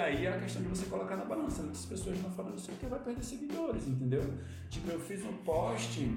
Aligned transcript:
aí 0.00 0.26
é 0.26 0.34
a 0.34 0.38
questão 0.38 0.62
de 0.62 0.68
você 0.68 0.86
colocar 0.86 1.16
na 1.16 1.24
balança. 1.24 1.62
Muitas 1.62 1.84
pessoas 1.84 2.20
não 2.22 2.30
falando 2.30 2.58
isso 2.58 2.70
porque 2.70 2.86
vai 2.86 2.98
perder 2.98 3.22
seguidores, 3.22 3.86
entendeu? 3.86 4.22
Tipo, 4.68 4.90
eu 4.90 5.00
fiz 5.00 5.24
um 5.24 5.32
post 5.38 6.10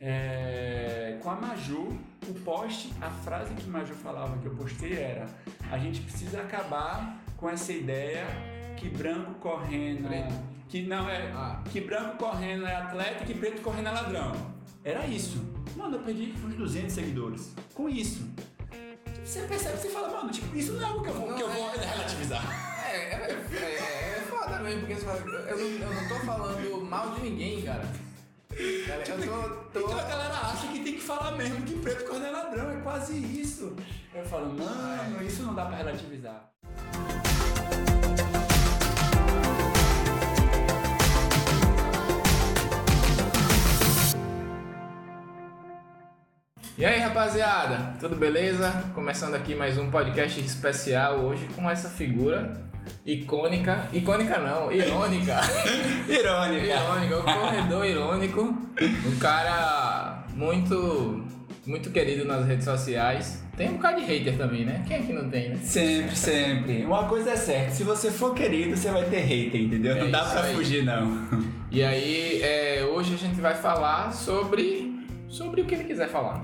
é, 0.00 1.18
com 1.22 1.30
a 1.30 1.36
Maju, 1.36 1.98
o 2.28 2.34
post, 2.44 2.92
a 3.00 3.08
frase 3.08 3.54
que 3.54 3.68
Maju 3.68 3.94
falava 3.94 4.36
que 4.38 4.46
eu 4.46 4.54
postei 4.54 4.94
era: 4.94 5.28
a 5.70 5.78
gente 5.78 6.00
precisa 6.00 6.40
acabar 6.40 7.22
com 7.36 7.48
essa 7.48 7.72
ideia 7.72 8.24
que 8.76 8.88
branco 8.88 9.34
correndo. 9.34 10.08
Que 10.68 10.82
não 10.86 11.08
é. 11.08 11.30
Ah. 11.32 11.62
Que 11.70 11.82
branco 11.82 12.16
correndo 12.16 12.66
é 12.66 12.74
atleta 12.74 13.24
e 13.24 13.26
que 13.26 13.34
preto 13.34 13.60
correndo 13.60 13.88
é 13.88 13.90
ladrão. 13.92 14.32
Era 14.82 15.06
isso. 15.06 15.38
Mano, 15.76 15.96
eu 15.96 16.00
perdi 16.00 16.34
uns 16.44 16.54
200 16.54 16.92
seguidores. 16.92 17.54
Com 17.74 17.88
isso. 17.88 18.26
Você 19.24 19.42
percebe, 19.42 19.76
você 19.76 19.88
fala, 19.88 20.10
mano, 20.10 20.30
tipo, 20.30 20.56
isso 20.56 20.72
não 20.72 20.82
é 20.82 20.84
algo 20.84 21.02
que 21.02 21.10
eu 21.10 21.14
vou, 21.14 21.28
não, 21.28 21.36
que 21.36 21.42
eu 21.42 21.48
vou 21.48 21.70
é, 21.74 21.84
relativizar. 21.84 22.71
É, 22.92 22.94
é, 22.94 23.38
é, 23.54 24.18
é 24.18 24.20
foda 24.28 24.58
mesmo, 24.58 24.80
porque 24.80 24.96
você 24.96 25.06
fala, 25.06 25.18
eu 25.48 25.56
não, 25.56 25.64
eu 25.64 25.94
não 25.94 26.08
tô 26.08 26.14
falando 26.26 26.84
mal 26.84 27.10
de 27.12 27.22
ninguém, 27.22 27.62
cara. 27.62 27.84
Cara, 28.86 29.02
tipo, 29.02 29.18
tô, 29.72 29.80
tô... 29.80 29.86
Então 29.86 29.98
a 29.98 30.02
galera 30.02 30.34
acha 30.34 30.66
que 30.68 30.80
tem 30.80 30.94
que 30.96 31.00
falar 31.00 31.32
mesmo 31.32 31.62
que 31.62 31.78
preto 31.78 32.04
corno 32.04 32.26
é 32.26 32.30
ladrão, 32.30 32.70
é 32.70 32.82
quase 32.82 33.16
isso. 33.16 33.74
Eu 34.14 34.22
falo, 34.26 34.52
mano, 34.52 35.22
isso 35.26 35.42
não 35.42 35.54
dá 35.54 35.64
pra 35.64 35.76
relativizar. 35.76 36.50
E 46.76 46.84
aí, 46.84 46.98
rapaziada, 46.98 47.96
tudo 47.98 48.16
beleza? 48.16 48.70
Começando 48.94 49.34
aqui 49.34 49.54
mais 49.54 49.78
um 49.78 49.90
podcast 49.90 50.38
especial 50.38 51.20
hoje 51.20 51.48
com 51.54 51.70
essa 51.70 51.88
figura 51.88 52.70
icônica, 53.04 53.88
icônica 53.92 54.38
não, 54.38 54.72
irônica. 54.72 55.40
irônica. 56.08 56.66
Irônica, 56.66 57.18
o 57.18 57.22
corredor 57.22 57.86
irônico, 57.86 58.42
um 58.42 59.18
cara 59.18 60.24
muito 60.34 61.24
muito 61.64 61.90
querido 61.90 62.24
nas 62.24 62.46
redes 62.46 62.64
sociais. 62.64 63.42
Tem 63.56 63.68
um 63.68 63.74
bocado 63.74 64.00
de 64.00 64.06
hater 64.06 64.36
também, 64.36 64.64
né? 64.64 64.82
Quem 64.86 64.96
é 64.96 65.00
que 65.02 65.12
não 65.12 65.28
tem, 65.28 65.50
né? 65.50 65.58
Sempre, 65.62 66.16
sempre. 66.16 66.84
Uma 66.84 67.04
coisa 67.04 67.30
é 67.30 67.36
certa, 67.36 67.70
se 67.70 67.84
você 67.84 68.10
for 68.10 68.34
querido, 68.34 68.76
você 68.76 68.90
vai 68.90 69.04
ter 69.04 69.20
hater, 69.20 69.60
entendeu? 69.60 69.96
É 69.96 70.00
não 70.00 70.10
dá 70.10 70.24
pra 70.24 70.44
aí. 70.44 70.54
fugir, 70.54 70.84
não. 70.84 71.28
E 71.70 71.82
aí, 71.82 72.42
é, 72.42 72.84
hoje 72.84 73.14
a 73.14 73.18
gente 73.18 73.40
vai 73.40 73.54
falar 73.54 74.12
sobre 74.12 74.92
sobre 75.28 75.62
o 75.62 75.64
que 75.64 75.74
ele 75.74 75.84
quiser 75.84 76.08
falar. 76.08 76.42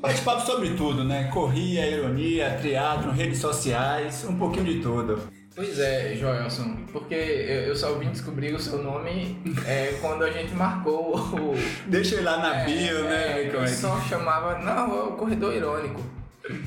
Bate-papo 0.00 0.46
sobre 0.46 0.74
tudo, 0.74 1.02
né? 1.02 1.24
Corria, 1.32 1.84
ironia, 1.86 2.56
triatlo, 2.60 3.10
redes 3.10 3.38
sociais, 3.38 4.24
um 4.28 4.36
pouquinho 4.36 4.64
de 4.64 4.80
tudo. 4.80 5.20
Pois 5.58 5.76
é, 5.80 6.14
Joelson, 6.14 6.76
porque 6.92 7.16
eu 7.16 7.74
só 7.74 7.92
vim 7.94 8.10
descobrir 8.10 8.54
o 8.54 8.60
seu 8.60 8.80
nome 8.80 9.42
é, 9.66 9.98
quando 10.00 10.22
a 10.22 10.30
gente 10.30 10.54
marcou 10.54 11.16
o. 11.16 11.54
Deixa 11.84 12.14
eu 12.14 12.20
ir 12.20 12.22
lá 12.22 12.36
na 12.36 12.58
é, 12.58 12.64
bio, 12.64 13.02
né? 13.02 13.42
É, 13.42 13.50
eu 13.52 13.66
só 13.66 14.00
chamava. 14.02 14.60
Não, 14.60 14.96
é 14.96 15.02
o 15.02 15.12
corredor 15.16 15.52
irônico. 15.52 16.00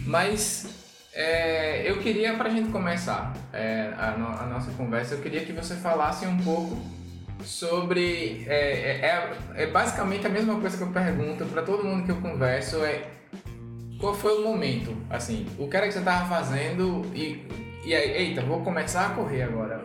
Mas 0.05 0.67
é, 1.13 1.89
eu 1.89 1.99
queria, 1.99 2.33
pra 2.33 2.49
gente 2.49 2.69
começar 2.69 3.33
é, 3.53 3.93
a, 3.97 4.11
no, 4.17 4.27
a, 4.27 4.45
nossa 4.47 4.69
conversa, 4.71 5.15
eu 5.15 5.21
queria 5.21 5.45
que 5.45 5.53
você 5.53 5.75
falasse 5.75 6.27
um 6.27 6.39
pouco 6.39 6.77
sobre. 7.45 8.43
É, 8.45 9.07
é, 9.07 9.37
é 9.55 9.67
basicamente 9.67 10.27
a 10.27 10.29
mesma 10.29 10.59
coisa 10.59 10.75
que 10.75 10.83
eu 10.83 10.91
pergunto 10.91 11.45
para 11.45 11.61
todo 11.61 11.85
mundo 11.85 12.03
que 12.03 12.11
eu 12.11 12.17
converso: 12.17 12.83
é 12.83 13.05
qual 14.01 14.13
foi 14.13 14.37
o 14.37 14.43
momento? 14.43 14.93
Assim, 15.09 15.47
o 15.57 15.69
que 15.69 15.77
era 15.77 15.87
que 15.87 15.93
você 15.93 16.01
tava 16.01 16.27
fazendo 16.27 17.05
e, 17.15 17.60
e 17.83 17.95
aí, 17.95 18.11
eita, 18.11 18.41
vou 18.41 18.61
começar 18.61 19.07
a 19.07 19.09
correr 19.09 19.43
agora. 19.43 19.83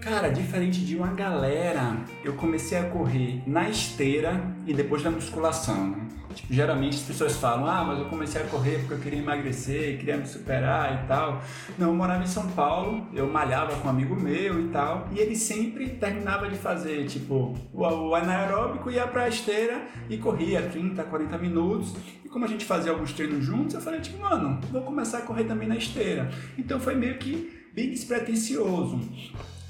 Cara, 0.00 0.28
diferente 0.28 0.84
de 0.84 0.96
uma 0.96 1.12
galera, 1.12 1.96
eu 2.24 2.34
comecei 2.34 2.78
a 2.78 2.84
correr 2.84 3.42
na 3.46 3.68
esteira 3.68 4.42
e 4.66 4.74
depois 4.74 5.02
da 5.02 5.10
musculação, 5.10 5.90
né? 5.90 6.19
Tipo, 6.34 6.52
geralmente 6.52 6.96
as 6.96 7.02
pessoas 7.02 7.36
falam, 7.36 7.66
ah, 7.66 7.84
mas 7.84 7.98
eu 7.98 8.06
comecei 8.06 8.40
a 8.40 8.44
correr 8.44 8.78
porque 8.78 8.94
eu 8.94 8.98
queria 8.98 9.18
emagrecer, 9.18 9.98
queria 9.98 10.16
me 10.16 10.26
superar 10.26 11.02
e 11.02 11.06
tal. 11.06 11.42
Não, 11.78 11.88
eu 11.88 11.94
morava 11.94 12.22
em 12.22 12.26
São 12.26 12.46
Paulo, 12.48 13.06
eu 13.12 13.26
malhava 13.26 13.76
com 13.76 13.88
um 13.88 13.90
amigo 13.90 14.14
meu 14.14 14.60
e 14.60 14.68
tal, 14.68 15.08
e 15.12 15.18
ele 15.18 15.36
sempre 15.36 15.88
terminava 15.90 16.48
de 16.48 16.56
fazer, 16.56 17.06
tipo, 17.06 17.54
o 17.72 18.14
anaeróbico, 18.14 18.90
ia 18.90 19.06
pra 19.06 19.28
esteira 19.28 19.82
e 20.08 20.16
corria 20.18 20.62
30, 20.62 21.02
40 21.02 21.38
minutos. 21.38 21.94
E 22.24 22.28
como 22.28 22.44
a 22.44 22.48
gente 22.48 22.64
fazia 22.64 22.92
alguns 22.92 23.12
treinos 23.12 23.44
juntos, 23.44 23.74
eu 23.74 23.80
falei, 23.80 24.00
tipo, 24.00 24.20
mano, 24.20 24.60
vou 24.70 24.82
começar 24.82 25.18
a 25.18 25.22
correr 25.22 25.44
também 25.44 25.68
na 25.68 25.76
esteira. 25.76 26.30
Então 26.56 26.78
foi 26.78 26.94
meio 26.94 27.18
que 27.18 27.68
bem 27.72 27.90
despretensioso. 27.90 29.00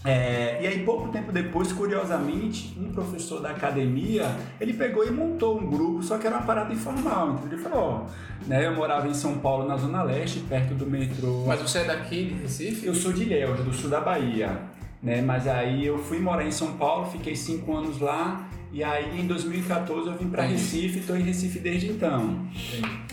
É, 0.04 0.58
e 0.62 0.66
aí, 0.66 0.82
pouco 0.82 1.08
tempo 1.08 1.30
depois, 1.30 1.72
curiosamente, 1.72 2.74
um 2.78 2.90
professor 2.90 3.40
da 3.40 3.50
academia, 3.50 4.34
ele 4.58 4.72
pegou 4.72 5.06
e 5.06 5.10
montou 5.10 5.60
um 5.60 5.66
grupo, 5.68 6.02
só 6.02 6.16
que 6.16 6.26
era 6.26 6.36
uma 6.36 6.46
parada 6.46 6.72
informal. 6.72 7.34
Então 7.34 7.52
ele 7.52 7.62
falou, 7.62 7.78
ó, 7.78 8.46
né, 8.46 8.66
eu 8.66 8.74
morava 8.74 9.06
em 9.06 9.12
São 9.14 9.38
Paulo, 9.38 9.68
na 9.68 9.76
Zona 9.76 10.02
Leste, 10.02 10.40
perto 10.40 10.74
do 10.74 10.86
metrô... 10.86 11.44
Mas 11.46 11.60
você 11.60 11.80
é 11.80 11.84
daqui 11.84 12.24
de 12.24 12.34
Recife? 12.42 12.86
Eu 12.86 12.94
sou 12.94 13.12
de 13.12 13.24
Ilhéus, 13.24 13.60
do 13.60 13.72
sul 13.74 13.90
da 13.90 14.00
Bahia. 14.00 14.58
Né, 15.02 15.20
mas 15.20 15.46
aí 15.46 15.86
eu 15.86 15.98
fui 15.98 16.18
morar 16.18 16.46
em 16.46 16.50
São 16.50 16.72
Paulo, 16.72 17.06
fiquei 17.06 17.34
cinco 17.34 17.74
anos 17.74 18.00
lá, 18.00 18.48
e 18.72 18.84
aí 18.84 19.20
em 19.20 19.26
2014 19.26 20.08
eu 20.08 20.14
vim 20.16 20.28
para 20.28 20.42
Recife, 20.42 21.00
estou 21.00 21.16
em 21.16 21.22
Recife 21.22 21.58
desde 21.58 21.90
então. 21.90 22.46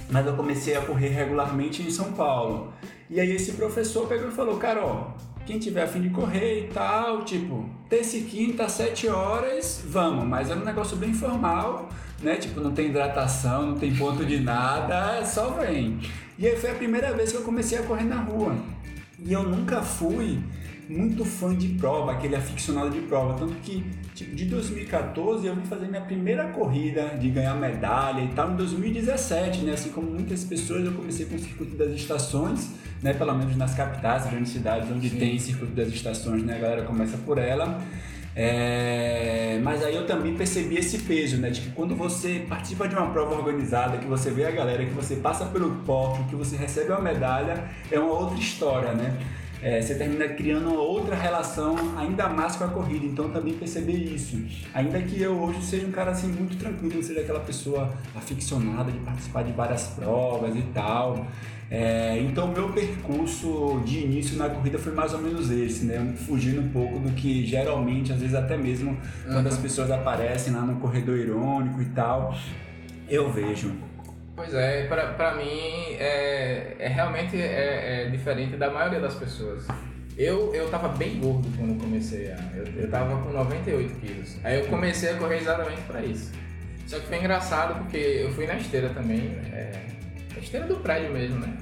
Mas 0.10 0.26
eu 0.26 0.34
comecei 0.36 0.76
a 0.76 0.82
correr 0.82 1.10
regularmente 1.10 1.82
em 1.82 1.90
São 1.90 2.14
Paulo. 2.14 2.72
E 3.10 3.20
aí 3.20 3.32
esse 3.32 3.54
professor 3.54 4.08
pegou 4.08 4.28
e 4.28 4.32
falou, 4.32 4.58
cara, 4.58 4.86
ó, 4.86 5.12
quem 5.48 5.58
tiver 5.58 5.84
afim 5.84 6.02
de 6.02 6.10
correr 6.10 6.66
e 6.66 6.68
tal, 6.74 7.24
tipo, 7.24 7.68
terça 7.90 8.18
e 8.18 8.24
quinta, 8.24 8.68
sete 8.68 9.08
horas, 9.08 9.82
vamos, 9.88 10.26
mas 10.26 10.52
é 10.52 10.56
um 10.56 10.66
negócio 10.66 10.98
bem 10.98 11.14
formal, 11.14 11.88
né? 12.22 12.36
Tipo, 12.36 12.60
não 12.60 12.74
tem 12.74 12.88
hidratação, 12.88 13.68
não 13.68 13.76
tem 13.78 13.96
ponto 13.96 14.26
de 14.26 14.42
nada, 14.42 15.26
só 15.26 15.52
vem. 15.52 16.00
E 16.38 16.46
aí 16.46 16.58
foi 16.58 16.72
a 16.72 16.76
primeira 16.76 17.14
vez 17.14 17.32
que 17.32 17.38
eu 17.38 17.44
comecei 17.44 17.78
a 17.78 17.84
correr 17.84 18.04
na 18.04 18.20
rua. 18.22 18.58
E 19.18 19.32
eu 19.32 19.42
nunca 19.44 19.82
fui 19.82 20.38
muito 20.90 21.24
fã 21.24 21.56
de 21.56 21.70
prova, 21.70 22.12
aquele 22.12 22.36
aficionado 22.36 22.90
de 22.90 23.00
prova. 23.00 23.40
Tanto 23.40 23.54
que, 23.62 23.86
tipo, 24.18 24.36
de 24.36 24.46
2014 24.46 25.46
eu 25.46 25.56
vim 25.56 25.62
fazer 25.62 25.88
minha 25.88 26.02
primeira 26.02 26.46
corrida 26.48 27.16
de 27.20 27.30
ganhar 27.30 27.54
medalha 27.54 28.22
e 28.22 28.28
tal 28.30 28.52
em 28.52 28.56
2017, 28.56 29.60
né? 29.60 29.74
Assim 29.74 29.90
como 29.90 30.10
muitas 30.10 30.44
pessoas, 30.44 30.84
eu 30.84 30.92
comecei 30.92 31.28
com 31.28 31.36
o 31.36 31.40
circuito 31.40 31.78
das 31.78 31.92
estações, 31.92 32.72
né? 33.02 33.14
Pelo 33.14 33.36
menos 33.36 33.56
nas 33.56 33.76
capitais, 33.76 34.28
grandes 34.28 34.52
cidades 34.52 34.90
onde 34.92 35.10
Sim. 35.10 35.18
tem 35.18 35.38
circuito 35.38 35.74
das 35.74 35.90
estações, 35.90 36.44
né? 36.44 36.56
A 36.56 36.60
galera 36.60 36.82
começa 36.84 37.16
por 37.18 37.38
ela. 37.38 37.80
É, 38.36 39.60
mas 39.64 39.84
aí 39.84 39.96
eu 39.96 40.06
também 40.06 40.36
percebi 40.36 40.78
esse 40.78 41.00
peso, 41.00 41.38
né? 41.38 41.50
De 41.52 41.62
que 41.62 41.70
quando 41.72 41.96
você 41.96 42.46
participa 42.50 42.88
de 42.88 42.96
uma 42.96 43.12
prova 43.12 43.36
organizada, 43.36 43.98
que 43.98 44.06
você 44.06 44.32
vê 44.32 44.46
a 44.46 44.52
galera, 44.52 44.84
que 44.84 44.94
você 44.94 45.16
passa 45.16 45.46
pelo 45.46 45.76
pódio, 45.78 46.24
que 46.26 46.36
você 46.36 46.56
recebe 46.56 46.92
uma 46.92 47.02
medalha, 47.02 47.64
é 47.92 48.00
uma 48.00 48.14
outra 48.14 48.38
história, 48.38 48.94
né? 48.94 49.16
É, 49.62 49.82
você 49.82 49.96
termina 49.96 50.28
criando 50.28 50.70
uma 50.70 50.82
outra 50.82 51.16
relação 51.16 51.76
ainda 51.98 52.30
mais 52.30 52.56
com 52.56 52.64
a 52.64 52.68
corrida. 52.68 53.06
Então 53.06 53.30
também 53.30 53.54
perceber 53.54 53.94
isso. 53.94 54.40
Ainda 54.74 55.02
que 55.02 55.22
eu 55.22 55.40
hoje 55.40 55.62
seja 55.64 55.86
um 55.88 55.92
cara 55.92 56.12
assim 56.12 56.28
muito 56.28 56.58
tranquilo, 56.58 56.96
não 56.96 57.04
seja 57.04 57.22
aquela 57.22 57.40
pessoa 57.40 57.92
aficionada 58.16 58.92
de 58.92 59.00
participar 59.00 59.44
de 59.44 59.52
várias 59.52 59.88
provas 59.88 60.56
e 60.56 60.62
tal. 60.74 61.26
É, 61.70 62.18
então 62.20 62.48
meu 62.48 62.70
percurso 62.70 63.82
de 63.86 64.00
início 64.00 64.38
na 64.38 64.48
corrida 64.48 64.80
foi 64.80 64.94
mais 64.94 65.14
ou 65.14 65.20
menos 65.20 65.52
esse, 65.52 65.86
né? 65.86 66.14
Fugindo 66.26 66.62
um 66.62 66.70
pouco 66.70 67.00
do 67.00 67.12
que 67.12 67.46
geralmente, 67.46 68.14
às 68.14 68.20
vezes 68.20 68.36
até 68.36 68.56
mesmo 68.56 68.92
uhum. 68.92 69.34
quando 69.34 69.48
as 69.48 69.58
pessoas 69.58 69.92
aparecem 69.92 70.54
lá 70.54 70.62
no 70.62 70.80
corredor 70.80 71.18
irônico 71.18 71.82
e 71.82 71.86
tal, 71.86 72.34
eu 73.10 73.32
vejo. 73.32 73.72
Pois 74.38 74.54
é, 74.54 74.86
pra, 74.86 75.14
pra 75.14 75.34
mim 75.34 75.96
é, 75.98 76.76
é 76.78 76.88
realmente 76.88 77.36
é, 77.42 78.04
é, 78.06 78.10
diferente 78.12 78.56
da 78.56 78.70
maioria 78.70 79.00
das 79.00 79.16
pessoas. 79.16 79.66
Eu, 80.16 80.54
eu 80.54 80.70
tava 80.70 80.90
bem 80.90 81.20
gordo 81.20 81.50
quando 81.58 81.82
comecei 81.82 82.32
a. 82.32 82.38
Eu, 82.56 82.84
eu 82.84 82.92
tava 82.92 83.20
com 83.20 83.32
98 83.32 84.00
quilos. 84.00 84.36
Aí 84.44 84.60
eu 84.60 84.68
comecei 84.68 85.10
a 85.10 85.16
correr 85.16 85.38
exatamente 85.38 85.82
pra 85.88 86.04
isso. 86.04 86.32
Só 86.86 87.00
que 87.00 87.08
foi 87.08 87.18
engraçado 87.18 87.80
porque 87.80 87.98
eu 87.98 88.32
fui 88.32 88.46
na 88.46 88.54
esteira 88.58 88.90
também, 88.90 89.40
é, 89.52 89.72
a 90.36 90.40
esteira 90.40 90.68
do 90.68 90.76
prédio 90.76 91.12
mesmo, 91.12 91.40
né? 91.40 91.58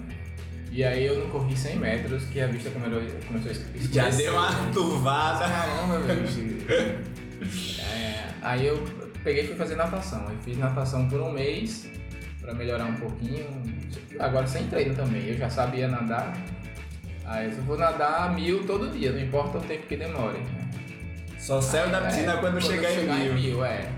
E 0.70 0.84
aí 0.84 1.06
eu 1.06 1.18
não 1.18 1.30
corri 1.30 1.56
100 1.56 1.78
metros, 1.78 2.26
que 2.26 2.42
a 2.42 2.48
vista 2.48 2.70
começou, 2.72 3.02
começou 3.26 3.52
a 3.52 3.54
escurecer. 3.54 3.94
Já 3.94 4.10
deu 4.10 4.34
uma 4.34 4.52
turvada. 4.74 5.48
Caramba, 5.48 6.00
velho. 6.00 6.26
É, 7.80 8.26
aí 8.42 8.68
eu 8.68 8.84
peguei 9.24 9.46
e 9.46 9.48
fui 9.48 9.56
fazer 9.56 9.78
natação. 9.78 10.30
Eu 10.30 10.38
fiz 10.40 10.58
natação 10.58 11.08
por 11.08 11.22
um 11.22 11.32
mês 11.32 11.90
para 12.46 12.54
melhorar 12.54 12.86
um 12.86 12.96
pouquinho. 12.96 13.46
Agora 14.20 14.46
sem 14.46 14.68
treino 14.68 14.96
também, 14.96 15.28
eu 15.28 15.38
já 15.38 15.50
sabia 15.50 15.88
nadar. 15.88 16.38
Aí 17.26 17.52
eu 17.52 17.64
vou 17.64 17.76
nadar 17.76 18.34
mil 18.36 18.66
todo 18.66 18.92
dia, 18.92 19.12
não 19.12 19.20
importa 19.20 19.58
o 19.58 19.62
tempo 19.62 19.88
que 19.88 19.98
demore. 19.98 20.40
Só 21.40 21.60
saiu 21.60 21.90
da 21.90 22.02
piscina 22.02 22.34
é, 22.34 22.38
quando, 22.38 22.54
quando 22.54 22.64
chegar, 22.64 22.90
chegar, 22.90 23.20
em 23.20 23.24
mil. 23.24 23.32
Em 23.32 23.42
mil 23.42 23.66
é. 23.66 23.90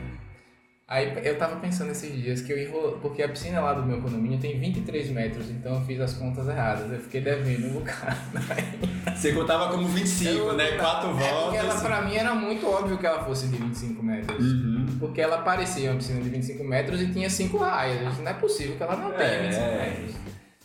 Aí 0.88 1.14
eu 1.26 1.38
tava 1.38 1.58
pensando 1.58 1.92
esses 1.92 2.16
dias 2.16 2.42
que 2.42 2.54
eu 2.54 2.58
enrolo, 2.58 3.00
porque 3.02 3.22
a 3.22 3.28
piscina 3.28 3.60
lá 3.60 3.74
do 3.74 3.84
meu 3.84 4.02
condomínio 4.02 4.40
tem 4.40 4.58
23 4.58 5.10
metros, 5.10 5.50
então 5.50 5.76
eu 5.76 5.82
fiz 5.82 6.00
as 6.00 6.14
contas 6.14 6.48
erradas, 6.48 6.90
eu 6.90 7.00
fiquei 7.00 7.20
devendo 7.20 7.68
um 7.68 7.74
bocado. 7.74 8.16
Você 9.14 9.34
contava 9.34 9.70
como 9.70 9.86
25, 9.86 10.30
eu, 10.30 10.54
né? 10.54 10.78
Quatro 10.78 11.10
é 11.10 11.14
voltas. 11.14 11.44
Porque 11.44 11.58
ela, 11.58 11.82
pra 11.82 12.02
mim 12.04 12.16
era 12.16 12.34
muito 12.34 12.66
óbvio 12.66 12.98
que 12.98 13.06
ela 13.06 13.22
fosse 13.26 13.48
de 13.48 13.58
25 13.58 14.02
metros. 14.02 14.46
Uhum. 14.46 14.77
Porque 15.00 15.22
ela 15.22 15.40
parecia 15.40 15.92
uma 15.92 15.98
piscina 15.98 16.22
de 16.22 16.30
25 16.30 16.64
metros 16.64 17.02
e 17.02 17.12
tinha 17.12 17.30
5 17.30 17.58
raias. 17.58 18.18
Não 18.20 18.28
é 18.28 18.34
possível 18.34 18.76
que 18.76 18.84
ela 18.84 18.96
não 18.96 19.12
tenha 19.12 19.30
é. 19.30 19.44
25 19.44 19.66
metros. 19.66 20.16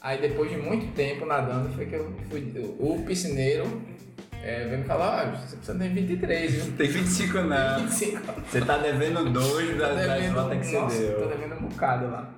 Aí 0.01 0.21
depois 0.21 0.51
de 0.51 0.57
muito 0.57 0.93
tempo 0.95 1.25
nadando, 1.25 1.73
foi 1.75 1.87
que 1.87 1.95
eu 1.95 2.13
fui. 2.29 2.53
O 2.79 3.03
piscineiro 3.07 3.83
é, 4.43 4.67
vem 4.67 4.79
me 4.79 4.85
falar, 4.85 5.21
ah, 5.21 5.37
você 5.37 5.57
precisa 5.57 5.79
ter 5.79 5.89
23, 5.89 6.53
viu? 6.53 6.77
Tem 6.77 6.89
25 6.89 7.39
não. 7.43 7.81
25. 7.83 8.21
Você 8.51 8.61
tá 8.61 8.79
devendo 8.79 9.31
dois 9.31 9.79
das, 9.79 9.97
devendo, 9.97 10.49
das 10.49 10.67
que 10.67 10.73
nossa, 10.75 10.97
você 10.97 11.07
deu. 11.07 11.21
Tô 11.21 11.27
devendo 11.29 11.55
um 11.55 11.69
bocado 11.69 12.11
lá. 12.11 12.35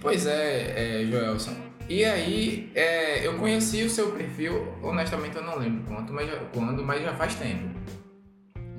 pois 0.00 0.26
é, 0.26 1.02
é, 1.02 1.04
Joelson. 1.04 1.54
E 1.86 2.02
aí, 2.04 2.72
é, 2.74 3.26
eu 3.26 3.36
conheci 3.36 3.82
o 3.82 3.90
seu 3.90 4.12
perfil, 4.12 4.72
honestamente 4.82 5.36
eu 5.36 5.42
não 5.42 5.58
lembro 5.58 5.84
quanto, 5.86 6.10
mas 6.10 6.30
quando, 6.54 6.82
mas 6.82 7.02
já 7.02 7.12
faz 7.14 7.34
tempo. 7.34 7.68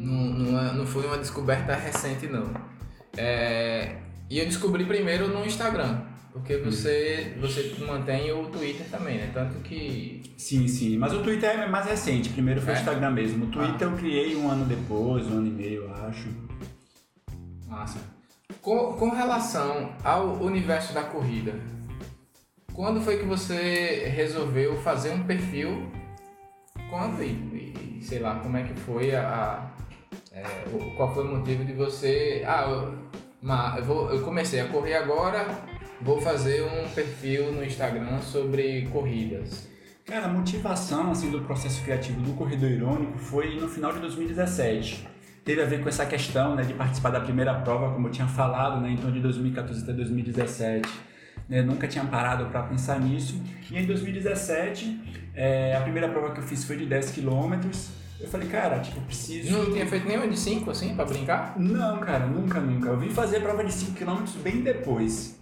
Não, 0.04 0.34
não, 0.34 0.60
é, 0.60 0.74
não 0.74 0.86
foi 0.86 1.06
uma 1.06 1.18
descoberta 1.18 1.74
recente, 1.74 2.28
não. 2.28 2.52
É, 3.16 3.96
e 4.30 4.40
eu 4.40 4.46
descobri 4.46 4.86
primeiro 4.86 5.28
no 5.28 5.46
Instagram. 5.46 6.02
Porque 6.34 6.58
você, 6.58 7.38
você 7.40 7.76
mantém 7.86 8.32
o 8.32 8.48
Twitter 8.48 8.88
também, 8.90 9.18
né? 9.18 9.30
Tanto 9.32 9.60
que. 9.60 10.34
Sim, 10.36 10.68
sim. 10.68 10.98
Mas 10.98 11.14
o 11.14 11.22
Twitter 11.22 11.48
é 11.48 11.68
mais 11.68 11.86
recente. 11.86 12.30
Primeiro 12.30 12.60
foi 12.60 12.74
o 12.74 12.76
é? 12.76 12.80
Instagram 12.80 13.12
mesmo. 13.12 13.46
O 13.46 13.48
Twitter 13.50 13.88
ah. 13.88 13.92
eu 13.92 13.98
criei 13.98 14.36
um 14.36 14.50
ano 14.50 14.66
depois, 14.66 15.28
um 15.28 15.38
ano 15.38 15.48
e 15.48 15.52
meio, 15.52 15.84
eu 15.84 15.94
acho. 16.08 16.28
Massa. 17.68 18.00
Com, 18.64 18.94
com 18.94 19.10
relação 19.12 19.94
ao 20.04 20.42
universo 20.42 20.92
da 20.92 21.04
corrida, 21.04 21.54
quando 22.74 23.00
foi 23.00 23.18
que 23.18 23.26
você 23.26 24.12
resolveu 24.16 24.76
fazer 24.78 25.12
um 25.12 25.24
perfil? 25.24 25.92
Quando 26.90 27.22
e, 27.22 28.00
e 28.00 28.02
sei 28.02 28.18
lá, 28.18 28.40
como 28.40 28.58
é 28.58 28.64
que 28.64 28.74
foi 28.74 29.16
a. 29.16 29.72
é, 30.34 30.44
qual 30.98 31.14
foi 31.14 31.24
o 31.24 31.38
motivo 31.38 31.64
de 31.64 31.74
você. 31.74 32.44
Ah, 32.46 32.66
eu, 32.70 33.78
eu, 33.78 33.86
vou, 33.86 34.12
eu 34.12 34.22
comecei 34.22 34.60
a 34.60 34.68
correr 34.68 34.96
agora 34.96 35.48
vou 36.04 36.20
fazer 36.20 36.64
um 36.64 36.90
perfil 36.90 37.52
no 37.54 37.64
Instagram 37.64 38.20
sobre 38.20 38.88
corridas. 38.92 39.70
Cara, 40.06 40.26
a 40.26 40.28
motivação 40.28 41.12
assim, 41.12 41.32
do 41.32 41.42
processo 41.42 41.82
criativo 41.82 42.20
do 42.22 42.34
Corredor 42.34 42.70
Irônico 42.70 43.18
foi 43.18 43.56
no 43.56 43.70
final 43.70 43.94
de 43.94 44.00
2017. 44.00 45.08
Teve 45.46 45.62
a 45.62 45.66
ver 45.66 45.82
com 45.82 45.88
essa 45.88 46.06
questão 46.06 46.56
né, 46.56 46.64
de 46.64 46.74
participar 46.74 47.10
da 47.10 47.22
primeira 47.22 47.54
prova, 47.54 47.94
como 47.94 48.08
eu 48.08 48.12
tinha 48.12 48.28
falado, 48.28 48.82
né, 48.82 48.92
então 48.92 49.12
de 49.12 49.22
2014 49.22 49.82
até 49.84 49.94
2017. 49.94 50.90
Né, 51.48 51.62
nunca 51.62 51.88
tinha 51.88 52.04
parado 52.04 52.46
para 52.48 52.64
pensar 52.64 53.00
nisso. 53.00 53.42
E 53.72 53.78
em 53.78 53.86
2017, 53.86 55.30
é, 55.34 55.76
a 55.76 55.82
primeira 55.82 56.10
prova 56.10 56.32
que 56.32 56.40
eu 56.40 56.44
fiz 56.44 56.66
foi 56.66 56.76
de 56.76 56.86
10 56.86 57.12
quilômetros. 57.12 57.92
Eu 58.20 58.28
falei, 58.28 58.48
cara, 58.48 58.80
tipo, 58.80 59.02
preciso. 59.02 59.52
Não 59.52 59.72
tinha 59.72 59.86
feito 59.86 60.08
nenhuma 60.08 60.28
de 60.28 60.38
5 60.38 60.72
assim, 60.72 60.96
pra 60.96 61.06
brincar? 61.06 61.60
Não, 61.60 62.00
cara, 62.00 62.26
nunca, 62.26 62.60
nunca. 62.60 62.90
Eu 62.90 63.00
vim 63.00 63.10
fazer 63.10 63.38
a 63.38 63.42
prova 63.42 63.64
de 63.64 63.74
5 63.74 63.94
km 63.94 64.24
bem 64.42 64.62
depois. 64.62 65.38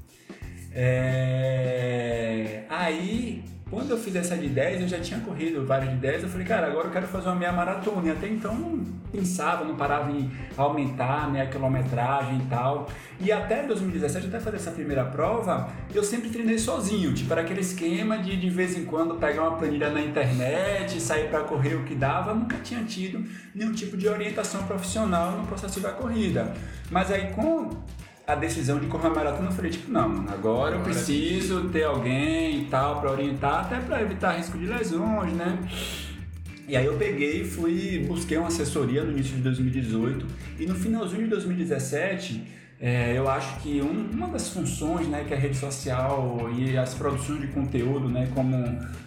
É... 0.74 2.64
Aí, 2.70 3.44
quando 3.72 3.92
eu 3.92 3.98
fiz 3.98 4.14
essa 4.18 4.36
de 4.36 4.50
10, 4.50 4.82
eu 4.82 4.88
já 4.90 5.00
tinha 5.00 5.18
corrido 5.22 5.66
várias 5.66 5.92
de 5.92 5.96
10, 5.96 6.24
eu 6.24 6.30
falei, 6.30 6.46
cara, 6.46 6.68
agora 6.68 6.88
eu 6.88 6.92
quero 6.92 7.08
fazer 7.08 7.30
uma 7.30 7.36
meia 7.36 7.54
maratona. 7.54 8.06
E 8.06 8.12
até 8.12 8.28
então 8.28 8.54
não 8.54 8.84
pensava, 9.10 9.64
não 9.64 9.78
parava 9.78 10.12
em 10.12 10.30
aumentar 10.58 11.32
né, 11.32 11.44
a 11.44 11.48
quilometragem 11.48 12.40
e 12.40 12.46
tal. 12.50 12.90
E 13.18 13.32
até 13.32 13.66
2017, 13.66 14.28
até 14.28 14.42
fazer 14.42 14.58
essa 14.58 14.72
primeira 14.72 15.06
prova, 15.06 15.70
eu 15.96 16.04
sempre 16.04 16.30
treinei 16.30 16.60
sozinho. 16.60 17.14
Tipo, 17.14 17.32
era 17.32 17.44
aquele 17.44 17.62
esquema 17.62 18.18
de 18.18 18.36
de 18.36 18.50
vez 18.50 18.78
em 18.78 18.84
quando 18.84 19.16
pegar 19.16 19.44
uma 19.44 19.58
planilha 19.58 19.90
na 19.90 20.02
internet, 20.02 21.00
sair 21.00 21.30
para 21.30 21.40
correr 21.46 21.76
o 21.76 21.86
que 21.86 21.96
dava. 21.96 22.34
Nunca 22.34 22.58
tinha 22.58 22.84
tido 22.84 23.26
nenhum 23.56 23.72
tipo 23.72 23.96
de 23.96 24.10
orientação 24.10 24.64
profissional 24.64 25.32
no 25.38 25.48
processo 25.48 25.80
da 25.80 25.92
corrida. 25.92 26.54
Mas 26.90 27.10
aí 27.10 27.32
com 27.32 27.70
a 28.32 28.36
decisão 28.36 28.80
de 28.80 28.88
correr 28.88 29.08
uma 29.08 29.16
maratona, 29.16 29.50
eu 29.50 29.52
falei, 29.52 29.72
tipo, 29.72 29.92
não, 29.92 30.26
agora 30.30 30.76
eu 30.76 30.82
preciso 30.82 31.70
ter 31.70 31.84
alguém 31.84 32.62
e 32.62 32.66
tal 32.66 33.02
para 33.02 33.12
orientar, 33.12 33.66
até 33.66 33.80
para 33.80 34.02
evitar 34.02 34.38
risco 34.38 34.58
de 34.58 34.66
lesões, 34.66 35.34
né? 35.34 35.60
E 36.68 36.78
aí 36.78 36.86
eu 36.86 36.94
peguei 36.94 37.42
e 37.42 37.46
fui, 37.46 38.06
busquei 38.08 38.38
uma 38.38 38.48
assessoria 38.48 39.04
no 39.04 39.12
início 39.12 39.36
de 39.36 39.42
2018 39.42 40.26
e 40.60 40.66
no 40.66 40.76
finalzinho 40.76 41.24
de 41.24 41.30
2017 41.30 42.62
é, 42.84 43.16
eu 43.16 43.30
acho 43.30 43.60
que 43.60 43.80
um, 43.80 44.10
uma 44.12 44.28
das 44.28 44.50
funções 44.50 45.08
né, 45.08 45.24
que 45.28 45.32
a 45.36 45.38
rede 45.38 45.56
social 45.56 46.50
e 46.58 46.76
as 46.76 46.96
produções 46.96 47.40
de 47.40 47.48
conteúdo, 47.48 48.10
né, 48.10 48.28
como 48.34 48.58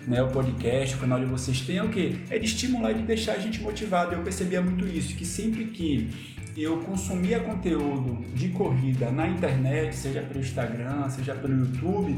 né, 0.06 0.22
o 0.22 0.28
podcast, 0.28 0.94
o 0.94 0.98
canal 0.98 1.18
de 1.18 1.24
vocês 1.24 1.60
têm, 1.62 1.78
é 1.78 1.82
o 1.82 1.88
quê? 1.88 2.14
É 2.30 2.38
de 2.38 2.44
estimular 2.44 2.92
e 2.92 2.94
de 2.94 3.02
deixar 3.02 3.32
a 3.32 3.38
gente 3.38 3.60
motivado. 3.60 4.14
Eu 4.14 4.22
percebia 4.22 4.62
muito 4.62 4.86
isso, 4.86 5.16
que 5.16 5.26
sempre 5.26 5.64
que 5.64 6.33
eu 6.56 6.78
consumia 6.78 7.40
conteúdo 7.40 8.24
de 8.34 8.48
corrida 8.50 9.10
na 9.10 9.26
internet, 9.26 9.94
seja 9.94 10.22
pelo 10.22 10.40
Instagram, 10.40 11.08
seja 11.10 11.34
pelo 11.34 11.58
YouTube, 11.58 12.16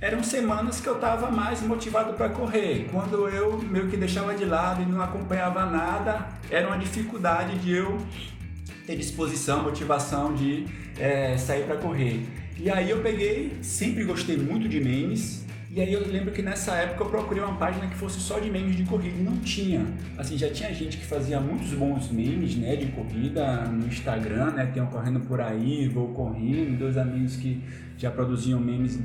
eram 0.00 0.22
semanas 0.22 0.80
que 0.80 0.88
eu 0.88 0.96
estava 0.96 1.30
mais 1.30 1.62
motivado 1.62 2.14
para 2.14 2.28
correr. 2.28 2.88
Quando 2.90 3.28
eu 3.28 3.58
meio 3.58 3.88
que 3.88 3.96
deixava 3.96 4.34
de 4.34 4.44
lado 4.44 4.82
e 4.82 4.86
não 4.86 5.00
acompanhava 5.00 5.64
nada, 5.64 6.28
era 6.50 6.66
uma 6.66 6.76
dificuldade 6.76 7.58
de 7.60 7.72
eu 7.72 7.98
ter 8.86 8.96
disposição, 8.96 9.62
motivação 9.62 10.34
de 10.34 10.66
é, 10.98 11.38
sair 11.38 11.64
para 11.64 11.76
correr. 11.76 12.26
E 12.58 12.70
aí 12.70 12.90
eu 12.90 13.02
peguei, 13.02 13.56
sempre 13.62 14.04
gostei 14.04 14.36
muito 14.36 14.68
de 14.68 14.80
memes, 14.80 15.45
e 15.76 15.80
aí 15.82 15.92
eu 15.92 16.08
lembro 16.08 16.32
que 16.32 16.40
nessa 16.40 16.72
época 16.72 17.04
eu 17.04 17.10
procurei 17.10 17.42
uma 17.42 17.54
página 17.58 17.86
que 17.86 17.96
fosse 17.96 18.18
só 18.18 18.38
de 18.38 18.50
memes 18.50 18.76
de 18.76 18.84
corrida 18.84 19.18
e 19.18 19.22
não 19.22 19.36
tinha. 19.40 19.86
Assim, 20.16 20.38
já 20.38 20.48
tinha 20.48 20.72
gente 20.72 20.96
que 20.96 21.04
fazia 21.04 21.38
muitos 21.38 21.74
bons 21.74 22.10
memes, 22.10 22.56
né, 22.56 22.76
de 22.76 22.86
corrida 22.86 23.66
no 23.66 23.86
Instagram, 23.86 24.52
né, 24.52 24.70
tem 24.72 24.82
um 24.82 24.86
correndo 24.86 25.20
por 25.20 25.38
aí, 25.38 25.86
vou 25.86 26.14
correndo, 26.14 26.78
dois 26.78 26.96
amigos 26.96 27.36
que 27.36 27.62
já 27.98 28.10
produziam 28.10 28.58
memes 28.58 28.98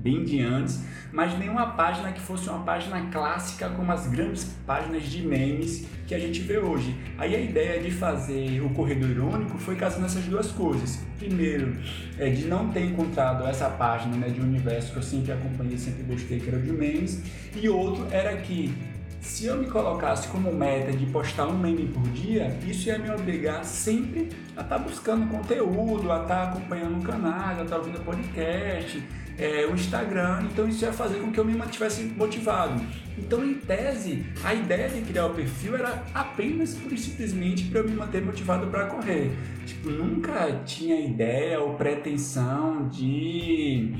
bem 0.00 0.24
de 0.24 0.40
antes, 0.40 0.82
mas 1.12 1.38
nenhuma 1.38 1.66
página 1.66 2.12
que 2.12 2.20
fosse 2.20 2.48
uma 2.48 2.60
página 2.60 3.00
clássica 3.10 3.68
como 3.70 3.92
as 3.92 4.06
grandes 4.06 4.44
páginas 4.66 5.04
de 5.04 5.22
memes 5.22 5.86
que 6.06 6.14
a 6.14 6.18
gente 6.18 6.40
vê 6.40 6.58
hoje. 6.58 6.96
Aí 7.18 7.34
a 7.34 7.40
ideia 7.40 7.80
de 7.80 7.90
fazer 7.90 8.60
o 8.62 8.70
Corredor 8.70 9.10
Irônico 9.10 9.58
foi 9.58 9.76
casando 9.76 10.06
essas 10.06 10.24
duas 10.24 10.50
coisas. 10.52 11.00
Primeiro, 11.18 11.76
é 12.18 12.30
de 12.30 12.46
não 12.46 12.68
ter 12.68 12.84
encontrado 12.84 13.46
essa 13.46 13.68
página 13.68 14.16
né, 14.16 14.28
de 14.28 14.40
universo 14.40 14.92
que 14.92 14.98
eu 14.98 15.02
sempre 15.02 15.32
acompanhei, 15.32 15.76
sempre 15.76 16.02
gostei, 16.02 16.40
que 16.40 16.48
era 16.48 16.58
de 16.58 16.72
memes, 16.72 17.22
e 17.54 17.68
outro 17.68 18.06
era 18.10 18.36
que 18.38 18.72
se 19.20 19.46
eu 19.46 19.58
me 19.58 19.66
colocasse 19.66 20.28
como 20.28 20.50
meta 20.50 20.92
de 20.92 21.04
postar 21.06 21.46
um 21.46 21.58
meme 21.58 21.86
por 21.88 22.02
dia, 22.08 22.56
isso 22.66 22.88
ia 22.88 22.98
me 22.98 23.10
obrigar 23.10 23.64
sempre 23.64 24.30
a 24.56 24.62
estar 24.62 24.78
tá 24.78 24.78
buscando 24.78 25.28
conteúdo, 25.28 26.10
a 26.10 26.22
estar 26.22 26.34
tá 26.34 26.42
acompanhando 26.44 26.98
o 26.98 27.02
canal, 27.02 27.50
a 27.50 27.52
estar 27.52 27.64
tá 27.66 27.76
ouvindo 27.76 28.00
podcast, 28.00 29.02
é, 29.38 29.66
o 29.66 29.74
Instagram, 29.74 30.46
então 30.50 30.68
isso 30.68 30.84
ia 30.84 30.92
fazer 30.92 31.18
com 31.20 31.30
que 31.32 31.38
eu 31.38 31.44
me 31.44 31.54
mantivesse 31.54 32.02
motivado. 32.04 32.80
Então, 33.18 33.44
em 33.44 33.54
tese, 33.54 34.24
a 34.42 34.54
ideia 34.54 34.88
de 34.88 35.02
criar 35.02 35.26
o 35.26 35.34
perfil 35.34 35.76
era 35.76 36.04
apenas 36.14 36.74
por 36.74 36.96
simplesmente 36.96 37.64
para 37.64 37.80
eu 37.80 37.88
me 37.88 37.94
manter 37.94 38.22
motivado 38.22 38.66
para 38.68 38.86
correr. 38.86 39.30
Tipo, 39.66 39.90
nunca 39.90 40.60
tinha 40.64 40.98
ideia 41.00 41.60
ou 41.60 41.74
pretensão 41.74 42.88
de 42.88 43.94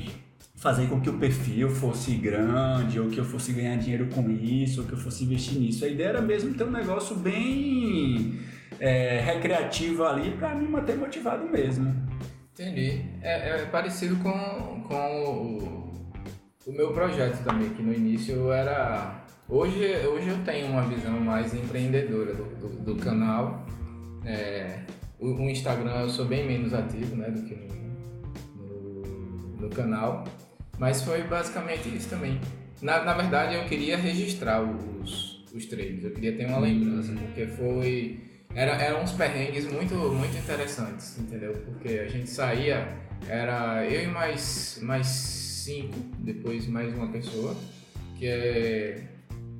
fazer 0.56 0.88
com 0.88 1.00
que 1.00 1.08
o 1.08 1.14
perfil 1.14 1.70
fosse 1.70 2.12
grande, 2.12 3.00
ou 3.00 3.08
que 3.08 3.18
eu 3.18 3.24
fosse 3.24 3.52
ganhar 3.52 3.76
dinheiro 3.76 4.08
com 4.12 4.30
isso, 4.30 4.82
ou 4.82 4.86
que 4.86 4.92
eu 4.92 4.98
fosse 4.98 5.24
investir 5.24 5.58
nisso. 5.58 5.84
A 5.84 5.88
ideia 5.88 6.08
era 6.08 6.20
mesmo 6.20 6.52
ter 6.52 6.64
um 6.64 6.70
negócio 6.70 7.16
bem 7.16 8.38
é, 8.78 9.20
recreativo 9.20 10.04
ali 10.04 10.32
para 10.32 10.54
me 10.54 10.68
manter 10.68 10.96
motivado 10.96 11.48
mesmo. 11.48 12.09
Entendi. 12.52 13.04
É, 13.22 13.62
é 13.62 13.66
parecido 13.66 14.16
com, 14.16 14.82
com 14.82 15.24
o, 15.24 15.92
o, 16.66 16.72
meu 16.72 16.92
projeto 16.92 17.42
também, 17.44 17.70
que 17.70 17.82
no 17.82 17.92
início 17.92 18.52
era. 18.52 19.24
Hoje, 19.48 20.06
hoje 20.06 20.28
eu 20.28 20.38
tenho 20.44 20.68
uma 20.68 20.82
visão 20.82 21.18
mais 21.20 21.54
empreendedora 21.54 22.34
do, 22.34 22.44
do, 22.44 22.94
do 22.94 22.96
canal. 22.96 23.66
É, 24.24 24.80
o, 25.18 25.28
o, 25.28 25.50
Instagram 25.50 26.02
eu 26.02 26.10
sou 26.10 26.26
bem 26.26 26.46
menos 26.46 26.74
ativo 26.74 27.16
né, 27.16 27.30
do 27.30 27.42
que 27.42 27.54
no, 27.54 28.64
no, 28.64 29.56
no 29.62 29.70
canal. 29.70 30.24
Mas 30.78 31.02
foi 31.02 31.22
basicamente 31.22 31.94
isso 31.94 32.08
também. 32.08 32.40
Na, 32.80 33.04
na 33.04 33.12
verdade, 33.14 33.54
eu 33.54 33.64
queria 33.64 33.96
registrar 33.96 34.62
os, 34.62 35.44
os 35.54 35.66
treinos, 35.66 36.04
eu 36.04 36.12
queria 36.12 36.36
ter 36.36 36.46
uma 36.46 36.58
lembrança, 36.58 37.12
porque 37.12 37.46
foi. 37.46 38.29
Era, 38.54 38.72
eram 38.72 39.02
uns 39.02 39.12
perrengues 39.12 39.70
muito, 39.70 39.94
muito 39.94 40.36
interessantes, 40.36 41.18
entendeu? 41.18 41.52
Porque 41.64 42.00
a 42.00 42.08
gente 42.08 42.28
saía, 42.28 42.88
era 43.28 43.86
eu 43.86 44.02
e 44.02 44.06
mais, 44.08 44.80
mais 44.82 45.06
cinco, 45.06 45.96
depois 46.18 46.66
mais 46.66 46.92
uma 46.94 47.08
pessoa, 47.08 47.56
que 48.16 48.26
é. 48.26 49.04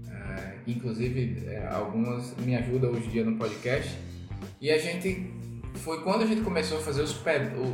é 0.08 0.54
inclusive, 0.66 1.46
é, 1.46 1.68
algumas 1.68 2.34
me 2.38 2.56
ajudam 2.56 2.90
hoje 2.90 3.06
em 3.06 3.10
dia 3.10 3.24
no 3.24 3.36
podcast. 3.36 3.96
E 4.60 4.70
a 4.70 4.78
gente 4.78 5.30
foi 5.76 6.02
quando 6.02 6.22
a 6.22 6.26
gente 6.26 6.42
começou 6.42 6.78
a 6.78 6.80
fazer 6.80 7.02
os, 7.02 7.14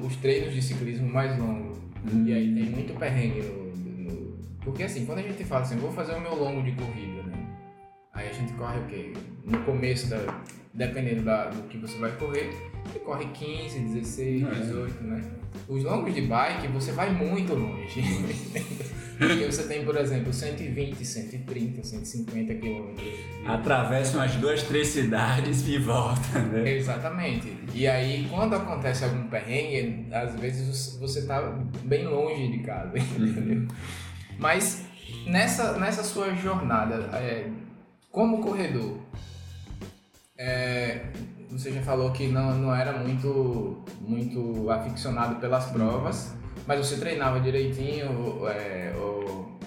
os 0.04 0.16
treinos 0.16 0.54
de 0.54 0.61
ciclismo 0.61 1.08
mais 1.08 1.37
longos. 1.38 1.78
Hum. 2.12 2.25
E 2.26 2.32
aí 2.32 2.54
tem 2.54 2.64
muito 2.64 2.94
perrengue 2.99 3.42
no, 3.42 3.75
no, 3.75 4.38
Porque 4.62 4.82
assim, 4.82 5.06
quando 5.06 5.20
a 5.20 5.23
gente 5.23 5.44
fala 5.44 5.62
assim, 5.62 5.76
vou 5.76 5.92
fazer 5.92 6.14
o 6.14 6.20
meu 6.20 6.35
longo 6.35 6.62
de 6.62 6.73
corrida, 6.73 7.23
né? 7.23 7.46
Aí 8.12 8.28
a 8.28 8.32
gente 8.32 8.52
corre 8.52 8.78
o 8.78 8.87
quê? 8.87 9.12
No 9.44 9.62
começo, 9.64 10.08
da, 10.08 10.18
dependendo 10.76 11.23
da, 11.23 11.47
do 11.47 11.62
que 11.68 11.78
você 11.78 11.99
vai 11.99 12.12
correr, 12.12 12.50
você 12.85 12.99
corre 13.00 13.26
15, 13.26 13.80
16, 13.80 14.47
18, 14.62 15.04
né? 15.04 15.23
Os 15.66 15.83
longos 15.83 16.14
de 16.14 16.21
bike, 16.23 16.68
você 16.68 16.92
vai 16.92 17.11
muito 17.11 17.54
longe. 17.54 18.02
Porque 19.18 19.47
você 19.47 19.66
tem, 19.66 19.83
por 19.83 19.97
exemplo, 19.97 20.30
120, 20.30 21.02
130, 21.02 21.83
150 21.83 22.54
quilômetros. 22.56 23.09
Atravessa 23.47 24.18
umas 24.18 24.35
duas, 24.35 24.62
três 24.62 24.88
cidades 24.88 25.66
e 25.66 25.78
volta, 25.78 26.38
né? 26.38 26.71
Exatamente. 26.75 27.56
E 27.75 27.88
aí, 27.88 28.28
quando 28.30 28.54
acontece 28.54 29.04
algum 29.04 29.26
perrengue, 29.28 30.06
às 30.12 30.38
vezes 30.38 30.99
você 31.00 31.21
está 31.21 31.40
bem 31.85 32.06
longe 32.06 32.49
de 32.49 32.59
casa, 32.59 32.92
entendeu? 32.99 33.66
Mas 34.38 34.85
nessa, 35.26 35.78
nessa 35.78 36.04
sua 36.04 36.35
jornada, 36.35 37.09
é, 37.16 37.49
como 38.11 38.42
corredor, 38.42 38.99
é, 40.38 41.07
você 41.50 41.73
já 41.73 41.83
falou 41.83 42.12
que 42.12 42.28
não, 42.28 42.55
não 42.55 42.75
era 42.75 42.93
muito, 42.93 43.83
muito 44.00 44.71
aficionado 44.71 45.37
pelas 45.37 45.66
provas, 45.66 46.33
mas 46.66 46.78
você 46.78 46.97
treinava 46.97 47.40
direitinho, 47.40 48.47
é, 48.49 48.93
ou, 48.97 49.59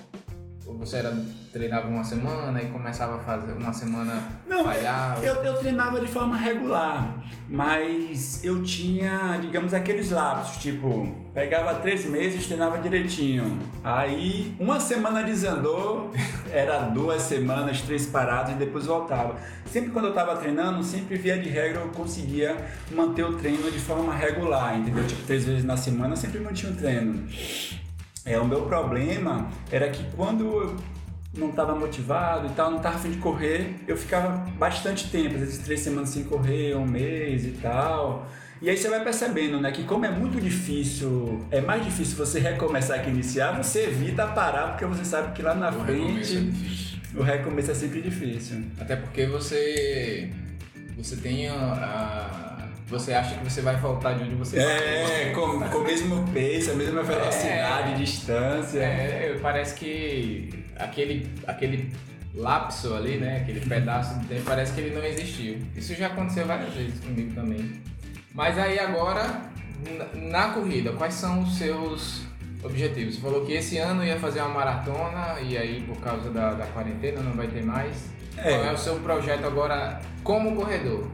ou 0.66 0.78
você 0.78 0.98
era 0.98 1.12
treinava 1.52 1.88
uma 1.88 2.04
semana 2.04 2.62
e 2.62 2.68
começava 2.68 3.16
a 3.16 3.20
fazer 3.20 3.54
uma 3.54 3.74
semana 3.74 4.22
Não, 4.48 4.64
falhava? 4.64 5.24
Eu, 5.26 5.36
eu 5.44 5.58
treinava 5.58 6.00
de 6.00 6.08
forma 6.08 6.38
regular, 6.38 7.16
mas 7.48 8.44
eu 8.44 8.64
tinha, 8.64 9.40
digamos, 9.42 9.74
aqueles 9.74 10.12
lapsos, 10.12 10.58
tipo, 10.58 11.16
pegava 11.34 11.76
três 11.76 12.06
meses, 12.06 12.46
treinava 12.46 12.78
direitinho. 12.80 13.60
Aí 13.84 14.56
uma 14.60 14.80
semana 14.80 15.24
desandou, 15.24 16.12
era 16.52 16.82
duas 16.82 17.24
semanas, 17.24 17.82
três 17.82 18.06
paradas 18.06 18.54
e 18.54 18.56
depois 18.56 18.86
voltava. 18.86 19.36
Sempre 19.66 19.92
quando 19.92 20.06
eu 20.06 20.12
estava 20.12 20.36
treinando, 20.38 20.84
sempre 20.84 21.18
via 21.18 21.38
de 21.38 21.50
regra 21.50 21.82
eu 21.82 21.90
conseguia 21.90 22.58
manter 22.92 23.24
o 23.24 23.34
treino 23.38 23.72
de 23.72 23.80
forma 23.80 24.14
regular, 24.14 24.78
entendeu? 24.78 25.06
Tipo, 25.06 25.24
três 25.24 25.46
vezes 25.46 25.64
na 25.64 25.78
semana 25.78 26.14
eu 26.14 26.18
sempre 26.18 26.40
mantinha 26.40 26.72
o 26.72 26.76
treino. 26.76 27.28
É, 28.26 28.38
o 28.38 28.46
meu 28.46 28.62
problema 28.64 29.48
era 29.72 29.90
que 29.90 30.04
quando 30.16 30.76
não 31.34 31.50
estava 31.50 31.76
motivado 31.76 32.48
e 32.48 32.50
tal, 32.52 32.72
não 32.72 32.78
estava 32.78 32.96
afim 32.96 33.12
de 33.12 33.18
correr, 33.18 33.76
eu 33.88 33.96
ficava 33.96 34.50
bastante 34.58 35.10
tempo, 35.10 35.36
às 35.36 35.42
vezes 35.42 35.60
três 35.60 35.80
semanas 35.80 36.10
sem 36.10 36.24
correr, 36.24 36.76
um 36.76 36.86
mês 36.86 37.46
e 37.46 37.52
tal. 37.62 38.28
E 38.62 38.70
aí 38.70 38.76
você 38.76 38.90
vai 38.90 39.02
percebendo, 39.02 39.62
né, 39.62 39.72
que 39.72 39.84
como 39.84 40.06
é 40.06 40.12
muito 40.12 40.42
difícil, 40.42 41.46
é 41.50 41.62
mais 41.62 41.84
difícil 41.84 42.18
você 42.18 42.40
recomeçar 42.40 43.02
que 43.04 43.10
iniciar, 43.10 43.52
você 43.52 43.84
evita 43.86 44.28
parar 44.28 44.70
porque 44.70 44.86
você 44.86 45.06
sabe 45.06 45.34
que 45.34 45.42
lá 45.42 45.54
na 45.54 45.70
o 45.70 45.86
frente 45.86 47.00
é 47.16 47.20
o 47.20 47.24
recomeço 47.24 47.72
é 47.72 47.74
sempre 47.74 48.02
difícil. 48.02 48.64
Até 48.80 48.96
porque 48.96 49.26
você 49.26 50.30
você 50.98 51.16
tem 51.16 51.48
a, 51.48 51.56
a 51.56 52.49
você 52.90 53.14
acha 53.14 53.36
que 53.36 53.44
você 53.44 53.62
vai 53.62 53.78
faltar 53.80 54.18
de 54.18 54.24
onde 54.24 54.36
você 54.36 54.60
É, 54.60 55.32
com, 55.34 55.60
com 55.60 55.78
o 55.78 55.84
mesmo 55.84 56.26
pace, 56.28 56.72
a 56.72 56.76
mesma 56.76 57.04
velocidade, 57.04 57.92
é, 57.92 57.96
distância. 57.96 58.80
É, 58.80 59.38
parece 59.42 59.76
que 59.76 60.66
aquele, 60.76 61.30
aquele 61.46 61.94
lapso 62.34 62.94
ali, 62.96 63.18
né? 63.18 63.42
Aquele 63.42 63.60
pedaço 63.62 64.18
de 64.20 64.28
tempo, 64.28 64.42
parece 64.46 64.74
que 64.74 64.82
ele 64.82 64.96
não 64.96 65.06
existiu. 65.06 65.60
Isso 65.76 65.94
já 65.94 66.08
aconteceu 66.08 66.46
várias 66.46 66.74
vezes 66.74 67.00
comigo 67.00 67.34
também. 67.36 67.80
Mas 68.34 68.58
aí 68.58 68.80
agora, 68.80 69.42
na 70.14 70.50
corrida, 70.50 70.92
quais 70.94 71.14
são 71.14 71.42
os 71.42 71.58
seus 71.58 72.22
objetivos? 72.64 73.16
Você 73.16 73.22
falou 73.22 73.46
que 73.46 73.54
esse 73.54 73.78
ano 73.78 74.04
ia 74.04 74.20
fazer 74.20 74.42
uma 74.42 74.50
maratona 74.50 75.40
e 75.42 75.58
aí 75.58 75.82
por 75.82 75.98
causa 76.00 76.30
da, 76.30 76.54
da 76.54 76.66
quarentena 76.68 77.22
não 77.22 77.34
vai 77.34 77.48
ter 77.48 77.64
mais. 77.64 78.10
É. 78.38 78.54
Qual 78.54 78.66
é 78.66 78.72
o 78.72 78.78
seu 78.78 78.96
projeto 79.00 79.46
agora 79.46 80.00
como 80.24 80.56
corredor? 80.56 81.08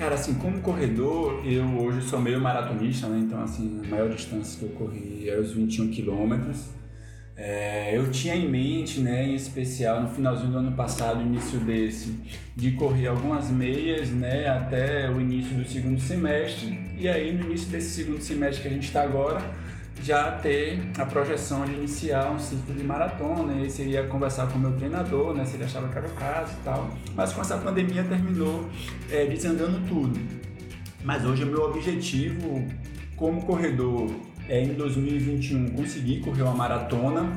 Cara, 0.00 0.14
assim, 0.14 0.32
como 0.32 0.62
corredor, 0.62 1.42
eu 1.44 1.62
hoje 1.78 2.00
sou 2.08 2.18
meio 2.18 2.40
maratonista, 2.40 3.06
né? 3.06 3.18
Então, 3.18 3.42
assim, 3.42 3.82
a 3.84 3.86
maior 3.86 4.08
distância 4.08 4.58
que 4.58 4.64
eu 4.64 4.70
corri 4.70 5.28
é 5.28 5.38
os 5.38 5.52
21 5.52 5.90
quilômetros. 5.90 6.70
É, 7.36 7.94
eu 7.94 8.10
tinha 8.10 8.34
em 8.34 8.48
mente, 8.48 9.00
né, 9.00 9.26
em 9.26 9.34
especial 9.34 10.02
no 10.02 10.08
finalzinho 10.08 10.52
do 10.52 10.56
ano 10.56 10.72
passado, 10.72 11.20
início 11.20 11.60
desse, 11.60 12.18
de 12.56 12.72
correr 12.72 13.08
algumas 13.08 13.50
meias, 13.50 14.08
né, 14.08 14.48
até 14.48 15.10
o 15.10 15.20
início 15.20 15.54
do 15.54 15.68
segundo 15.68 16.00
semestre. 16.00 16.78
E 16.98 17.06
aí, 17.06 17.36
no 17.36 17.44
início 17.44 17.68
desse 17.68 17.90
segundo 17.90 18.22
semestre 18.22 18.62
que 18.62 18.68
a 18.68 18.72
gente 18.72 18.86
está 18.86 19.02
agora, 19.02 19.42
já 20.02 20.32
ter 20.32 20.80
a 20.98 21.04
projeção 21.04 21.64
de 21.64 21.72
iniciar 21.72 22.30
um 22.30 22.38
ciclo 22.38 22.74
de 22.74 22.82
maratona. 22.84 23.54
E 23.54 23.62
aí 23.62 23.70
seria 23.70 24.06
conversar 24.06 24.46
com 24.48 24.58
o 24.58 24.60
meu 24.60 24.72
treinador, 24.72 25.34
né, 25.34 25.44
se 25.44 25.56
ele 25.56 25.64
achava 25.64 25.88
que 25.88 25.98
era 25.98 26.06
o 26.06 26.12
caso 26.12 26.52
e 26.52 26.64
tal. 26.64 26.90
Mas 27.14 27.32
com 27.32 27.40
essa 27.40 27.58
pandemia 27.58 28.04
terminou 28.04 28.68
é, 29.10 29.26
desandando 29.26 29.80
tudo. 29.88 30.18
Mas 31.04 31.24
hoje 31.24 31.44
o 31.44 31.46
meu 31.46 31.62
objetivo 31.64 32.66
como 33.16 33.42
corredor 33.42 34.10
é, 34.48 34.62
em 34.62 34.74
2021 34.74 35.70
consegui 35.70 36.20
correr 36.20 36.42
uma 36.42 36.54
maratona. 36.54 37.32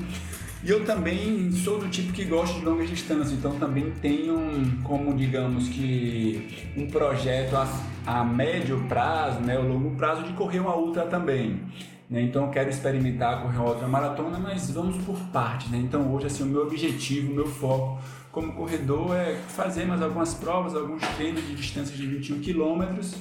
E 0.63 0.69
eu 0.69 0.85
também 0.85 1.51
sou 1.51 1.77
do 1.77 1.89
tipo 1.89 2.13
que 2.13 2.23
gosta 2.23 2.57
de 2.57 2.63
longas 2.63 2.89
distâncias, 2.89 3.33
então 3.33 3.59
também 3.59 3.91
tenho 4.01 4.37
como, 4.81 5.13
digamos 5.13 5.67
que, 5.67 6.71
um 6.77 6.87
projeto 6.87 7.57
a, 7.57 7.67
a 8.05 8.23
médio 8.23 8.81
prazo, 8.87 9.41
né, 9.41 9.59
o 9.59 9.67
longo 9.67 9.91
prazo, 9.97 10.23
de 10.23 10.31
correr 10.31 10.61
uma 10.61 10.73
ultra 10.73 11.03
também. 11.05 11.59
Né? 12.09 12.21
Então 12.21 12.45
eu 12.45 12.51
quero 12.51 12.69
experimentar 12.69 13.41
correr 13.41 13.59
outra 13.59 13.87
maratona, 13.87 14.39
mas 14.39 14.69
vamos 14.71 14.97
por 15.03 15.17
partes. 15.31 15.69
Né? 15.69 15.77
Então 15.77 16.13
hoje 16.13 16.27
assim, 16.27 16.43
o 16.43 16.47
meu 16.47 16.63
objetivo, 16.63 17.31
o 17.31 17.35
meu 17.35 17.47
foco 17.47 17.99
como 18.31 18.53
corredor 18.53 19.15
é 19.15 19.35
fazer 19.35 19.85
mais 19.85 20.01
algumas 20.01 20.33
provas, 20.33 20.75
alguns 20.75 21.01
treinos 21.15 21.45
de 21.45 21.55
distância 21.55 21.95
de 21.95 22.05
21 22.07 22.39
quilômetros 22.39 23.15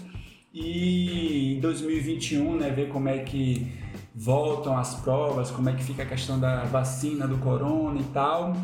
e 0.54 1.54
em 1.56 1.60
2021 1.60 2.56
né, 2.56 2.70
ver 2.70 2.88
como 2.88 3.08
é 3.08 3.18
que 3.18 3.72
voltam 4.14 4.76
as 4.76 4.94
provas, 4.94 5.50
como 5.50 5.68
é 5.68 5.72
que 5.74 5.82
fica 5.82 6.02
a 6.02 6.06
questão 6.06 6.38
da 6.38 6.64
vacina 6.64 7.26
do 7.26 7.38
corona 7.38 8.00
e 8.00 8.04
tal. 8.04 8.54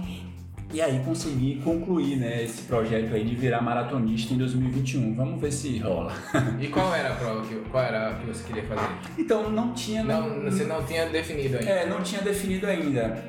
E 0.72 0.82
aí 0.82 1.00
consegui 1.02 1.56
concluir 1.64 2.16
né, 2.16 2.44
esse 2.44 2.62
projeto 2.62 3.14
aí 3.14 3.24
de 3.24 3.34
virar 3.34 3.62
maratonista 3.62 4.34
em 4.34 4.36
2021. 4.36 5.14
Vamos 5.14 5.40
ver 5.40 5.50
se 5.50 5.78
rola. 5.78 6.12
E 6.60 6.68
qual 6.68 6.94
era 6.94 7.14
a 7.14 7.16
prova 7.16 7.46
que, 7.46 7.54
qual 7.70 7.82
era 7.82 8.14
que 8.14 8.26
você 8.26 8.44
queria 8.44 8.64
fazer? 8.64 8.88
Então 9.16 9.50
não 9.50 9.72
tinha. 9.72 10.04
Não, 10.04 10.28
não, 10.28 10.50
você 10.50 10.64
não 10.64 10.84
tinha 10.84 11.06
definido 11.06 11.56
ainda. 11.56 11.70
É, 11.70 11.86
não 11.86 12.02
tinha 12.02 12.20
definido 12.20 12.66
ainda. 12.66 13.24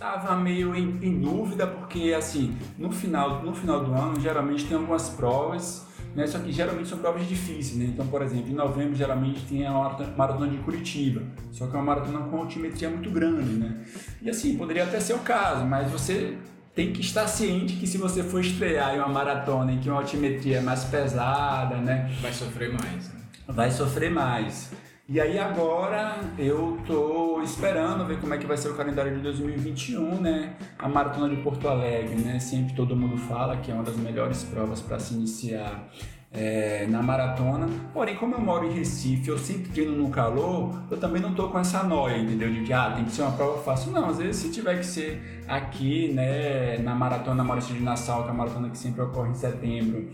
Tava 0.00 0.34
meio 0.34 0.74
em, 0.74 0.98
em 1.00 1.20
dúvida 1.20 1.64
porque 1.64 2.12
assim, 2.12 2.56
no 2.76 2.90
final, 2.90 3.40
no 3.44 3.54
final 3.54 3.84
do 3.84 3.92
ano 3.94 4.18
geralmente 4.18 4.64
tem 4.64 4.76
algumas 4.76 5.10
provas 5.10 5.86
né? 6.14 6.26
Só 6.26 6.38
que 6.38 6.52
geralmente 6.52 6.88
são 6.88 6.98
provas 6.98 7.26
difíceis, 7.26 7.76
né? 7.76 7.86
Então, 7.86 8.06
por 8.06 8.22
exemplo, 8.22 8.50
em 8.50 8.54
novembro 8.54 8.94
geralmente 8.94 9.40
tem 9.42 9.66
a 9.66 9.72
maratona 10.16 10.50
de 10.50 10.58
Curitiba, 10.58 11.22
só 11.50 11.66
que 11.66 11.74
é 11.74 11.78
uma 11.78 11.84
maratona 11.84 12.20
com 12.20 12.38
altimetria 12.38 12.90
muito 12.90 13.10
grande, 13.10 13.52
né? 13.52 13.84
E 14.20 14.30
assim, 14.30 14.56
poderia 14.56 14.84
até 14.84 15.00
ser 15.00 15.14
o 15.14 15.20
caso, 15.20 15.64
mas 15.64 15.90
você 15.90 16.36
tem 16.74 16.92
que 16.92 17.00
estar 17.00 17.26
ciente 17.26 17.76
que 17.76 17.86
se 17.86 17.98
você 17.98 18.22
for 18.22 18.40
estrear 18.40 18.94
em 18.94 18.98
uma 18.98 19.08
maratona 19.08 19.72
em 19.72 19.78
que 19.78 19.88
uma 19.88 20.00
altimetria 20.00 20.58
é 20.58 20.60
mais 20.60 20.84
pesada, 20.84 21.76
né? 21.76 22.10
Vai 22.20 22.32
sofrer 22.32 22.72
mais. 22.72 23.08
Né? 23.08 23.20
Vai 23.46 23.70
sofrer 23.70 24.10
mais. 24.10 24.70
E 25.12 25.20
aí 25.20 25.38
agora 25.38 26.20
eu 26.38 26.78
tô 26.86 27.42
esperando 27.42 28.06
ver 28.06 28.18
como 28.18 28.32
é 28.32 28.38
que 28.38 28.46
vai 28.46 28.56
ser 28.56 28.70
o 28.70 28.74
calendário 28.74 29.14
de 29.14 29.20
2021, 29.20 30.18
né? 30.18 30.54
A 30.78 30.88
maratona 30.88 31.28
de 31.28 31.36
Porto 31.42 31.68
Alegre, 31.68 32.14
né? 32.14 32.40
Sempre 32.40 32.74
todo 32.74 32.96
mundo 32.96 33.18
fala 33.18 33.58
que 33.58 33.70
é 33.70 33.74
uma 33.74 33.82
das 33.82 33.98
melhores 33.98 34.42
provas 34.42 34.80
para 34.80 34.98
se 34.98 35.12
iniciar 35.12 35.86
é, 36.32 36.86
na 36.86 37.02
maratona. 37.02 37.68
Porém, 37.92 38.16
como 38.16 38.36
eu 38.36 38.40
moro 38.40 38.64
em 38.64 38.72
Recife, 38.72 39.28
eu 39.28 39.36
sempre 39.36 39.68
treino 39.68 39.94
no 39.94 40.08
calor, 40.08 40.82
eu 40.90 40.96
também 40.96 41.20
não 41.20 41.34
tô 41.34 41.50
com 41.50 41.58
essa 41.58 41.82
noia, 41.82 42.16
entendeu? 42.16 42.50
De 42.50 42.62
que 42.62 42.72
ah, 42.72 42.92
tem 42.96 43.04
que 43.04 43.12
ser 43.12 43.20
uma 43.20 43.32
prova 43.32 43.62
fácil. 43.62 43.92
Não, 43.92 44.08
às 44.08 44.16
vezes 44.16 44.36
se 44.36 44.50
tiver 44.50 44.78
que 44.78 44.86
ser 44.86 45.44
aqui, 45.46 46.10
né, 46.10 46.78
na 46.78 46.94
maratona 46.94 47.44
Maurício 47.44 47.74
de 47.74 47.82
Nassau, 47.82 48.22
que 48.22 48.28
é 48.28 48.32
a 48.32 48.34
maratona 48.34 48.70
que 48.70 48.78
sempre 48.78 49.02
ocorre 49.02 49.28
em 49.28 49.34
setembro 49.34 50.08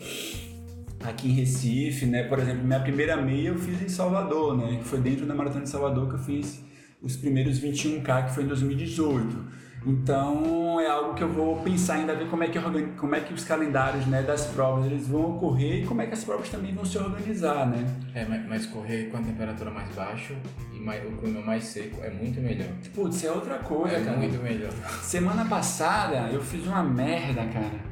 aqui 1.05 1.29
em 1.29 1.33
Recife, 1.33 2.07
né? 2.07 2.25
Por 2.25 2.39
exemplo, 2.39 2.65
minha 2.65 2.81
primeira 2.81 3.17
meia 3.17 3.49
eu 3.49 3.59
fiz 3.59 3.81
em 3.83 3.89
Salvador, 3.89 4.57
né? 4.57 4.79
Que 4.79 4.85
foi 4.85 5.01
dentro 5.01 5.27
da 5.27 5.35
Maratona 5.35 5.65
de 5.65 5.71
Salvador 5.71 6.09
que 6.09 6.15
eu 6.15 6.21
fiz 6.21 6.63
os 7.01 7.17
primeiros 7.17 7.61
21K, 7.61 8.27
que 8.27 8.35
foi 8.35 8.45
em 8.45 8.49
2018. 8.49 9.69
Então 9.87 10.81
é 10.81 10.89
algo 10.89 11.15
que 11.15 11.23
eu 11.23 11.29
vou 11.29 11.57
pensar 11.63 11.95
ainda 11.95 12.15
ver 12.15 12.29
como 12.29 12.43
é 12.43 12.49
que 12.49 12.59
como 12.97 13.15
é 13.15 13.21
que 13.21 13.33
os 13.33 13.45
calendários 13.45 14.07
né, 14.07 14.23
das 14.23 14.47
provas 14.47 14.87
eles 14.87 15.07
vão 15.07 15.37
ocorrer 15.37 15.83
e 15.83 15.87
como 15.87 16.03
é 16.03 16.07
que 16.07 16.15
as 16.15 16.25
provas 16.25 16.49
também 16.49 16.75
vão 16.75 16.85
se 16.85 16.99
organizar, 16.99 17.67
né? 17.67 17.87
É, 18.15 18.25
mas 18.25 18.67
correr 18.67 19.05
com 19.05 19.19
a 19.19 19.23
temperatura 19.23 19.71
mais 19.71 19.95
baixa 19.95 20.35
e 20.75 20.81
mais, 20.81 21.05
o 21.07 21.17
clima 21.17 21.41
mais 21.41 21.65
seco 21.65 22.03
é 22.03 22.11
muito 22.11 22.41
melhor. 22.41 22.69
Putz, 22.95 23.25
é 23.25 23.31
outra 23.31 23.59
coisa, 23.59 23.97
é 23.97 24.05
cara. 24.05 24.17
muito 24.17 24.43
melhor. 24.43 24.73
Semana 25.03 25.45
passada 25.45 26.29
eu 26.33 26.43
fiz 26.43 26.67
uma 26.67 26.83
merda, 26.83 27.47
cara. 27.47 27.89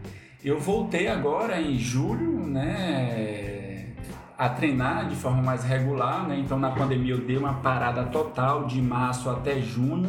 Eu 0.47 0.61
voltei 0.61 1.09
agora 1.09 1.61
em 1.61 1.76
julho, 1.76 2.47
né? 2.47 3.95
a 4.38 4.49
treinar 4.49 5.09
de 5.09 5.17
forma 5.17 5.43
mais 5.43 5.65
regular, 5.65 6.29
né? 6.29 6.38
Então 6.38 6.57
na 6.57 6.71
pandemia 6.71 7.15
eu 7.15 7.21
dei 7.21 7.37
uma 7.37 7.55
parada 7.55 8.05
total 8.05 8.65
de 8.65 8.81
março 8.81 9.29
até 9.29 9.61
junho. 9.61 10.09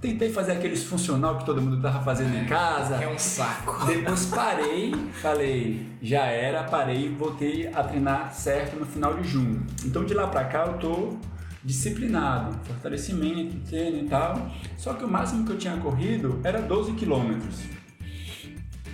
Tentei 0.00 0.30
fazer 0.32 0.52
aqueles 0.52 0.84
funcional 0.84 1.36
que 1.38 1.44
todo 1.44 1.60
mundo 1.60 1.82
tava 1.82 2.00
fazendo 2.04 2.32
em 2.36 2.44
casa. 2.44 2.94
É 3.02 3.08
um 3.08 3.18
saco. 3.18 3.84
Depois 3.86 4.26
parei, 4.26 4.94
falei, 5.20 5.84
já 6.00 6.26
era, 6.26 6.62
parei 6.62 7.06
e 7.06 7.08
voltei 7.08 7.66
a 7.66 7.82
treinar 7.82 8.32
certo 8.32 8.78
no 8.78 8.86
final 8.86 9.14
de 9.14 9.26
junho. 9.26 9.66
Então 9.84 10.04
de 10.04 10.14
lá 10.14 10.28
pra 10.28 10.44
cá 10.44 10.66
eu 10.66 10.74
tô 10.74 11.16
disciplinado, 11.64 12.56
fortalecimento, 12.62 13.56
treino 13.68 14.04
e 14.04 14.08
tal. 14.08 14.48
Só 14.76 14.92
que 14.92 15.04
o 15.04 15.08
máximo 15.08 15.44
que 15.44 15.50
eu 15.50 15.58
tinha 15.58 15.76
corrido 15.78 16.40
era 16.44 16.62
12 16.62 16.92
quilômetros. 16.92 17.81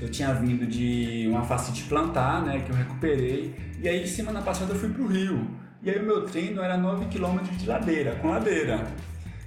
Eu 0.00 0.08
tinha 0.08 0.32
vindo 0.34 0.66
de 0.66 1.26
uma 1.28 1.42
facite 1.42 1.84
plantar, 1.84 2.42
né, 2.42 2.60
que 2.60 2.70
eu 2.70 2.76
recuperei, 2.76 3.54
e 3.80 3.88
aí 3.88 4.06
semana 4.06 4.40
passada 4.42 4.72
eu 4.72 4.78
fui 4.78 4.90
pro 4.90 5.06
Rio. 5.06 5.48
E 5.82 5.90
aí 5.90 5.98
o 5.98 6.04
meu 6.04 6.24
treino 6.24 6.60
era 6.60 6.76
9 6.76 7.06
km 7.06 7.38
de 7.56 7.66
ladeira, 7.66 8.16
com 8.16 8.30
ladeira. 8.30 8.86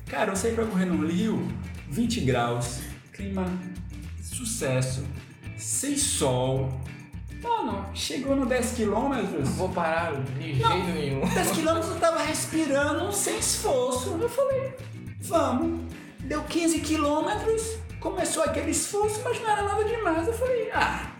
Cara, 0.08 0.32
eu 0.32 0.36
saí 0.36 0.54
pra 0.54 0.66
correr 0.66 0.86
no 0.86 1.06
Rio, 1.08 1.48
20 1.90 2.22
graus, 2.22 2.82
clima 3.14 3.46
sucesso, 4.22 5.06
sem 5.58 5.98
sol. 5.98 6.70
Mano, 7.42 7.86
chegou 7.94 8.36
no 8.36 8.46
10 8.46 8.74
quilômetros. 8.74 9.50
Vou 9.50 9.70
parar 9.70 10.14
de 10.14 10.54
jeito 10.54 10.60
Não, 10.60 10.94
nenhum. 10.94 11.28
10 11.28 11.52
quilômetros 11.52 11.92
eu 11.92 12.00
tava 12.00 12.24
respirando 12.24 13.12
sem 13.12 13.40
esforço. 13.40 14.18
Eu 14.22 14.30
falei, 14.30 14.74
vamos. 15.22 15.82
Deu 16.20 16.44
15 16.44 16.80
quilômetros, 16.82 17.78
começou 18.02 18.44
aquele 18.44 18.72
esforço, 18.72 19.22
mas 19.24 19.40
não 19.40 19.50
era 19.50 19.62
nada 19.62 19.84
demais. 19.86 20.28
Eu 20.28 20.34
falei, 20.34 20.70
ah, 20.74 21.12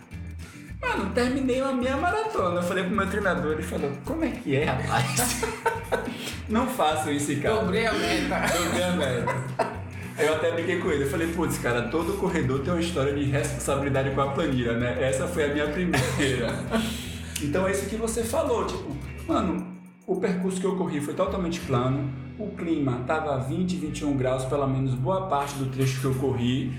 mano, 0.80 1.10
terminei 1.14 1.60
a 1.62 1.72
minha 1.72 1.96
maratona. 1.96 2.60
Eu 2.60 2.62
falei 2.62 2.84
pro 2.84 2.94
meu 2.94 3.08
treinador, 3.08 3.52
ele 3.52 3.62
falou, 3.62 3.90
como 4.04 4.24
é 4.24 4.30
que 4.30 4.56
é, 4.56 4.64
rapaz? 4.64 5.42
não 6.50 6.66
façam 6.66 7.12
isso, 7.12 7.34
cara. 7.40 7.60
Dobrei 7.60 7.86
a 7.86 7.92
meta. 7.92 8.40
Dobrei 8.58 8.82
a 8.82 8.92
meta. 8.92 9.82
Aí 10.18 10.26
eu 10.26 10.34
até 10.34 10.50
brinquei 10.50 10.78
com 10.78 10.90
ele, 10.90 11.04
eu 11.04 11.10
falei, 11.10 11.32
putz, 11.32 11.56
cara, 11.56 11.88
todo 11.88 12.18
corredor 12.18 12.60
tem 12.60 12.72
uma 12.72 12.82
história 12.82 13.14
de 13.14 13.24
responsabilidade 13.24 14.10
com 14.10 14.20
a 14.20 14.28
planilha, 14.28 14.74
né? 14.74 14.98
Essa 15.00 15.26
foi 15.26 15.44
a 15.44 15.48
minha 15.48 15.68
primeira. 15.68 16.58
então 17.40 17.66
é 17.66 17.70
isso 17.70 17.88
que 17.88 17.96
você 17.96 18.22
falou, 18.22 18.66
tipo, 18.66 18.94
mano, 19.26 19.71
o 20.06 20.16
percurso 20.16 20.60
que 20.60 20.66
eu 20.66 20.76
corri 20.76 21.00
foi 21.00 21.14
totalmente 21.14 21.60
plano, 21.60 22.10
o 22.38 22.48
clima 22.50 23.02
tava 23.06 23.38
20, 23.38 23.76
21 23.76 24.16
graus, 24.16 24.44
pelo 24.46 24.66
menos 24.66 24.94
boa 24.94 25.26
parte 25.28 25.54
do 25.56 25.66
trecho 25.66 26.00
que 26.00 26.06
eu 26.06 26.14
corri. 26.14 26.72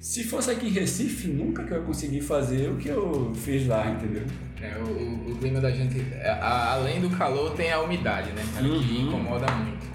Se 0.00 0.22
fosse 0.22 0.50
aqui 0.50 0.66
em 0.68 0.70
Recife, 0.70 1.26
nunca 1.26 1.64
que 1.64 1.72
eu 1.72 1.78
ia 1.78 1.82
conseguir 1.82 2.20
fazer 2.20 2.70
o 2.70 2.76
que 2.76 2.88
eu 2.88 3.32
fiz 3.34 3.66
lá, 3.66 3.88
entendeu? 3.90 4.22
É, 4.62 4.76
o, 4.78 5.32
o 5.32 5.36
clima 5.40 5.60
da 5.60 5.70
gente, 5.72 6.00
é, 6.12 6.30
a- 6.30 6.72
além 6.74 7.00
do 7.00 7.10
calor, 7.10 7.52
tem 7.54 7.72
a 7.72 7.80
umidade, 7.80 8.30
né? 8.32 8.42
cara, 8.54 8.64
Que 8.64 8.70
Uhum. 8.70 9.08
incomoda 9.08 9.46
muito. 9.56 9.86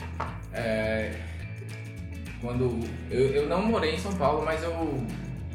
É, 0.54 1.14
quando 2.42 2.80
eu, 3.10 3.20
eu 3.28 3.48
não 3.48 3.66
morei 3.66 3.96
em 3.96 3.98
São 3.98 4.12
Paulo, 4.14 4.44
mas 4.46 4.62
eu 4.64 5.04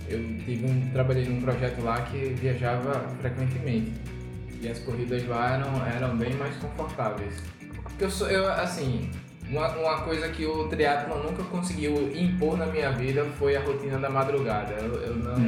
eu 0.09 0.19
tive 0.39 0.65
um, 0.65 0.89
trabalhei 0.91 1.27
num 1.27 1.39
projeto 1.43 1.83
lá 1.83 2.01
que 2.01 2.17
viajava 2.41 3.07
frequentemente 3.21 3.93
e 4.61 4.69
as 4.69 4.79
corridas 4.81 5.27
lá 5.27 5.55
eram, 5.55 5.87
eram 5.87 6.17
bem 6.17 6.35
mais 6.35 6.55
confortáveis. 6.57 7.35
Porque 7.83 8.05
eu 8.05 8.11
sou 8.11 8.29
eu 8.29 8.51
assim 8.53 9.11
uma, 9.51 9.69
uma 9.77 10.01
coisa 10.03 10.29
que 10.29 10.45
o 10.45 10.69
triatlo 10.69 11.23
nunca 11.23 11.43
conseguiu 11.45 12.13
impor 12.17 12.57
na 12.57 12.67
minha 12.67 12.93
vida 12.93 13.25
foi 13.39 13.57
a 13.57 13.61
rotina 13.61 13.99
da 13.99 14.11
madrugada. 14.11 14.75
Eu, 14.75 14.95
eu 15.03 15.17
não 15.17 15.39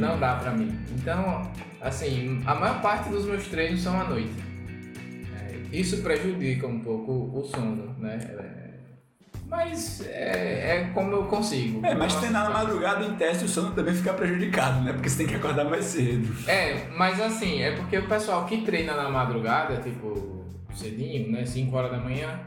não 0.00 0.18
dá 0.18 0.36
pra 0.36 0.52
mim. 0.52 0.78
Então, 0.90 1.42
assim, 1.80 2.42
a 2.46 2.54
maior 2.54 2.80
parte 2.80 3.10
dos 3.10 3.26
meus 3.26 3.46
treinos 3.48 3.82
são 3.82 4.00
à 4.00 4.04
noite. 4.04 4.32
É, 5.38 5.76
isso 5.76 6.02
prejudica 6.02 6.66
um 6.66 6.80
pouco 6.80 7.12
o 7.12 7.44
sono, 7.44 7.94
né? 7.98 8.18
É, 9.52 9.56
mas 9.56 10.00
é, 10.06 10.76
é 10.76 10.90
como 10.94 11.12
eu 11.12 11.24
consigo. 11.24 11.84
É, 11.84 11.94
mas 11.94 12.14
treinar 12.14 12.44
na 12.44 12.50
madrugada 12.50 13.04
em 13.04 13.14
teste 13.14 13.44
o 13.44 13.48
sono 13.48 13.72
também 13.74 13.94
fica 13.94 14.12
prejudicado, 14.12 14.80
né? 14.82 14.92
Porque 14.92 15.08
você 15.08 15.18
tem 15.18 15.26
que 15.26 15.34
acordar 15.34 15.64
mais 15.64 15.84
cedo. 15.84 16.34
É, 16.48 16.86
mas 16.96 17.20
assim, 17.20 17.60
é 17.62 17.72
porque 17.72 17.98
o 17.98 18.06
pessoal 18.08 18.44
que 18.46 18.62
treina 18.62 18.94
na 18.94 19.08
madrugada, 19.08 19.76
tipo, 19.78 20.44
cedinho, 20.74 21.32
né? 21.32 21.44
5 21.44 21.76
horas 21.76 21.90
da 21.90 21.98
manhã, 21.98 22.40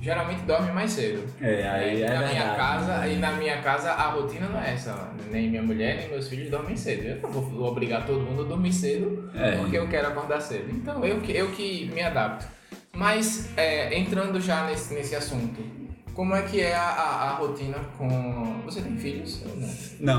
geralmente 0.00 0.42
dorme 0.42 0.70
mais 0.72 0.90
cedo. 0.92 1.22
É, 1.40 1.68
aí 1.68 1.98
E 1.98 2.02
é 2.02 2.08
na 2.10 2.18
minha 2.20 2.28
verdade. 2.32 2.56
casa, 2.56 3.06
e 3.08 3.16
na 3.16 3.32
minha 3.32 3.62
casa 3.62 3.90
a 3.92 4.10
rotina 4.10 4.48
não 4.48 4.60
é 4.60 4.72
essa. 4.74 5.10
Nem 5.30 5.48
minha 5.50 5.62
mulher, 5.62 5.96
nem 5.98 6.08
meus 6.10 6.28
filhos 6.28 6.50
dormem 6.50 6.76
cedo. 6.76 7.02
Eu 7.04 7.20
não 7.22 7.30
vou 7.30 7.68
obrigar 7.68 8.04
todo 8.06 8.20
mundo 8.20 8.42
a 8.42 8.46
dormir 8.46 8.72
cedo 8.72 9.30
É. 9.34 9.52
porque 9.56 9.76
eu 9.78 9.88
quero 9.88 10.08
acordar 10.08 10.40
cedo. 10.40 10.70
Então 10.70 11.04
eu 11.04 11.20
que, 11.20 11.32
eu 11.32 11.50
que 11.52 11.90
me 11.94 12.02
adapto. 12.02 12.46
Mas 12.92 13.48
é, 13.56 13.96
entrando 13.96 14.40
já 14.40 14.66
nesse, 14.66 14.92
nesse 14.94 15.14
assunto, 15.14 15.60
como 16.20 16.34
é 16.36 16.42
que 16.42 16.60
é 16.60 16.74
a, 16.76 16.82
a, 16.82 17.30
a 17.30 17.34
rotina 17.36 17.78
com. 17.96 18.60
Você 18.66 18.82
tem 18.82 18.94
filhos 18.94 19.42
não? 19.56 19.70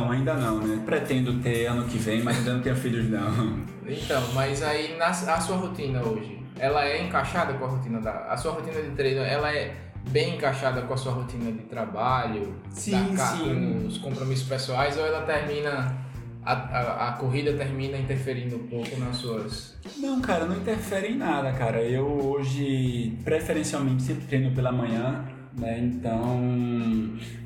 Não, 0.06 0.12
ainda 0.12 0.34
não, 0.34 0.58
né? 0.60 0.82
Pretendo 0.84 1.40
ter 1.44 1.68
ano 1.68 1.86
que 1.86 2.00
vem, 2.00 2.24
mas 2.24 2.40
ainda 2.40 2.56
não 2.56 2.62
tenho 2.64 2.76
filhos, 2.76 3.08
não. 3.08 3.60
Então, 3.86 4.20
mas 4.34 4.64
aí 4.64 4.98
na, 4.98 5.10
a 5.10 5.14
sua 5.14 5.58
rotina 5.58 6.02
hoje, 6.02 6.42
ela 6.58 6.84
é 6.88 7.04
encaixada 7.06 7.54
com 7.54 7.66
a 7.66 7.68
rotina 7.68 8.02
da. 8.02 8.12
A 8.32 8.36
sua 8.36 8.54
rotina 8.54 8.82
de 8.82 8.90
treino, 8.96 9.22
ela 9.22 9.54
é 9.54 9.76
bem 10.10 10.38
encaixada 10.38 10.82
com 10.82 10.94
a 10.96 10.98
sua 10.98 11.12
rotina 11.12 11.52
de 11.52 11.60
trabalho, 11.66 12.56
Sim, 12.72 13.12
da, 13.12 13.18
ca- 13.18 13.26
sim. 13.38 13.44
com 13.82 13.86
os 13.88 14.00
compromissos 14.00 14.48
pessoais, 14.50 14.98
ou 14.98 15.06
ela 15.06 15.22
termina. 15.22 16.10
A, 16.44 16.54
a, 16.54 17.10
a 17.10 17.12
corrida 17.14 17.54
termina 17.54 17.96
interferindo 18.00 18.56
um 18.56 18.68
pouco 18.68 19.00
nas 19.00 19.18
suas. 19.18 19.78
Não, 19.98 20.20
cara, 20.20 20.46
não 20.46 20.58
interfere 20.58 21.10
em 21.10 21.16
nada, 21.16 21.52
cara. 21.52 21.80
Eu 21.84 22.08
hoje, 22.08 23.16
preferencialmente, 23.24 24.02
sempre 24.02 24.26
treino 24.26 24.50
pela 24.56 24.72
manhã, 24.72 25.24
né? 25.58 25.80
Então, 25.80 26.40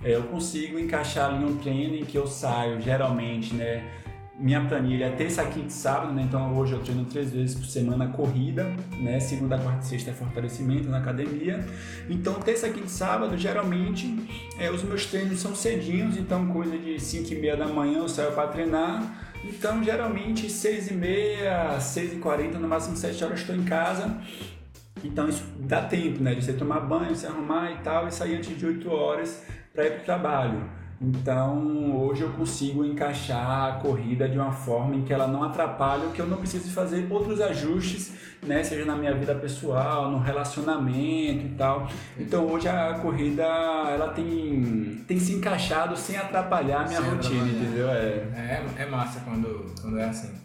é, 0.04 0.16
eu 0.16 0.24
consigo 0.24 0.78
encaixar 0.80 1.34
ali 1.34 1.44
um 1.44 1.58
treino 1.58 1.96
em 1.96 2.06
que 2.06 2.18
eu 2.18 2.28
saio, 2.28 2.82
geralmente, 2.82 3.54
né? 3.54 3.84
Minha 4.38 4.66
planilha 4.66 5.06
é 5.06 5.12
terça, 5.12 5.46
quinta 5.46 5.68
e 5.68 5.72
sábado, 5.72 6.12
né? 6.12 6.24
Então 6.24 6.58
hoje 6.58 6.74
eu 6.74 6.80
treino 6.80 7.06
três 7.06 7.32
vezes 7.32 7.56
por 7.56 7.66
semana 7.66 8.10
corrida, 8.10 8.70
né? 9.00 9.18
Segunda, 9.18 9.58
quarta 9.58 9.86
e 9.86 9.88
sexta 9.88 10.12
é 10.12 10.14
fortalecimento 10.14 10.90
na 10.90 10.98
academia. 10.98 11.66
Então 12.10 12.34
terça, 12.34 12.68
quinta 12.68 12.88
e 12.88 12.90
sábado, 12.90 13.38
geralmente, 13.38 14.14
é, 14.60 14.70
os 14.70 14.84
meus 14.84 15.06
treinos 15.06 15.40
são 15.40 15.56
cedinhos, 15.56 16.18
então 16.18 16.48
coisa 16.48 16.78
de 16.78 17.00
5 17.00 17.34
e 17.34 17.36
meia 17.38 17.56
da 17.56 17.66
manhã 17.66 18.00
eu 18.00 18.10
saio 18.10 18.34
para 18.34 18.50
treinar. 18.50 19.26
Então 19.42 19.82
geralmente 19.82 20.50
6 20.50 20.92
e 20.92 20.94
meia, 20.96 21.80
6 21.80 22.14
e 22.14 22.16
40, 22.18 22.60
no 22.60 22.68
máximo 22.68 22.98
7 22.98 23.24
horas 23.24 23.40
estou 23.40 23.56
em 23.56 23.64
casa. 23.64 24.20
Então 25.06 25.28
isso 25.30 25.44
dá 25.60 25.82
tempo, 25.82 26.22
né? 26.24 26.36
De 26.36 26.44
você 26.44 26.54
tomar 26.54 26.82
banho, 26.82 27.16
se 27.16 27.26
arrumar 27.28 27.72
e 27.72 27.78
tal, 27.78 28.08
e 28.08 28.12
sair 28.12 28.36
antes 28.38 28.58
de 28.58 28.66
8 28.66 28.90
horas 28.92 29.44
para 29.74 29.86
ir 29.86 29.92
para 29.92 30.02
o 30.02 30.06
trabalho. 30.06 30.64
Então 31.02 31.94
hoje 31.98 32.22
eu 32.22 32.30
consigo 32.30 32.86
encaixar 32.86 33.66
a 33.70 33.72
corrida 33.80 34.30
de 34.30 34.38
uma 34.38 34.52
forma 34.52 34.96
em 34.96 35.04
que 35.04 35.14
ela 35.14 35.28
não 35.28 35.44
atrapalhe, 35.44 36.08
que 36.14 36.22
eu 36.22 36.26
não 36.26 36.38
preciso 36.38 36.72
fazer 36.72 37.06
outros 37.12 37.42
ajustes, 37.42 38.14
né? 38.42 38.64
Seja 38.64 38.86
na 38.86 38.96
minha 38.96 39.14
vida 39.14 39.36
pessoal, 39.36 40.10
no 40.10 40.20
relacionamento 40.20 41.46
e 41.46 41.54
tal. 41.58 41.88
Então 42.18 42.48
hoje 42.48 42.70
a 42.70 42.94
corrida 43.02 43.44
ela 43.44 44.10
tem, 44.10 45.04
tem 45.08 45.20
se 45.20 45.34
encaixado 45.34 45.98
sem 45.98 46.16
atrapalhar 46.18 46.82
a 46.86 46.88
minha 46.88 47.02
Sem 47.02 47.10
rotina, 47.10 47.42
atrapalhar. 47.44 47.62
entendeu? 47.64 47.90
É. 47.90 48.64
É, 48.78 48.84
é 48.84 48.86
massa 48.86 49.20
quando, 49.20 49.66
quando 49.82 50.00
é 50.00 50.06
assim. 50.06 50.45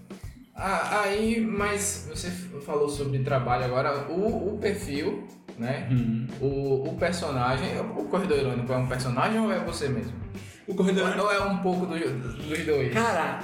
Ah, 0.62 1.00
aí, 1.04 1.40
mas 1.40 2.06
você 2.08 2.30
falou 2.66 2.88
sobre 2.88 3.18
trabalho 3.20 3.64
agora, 3.64 4.08
o, 4.10 4.54
o 4.54 4.58
perfil, 4.58 5.26
né? 5.58 5.88
Hum. 5.90 6.26
O, 6.40 6.90
o 6.90 6.96
personagem, 6.98 7.78
o 7.80 8.04
corredor 8.04 8.38
irônico 8.38 8.70
é 8.72 8.76
um 8.76 8.86
personagem 8.86 9.40
ou 9.40 9.50
é 9.50 9.58
você 9.60 9.88
mesmo? 9.88 10.12
O 10.66 10.74
corredor 10.74 11.16
Ou 11.18 11.32
é 11.32 11.40
um 11.42 11.58
pouco 11.58 11.86
do- 11.86 11.98
dos 11.98 12.64
dois? 12.64 12.92
Cara, 12.92 13.40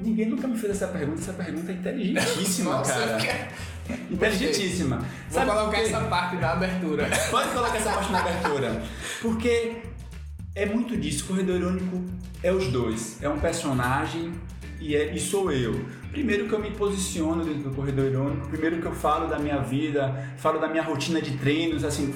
ninguém 0.00 0.28
nunca 0.28 0.46
me 0.48 0.56
fez 0.56 0.72
essa 0.72 0.88
pergunta. 0.88 1.20
Essa 1.20 1.32
pergunta 1.34 1.70
é 1.72 1.74
inteligentíssima, 1.74 2.70
Nossa, 2.78 2.92
cara. 2.94 3.16
quero- 3.18 3.48
Inteligentíssima. 4.10 4.96
Vou 4.98 5.06
Sabe 5.28 5.50
colocar 5.50 5.78
essa 5.82 6.00
parte 6.02 6.36
na 6.36 6.52
abertura. 6.52 7.08
Pode 7.30 7.50
colocar 7.50 7.76
essa 7.76 7.92
parte 7.92 8.12
na 8.12 8.20
abertura. 8.20 8.82
Porque 9.20 9.76
é 10.54 10.66
muito 10.66 10.96
disso. 10.96 11.26
Corredor 11.26 11.56
Irônico 11.56 12.02
é 12.42 12.52
os 12.52 12.68
dois. 12.68 13.18
É 13.22 13.28
um 13.28 13.38
personagem 13.38 14.32
e, 14.82 14.96
é, 14.96 15.14
e 15.14 15.20
sou 15.20 15.50
eu. 15.50 15.80
Primeiro 16.10 16.46
que 16.46 16.52
eu 16.52 16.58
me 16.58 16.70
posiciono 16.70 17.44
dentro 17.44 17.70
do 17.70 17.74
Corredor 17.74 18.06
Irônico. 18.06 18.48
Primeiro 18.48 18.80
que 18.80 18.86
eu 18.86 18.92
falo 18.92 19.28
da 19.28 19.38
minha 19.38 19.58
vida, 19.58 20.34
falo 20.36 20.60
da 20.60 20.68
minha 20.68 20.82
rotina 20.82 21.22
de 21.22 21.38
treinos, 21.38 21.84
assim, 21.84 22.12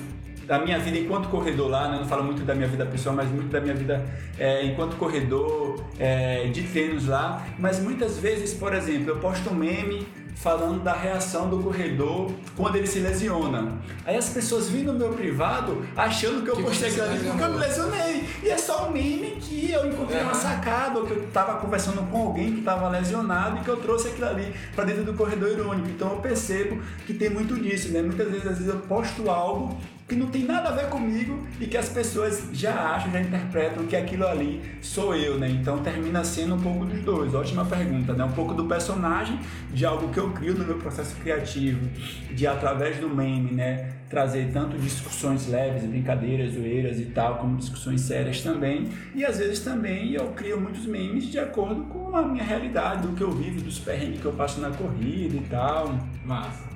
da 0.47 0.59
minha 0.59 0.79
vida 0.79 0.99
enquanto 0.99 1.29
corredor 1.29 1.69
lá, 1.69 1.89
né? 1.89 1.99
Não 1.99 2.07
falo 2.07 2.25
muito 2.25 2.43
da 2.43 2.55
minha 2.55 2.69
vida 2.69 2.87
pessoal, 2.87 3.15
mas 3.15 3.29
muito 3.29 3.49
da 3.49 3.61
minha 3.61 3.75
vida 3.75 4.05
é, 4.39 4.65
enquanto 4.65 4.97
corredor, 4.97 5.85
é, 5.99 6.47
de 6.47 6.63
treinos 6.63 7.07
lá. 7.07 7.45
Mas 7.59 7.81
muitas 7.81 8.19
vezes, 8.19 8.55
por 8.55 8.75
exemplo, 8.75 9.11
eu 9.11 9.19
posto 9.19 9.51
um 9.51 9.55
meme 9.55 10.07
falando 10.37 10.85
da 10.85 10.93
reação 10.93 11.49
do 11.49 11.59
corredor 11.63 12.31
quando 12.55 12.77
ele 12.77 12.87
se 12.87 13.01
lesiona. 13.01 13.79
Aí 14.05 14.17
as 14.17 14.29
pessoas 14.29 14.69
vêm 14.69 14.85
no 14.85 14.93
meu 14.93 15.09
privado 15.15 15.85
achando 15.97 16.45
que 16.45 16.51
eu 16.51 16.57
Que 16.57 16.63
postei 16.63 16.91
aquilo 16.91 17.05
ali 17.05 17.19
porque 17.19 17.43
eu 17.43 17.51
me 17.51 17.57
lesionei. 17.57 18.25
E 18.43 18.51
é 18.51 18.59
só 18.59 18.87
um 18.87 18.93
meme 18.93 19.39
que 19.41 19.73
eu 19.73 19.87
encontrei 19.87 20.23
uma 20.23 20.35
sacada, 20.35 20.99
ou 20.99 21.07
que 21.07 21.13
eu 21.13 21.27
tava 21.33 21.59
conversando 21.59 22.09
com 22.11 22.19
alguém 22.19 22.55
que 22.55 22.61
tava 22.61 22.89
lesionado 22.89 23.59
e 23.59 23.61
que 23.61 23.69
eu 23.69 23.79
trouxe 23.79 24.09
aquilo 24.09 24.29
ali 24.29 24.55
para 24.75 24.85
dentro 24.85 25.05
do 25.05 25.15
corredor 25.15 25.51
irônico. 25.51 25.89
Então 25.89 26.11
eu 26.11 26.19
percebo 26.19 26.83
que 27.07 27.15
tem 27.15 27.31
muito 27.31 27.55
disso, 27.55 27.89
né? 27.89 28.03
Muitas 28.03 28.31
vezes, 28.31 28.47
às 28.47 28.59
vezes 28.59 28.69
eu 28.69 28.81
posto 28.81 29.31
algo 29.31 29.77
que 30.09 30.15
não 30.15 30.29
tem 30.29 30.45
nada 30.45 30.69
a 30.69 30.73
ver 30.73 30.89
comigo 30.89 31.45
e 31.61 31.67
que 31.67 31.77
as 31.77 31.89
pessoas 31.89 32.49
já 32.53 32.95
acham, 32.95 33.11
já 33.11 33.21
interpretam 33.21 33.87
que 33.87 33.97
aquilo 33.97 34.27
ali 34.27 34.63
sou 34.81 35.17
eu, 35.17 35.37
né? 35.37 35.49
Então 35.49 35.79
termina 35.79 36.23
sendo 36.23 36.55
um 36.55 36.61
pouco 36.61 36.85
dos 36.85 37.03
dois. 37.03 37.35
Ótima 37.35 37.65
pergunta, 37.65 38.13
né? 38.13 38.25
Um 38.25 38.33
pouco 38.33 38.55
do 38.55 38.67
personagem, 38.67 39.41
de 39.73 39.85
algo 39.85 40.09
que 40.09 40.19
eu 40.19 40.31
crio 40.31 40.55
no 40.55 40.65
meu 40.65 40.79
processo 40.79 41.17
criativo, 41.17 41.89
de 42.33 42.47
através 42.47 42.99
do 42.99 43.09
meme, 43.09 43.51
né? 43.51 43.95
Trazer 44.09 44.53
tanto 44.53 44.79
discussões 44.79 45.49
leves, 45.49 45.83
brincadeiras, 45.83 46.55
zoeiras 46.55 47.01
e 47.01 47.07
tal, 47.07 47.39
como 47.39 47.57
discussões 47.57 48.03
sérias 48.03 48.41
também. 48.41 48.89
E 49.13 49.25
às 49.25 49.39
vezes 49.39 49.59
também 49.61 50.13
eu 50.13 50.29
crio 50.29 50.61
muitos 50.61 50.87
memes 50.87 51.25
de 51.25 51.41
acordo 51.41 51.83
com 51.85 52.17
a 52.17 52.23
minha 52.23 52.45
realidade, 52.45 53.09
do 53.09 53.17
que 53.17 53.23
eu 53.23 53.33
vivo, 53.33 53.61
dos 53.61 53.81
perrengues 53.81 54.21
que 54.21 54.27
eu 54.27 54.33
passo 54.33 54.61
na 54.61 54.71
corrida 54.71 55.35
e 55.35 55.45
tal. 55.51 55.99
Massa. 56.25 56.76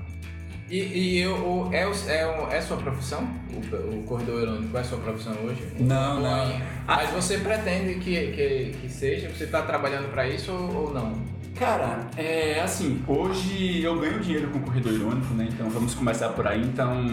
E, 0.70 0.78
e 0.78 1.18
eu, 1.18 1.68
é, 1.72 1.82
é, 1.82 2.56
é 2.56 2.60
sua 2.60 2.76
profissão? 2.76 3.28
O, 3.52 3.98
o 3.98 4.02
corredor 4.04 4.40
irônico 4.40 4.78
é 4.78 4.84
sua 4.84 4.98
profissão 4.98 5.34
hoje? 5.44 5.60
Não, 5.80 6.20
não. 6.20 6.60
Mas 6.86 7.10
ah. 7.10 7.12
você 7.12 7.38
pretende 7.38 7.94
que, 7.94 8.28
que, 8.28 8.76
que 8.80 8.88
seja? 8.88 9.28
Você 9.30 9.44
está 9.44 9.62
trabalhando 9.62 10.12
para 10.12 10.28
isso 10.28 10.52
ou, 10.52 10.86
ou 10.86 10.94
não? 10.94 11.12
Cara, 11.56 12.06
é 12.16 12.60
assim, 12.60 13.02
hoje 13.06 13.82
eu 13.82 13.98
ganho 13.98 14.20
dinheiro 14.20 14.48
com 14.48 14.58
o 14.58 14.62
corredor 14.62 14.92
irônico, 14.92 15.34
né? 15.34 15.48
Então 15.52 15.68
vamos 15.68 15.92
começar 15.94 16.28
por 16.30 16.46
aí. 16.46 16.62
Então 16.62 17.04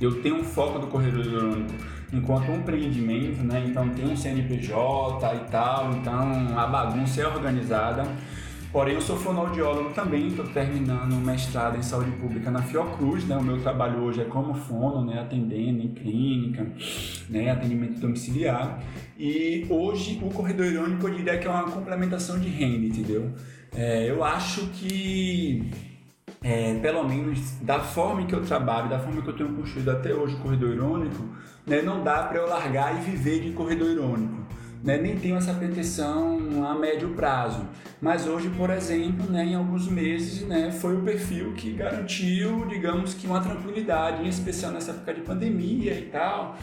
eu 0.00 0.20
tenho 0.20 0.40
um 0.40 0.44
foco 0.44 0.80
do 0.80 0.88
corredor 0.88 1.24
irônico 1.24 1.72
enquanto 2.12 2.50
um 2.50 2.56
empreendimento, 2.56 3.42
né? 3.44 3.64
Então 3.66 3.88
tem 3.90 4.04
um 4.04 4.16
CNPJ 4.16 5.34
e 5.34 5.50
tal, 5.50 5.92
então 5.92 6.58
a 6.58 6.66
bagunça 6.66 7.22
é 7.22 7.26
organizada. 7.26 8.04
Porém, 8.76 8.92
eu 8.92 9.00
sou 9.00 9.16
fonoaudiólogo 9.16 9.94
também, 9.94 10.26
estou 10.26 10.44
terminando 10.48 11.14
um 11.14 11.20
mestrado 11.22 11.78
em 11.78 11.82
saúde 11.82 12.10
pública 12.10 12.50
na 12.50 12.60
Fiocruz, 12.60 13.26
né? 13.26 13.34
O 13.34 13.42
meu 13.42 13.58
trabalho 13.58 14.02
hoje 14.02 14.20
é 14.20 14.24
como 14.26 14.52
fono, 14.52 15.02
né? 15.02 15.18
Atendendo 15.18 15.80
em 15.82 15.94
clínica, 15.94 16.66
né? 17.30 17.50
Atendimento 17.50 17.98
domiciliar. 17.98 18.84
E 19.18 19.66
hoje 19.70 20.20
o 20.22 20.28
corredor 20.28 20.66
irônico 20.66 21.08
eu 21.08 21.14
diria 21.14 21.38
que 21.38 21.46
é 21.46 21.50
uma 21.50 21.70
complementação 21.70 22.38
de 22.38 22.50
renda, 22.50 22.84
entendeu? 22.84 23.32
É, 23.74 24.10
eu 24.10 24.22
acho 24.22 24.66
que 24.74 25.70
é, 26.44 26.74
pelo 26.74 27.02
menos 27.08 27.52
da 27.62 27.80
forma 27.80 28.26
que 28.26 28.34
eu 28.34 28.44
trabalho, 28.44 28.90
da 28.90 28.98
forma 28.98 29.22
que 29.22 29.28
eu 29.28 29.36
tenho 29.38 29.54
construído 29.54 29.88
até 29.88 30.12
hoje 30.12 30.34
o 30.34 30.40
corredor 30.40 30.74
irônico, 30.74 31.24
né, 31.66 31.80
não 31.80 32.04
dá 32.04 32.24
para 32.24 32.40
eu 32.40 32.46
largar 32.46 32.94
e 32.98 33.10
viver 33.10 33.40
de 33.40 33.52
corredor 33.52 33.88
irônico 33.88 34.44
né, 34.86 34.96
nem 34.98 35.16
tenho 35.16 35.36
essa 35.36 35.52
pretensão 35.52 36.64
a 36.64 36.74
médio 36.76 37.08
prazo. 37.08 37.66
Mas 38.00 38.28
hoje, 38.28 38.48
por 38.50 38.70
exemplo, 38.70 39.28
né, 39.28 39.44
em 39.44 39.56
alguns 39.56 39.88
meses, 39.88 40.46
né, 40.46 40.70
foi 40.70 40.96
o 40.96 41.00
perfil 41.00 41.54
que 41.54 41.72
garantiu, 41.72 42.64
digamos 42.66 43.12
que 43.12 43.26
uma 43.26 43.40
tranquilidade, 43.40 44.22
em 44.24 44.28
especial 44.28 44.70
nessa 44.70 44.92
época 44.92 45.12
de 45.12 45.22
pandemia 45.22 45.92
e 45.92 46.02
tal. 46.02 46.56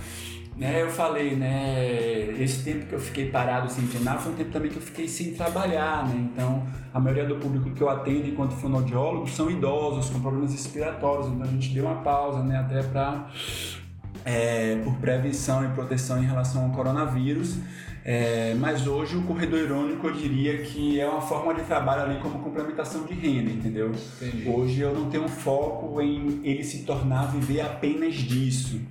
Né, 0.55 0.83
eu 0.83 0.89
falei, 0.89 1.35
né, 1.35 2.31
esse 2.39 2.63
tempo 2.63 2.85
que 2.85 2.93
eu 2.93 2.99
fiquei 2.99 3.29
parado 3.29 3.69
sem 3.69 3.85
treinar 3.87 4.19
foi 4.19 4.31
um 4.31 4.35
tempo 4.35 4.51
também 4.51 4.71
que 4.71 4.77
eu 4.77 4.81
fiquei 4.81 5.07
sem 5.07 5.33
trabalhar, 5.33 6.07
né? 6.07 6.29
Então, 6.31 6.63
a 6.93 6.99
maioria 6.99 7.25
do 7.25 7.35
público 7.37 7.71
que 7.71 7.81
eu 7.81 7.89
atendo 7.89 8.27
enquanto 8.27 8.51
fonoaudiólogo 8.51 9.27
são 9.27 9.49
idosos 9.49 10.11
com 10.11 10.21
problemas 10.21 10.51
respiratórios, 10.51 11.27
então 11.27 11.41
a 11.41 11.47
gente 11.47 11.73
deu 11.73 11.85
uma 11.85 11.95
pausa, 12.03 12.43
né, 12.43 12.57
até 12.57 12.83
para 12.83 13.27
é, 14.23 14.79
por 14.83 14.93
prevenção 14.97 15.65
e 15.65 15.69
proteção 15.69 16.21
em 16.23 16.25
relação 16.25 16.65
ao 16.65 16.69
coronavírus. 16.69 17.57
É, 18.05 18.53
mas 18.55 18.85
hoje 18.85 19.15
o 19.15 19.23
corredor 19.23 19.59
irônico 19.59 20.07
eu 20.07 20.13
diria 20.13 20.57
que 20.57 20.99
é 20.99 21.07
uma 21.07 21.21
forma 21.21 21.53
de 21.53 21.61
trabalho 21.61 22.03
ali 22.03 22.19
como 22.19 22.39
complementação 22.39 23.05
de 23.05 23.13
renda, 23.13 23.49
entendeu? 23.49 23.93
Entendi. 24.21 24.49
Hoje 24.49 24.81
eu 24.81 24.93
não 24.93 25.09
tenho 25.09 25.27
foco 25.29 26.01
em 26.01 26.41
ele 26.43 26.65
se 26.65 26.83
tornar 26.83 27.31
viver 27.31 27.61
apenas 27.61 28.15
disso, 28.15 28.81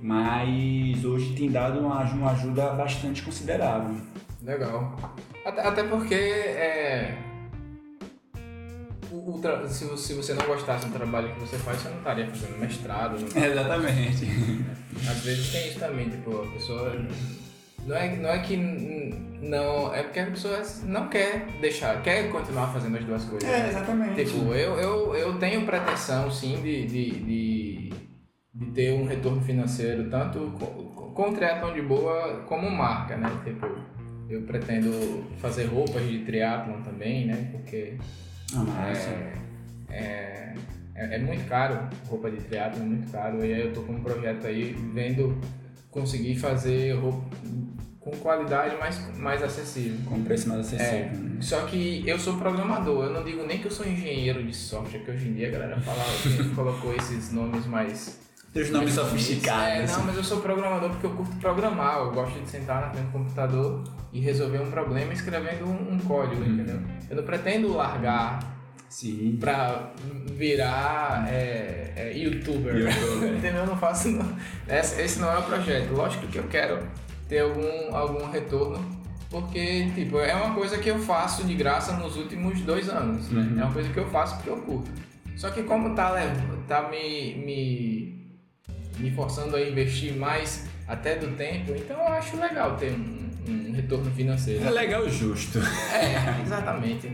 mas 0.00 1.04
hoje 1.04 1.34
tem 1.34 1.50
dado 1.50 1.80
uma, 1.80 2.02
uma 2.04 2.30
ajuda 2.30 2.70
bastante 2.70 3.22
considerável. 3.22 3.96
Legal. 4.40 4.96
Até, 5.44 5.66
até 5.66 5.82
porque 5.82 6.14
é, 6.14 7.18
se 9.68 10.14
você 10.14 10.34
não 10.34 10.46
gostasse 10.46 10.86
do 10.86 10.92
trabalho 10.92 11.34
que 11.34 11.40
você 11.40 11.56
faz, 11.58 11.80
você 11.80 11.88
não 11.88 11.98
estaria 11.98 12.26
fazendo 12.28 12.58
mestrado. 12.60 13.16
Não... 13.18 13.26
Exatamente. 13.42 14.26
Às 15.10 15.18
vezes 15.24 15.50
tem 15.50 15.68
isso 15.68 15.80
também, 15.80 16.08
tipo, 16.08 16.42
a 16.42 16.46
pessoa 16.46 16.92
não 17.86 17.96
é, 17.96 18.16
não 18.16 18.30
é 18.30 18.38
que 18.38 18.56
não. 19.42 19.92
É 19.92 20.02
porque 20.02 20.20
a 20.20 20.26
pessoa 20.26 20.62
não 20.84 21.08
quer 21.08 21.46
deixar, 21.60 22.00
quer 22.02 22.30
continuar 22.30 22.72
fazendo 22.72 22.96
as 22.96 23.04
duas 23.04 23.24
coisas. 23.24 23.48
É, 23.48 23.68
exatamente. 23.68 24.24
Tipo, 24.24 24.54
eu, 24.54 24.78
eu, 24.78 25.14
eu 25.14 25.38
tenho 25.38 25.66
pretensão, 25.66 26.30
sim, 26.30 26.62
de, 26.62 26.86
de, 26.86 27.10
de, 27.10 27.92
de 28.54 28.66
ter 28.72 28.92
um 28.92 29.04
retorno 29.04 29.42
financeiro, 29.42 30.08
tanto 30.08 30.52
com, 30.58 31.12
com 31.12 31.30
o 31.30 31.34
triatlon 31.34 31.74
de 31.74 31.82
boa 31.82 32.44
como 32.46 32.70
marca, 32.70 33.16
né? 33.16 33.28
Tipo, 33.44 33.66
eu 34.28 34.42
pretendo 34.42 35.24
fazer 35.38 35.64
roupas 35.64 36.06
de 36.08 36.20
triatlon 36.20 36.80
também, 36.82 37.26
né? 37.26 37.48
Porque. 37.50 37.96
Ah, 38.54 38.92
é, 39.90 39.94
é, 39.94 40.54
é, 40.94 41.16
é, 41.16 41.18
muito 41.18 41.48
caro, 41.48 41.88
roupa 42.06 42.30
de 42.30 42.36
triatlon 42.36 42.82
é 42.82 42.86
muito 42.86 43.10
caro. 43.10 43.44
E 43.44 43.52
aí 43.52 43.60
eu 43.60 43.72
tô 43.72 43.82
com 43.82 43.94
um 43.94 44.02
projeto 44.02 44.46
aí 44.46 44.72
vendo 44.94 45.36
conseguir 45.90 46.36
fazer 46.36 46.92
roupa 46.92 47.22
com 48.04 48.10
qualidade 48.10 48.76
mais, 48.76 49.16
mais 49.16 49.42
acessível. 49.42 49.98
Com 50.08 50.22
preço 50.24 50.48
mais 50.48 50.60
acessível. 50.60 50.86
É, 50.86 51.10
né? 51.10 51.36
Só 51.40 51.60
que 51.66 52.02
eu 52.06 52.18
sou 52.18 52.36
programador, 52.36 53.04
eu 53.04 53.12
não 53.12 53.22
digo 53.22 53.44
nem 53.46 53.58
que 53.58 53.66
eu 53.66 53.70
sou 53.70 53.86
engenheiro 53.86 54.42
de 54.42 54.54
software, 54.54 55.00
que 55.00 55.10
hoje 55.10 55.28
em 55.28 55.34
dia 55.34 55.48
a 55.48 55.50
galera 55.52 55.80
fala, 55.80 56.02
colocou 56.54 56.94
esses 56.94 57.32
nomes 57.32 57.64
mais. 57.66 58.20
Os 58.54 58.70
nomes 58.70 58.92
sofisticados. 58.92 59.90
É, 59.90 59.96
não, 59.96 60.04
mas 60.04 60.16
eu 60.16 60.24
sou 60.24 60.40
programador 60.40 60.90
porque 60.90 61.06
eu 61.06 61.10
curto 61.10 61.34
programar, 61.36 61.98
eu 62.00 62.12
gosto 62.12 62.38
de 62.38 62.48
sentar 62.50 62.82
na 62.82 62.90
frente 62.90 63.06
do 63.06 63.12
computador 63.12 63.84
e 64.12 64.20
resolver 64.20 64.58
um 64.58 64.70
problema 64.70 65.12
escrevendo 65.12 65.64
um, 65.64 65.94
um 65.94 65.98
código, 66.00 66.42
uhum. 66.42 66.52
entendeu? 66.52 66.80
Eu 67.08 67.16
não 67.16 67.22
pretendo 67.22 67.72
largar 67.72 68.40
Sim. 68.90 69.38
pra 69.40 69.92
virar 70.36 71.26
é, 71.30 71.92
é, 71.96 72.12
youtuber. 72.14 72.76
YouTuber. 72.76 73.32
Entendeu? 73.38 73.60
Eu 73.60 73.66
não 73.68 73.76
faço. 73.76 74.10
Não. 74.10 74.36
Esse, 74.68 75.00
esse 75.00 75.18
não 75.18 75.32
é 75.32 75.38
o 75.38 75.42
projeto. 75.44 75.92
Lógico 75.92 76.26
que 76.26 76.36
eu 76.36 76.44
quero 76.48 76.78
ter 77.32 77.38
algum, 77.38 77.96
algum 77.96 78.30
retorno, 78.30 78.78
porque 79.30 79.90
tipo, 79.94 80.18
é 80.18 80.34
uma 80.34 80.54
coisa 80.54 80.76
que 80.76 80.90
eu 80.90 80.98
faço 80.98 81.44
de 81.44 81.54
graça 81.54 81.96
nos 81.96 82.14
últimos 82.14 82.60
dois 82.60 82.90
anos. 82.90 83.30
Né? 83.30 83.40
Uhum. 83.40 83.60
É 83.60 83.64
uma 83.64 83.72
coisa 83.72 83.88
que 83.88 83.98
eu 83.98 84.06
faço 84.10 84.36
porque 84.36 84.50
eu 84.50 84.58
curto. 84.58 84.90
Só 85.34 85.48
que 85.48 85.62
como 85.62 85.94
tá, 85.94 86.14
tá 86.68 86.90
me, 86.90 87.34
me, 87.36 88.38
me 88.98 89.10
forçando 89.12 89.56
a 89.56 89.62
investir 89.62 90.14
mais 90.14 90.66
até 90.86 91.16
do 91.16 91.28
tempo, 91.34 91.72
então 91.74 91.96
eu 91.96 92.08
acho 92.08 92.36
legal 92.36 92.76
ter 92.76 92.92
um, 92.92 93.30
um 93.48 93.72
retorno 93.72 94.10
financeiro. 94.10 94.62
É 94.62 94.70
legal 94.70 95.08
justo. 95.08 95.58
É, 95.58 96.42
exatamente. 96.42 97.10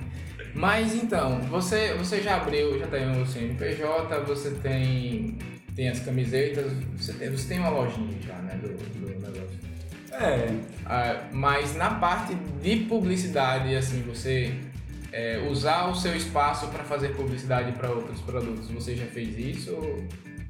Mas 0.52 0.96
então, 0.96 1.38
você, 1.42 1.94
você 1.94 2.20
já 2.20 2.38
abriu, 2.38 2.76
já 2.76 2.88
tem 2.88 3.22
o 3.22 3.24
CNPJ, 3.24 4.20
você 4.24 4.50
tem, 4.50 5.38
tem 5.76 5.88
as 5.88 6.00
camisetas, 6.00 6.72
você 6.96 7.12
tem, 7.12 7.30
você 7.30 7.46
tem 7.46 7.60
uma 7.60 7.68
lojinha 7.68 8.20
já, 8.20 8.34
né, 8.38 8.58
do, 8.60 8.68
do 8.68 9.08
negócio. 9.08 9.67
É. 10.20 10.54
Ah, 10.84 11.24
mas 11.32 11.76
na 11.76 11.90
parte 11.90 12.34
de 12.62 12.76
publicidade, 12.84 13.74
assim, 13.76 14.02
você 14.02 14.54
é, 15.12 15.46
usar 15.50 15.88
o 15.88 15.94
seu 15.94 16.14
espaço 16.16 16.68
para 16.68 16.84
fazer 16.84 17.14
publicidade 17.14 17.72
para 17.72 17.90
outros 17.90 18.20
produtos, 18.20 18.70
você 18.70 18.96
já 18.96 19.06
fez 19.06 19.38
isso? 19.38 19.76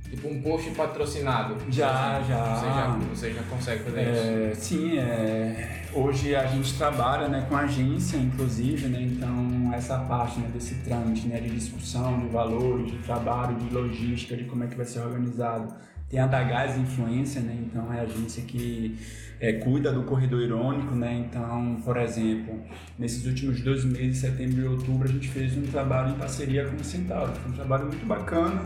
Tipo 0.08 0.28
um 0.28 0.40
post 0.40 0.70
patrocinado. 0.70 1.56
Já, 1.70 2.22
já. 2.22 2.54
Você 2.54 2.66
já, 2.66 2.86
você 3.10 3.34
já 3.34 3.42
consegue 3.42 3.84
fazer 3.84 4.00
é, 4.00 4.52
isso? 4.52 4.62
Sim, 4.62 4.98
é, 4.98 5.82
hoje 5.92 6.34
a 6.34 6.46
gente 6.46 6.78
trabalha 6.78 7.28
né, 7.28 7.44
com 7.46 7.54
agência, 7.54 8.16
inclusive, 8.16 8.88
né, 8.88 9.02
então 9.02 9.70
essa 9.74 9.98
parte 9.98 10.40
né, 10.40 10.48
desse 10.52 10.76
trâmite 10.76 11.28
né, 11.28 11.40
de 11.40 11.50
discussão 11.50 12.20
de 12.20 12.28
valores, 12.28 12.90
de 12.90 12.98
trabalho, 12.98 13.54
de 13.56 13.74
logística, 13.74 14.34
de 14.34 14.44
como 14.44 14.64
é 14.64 14.66
que 14.66 14.76
vai 14.76 14.86
ser 14.86 15.00
organizado. 15.00 15.74
Tem 16.08 16.18
a 16.18 16.26
da 16.26 16.42
Gás 16.42 16.78
Influência, 16.78 17.42
né, 17.42 17.54
então 17.66 17.92
é 17.92 18.00
a 18.00 18.02
agência 18.04 18.42
que 18.44 18.98
é, 19.40 19.52
cuida 19.54 19.92
do 19.92 20.02
corredor 20.02 20.42
irônico, 20.42 20.94
né, 20.94 21.24
então, 21.26 21.80
por 21.84 21.96
exemplo, 21.96 22.60
nesses 22.98 23.26
últimos 23.26 23.60
dois 23.60 23.84
meses, 23.84 24.18
setembro 24.18 24.60
e 24.60 24.64
outubro, 24.66 25.08
a 25.08 25.12
gente 25.12 25.28
fez 25.28 25.56
um 25.56 25.62
trabalho 25.62 26.10
em 26.14 26.18
parceria 26.18 26.66
com 26.66 26.76
o 26.76 26.84
Centauro, 26.84 27.32
foi 27.32 27.52
um 27.52 27.54
trabalho 27.54 27.86
muito 27.86 28.04
bacana 28.06 28.62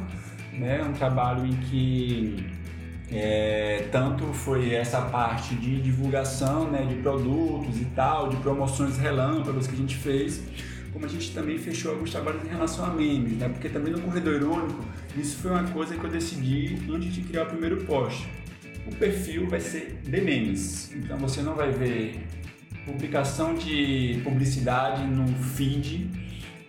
né? 0.53 0.83
Um 0.83 0.93
trabalho 0.93 1.47
em 1.47 1.57
que 1.57 2.45
é, 3.11 3.89
tanto 3.91 4.25
foi 4.33 4.75
essa 4.75 5.03
parte 5.03 5.55
de 5.55 5.81
divulgação 5.81 6.71
né, 6.71 6.85
de 6.85 6.95
produtos 6.97 7.81
e 7.81 7.85
tal, 7.87 8.29
de 8.29 8.37
promoções 8.37 8.97
relâmpagos 8.97 9.67
que 9.67 9.75
a 9.75 9.77
gente 9.77 9.97
fez, 9.97 10.43
como 10.93 11.05
a 11.05 11.09
gente 11.09 11.33
também 11.33 11.59
fechou 11.59 11.93
alguns 11.93 12.11
trabalhos 12.11 12.45
em 12.45 12.49
relação 12.49 12.85
a 12.85 12.91
memes, 12.91 13.39
né? 13.39 13.49
Porque 13.49 13.69
também 13.69 13.93
no 13.93 14.01
Corredor 14.01 14.35
Irônico, 14.35 14.85
isso 15.17 15.39
foi 15.39 15.51
uma 15.51 15.65
coisa 15.65 15.97
que 15.97 16.05
eu 16.05 16.11
decidi 16.11 16.79
antes 16.91 17.15
de 17.15 17.23
criar 17.23 17.45
o 17.45 17.47
primeiro 17.47 17.85
post. 17.85 18.29
O 18.87 18.95
perfil 18.97 19.49
vai 19.49 19.61
ser 19.61 20.01
de 20.03 20.21
memes. 20.21 20.93
Então 20.95 21.17
você 21.19 21.43
não 21.43 21.55
vai 21.55 21.71
ver 21.71 22.27
publicação 22.85 23.55
de 23.55 24.21
publicidade 24.25 25.05
no 25.05 25.27
feed, 25.27 26.11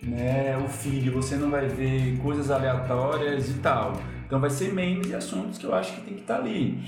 né? 0.02 0.56
O 0.58 0.68
feed 0.68 1.10
você 1.10 1.36
não 1.36 1.50
vai 1.50 1.66
ver 1.66 2.18
coisas 2.18 2.50
aleatórias 2.50 3.50
e 3.50 3.54
tal. 3.54 4.00
Então 4.26 4.40
vai 4.40 4.50
ser 4.50 4.72
memes 4.72 5.08
e 5.08 5.14
assuntos 5.14 5.58
que 5.58 5.64
eu 5.64 5.74
acho 5.74 5.94
que 5.94 6.00
tem 6.02 6.14
que 6.14 6.22
estar 6.22 6.36
tá 6.36 6.40
ali. 6.40 6.82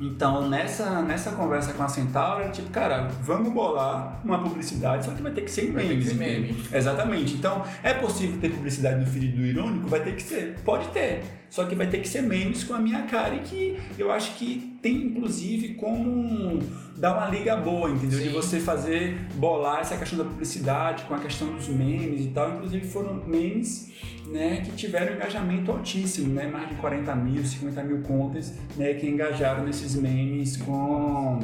Então, 0.00 0.48
nessa, 0.48 1.02
nessa 1.02 1.32
conversa 1.32 1.72
com 1.72 1.82
a 1.82 1.88
Centaura, 1.88 2.44
é 2.44 2.48
tipo, 2.50 2.70
cara, 2.70 3.08
vamos 3.20 3.52
bolar 3.52 4.20
uma 4.24 4.38
publicidade, 4.38 5.04
só 5.04 5.10
que 5.10 5.20
vai 5.20 5.32
ter 5.32 5.40
que 5.40 5.50
ser 5.50 5.70
em 5.70 5.72
memes. 5.72 6.12
Meme. 6.12 6.56
Exatamente. 6.72 7.34
Então, 7.34 7.64
é 7.82 7.92
possível 7.94 8.40
ter 8.40 8.50
publicidade 8.50 9.00
no 9.00 9.06
feed 9.06 9.28
do 9.32 9.42
Irônico? 9.42 9.88
Vai 9.88 10.00
ter 10.00 10.14
que 10.14 10.22
ser. 10.22 10.54
Pode 10.64 10.86
ter. 10.90 11.24
Só 11.50 11.64
que 11.64 11.74
vai 11.74 11.86
ter 11.86 11.98
que 11.98 12.08
ser 12.08 12.22
memes 12.22 12.64
com 12.64 12.74
a 12.74 12.78
minha 12.78 13.02
cara 13.02 13.34
e 13.34 13.40
que 13.40 13.78
eu 13.98 14.10
acho 14.10 14.34
que 14.36 14.76
tem, 14.82 14.96
inclusive, 14.96 15.74
como 15.74 16.60
dar 16.96 17.16
uma 17.16 17.28
liga 17.28 17.56
boa, 17.56 17.90
entendeu? 17.90 18.18
Sim. 18.18 18.24
De 18.24 18.30
você 18.30 18.60
fazer, 18.60 19.18
bolar 19.34 19.80
essa 19.80 19.96
questão 19.96 20.18
da 20.18 20.24
publicidade 20.24 21.04
com 21.04 21.14
a 21.14 21.18
questão 21.18 21.52
dos 21.54 21.68
memes 21.68 22.26
e 22.26 22.28
tal. 22.28 22.56
Inclusive, 22.56 22.86
foram 22.86 23.14
memes 23.26 23.92
né, 24.26 24.62
que 24.64 24.72
tiveram 24.72 25.14
engajamento 25.14 25.70
altíssimo, 25.70 26.32
né, 26.34 26.46
mais 26.46 26.68
de 26.68 26.74
40 26.76 27.14
mil, 27.16 27.44
50 27.44 27.82
mil 27.82 28.02
contas 28.02 28.54
né, 28.76 28.94
que 28.94 29.06
engajaram 29.06 29.64
nesses 29.64 29.94
memes 29.94 30.56
com, 30.56 31.40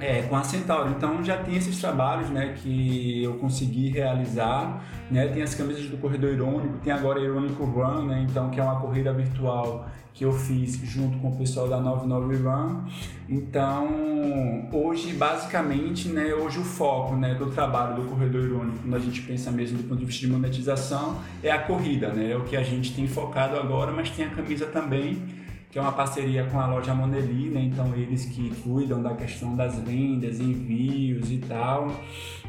é, 0.00 0.22
com 0.22 0.36
a 0.36 0.42
Centauro. 0.42 0.90
Então 0.90 1.22
já 1.22 1.36
tem 1.36 1.56
esses 1.56 1.78
trabalhos 1.78 2.30
né, 2.30 2.54
que 2.56 3.22
eu 3.22 3.34
consegui 3.34 3.90
realizar. 3.90 4.82
Né, 5.10 5.26
tem 5.28 5.42
as 5.42 5.54
camisas 5.54 5.86
do 5.86 5.96
Corredor 5.98 6.30
Irônico, 6.30 6.78
tem 6.78 6.92
agora 6.92 7.20
Irônico 7.20 7.64
Run, 7.64 8.06
né, 8.06 8.26
então, 8.28 8.48
que 8.48 8.60
é 8.60 8.62
uma 8.62 8.80
corrida 8.80 9.12
virtual 9.12 9.88
que 10.12 10.24
eu 10.24 10.32
fiz 10.32 10.76
junto 10.84 11.18
com 11.18 11.28
o 11.28 11.36
pessoal 11.36 11.68
da 11.68 11.80
99 11.80 12.36
Run. 12.36 12.84
Então, 13.28 14.68
hoje, 14.72 15.12
basicamente, 15.14 16.08
né, 16.08 16.34
hoje 16.34 16.58
o 16.58 16.64
foco 16.64 17.14
né, 17.16 17.34
do 17.34 17.46
trabalho 17.46 17.96
do 17.96 18.08
Corredor 18.08 18.44
Irônico, 18.44 18.78
quando 18.82 18.96
a 18.96 18.98
gente 18.98 19.22
pensa 19.22 19.50
mesmo 19.50 19.78
do 19.78 19.84
ponto 19.84 19.98
de 19.98 20.04
vista 20.04 20.26
de 20.26 20.32
monetização, 20.32 21.16
é 21.42 21.50
a 21.50 21.58
corrida, 21.58 22.08
né? 22.08 22.32
É 22.32 22.36
o 22.36 22.42
que 22.42 22.56
a 22.56 22.62
gente 22.62 22.94
tem 22.94 23.06
focado 23.06 23.56
agora, 23.56 23.92
mas 23.92 24.10
tem 24.10 24.26
a 24.26 24.30
camisa 24.30 24.66
também, 24.66 25.22
que 25.70 25.78
é 25.78 25.82
uma 25.82 25.92
parceria 25.92 26.44
com 26.46 26.58
a 26.58 26.66
loja 26.66 26.92
Moneli, 26.92 27.48
né? 27.48 27.60
Então, 27.60 27.94
eles 27.94 28.24
que 28.24 28.50
cuidam 28.62 29.00
da 29.00 29.14
questão 29.14 29.54
das 29.54 29.78
vendas, 29.78 30.40
envios 30.40 31.30
e 31.30 31.38
tal. 31.38 31.94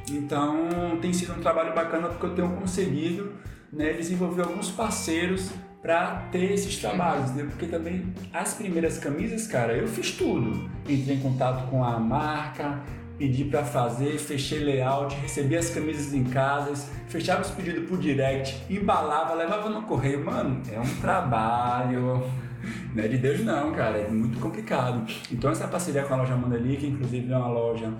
Então, 0.09 0.97
tem 1.01 1.13
sido 1.13 1.33
um 1.33 1.39
trabalho 1.39 1.73
bacana 1.75 2.07
porque 2.07 2.25
eu 2.25 2.35
tenho 2.35 2.49
conseguido 2.53 3.33
né, 3.71 3.93
desenvolver 3.93 4.41
alguns 4.41 4.71
parceiros 4.71 5.51
para 5.81 6.27
ter 6.31 6.51
esses 6.51 6.77
trabalhos, 6.77 7.31
né? 7.31 7.43
porque 7.49 7.65
também 7.65 8.13
as 8.31 8.53
primeiras 8.53 8.99
camisas, 8.99 9.47
cara, 9.47 9.73
eu 9.73 9.87
fiz 9.87 10.11
tudo. 10.11 10.69
Entrei 10.87 11.15
em 11.15 11.19
contato 11.19 11.67
com 11.69 11.83
a 11.83 11.99
marca, 11.99 12.79
pedi 13.17 13.45
para 13.45 13.63
fazer, 13.63 14.17
fechei 14.19 14.59
layout, 14.59 15.15
recebi 15.15 15.55
as 15.55 15.71
camisas 15.71 16.13
em 16.13 16.23
casa, 16.23 16.87
fechava 17.07 17.41
os 17.41 17.49
pedidos 17.49 17.87
por 17.89 17.97
direct, 17.97 18.63
embalava, 18.69 19.33
levava 19.33 19.69
no 19.69 19.81
correio. 19.83 20.23
Mano, 20.23 20.61
é 20.71 20.79
um 20.79 21.01
trabalho. 21.01 22.23
Não 22.93 23.03
é 23.03 23.07
de 23.07 23.17
Deus 23.17 23.41
não, 23.41 23.71
cara, 23.71 23.97
é 23.97 24.09
muito 24.09 24.39
complicado. 24.39 25.05
Então 25.31 25.51
essa 25.51 25.67
parceria 25.67 26.03
com 26.03 26.13
a 26.13 26.17
loja 26.17 26.35
Mandali, 26.35 26.77
que 26.77 26.87
inclusive 26.87 27.31
é 27.31 27.37
uma 27.37 27.47
loja 27.47 27.93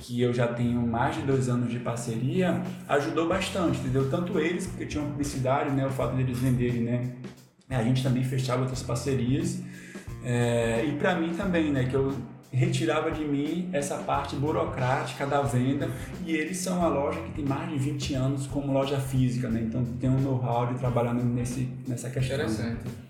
que 0.00 0.20
eu 0.20 0.32
já 0.32 0.46
tenho 0.48 0.80
mais 0.86 1.16
de 1.16 1.22
dois 1.22 1.48
anos 1.48 1.70
de 1.70 1.78
parceria, 1.78 2.62
ajudou 2.88 3.28
bastante, 3.28 3.78
entendeu? 3.78 4.08
Tanto 4.10 4.38
eles, 4.38 4.66
porque 4.66 4.86
tinham 4.86 5.06
publicidade, 5.06 5.70
né? 5.70 5.86
O 5.86 5.90
fato 5.90 6.16
deles 6.16 6.38
venderem, 6.38 6.82
né? 6.82 7.12
A 7.68 7.82
gente 7.82 8.02
também 8.02 8.24
fechava 8.24 8.62
outras 8.62 8.82
parcerias. 8.82 9.62
É, 10.24 10.84
e 10.86 10.92
para 10.92 11.14
mim 11.14 11.34
também, 11.34 11.70
né? 11.70 11.84
Que 11.84 11.94
eu 11.94 12.14
retirava 12.50 13.10
de 13.10 13.24
mim 13.24 13.68
essa 13.72 13.98
parte 13.98 14.34
burocrática 14.36 15.26
da 15.26 15.42
venda 15.42 15.90
e 16.24 16.34
eles 16.34 16.56
são 16.56 16.78
uma 16.78 16.88
loja 16.88 17.20
que 17.20 17.32
tem 17.32 17.44
mais 17.44 17.68
de 17.68 17.76
20 17.76 18.14
anos 18.14 18.46
como 18.46 18.72
loja 18.72 18.98
física, 18.98 19.48
né? 19.48 19.60
Então 19.60 19.84
tem 19.84 20.08
um 20.08 20.18
know-how 20.20 20.66
de 20.66 20.78
trabalhar 20.78 21.12
nesse, 21.12 21.68
nessa 21.86 22.08
questão. 22.08 22.36
Interessante. 22.36 23.07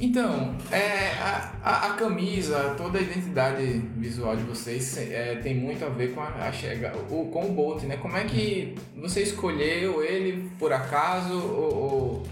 Então, 0.00 0.56
é, 0.70 1.10
a, 1.20 1.54
a, 1.60 1.86
a, 1.88 1.94
camisa, 1.94 2.74
toda 2.76 2.98
a 2.98 3.02
identidade 3.02 3.64
visual 3.96 4.36
de 4.36 4.44
vocês 4.44 4.96
é, 4.96 5.34
tem 5.42 5.56
muito 5.56 5.84
a 5.84 5.88
ver 5.88 6.14
com 6.14 6.20
a, 6.20 6.28
a 6.28 6.52
chega, 6.52 6.96
o, 7.10 7.26
com 7.26 7.46
o 7.46 7.52
Bolt, 7.52 7.82
né? 7.82 7.96
Como 7.96 8.16
é 8.16 8.24
que 8.24 8.76
você 8.96 9.22
escolheu 9.22 10.04
ele 10.04 10.48
por 10.56 10.72
acaso 10.72 11.34
ou, 11.34 11.74
ou, 11.74 12.26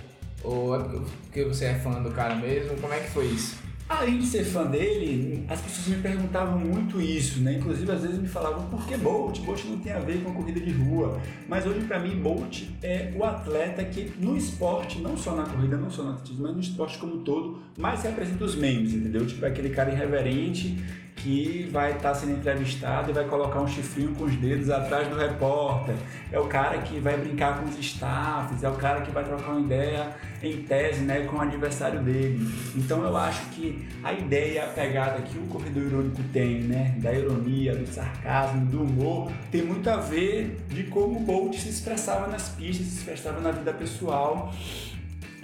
ou 0.44 0.76
é 0.76 0.84
porque 1.24 1.42
você 1.42 1.64
é 1.64 1.74
fã 1.74 2.00
do 2.00 2.12
cara 2.12 2.36
mesmo? 2.36 2.76
Como 2.80 2.94
é 2.94 3.00
que 3.00 3.10
foi 3.10 3.26
isso? 3.26 3.65
Além 3.88 4.18
de 4.18 4.26
ser 4.26 4.44
fã 4.44 4.66
dele, 4.66 5.44
as 5.48 5.60
pessoas 5.60 5.86
me 5.86 6.02
perguntavam 6.02 6.58
muito 6.58 7.00
isso, 7.00 7.40
né? 7.40 7.54
Inclusive, 7.54 7.92
às 7.92 8.02
vezes 8.02 8.18
me 8.18 8.26
falavam 8.26 8.68
por 8.68 8.84
que 8.84 8.96
Bolt? 8.96 9.38
Bolt 9.40 9.64
não 9.64 9.78
tem 9.78 9.92
a 9.92 10.00
ver 10.00 10.24
com 10.24 10.30
a 10.32 10.34
corrida 10.34 10.58
de 10.58 10.72
rua. 10.72 11.20
Mas 11.48 11.64
hoje, 11.64 11.86
para 11.86 12.00
mim, 12.00 12.20
Bolt 12.20 12.64
é 12.82 13.12
o 13.16 13.22
atleta 13.22 13.84
que 13.84 14.12
no 14.18 14.36
esporte, 14.36 14.98
não 14.98 15.16
só 15.16 15.36
na 15.36 15.44
corrida, 15.44 15.76
não 15.76 15.88
só 15.88 16.02
no 16.02 16.10
atletismo, 16.10 16.42
mas 16.42 16.54
no 16.54 16.60
esporte 16.60 16.98
como 16.98 17.14
um 17.14 17.22
todo, 17.22 17.62
mais 17.78 18.02
representa 18.02 18.44
os 18.44 18.56
memes, 18.56 18.92
entendeu? 18.92 19.24
Tipo, 19.24 19.44
é 19.44 19.48
aquele 19.48 19.70
cara 19.70 19.92
irreverente 19.92 20.76
que 21.16 21.68
vai 21.72 21.92
estar 21.92 22.10
tá 22.10 22.14
sendo 22.14 22.32
entrevistado 22.32 23.10
e 23.10 23.12
vai 23.12 23.24
colocar 23.24 23.60
um 23.60 23.66
chifrinho 23.66 24.14
com 24.14 24.24
os 24.24 24.36
dedos 24.36 24.70
atrás 24.70 25.08
do 25.08 25.16
repórter. 25.16 25.96
É 26.30 26.38
o 26.38 26.46
cara 26.46 26.78
que 26.78 27.00
vai 27.00 27.16
brincar 27.16 27.58
com 27.58 27.68
os 27.68 27.78
staffs, 27.78 28.62
é 28.62 28.68
o 28.68 28.74
cara 28.74 29.00
que 29.00 29.10
vai 29.10 29.24
trocar 29.24 29.52
uma 29.52 29.60
ideia 29.60 30.14
em 30.42 30.62
tese 30.62 31.00
né, 31.00 31.24
com 31.26 31.36
o 31.36 31.40
adversário 31.40 32.00
dele. 32.00 32.46
Então 32.76 33.02
eu 33.02 33.16
acho 33.16 33.46
que 33.50 33.86
a 34.04 34.12
ideia, 34.12 34.64
a 34.64 34.68
pegada 34.68 35.22
que 35.22 35.38
o 35.38 35.46
corredor 35.46 35.84
irônico 35.84 36.22
tem, 36.32 36.60
né, 36.60 36.94
da 36.98 37.12
ironia, 37.12 37.74
do 37.74 37.86
sarcasmo, 37.86 38.66
do 38.66 38.82
humor, 38.82 39.32
tem 39.50 39.62
muito 39.62 39.88
a 39.88 39.96
ver 39.96 40.58
de 40.68 40.84
como 40.84 41.18
o 41.18 41.22
Bolt 41.22 41.56
se 41.56 41.70
expressava 41.70 42.28
nas 42.28 42.50
pistas, 42.50 42.86
se 42.86 42.98
expressava 42.98 43.40
na 43.40 43.50
vida 43.50 43.72
pessoal. 43.72 44.52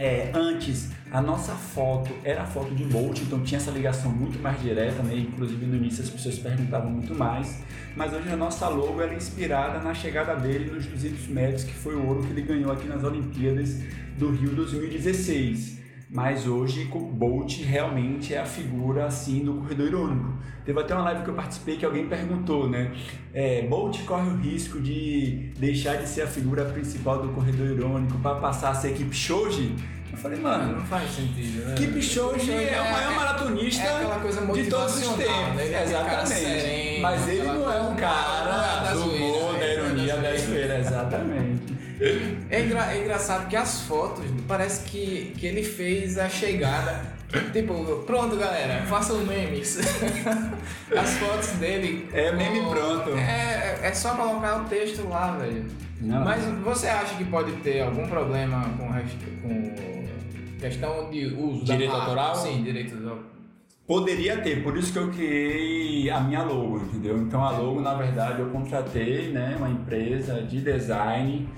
É, 0.03 0.33
antes 0.35 0.91
a 1.13 1.23
nossa 1.23 1.53
foto 1.53 2.11
era 2.25 2.43
a 2.43 2.45
foto 2.45 2.75
de 2.75 2.83
Bolt, 2.83 3.21
então 3.21 3.41
tinha 3.45 3.61
essa 3.61 3.71
ligação 3.71 4.11
muito 4.11 4.37
mais 4.41 4.61
direta, 4.61 5.01
né? 5.01 5.15
Inclusive 5.15 5.65
no 5.65 5.77
início 5.77 6.03
as 6.03 6.11
pessoas 6.11 6.41
perguntavam 6.41 6.91
muito 6.91 7.15
mais. 7.15 7.63
Mas 7.95 8.13
hoje 8.13 8.29
a 8.29 8.37
nossa 8.37 8.67
logo 8.67 9.01
é 9.01 9.15
inspirada 9.15 9.79
na 9.79 9.95
chegada 9.95 10.35
dele 10.35 10.73
nos 10.73 10.87
200 10.87 11.29
metros, 11.29 11.63
que 11.63 11.73
foi 11.73 11.95
o 11.95 12.05
ouro 12.05 12.25
que 12.25 12.33
ele 12.33 12.43
ganhou 12.43 12.73
aqui 12.73 12.89
nas 12.89 13.05
Olimpíadas 13.05 13.79
do 14.19 14.33
Rio 14.33 14.51
2016. 14.57 15.82
Mas 16.13 16.47
hoje 16.47 16.85
Bolt 16.85 17.63
realmente 17.63 18.35
é 18.35 18.41
a 18.41 18.45
figura 18.45 19.07
assim 19.07 19.43
do 19.47 19.55
corredor 19.55 19.87
irônico. 19.87 20.35
Teve 20.63 20.79
até 20.79 20.95
uma 20.95 21.05
live 21.05 21.25
que 21.25 21.31
eu 21.31 21.35
participei 21.35 21.79
que 21.79 21.87
alguém 21.87 22.07
perguntou, 22.07 22.69
né? 22.69 22.93
É, 23.33 23.63
Bolt 23.63 24.05
corre 24.05 24.29
o 24.29 24.37
risco 24.37 24.79
de 24.79 25.51
deixar 25.59 25.97
de 25.97 26.07
ser 26.07 26.23
a 26.23 26.27
figura 26.27 26.67
principal 26.67 27.23
do 27.23 27.31
corredor 27.31 27.67
irônico 27.67 28.19
para 28.19 28.35
passar 28.35 28.71
a 28.71 28.75
ser 28.75 28.91
equipe 28.91 29.17
Shoji? 29.17 29.75
Eu 30.13 30.19
falei, 30.19 30.39
mano, 30.39 30.77
não 30.77 30.85
faz 30.85 31.11
sentido, 31.11 31.65
né? 31.65 31.75
Keep 31.75 32.03
Shoji 32.03 32.51
é, 32.51 32.75
é 32.75 32.81
o 32.83 32.93
maior 32.93 33.17
maratonista 33.17 33.83
é 33.83 34.53
de 34.53 34.69
todos 34.69 34.95
os 34.97 35.17
tempos. 35.17 35.55
Né? 35.57 35.73
É 35.73 35.83
exatamente. 35.85 36.29
Sereno, 36.29 37.03
Mas 37.03 37.29
ele 37.29 37.43
não 37.45 37.73
é 37.73 37.81
um 37.81 37.97
cara 37.97 38.91
é 38.91 38.93
do 38.93 39.05
humor, 39.05 39.59
da 39.59 39.67
ironia, 39.67 40.17
da 40.19 40.37
zoeira, 40.37 40.79
exatamente. 40.85 41.72
É, 42.51 42.63
engra, 42.63 42.93
é 42.93 43.01
engraçado 43.03 43.49
que 43.49 43.57
as 43.57 43.83
fotos, 43.83 44.25
parece 44.49 44.85
que, 44.85 45.35
que 45.39 45.47
ele 45.47 45.63
fez 45.63 46.19
a 46.19 46.29
chegada. 46.29 47.13
Tipo, 47.53 48.03
pronto 48.05 48.37
galera, 48.37 48.83
façam 48.87 49.19
memes. 49.25 49.79
As 50.95 51.15
fotos 51.15 51.49
dele. 51.53 52.07
É 52.13 52.31
meme 52.31 52.61
pronto. 52.61 53.17
É, 53.17 53.79
é 53.83 53.95
só 53.95 54.15
colocar 54.15 54.61
o 54.61 54.65
texto 54.65 55.09
lá, 55.09 55.39
velho. 55.39 55.65
Não. 55.99 56.23
Mas 56.23 56.45
você 56.63 56.89
acha 56.89 57.15
que 57.15 57.25
pode 57.25 57.53
ter 57.63 57.81
algum 57.81 58.07
problema 58.07 58.63
com, 58.77 58.89
com 59.41 60.03
Questão 60.63 61.11
de 61.11 61.27
uso 61.27 61.65
direito 61.65 61.91
da 61.91 61.99
autoral? 61.99 62.37
Sim, 62.37 62.63
direito 62.63 62.95
autoral. 62.95 63.19
Poderia 63.85 64.41
ter, 64.41 64.63
por 64.63 64.77
isso 64.77 64.93
que 64.93 64.99
eu 65.01 65.11
criei 65.11 66.09
a 66.09 66.21
minha 66.21 66.45
logo, 66.45 66.79
entendeu? 66.79 67.19
Então 67.19 67.45
a 67.45 67.51
logo, 67.51 67.81
na 67.81 67.95
verdade, 67.95 68.41
eu 68.41 68.49
contratei 68.51 69.33
né, 69.33 69.57
uma 69.59 69.69
empresa 69.69 70.41
de 70.43 70.61
design, 70.61 71.49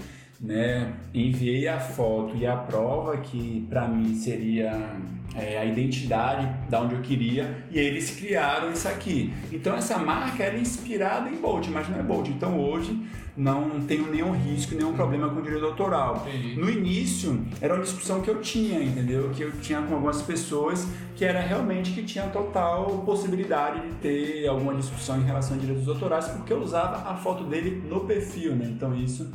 né, 0.44 0.92
enviei 1.14 1.66
a 1.66 1.80
foto 1.80 2.36
e 2.36 2.46
a 2.46 2.54
prova 2.54 3.16
que 3.16 3.66
para 3.70 3.88
mim 3.88 4.14
seria 4.14 4.94
é, 5.34 5.58
a 5.58 5.64
identidade 5.64 6.46
da 6.68 6.82
onde 6.82 6.94
eu 6.94 7.00
queria 7.00 7.64
e 7.70 7.78
eles 7.78 8.10
criaram 8.10 8.70
isso 8.70 8.86
aqui. 8.86 9.32
Então 9.50 9.74
essa 9.74 9.96
marca 9.96 10.44
era 10.44 10.58
inspirada 10.58 11.30
em 11.30 11.36
Bolt, 11.36 11.68
mas 11.68 11.88
não 11.88 11.98
é 11.98 12.02
Bolt. 12.02 12.28
Então 12.28 12.60
hoje 12.60 12.94
não 13.34 13.80
tenho 13.80 14.06
nenhum 14.10 14.32
risco, 14.32 14.74
nenhum 14.74 14.92
problema 14.92 15.30
com 15.30 15.40
o 15.40 15.42
direito 15.42 15.64
autoral. 15.64 16.26
Entendi. 16.28 16.60
No 16.60 16.70
início 16.70 17.42
era 17.60 17.74
uma 17.74 17.82
discussão 17.82 18.20
que 18.20 18.28
eu 18.28 18.40
tinha, 18.42 18.82
entendeu? 18.82 19.30
Que 19.30 19.44
eu 19.44 19.52
tinha 19.62 19.80
com 19.80 19.94
algumas 19.94 20.20
pessoas 20.20 20.86
que 21.16 21.24
era 21.24 21.40
realmente 21.40 21.92
que 21.92 22.02
tinha 22.02 22.28
total 22.28 23.02
possibilidade 23.06 23.80
de 23.80 23.94
ter 23.94 24.46
alguma 24.46 24.74
discussão 24.74 25.18
em 25.20 25.24
relação 25.24 25.56
a 25.56 25.60
direitos 25.60 25.88
autorais 25.88 26.28
porque 26.28 26.52
eu 26.52 26.60
usava 26.60 27.08
a 27.08 27.14
foto 27.16 27.44
dele 27.44 27.82
no 27.88 28.00
perfil, 28.00 28.54
né? 28.54 28.66
Então 28.66 28.94
isso 28.94 29.32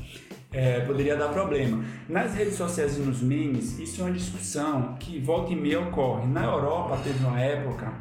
é, 0.52 0.80
poderia 0.82 1.16
dar 1.16 1.30
problema. 1.30 1.84
Nas 2.08 2.34
redes 2.34 2.56
sociais 2.56 2.98
e 2.98 3.02
nos 3.02 3.22
memes, 3.22 3.78
isso 3.80 4.02
é 4.02 4.06
uma 4.06 4.14
discussão 4.14 4.96
que 5.00 5.20
volta 5.20 5.54
e 5.54 5.56
meia 5.56 5.80
ocorre. 5.80 6.28
Na 6.28 6.46
Europa 6.46 7.00
teve 7.04 7.24
uma 7.24 7.40
época 7.40 7.94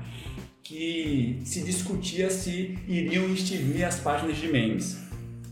que 0.62 1.40
se 1.44 1.62
discutia 1.62 2.30
se 2.30 2.78
iriam 2.86 3.26
extinguir 3.26 3.84
as 3.84 4.00
páginas 4.00 4.36
de 4.36 4.48
memes. 4.48 5.08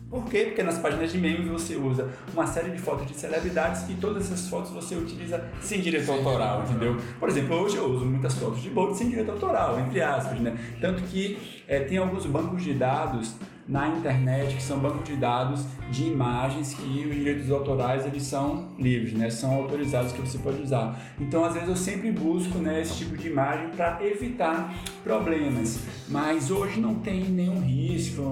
Por 0.09 0.25
quê? 0.27 0.45
Porque 0.47 0.63
nas 0.63 0.79
páginas 0.79 1.11
de 1.11 1.19
memes 1.19 1.49
você 1.49 1.75
usa 1.75 2.09
uma 2.33 2.47
série 2.47 2.71
de 2.71 2.79
fotos 2.79 3.07
de 3.09 3.15
celebridades 3.15 3.89
e 3.91 3.95
todas 3.95 4.27
essas 4.27 4.49
fotos 4.49 4.71
você 4.71 4.95
utiliza 4.95 5.45
sem 5.61 5.81
direito 5.81 6.11
autoral, 6.13 6.63
entendeu? 6.63 6.97
Por 7.19 7.29
exemplo, 7.29 7.57
hoje 7.57 7.77
eu 7.77 7.87
uso 7.87 8.07
muitas 8.07 8.35
fotos 8.35 8.63
de 8.63 8.71
Bolt 8.71 8.95
sem 8.95 9.09
direito 9.09 9.33
autoral, 9.33 9.81
entre 9.81 10.01
aspas, 10.01 10.39
né? 10.39 10.57
Tanto 10.81 11.03
que 11.03 11.65
é, 11.67 11.81
tem 11.81 11.99
alguns 11.99 12.25
bancos 12.25 12.63
de 12.63 12.73
dados 12.73 13.35
na 13.69 13.89
internet 13.89 14.55
que 14.55 14.63
são 14.63 14.79
bancos 14.79 15.05
de 15.05 15.17
dados 15.17 15.65
de 15.91 16.05
imagens 16.05 16.75
que 16.75 17.07
os 17.07 17.15
direitos 17.15 17.51
autorais 17.51 18.07
eles 18.07 18.23
são 18.23 18.69
livres, 18.79 19.13
né? 19.13 19.31
São 19.31 19.53
autorizados 19.55 20.13
que 20.13 20.21
você 20.21 20.39
pode 20.39 20.63
usar. 20.63 20.99
Então, 21.21 21.45
às 21.45 21.55
vezes 21.55 21.69
eu 21.69 21.77
sempre 21.77 22.13
busco 22.13 22.59
né, 22.59 22.81
esse 22.81 22.97
tipo 22.97 23.17
de 23.17 23.29
imagem 23.29 23.71
para 23.71 23.99
evitar 24.05 24.75
problemas. 25.03 25.81
Mas 26.09 26.51
hoje 26.51 26.81
não 26.81 26.97
tem 26.97 27.25
nenhum 27.25 27.61
risco, 27.61 28.23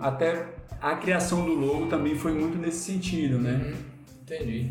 até 0.00 0.46
a 0.80 0.94
criação 0.96 1.44
do 1.44 1.54
logo 1.54 1.86
também 1.86 2.14
foi 2.14 2.32
muito 2.32 2.56
nesse 2.56 2.92
sentido, 2.92 3.38
né? 3.38 3.60
Uhum, 3.64 3.74
entendi. 4.22 4.70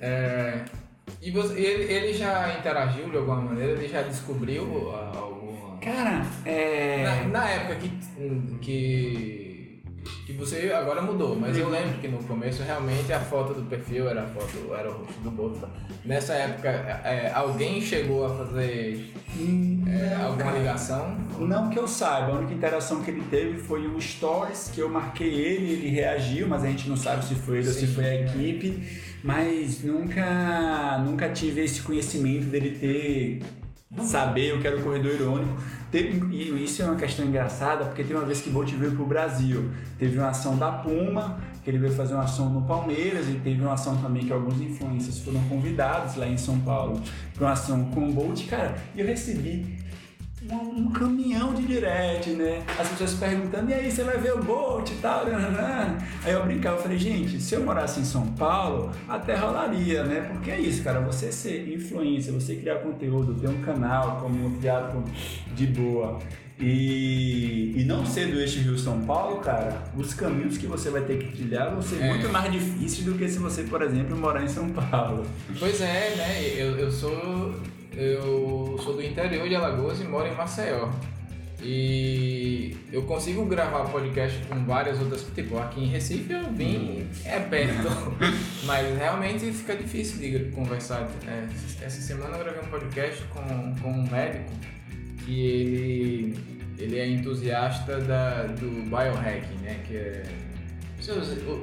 É, 0.00 0.64
e 1.20 1.30
você, 1.30 1.54
ele, 1.58 1.92
ele 1.92 2.14
já 2.14 2.58
interagiu 2.58 3.08
de 3.08 3.16
alguma 3.16 3.40
maneira? 3.40 3.72
Ele 3.72 3.88
já 3.88 4.02
descobriu 4.02 4.62
alguma. 5.14 5.41
Cara, 5.82 6.24
é. 6.44 7.02
Na, 7.02 7.40
na 7.40 7.48
época 7.48 7.76
que, 7.76 7.90
que 8.60 9.42
que 10.26 10.32
você 10.32 10.72
agora 10.72 11.02
mudou, 11.02 11.36
mas 11.36 11.56
eu 11.56 11.68
lembro 11.68 11.98
que 11.98 12.08
no 12.08 12.18
começo 12.24 12.62
realmente 12.62 13.12
a 13.12 13.20
foto 13.20 13.54
do 13.54 13.62
perfil 13.68 14.08
era 14.08 14.22
a 14.22 14.26
foto, 14.26 14.74
era 14.74 14.90
o 14.90 14.98
rosto 14.98 15.20
do 15.20 15.30
Bolsa. 15.30 15.68
Nessa 16.04 16.34
época, 16.34 16.68
é, 16.68 17.30
alguém 17.34 17.80
chegou 17.80 18.24
a 18.24 18.30
fazer 18.30 19.12
é, 19.86 20.14
alguma 20.14 20.52
ligação? 20.52 21.16
Não 21.38 21.68
que 21.70 21.78
eu 21.78 21.86
saiba, 21.86 22.32
a 22.32 22.38
única 22.38 22.54
interação 22.54 23.02
que 23.02 23.10
ele 23.10 23.22
teve 23.30 23.58
foi 23.58 23.86
um 23.86 24.00
stories 24.00 24.70
que 24.72 24.80
eu 24.80 24.88
marquei 24.88 25.28
ele, 25.28 25.72
ele 25.72 25.88
reagiu, 25.88 26.48
mas 26.48 26.64
a 26.64 26.68
gente 26.68 26.88
não 26.88 26.96
sabe 26.96 27.24
se 27.24 27.34
foi 27.34 27.58
ele 27.58 27.68
ou 27.68 27.74
se 27.74 27.86
foi 27.86 28.04
a 28.04 28.14
equipe. 28.22 28.82
Mas 29.22 29.84
nunca, 29.84 30.98
nunca 31.04 31.28
tive 31.28 31.62
esse 31.62 31.80
conhecimento 31.82 32.46
dele 32.46 32.76
ter 32.78 33.61
saber 34.00 34.54
o 34.54 34.60
que 34.60 34.66
era 34.66 34.76
o 34.76 34.82
corredor 34.82 35.12
irônico. 35.12 35.56
Teve, 35.90 36.34
e 36.34 36.64
isso 36.64 36.82
é 36.82 36.86
uma 36.86 36.96
questão 36.96 37.26
engraçada, 37.26 37.84
porque 37.84 38.02
tem 38.02 38.16
uma 38.16 38.24
vez 38.24 38.40
que 38.40 38.48
Bolt 38.48 38.70
veio 38.72 38.92
para 38.92 39.02
o 39.02 39.06
Brasil. 39.06 39.70
Teve 39.98 40.18
uma 40.18 40.28
ação 40.28 40.56
da 40.56 40.72
Puma, 40.72 41.38
que 41.62 41.68
ele 41.68 41.78
veio 41.78 41.92
fazer 41.92 42.14
uma 42.14 42.24
ação 42.24 42.48
no 42.48 42.62
Palmeiras, 42.62 43.28
e 43.28 43.34
teve 43.34 43.60
uma 43.60 43.74
ação 43.74 43.96
também 43.98 44.24
que 44.24 44.32
alguns 44.32 44.60
influencers 44.60 45.18
foram 45.18 45.40
convidados 45.48 46.16
lá 46.16 46.26
em 46.26 46.38
São 46.38 46.58
Paulo 46.60 47.00
para 47.34 47.44
uma 47.44 47.52
ação 47.52 47.84
com 47.86 48.08
o 48.08 48.12
Bolt. 48.12 48.46
Cara, 48.48 48.74
eu 48.96 49.06
recebi 49.06 49.81
um, 50.50 50.80
um, 50.80 50.90
caminhão 50.90 51.54
de 51.54 51.62
direct, 51.66 52.30
né? 52.30 52.62
As 52.78 52.88
pessoas 52.88 53.14
perguntando, 53.14 53.70
e 53.70 53.74
aí, 53.74 53.90
você 53.90 54.02
vai 54.02 54.18
ver 54.18 54.34
o 54.34 54.42
Bolt 54.42 54.90
e 54.90 54.94
tal? 54.96 55.24
Aí 56.24 56.32
eu 56.32 56.44
brincava, 56.44 56.76
eu 56.76 56.82
falei, 56.82 56.98
gente, 56.98 57.40
se 57.40 57.54
eu 57.54 57.64
morasse 57.64 58.00
em 58.00 58.04
São 58.04 58.26
Paulo, 58.28 58.90
até 59.08 59.36
rolaria, 59.36 60.04
né? 60.04 60.28
Porque 60.32 60.50
é 60.50 60.60
isso, 60.60 60.82
cara, 60.82 61.00
você 61.00 61.30
ser 61.30 61.72
influência, 61.72 62.32
você 62.32 62.56
criar 62.56 62.76
conteúdo, 62.76 63.34
ter 63.34 63.48
um 63.48 63.60
canal 63.62 64.18
como 64.20 64.46
um 64.46 64.58
teatro 64.58 65.02
de 65.54 65.66
boa 65.66 66.18
e, 66.62 67.74
e 67.76 67.84
não 67.84 68.06
ser 68.06 68.30
do 68.30 68.40
eixo 68.40 68.60
Rio-São 68.60 69.00
Paulo, 69.00 69.40
cara, 69.40 69.82
os 69.96 70.14
caminhos 70.14 70.56
que 70.56 70.66
você 70.66 70.90
vai 70.90 71.02
ter 71.02 71.18
que 71.18 71.36
trilhar 71.36 71.72
vão 71.72 71.82
ser 71.82 72.00
é. 72.00 72.08
muito 72.08 72.28
mais 72.28 72.52
difíceis 72.52 73.04
do 73.04 73.14
que 73.14 73.28
se 73.28 73.38
você, 73.38 73.64
por 73.64 73.82
exemplo, 73.82 74.16
morar 74.16 74.44
em 74.44 74.48
São 74.48 74.68
Paulo. 74.70 75.26
Pois 75.58 75.80
é, 75.80 76.14
né? 76.16 76.54
Eu, 76.56 76.78
eu 76.78 76.90
sou 76.90 77.52
eu 77.96 78.78
sou 78.82 78.94
do 78.94 79.02
interior 79.02 79.48
de 79.48 79.54
Alagoas 79.54 80.00
e 80.00 80.04
moro 80.04 80.26
em 80.26 80.34
Maceió. 80.34 80.90
E 81.64 82.76
eu 82.90 83.02
consigo 83.02 83.44
gravar 83.46 83.84
podcast 83.84 84.36
com 84.46 84.64
várias 84.64 85.00
outras. 85.00 85.24
Tipo, 85.32 85.58
aqui 85.58 85.84
em 85.84 85.86
Recife 85.86 86.32
eu 86.32 86.50
vim, 86.52 87.08
é 87.24 87.38
perto. 87.38 87.88
mas 88.66 88.98
realmente 88.98 89.52
fica 89.52 89.76
difícil 89.76 90.18
de 90.18 90.50
conversar. 90.50 91.08
É, 91.28 91.46
essa 91.84 92.00
semana 92.00 92.36
eu 92.36 92.42
gravei 92.42 92.62
um 92.62 92.70
podcast 92.70 93.22
com, 93.26 93.74
com 93.80 93.92
um 93.92 94.10
médico 94.10 94.50
que 95.24 95.46
ele, 95.46 96.38
ele 96.78 96.98
é 96.98 97.06
entusiasta 97.06 98.00
da, 98.00 98.42
do 98.46 98.82
biohacking, 98.90 99.62
né? 99.62 99.80
Que 99.86 99.96
é 99.96 100.22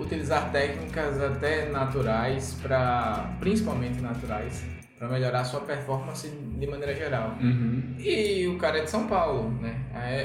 utilizar 0.02 0.52
técnicas 0.52 1.22
até 1.22 1.70
naturais 1.70 2.58
para 2.62 3.36
principalmente 3.39 4.02
naturais 4.02 4.79
para 5.00 5.08
melhorar 5.08 5.40
a 5.40 5.46
sua 5.46 5.62
performance 5.62 6.28
de 6.28 6.68
maneira 6.68 6.94
geral. 6.94 7.38
Uhum. 7.42 7.96
E 7.98 8.46
o 8.48 8.58
cara 8.58 8.80
é 8.80 8.84
de 8.84 8.90
São 8.90 9.08
Paulo, 9.08 9.50
né? 9.62 9.74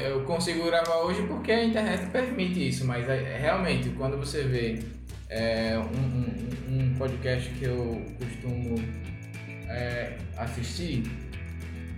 Eu 0.04 0.24
consigo 0.24 0.66
gravar 0.66 0.96
hoje 0.96 1.22
porque 1.28 1.52
a 1.52 1.64
internet 1.64 2.06
permite 2.10 2.68
isso, 2.68 2.84
mas 2.84 3.08
é, 3.08 3.38
realmente 3.40 3.90
quando 3.90 4.16
você 4.16 4.42
vê 4.42 4.80
é, 5.30 5.78
um, 5.78 6.74
um, 6.74 6.90
um, 6.90 6.94
podcast 6.96 7.48
que 7.50 7.64
eu 7.64 8.02
costumo 8.18 8.74
é, 9.68 10.16
assistir, 10.36 11.04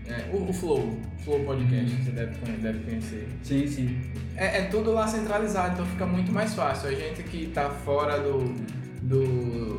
é, 0.06 0.30
o, 0.30 0.48
o, 0.48 0.52
Flow, 0.52 1.00
Flow 1.24 1.44
Podcast, 1.44 1.94
uhum. 1.94 2.04
você 2.04 2.10
deve, 2.10 2.56
deve 2.58 2.78
conhecer. 2.80 3.26
Sim, 3.42 3.66
sim. 3.66 4.00
É, 4.36 4.58
é, 4.58 4.62
tudo 4.64 4.92
lá 4.92 5.08
centralizado, 5.08 5.72
então 5.72 5.86
fica 5.86 6.04
muito 6.04 6.30
mais 6.30 6.54
fácil. 6.54 6.90
A 6.90 6.94
gente 6.94 7.22
que 7.22 7.44
está 7.44 7.70
fora 7.70 8.18
do, 8.20 8.54
do, 9.00 9.78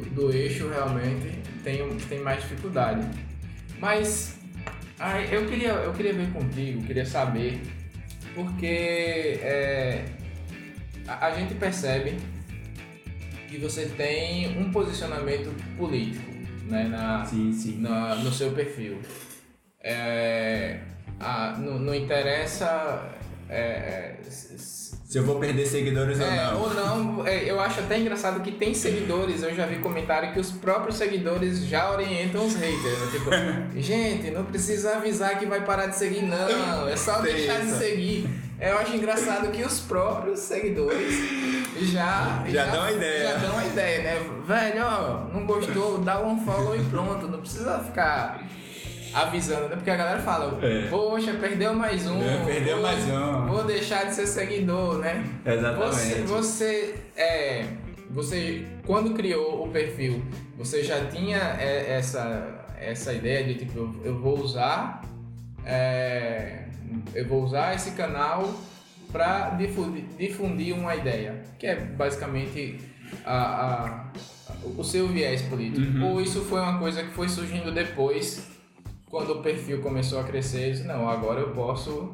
do, 0.00 0.10
do 0.10 0.32
eixo 0.32 0.68
realmente 0.68 1.38
tem, 1.62 1.96
tem 2.08 2.20
mais 2.20 2.42
dificuldade. 2.42 3.06
Mas 3.78 4.38
aí, 4.98 5.32
eu, 5.32 5.46
queria, 5.46 5.70
eu 5.70 5.92
queria 5.92 6.12
ver 6.12 6.32
contigo, 6.32 6.82
queria 6.82 7.06
saber, 7.06 7.60
porque 8.34 9.38
é, 9.42 10.04
a, 11.06 11.26
a 11.26 11.30
gente 11.32 11.54
percebe 11.54 12.16
que 13.48 13.58
você 13.58 13.86
tem 13.86 14.58
um 14.58 14.70
posicionamento 14.70 15.54
político 15.76 16.32
né, 16.66 16.84
na, 16.84 17.24
sim, 17.24 17.52
sim. 17.52 17.80
Na, 17.80 18.14
no 18.16 18.32
seu 18.32 18.52
perfil. 18.52 19.00
É, 19.80 20.80
a, 21.20 21.56
não, 21.58 21.78
não 21.78 21.94
interessa 21.94 23.10
é, 23.48 24.16
se 25.14 25.18
eu 25.18 25.24
vou 25.24 25.38
perder 25.38 25.64
seguidores 25.64 26.18
é, 26.18 26.24
ou 26.24 26.34
não. 26.34 26.62
Ou 26.62 26.74
não, 26.74 27.24
é, 27.24 27.48
eu 27.48 27.60
acho 27.60 27.78
até 27.78 27.96
engraçado 28.00 28.40
que 28.40 28.50
tem 28.50 28.74
seguidores, 28.74 29.44
eu 29.44 29.54
já 29.54 29.64
vi 29.64 29.76
comentário 29.76 30.32
que 30.32 30.40
os 30.40 30.50
próprios 30.50 30.96
seguidores 30.96 31.64
já 31.66 31.92
orientam 31.92 32.44
os 32.44 32.56
haters. 32.56 32.98
Né? 32.98 33.08
Tipo, 33.12 33.30
gente, 33.80 34.32
não 34.32 34.44
precisa 34.44 34.96
avisar 34.96 35.38
que 35.38 35.46
vai 35.46 35.64
parar 35.64 35.86
de 35.86 35.94
seguir, 35.94 36.22
não. 36.22 36.88
É 36.88 36.96
só 36.96 37.20
deixar 37.20 37.60
de 37.60 37.70
seguir. 37.78 38.28
Eu 38.60 38.76
acho 38.76 38.96
engraçado 38.96 39.52
que 39.52 39.62
os 39.62 39.78
próprios 39.78 40.40
seguidores 40.40 41.14
já, 41.82 42.42
já, 42.48 42.50
já 42.50 42.66
dão 42.72 42.82
a 42.82 42.90
ideia. 42.90 43.28
Já 43.28 43.36
dão 43.36 43.56
a 43.56 43.66
ideia, 43.66 44.02
né? 44.02 44.30
Velho, 44.44 44.84
ó, 44.84 45.32
não 45.32 45.46
gostou, 45.46 45.98
dá 45.98 46.20
um 46.26 46.44
follow 46.44 46.74
e 46.74 46.82
pronto. 46.86 47.28
Não 47.28 47.38
precisa 47.38 47.78
ficar 47.78 48.42
avisando, 49.14 49.68
né? 49.68 49.76
Porque 49.76 49.90
a 49.90 49.96
galera 49.96 50.20
fala, 50.20 50.58
é. 50.62 50.88
poxa, 50.88 51.32
perdeu 51.34 51.72
mais 51.74 52.06
um. 52.06 52.22
É, 52.22 52.44
perdeu 52.44 52.76
vou, 52.76 52.82
mais 52.82 53.04
um. 53.08 53.46
Vou 53.46 53.64
deixar 53.64 54.06
de 54.06 54.14
ser 54.14 54.26
seguidor, 54.26 54.98
né? 54.98 55.24
Exatamente. 55.46 55.94
Você, 55.94 56.14
você, 56.22 56.94
é, 57.16 57.66
você 58.10 58.66
quando 58.84 59.14
criou 59.14 59.64
o 59.64 59.68
perfil, 59.68 60.22
você 60.58 60.82
já 60.82 61.06
tinha 61.06 61.38
é, 61.60 61.94
essa, 61.96 62.66
essa 62.78 63.12
ideia 63.12 63.44
de 63.44 63.54
tipo, 63.54 63.94
eu 64.04 64.18
vou 64.18 64.38
usar. 64.40 65.02
É, 65.64 66.64
eu 67.14 67.26
vou 67.26 67.42
usar 67.42 67.74
esse 67.74 67.92
canal 67.92 68.52
para 69.10 69.50
difundir, 69.50 70.04
difundir 70.18 70.74
uma 70.74 70.94
ideia, 70.94 71.42
que 71.58 71.66
é 71.66 71.76
basicamente 71.76 72.78
a, 73.24 73.36
a, 73.36 74.12
o 74.76 74.82
seu 74.82 75.08
viés 75.08 75.42
político. 75.42 75.98
Uhum. 75.98 76.12
Ou 76.12 76.20
isso 76.20 76.42
foi 76.42 76.60
uma 76.60 76.78
coisa 76.78 77.02
que 77.02 77.10
foi 77.10 77.28
surgindo 77.28 77.72
depois 77.72 78.53
quando 79.14 79.30
o 79.30 79.42
perfil 79.42 79.80
começou 79.80 80.18
a 80.18 80.24
crescer, 80.24 80.66
eu 80.66 80.72
disse, 80.72 80.88
não, 80.88 81.08
agora 81.08 81.38
eu 81.38 81.50
posso 81.50 82.12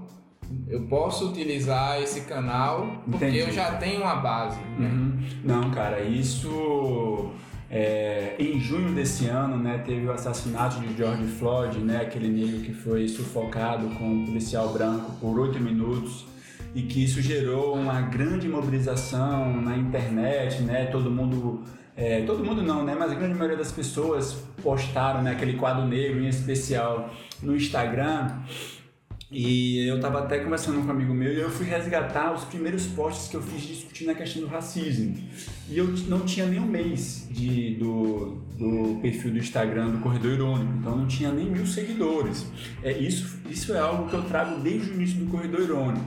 eu 0.69 0.83
posso 0.83 1.31
utilizar 1.31 1.99
esse 2.03 2.23
canal 2.23 3.03
porque 3.11 3.25
Entendi. 3.25 3.39
eu 3.39 3.51
já 3.51 3.77
tenho 3.77 4.03
uma 4.03 4.17
base. 4.17 4.61
Né? 4.79 4.87
Uhum. 4.87 5.19
Não, 5.43 5.71
cara, 5.71 6.03
isso 6.03 7.31
é, 7.71 8.35
em 8.39 8.61
junho 8.61 8.93
desse 8.95 9.29
ano, 9.29 9.57
né, 9.57 9.79
teve 9.79 10.05
o 10.05 10.13
assassinato 10.13 10.79
de 10.81 10.95
George 10.95 11.25
Floyd, 11.25 11.79
né, 11.79 12.03
aquele 12.03 12.29
negro 12.29 12.61
que 12.61 12.75
foi 12.75 13.09
sufocado 13.09 13.89
com 13.97 14.05
um 14.05 14.27
policial 14.27 14.69
branco 14.71 15.13
por 15.21 15.39
oito 15.39 15.59
minutos 15.59 16.27
e 16.75 16.83
que 16.83 17.03
isso 17.03 17.23
gerou 17.23 17.77
uma 17.77 18.03
grande 18.03 18.47
mobilização 18.47 19.59
na 19.63 19.75
internet, 19.75 20.61
né, 20.65 20.85
todo 20.87 21.11
mundo 21.11 21.63
é, 22.01 22.23
todo 22.23 22.43
mundo 22.43 22.63
não, 22.63 22.83
né? 22.83 22.97
Mas 22.99 23.13
a 23.13 23.15
grande 23.15 23.35
maioria 23.35 23.59
das 23.59 23.71
pessoas 23.71 24.33
postaram 24.63 25.21
né, 25.23 25.33
aquele 25.33 25.59
quadro 25.59 25.87
negro 25.87 26.19
em 26.19 26.29
especial 26.29 27.15
no 27.43 27.55
Instagram. 27.55 28.39
E 29.31 29.87
eu 29.87 29.97
estava 29.97 30.21
até 30.21 30.39
conversando 30.39 30.81
com 30.81 30.87
um 30.87 30.91
amigo 30.91 31.13
meu 31.13 31.31
e 31.31 31.39
eu 31.39 31.51
fui 31.51 31.67
resgatar 31.67 32.33
os 32.33 32.43
primeiros 32.45 32.87
posts 32.87 33.29
que 33.29 33.37
eu 33.37 33.43
fiz 33.43 33.61
discutindo 33.61 34.11
a 34.11 34.15
questão 34.15 34.41
do 34.41 34.49
racismo. 34.49 35.15
E 35.69 35.77
eu 35.77 35.89
não 36.09 36.21
tinha 36.21 36.47
nem 36.47 36.59
um 36.59 36.67
mês 36.67 37.29
de, 37.31 37.75
do, 37.75 38.43
do 38.59 38.99
perfil 39.03 39.33
do 39.33 39.39
Instagram 39.39 39.91
do 39.91 39.99
Corredor 39.99 40.33
Irônico, 40.33 40.73
então 40.79 40.97
não 40.97 41.07
tinha 41.07 41.31
nem 41.31 41.51
mil 41.51 41.67
seguidores. 41.67 42.47
É, 42.83 42.91
isso, 42.93 43.41
isso 43.51 43.75
é 43.75 43.79
algo 43.79 44.09
que 44.09 44.17
eu 44.17 44.23
trago 44.23 44.59
desde 44.63 44.91
o 44.91 44.95
início 44.95 45.19
do 45.19 45.31
Corredor 45.31 45.61
Irônico. 45.61 46.05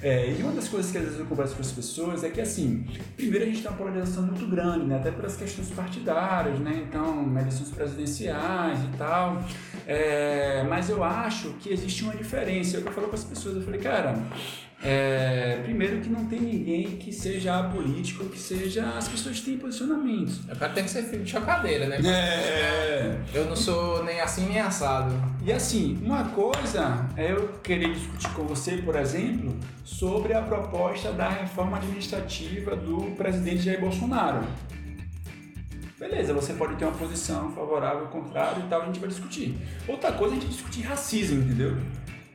É, 0.00 0.30
e 0.30 0.42
uma 0.42 0.52
das 0.52 0.68
coisas 0.68 0.92
que 0.92 0.98
às 0.98 1.04
vezes 1.04 1.18
eu 1.18 1.26
converso 1.26 1.54
com 1.54 1.60
as 1.60 1.72
pessoas 1.72 2.22
é 2.22 2.30
que, 2.30 2.40
assim, 2.40 2.86
primeiro 3.16 3.44
a 3.44 3.48
gente 3.48 3.62
tem 3.62 3.70
uma 3.70 3.76
polarização 3.76 4.22
muito 4.22 4.46
grande, 4.46 4.86
né? 4.86 4.96
até 4.96 5.10
pelas 5.10 5.36
questões 5.36 5.70
partidárias, 5.70 6.58
né? 6.60 6.84
Então, 6.88 7.36
eleições 7.36 7.70
presidenciais 7.70 8.78
e 8.84 8.96
tal. 8.96 9.42
É, 9.86 10.62
mas 10.68 10.88
eu 10.88 11.02
acho 11.02 11.50
que 11.54 11.72
existe 11.72 12.04
uma 12.04 12.14
diferença. 12.14 12.76
É 12.76 12.80
eu 12.80 12.92
falo 12.92 13.08
com 13.08 13.16
as 13.16 13.24
pessoas, 13.24 13.56
eu 13.56 13.62
falei, 13.62 13.80
cara, 13.80 14.16
é, 14.80 15.60
primeiro 15.64 16.00
que 16.00 16.08
não 16.08 16.24
tem 16.26 16.40
ninguém 16.40 16.96
que 16.98 17.12
seja 17.12 17.64
político, 17.64 18.24
que 18.26 18.38
seja. 18.38 18.84
As 18.96 19.08
pessoas 19.08 19.40
têm 19.40 19.58
posicionamentos. 19.58 20.40
É 20.48 20.54
cara 20.54 20.72
tem 20.72 20.84
que 20.84 20.90
ser 20.90 21.02
filho 21.02 21.24
de 21.24 21.30
chocadeira, 21.30 21.86
né? 21.86 21.98
É. 22.04 23.18
Eu 23.34 23.46
não 23.46 23.56
sou 23.56 24.04
nem 24.04 24.20
assim 24.20 24.46
nem 24.46 24.60
assado. 24.60 25.12
E 25.44 25.52
assim, 25.52 25.98
uma 26.00 26.24
coisa 26.26 27.08
é 27.16 27.32
eu 27.32 27.48
querer 27.62 27.92
discutir 27.92 28.30
com 28.30 28.44
você, 28.44 28.76
por 28.76 28.94
exemplo, 28.94 29.56
sobre 29.84 30.32
a 30.32 30.42
proposta 30.42 31.12
da 31.12 31.28
reforma 31.28 31.78
administrativa 31.78 32.76
do 32.76 33.16
presidente 33.16 33.62
Jair 33.62 33.80
Bolsonaro. 33.80 34.46
Beleza, 35.98 36.32
você 36.32 36.52
pode 36.52 36.76
ter 36.76 36.84
uma 36.84 36.96
posição 36.96 37.50
favorável, 37.50 38.06
contrária 38.06 38.62
e 38.64 38.68
tal, 38.68 38.82
a 38.82 38.86
gente 38.86 39.00
vai 39.00 39.08
discutir. 39.08 39.58
Outra 39.88 40.12
coisa 40.12 40.36
é 40.36 40.38
a 40.38 40.40
gente 40.40 40.50
discutir 40.52 40.82
racismo, 40.82 41.42
entendeu? 41.42 41.76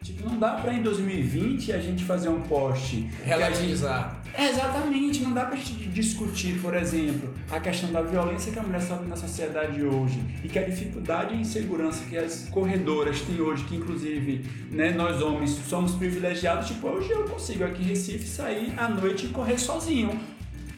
Tipo, 0.04 0.30
não 0.30 0.38
dá 0.38 0.52
pra 0.52 0.74
em 0.74 0.82
2020 0.84 1.72
a 1.72 1.80
gente 1.80 2.04
fazer 2.04 2.28
um 2.28 2.42
post. 2.42 3.10
Relativizar. 3.24 4.22
É, 4.34 4.50
exatamente, 4.50 5.22
não 5.22 5.32
dá 5.32 5.46
pra 5.46 5.56
gente 5.56 5.88
discutir, 5.90 6.60
por 6.60 6.76
exemplo, 6.76 7.34
a 7.52 7.60
questão 7.60 7.92
da 7.92 8.02
violência 8.02 8.52
que 8.52 8.60
a 8.60 8.64
mulher 8.64 8.82
sofre 8.82 9.08
na 9.08 9.16
sociedade 9.16 9.82
hoje 9.84 10.20
e 10.44 10.50
que 10.50 10.58
a 10.58 10.64
dificuldade 10.64 11.36
e 11.36 11.42
insegurança 11.42 12.04
que 12.10 12.18
as 12.18 12.50
corredoras 12.50 13.22
têm 13.22 13.40
hoje, 13.40 13.64
que 13.66 13.76
inclusive 13.76 14.44
né, 14.72 14.92
nós 14.92 15.22
homens 15.22 15.52
somos 15.70 15.94
privilegiados, 15.94 16.68
tipo, 16.68 16.88
hoje 16.88 17.12
eu 17.12 17.24
consigo 17.26 17.64
aqui 17.64 17.84
em 17.84 17.86
Recife 17.86 18.28
sair 18.28 18.74
à 18.76 18.90
noite 18.90 19.28
e 19.28 19.30
correr 19.30 19.60
sozinho 19.60 20.20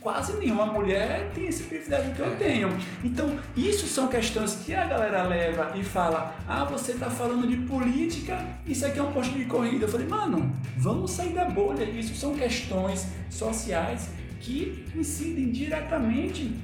quase 0.06 0.34
nenhuma 0.34 0.68
mulher 0.68 1.32
tem 1.34 1.48
esse 1.48 1.64
privilégio 1.64 2.14
que 2.14 2.20
eu 2.20 2.32
é. 2.34 2.36
tenho. 2.36 2.78
Então, 3.04 3.40
isso 3.58 3.88
são 3.88 4.08
questões 4.08 4.54
que 4.64 4.72
a 4.76 4.86
galera 4.86 5.24
leva 5.24 5.76
e 5.76 5.84
fala: 5.84 6.36
ah, 6.48 6.64
você 6.64 6.92
está 6.92 7.10
falando 7.10 7.48
de 7.48 7.58
política, 7.66 8.40
isso 8.68 8.86
aqui 8.86 9.00
é 9.00 9.02
um 9.02 9.12
posto 9.12 9.34
de 9.34 9.46
corrida. 9.46 9.86
Eu 9.86 9.90
falei, 9.90 10.08
mano, 10.08 10.56
vamos 10.78 11.10
sair 11.10 11.34
da 11.34 11.46
bolha. 11.46 11.84
Isso 11.86 12.14
são 12.14 12.36
questões 12.36 13.08
sociais 13.32 14.12
que 14.40 14.86
incidem 14.96 15.50
diretamente 15.52 16.56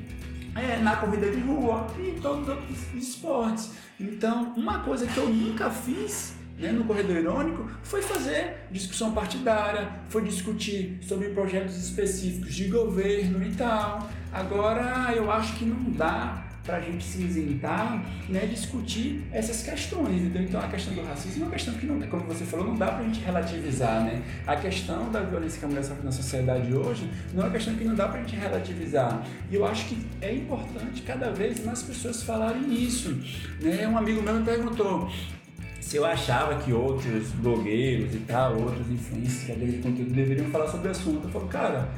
é, 0.55 0.77
na 0.77 0.97
corrida 0.97 1.31
de 1.31 1.39
rua 1.39 1.87
e 1.97 2.11
em 2.11 2.19
todos 2.19 2.43
os 2.43 2.49
outros 2.49 2.93
esportes. 2.93 3.71
Então, 3.99 4.53
uma 4.55 4.79
coisa 4.83 5.07
que 5.07 5.17
eu 5.17 5.27
nunca 5.27 5.71
fiz 5.71 6.35
né, 6.62 6.72
no 6.72 6.86
Corredor 6.86 7.18
Irônico 7.18 7.70
foi 7.84 8.01
fazer 8.01 8.68
discussão 8.72 9.12
partidária, 9.12 9.89
foi 10.07 10.24
discutir 10.24 10.99
sobre 11.01 11.30
projetos 11.30 11.76
específicos 11.76 12.53
de 12.53 12.68
governo 12.68 13.43
e 13.45 13.51
tal. 13.53 14.09
Agora, 14.32 15.12
eu 15.16 15.30
acho 15.30 15.55
que 15.55 15.66
não 15.66 15.91
dá 15.91 16.45
para 16.64 16.78
a 16.78 16.80
gente 16.80 17.03
se 17.03 17.24
isentar, 17.24 18.05
né, 18.30 18.45
discutir 18.45 19.24
essas 19.32 19.64
questões. 19.64 20.22
Entendeu? 20.22 20.43
Então, 20.43 20.62
a 20.62 20.68
questão 20.68 20.93
do 20.93 21.03
racismo 21.03 21.43
é 21.43 21.45
uma 21.47 21.51
questão 21.51 21.74
que, 21.74 21.86
não, 21.86 21.99
como 22.07 22.24
você 22.26 22.45
falou, 22.45 22.68
não 22.68 22.76
dá 22.76 22.88
para 22.88 22.99
a 22.99 23.03
gente 23.03 23.20
relativizar. 23.22 24.03
Né? 24.03 24.22
A 24.45 24.55
questão 24.55 25.12
da 25.12 25.22
violência 25.22 25.59
que 25.59 25.66
a 25.66 25.68
mulher 25.68 25.84
sofre 25.84 26.05
na 26.05 26.12
sociedade 26.12 26.74
hoje 26.74 27.09
não 27.34 27.43
é 27.43 27.45
uma 27.47 27.51
questão 27.51 27.76
que 27.76 27.84
não 27.84 27.95
dá 27.95 28.07
para 28.07 28.20
a 28.20 28.24
gente 28.24 28.36
relativizar. 28.36 29.26
E 29.49 29.55
eu 29.55 29.66
acho 29.66 29.86
que 29.88 29.97
é 30.22 30.34
importante 30.34 31.01
cada 31.01 31.32
vez 31.32 31.64
mais 31.66 31.82
pessoas 31.82 32.22
falarem 32.22 32.72
isso. 32.74 33.20
Né? 33.59 33.88
Um 33.88 33.97
amigo 33.97 34.22
meu 34.22 34.36
me 34.36 34.45
perguntou 34.45 35.09
se 35.91 35.97
eu 35.97 36.05
achava 36.05 36.55
que 36.55 36.71
outros 36.71 37.31
blogueiros 37.31 38.15
e 38.15 38.19
tal, 38.19 38.57
outros 38.57 38.89
influencers, 38.89 39.43
criadores 39.43 39.73
de 39.73 39.79
conteúdo 39.81 40.13
deveriam 40.13 40.49
falar 40.49 40.67
sobre 40.69 40.87
o 40.87 40.91
assunto. 40.91 41.27
Eu 41.27 41.31
falo, 41.31 41.47
cara, 41.49 41.89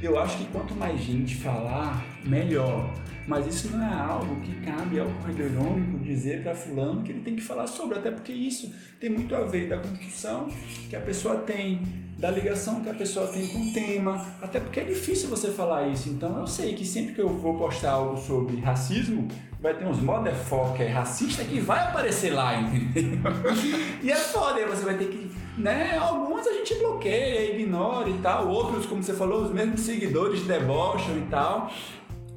eu 0.00 0.16
acho 0.20 0.38
que 0.38 0.44
quanto 0.52 0.72
mais 0.76 1.00
gente 1.00 1.34
falar, 1.34 2.00
melhor. 2.24 2.94
Mas 3.26 3.48
isso 3.48 3.76
não 3.76 3.84
é 3.84 3.92
algo 3.92 4.40
que 4.42 4.54
cabe 4.60 5.00
ao 5.00 5.08
corredor 5.08 5.46
irônico 5.46 5.98
dizer 5.98 6.44
para 6.44 6.54
fulano 6.54 7.02
que 7.02 7.10
ele 7.10 7.22
tem 7.22 7.34
que 7.34 7.42
falar 7.42 7.66
sobre, 7.66 7.98
até 7.98 8.12
porque 8.12 8.30
isso 8.30 8.72
tem 9.00 9.10
muito 9.10 9.34
a 9.34 9.40
ver 9.40 9.68
da 9.68 9.78
construção 9.78 10.48
que 10.88 10.94
a 10.94 11.00
pessoa 11.00 11.38
tem, 11.38 11.82
da 12.18 12.30
ligação 12.30 12.80
que 12.82 12.88
a 12.88 12.94
pessoa 12.94 13.26
tem 13.26 13.48
com 13.48 13.62
o 13.62 13.72
tema, 13.72 14.26
até 14.40 14.60
porque 14.60 14.78
é 14.78 14.84
difícil 14.84 15.28
você 15.28 15.50
falar 15.50 15.88
isso. 15.88 16.08
Então 16.08 16.38
eu 16.38 16.46
sei 16.46 16.76
que 16.76 16.86
sempre 16.86 17.14
que 17.14 17.20
eu 17.20 17.28
vou 17.28 17.58
postar 17.58 17.94
algo 17.94 18.16
sobre 18.16 18.60
racismo, 18.60 19.26
vai 19.60 19.74
ter 19.74 19.84
uns 19.84 20.00
motherfucker 20.00 20.92
racista 20.92 21.44
que 21.44 21.60
vai 21.60 21.80
aparecer 21.80 22.32
lá, 22.32 22.58
entendeu? 22.60 23.20
e 24.02 24.10
é 24.10 24.16
foda, 24.16 24.56
aí 24.56 24.66
você 24.66 24.84
vai 24.84 24.96
ter 24.96 25.06
que. 25.06 25.30
Né? 25.58 25.98
Alguns 25.98 26.46
a 26.46 26.52
gente 26.52 26.74
bloqueia, 26.76 27.54
ignora 27.54 28.08
e 28.08 28.18
tal, 28.18 28.48
outros, 28.48 28.86
como 28.86 29.02
você 29.02 29.12
falou, 29.12 29.42
os 29.42 29.52
mesmos 29.52 29.80
seguidores 29.80 30.42
debocham 30.42 31.18
e 31.18 31.26
tal. 31.30 31.70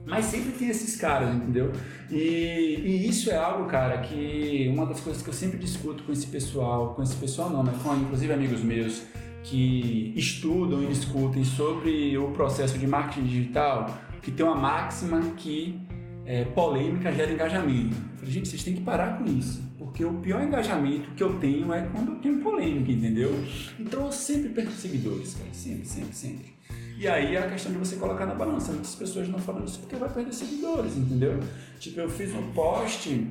Mas 0.06 0.26
sempre 0.26 0.52
tem 0.52 0.68
esses 0.68 0.98
caras, 0.98 1.34
entendeu? 1.34 1.72
E, 2.12 2.18
e, 2.18 3.08
isso 3.08 3.32
é 3.32 3.38
algo, 3.38 3.70
cara, 3.70 4.00
que 4.00 4.70
uma 4.74 4.86
das 4.86 5.00
coisas 5.00 5.22
que 5.24 5.30
eu 5.30 5.34
sempre 5.34 5.58
discuto 5.58 6.04
com 6.04 6.12
esse 6.12 6.28
pessoal, 6.28 6.94
com 6.94 7.02
esse 7.02 7.16
pessoal 7.16 7.50
não, 7.50 7.64
né? 7.64 7.74
Com 7.82 7.96
inclusive 7.96 8.34
amigos 8.34 8.62
meus 8.62 9.04
que 9.44 10.14
estudam 10.18 10.84
e 10.84 10.88
discutem 10.88 11.46
sobre 11.46 12.18
o 12.18 12.32
processo 12.32 12.78
de 12.78 12.86
marketing 12.86 13.28
digital, 13.28 13.98
que 14.22 14.30
tem 14.30 14.46
uma 14.46 14.56
máxima 14.56 15.22
que 15.38 15.80
é, 16.26 16.46
polêmica 16.46 17.12
gera 17.12 17.32
engajamento. 17.32 17.96
Eu 17.96 18.18
falei, 18.18 18.34
gente, 18.34 18.50
vocês 18.50 18.64
têm 18.64 18.76
que 18.76 18.82
parar 18.82 19.18
com 19.18 19.26
isso, 19.26 19.62
porque 19.78 20.04
o 20.06 20.14
pior 20.16 20.44
engajamento 20.44 21.12
que 21.12 21.24
eu 21.24 21.38
tenho 21.40 21.74
é 21.74 21.82
quando 21.92 22.14
eu 22.14 22.16
tenho 22.20 22.42
polêmica, 22.42 22.92
entendeu? 22.92 23.32
Então 23.80 24.06
eu 24.06 24.12
sempre 24.12 24.50
perco 24.50 24.72
seguidores, 24.72 25.36
cara, 25.36 25.50
sempre, 25.54 25.86
sempre, 25.86 26.16
sempre. 26.16 26.54
E 26.98 27.08
aí 27.08 27.36
é 27.36 27.40
a 27.40 27.50
questão 27.50 27.72
de 27.72 27.78
você 27.78 27.96
colocar 27.96 28.26
na 28.26 28.36
balança. 28.36 28.72
Muitas 28.72 28.96
pessoas 28.96 29.28
não 29.28 29.40
falam 29.40 29.66
isso 29.66 29.80
porque 29.80 29.96
vai 29.96 30.10
perder 30.10 30.34
seguidores, 30.34 30.96
entendeu? 30.96 31.40
Tipo, 31.80 32.00
eu 32.00 32.10
fiz 32.10 32.34
um 32.34 32.52
post 32.52 33.28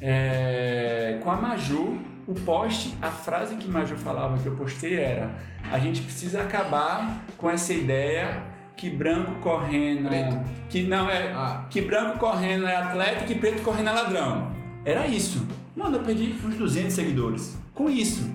é, 0.00 1.18
com 1.22 1.30
a 1.30 1.36
Maju. 1.36 1.98
O 2.26 2.34
post, 2.34 2.96
a 3.00 3.10
frase 3.10 3.54
que 3.56 3.68
Maju 3.68 3.96
falava 3.96 4.36
que 4.38 4.46
eu 4.46 4.56
postei 4.56 4.96
era: 4.96 5.34
a 5.70 5.78
gente 5.78 6.02
precisa 6.02 6.42
acabar 6.42 7.24
com 7.36 7.48
essa 7.48 7.72
ideia 7.72 8.42
que 8.76 8.90
branco 8.90 9.32
correndo, 9.40 10.08
preto. 10.08 10.38
que 10.68 10.82
não 10.82 11.08
é, 11.08 11.32
ah. 11.32 11.64
que 11.70 11.80
branco 11.80 12.18
correndo 12.18 12.66
é 12.66 12.76
atleta 12.76 13.24
e 13.24 13.26
que 13.26 13.34
preto 13.34 13.62
correndo 13.62 13.88
é 13.88 13.92
ladrão. 13.92 14.52
Era 14.84 15.06
isso. 15.06 15.46
Mano, 15.74 15.96
eu 15.96 16.02
perdi 16.02 16.34
uns 16.44 16.54
200 16.54 16.92
seguidores 16.92 17.56
com 17.74 17.88
isso. 17.88 18.30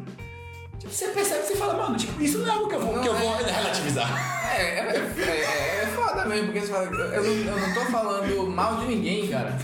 Tipo, 0.80 0.92
você 0.92 1.10
percebe, 1.10 1.44
você 1.44 1.56
fala, 1.56 1.76
mano, 1.76 1.96
tipo, 1.96 2.20
isso 2.22 2.40
não 2.40 2.48
é 2.48 2.52
algo 2.52 2.68
que 2.68 2.76
eu 2.76 2.80
vou, 2.80 2.96
não, 2.96 3.04
que 3.04 3.08
eu 3.08 3.14
vou 3.14 3.40
é, 3.40 3.52
relativizar. 3.52 4.52
É, 4.52 4.62
é, 4.62 5.12
é, 5.20 5.84
é, 5.84 5.88
foda 5.96 6.26
mesmo, 6.26 6.48
porque 6.48 6.62
você 6.62 6.72
fala, 6.74 6.86
eu 6.86 7.24
eu 7.24 7.60
não 7.60 7.74
tô 7.74 7.82
falando 7.92 8.48
mal 8.48 8.78
de 8.78 8.88
ninguém, 8.88 9.28
cara. 9.28 9.58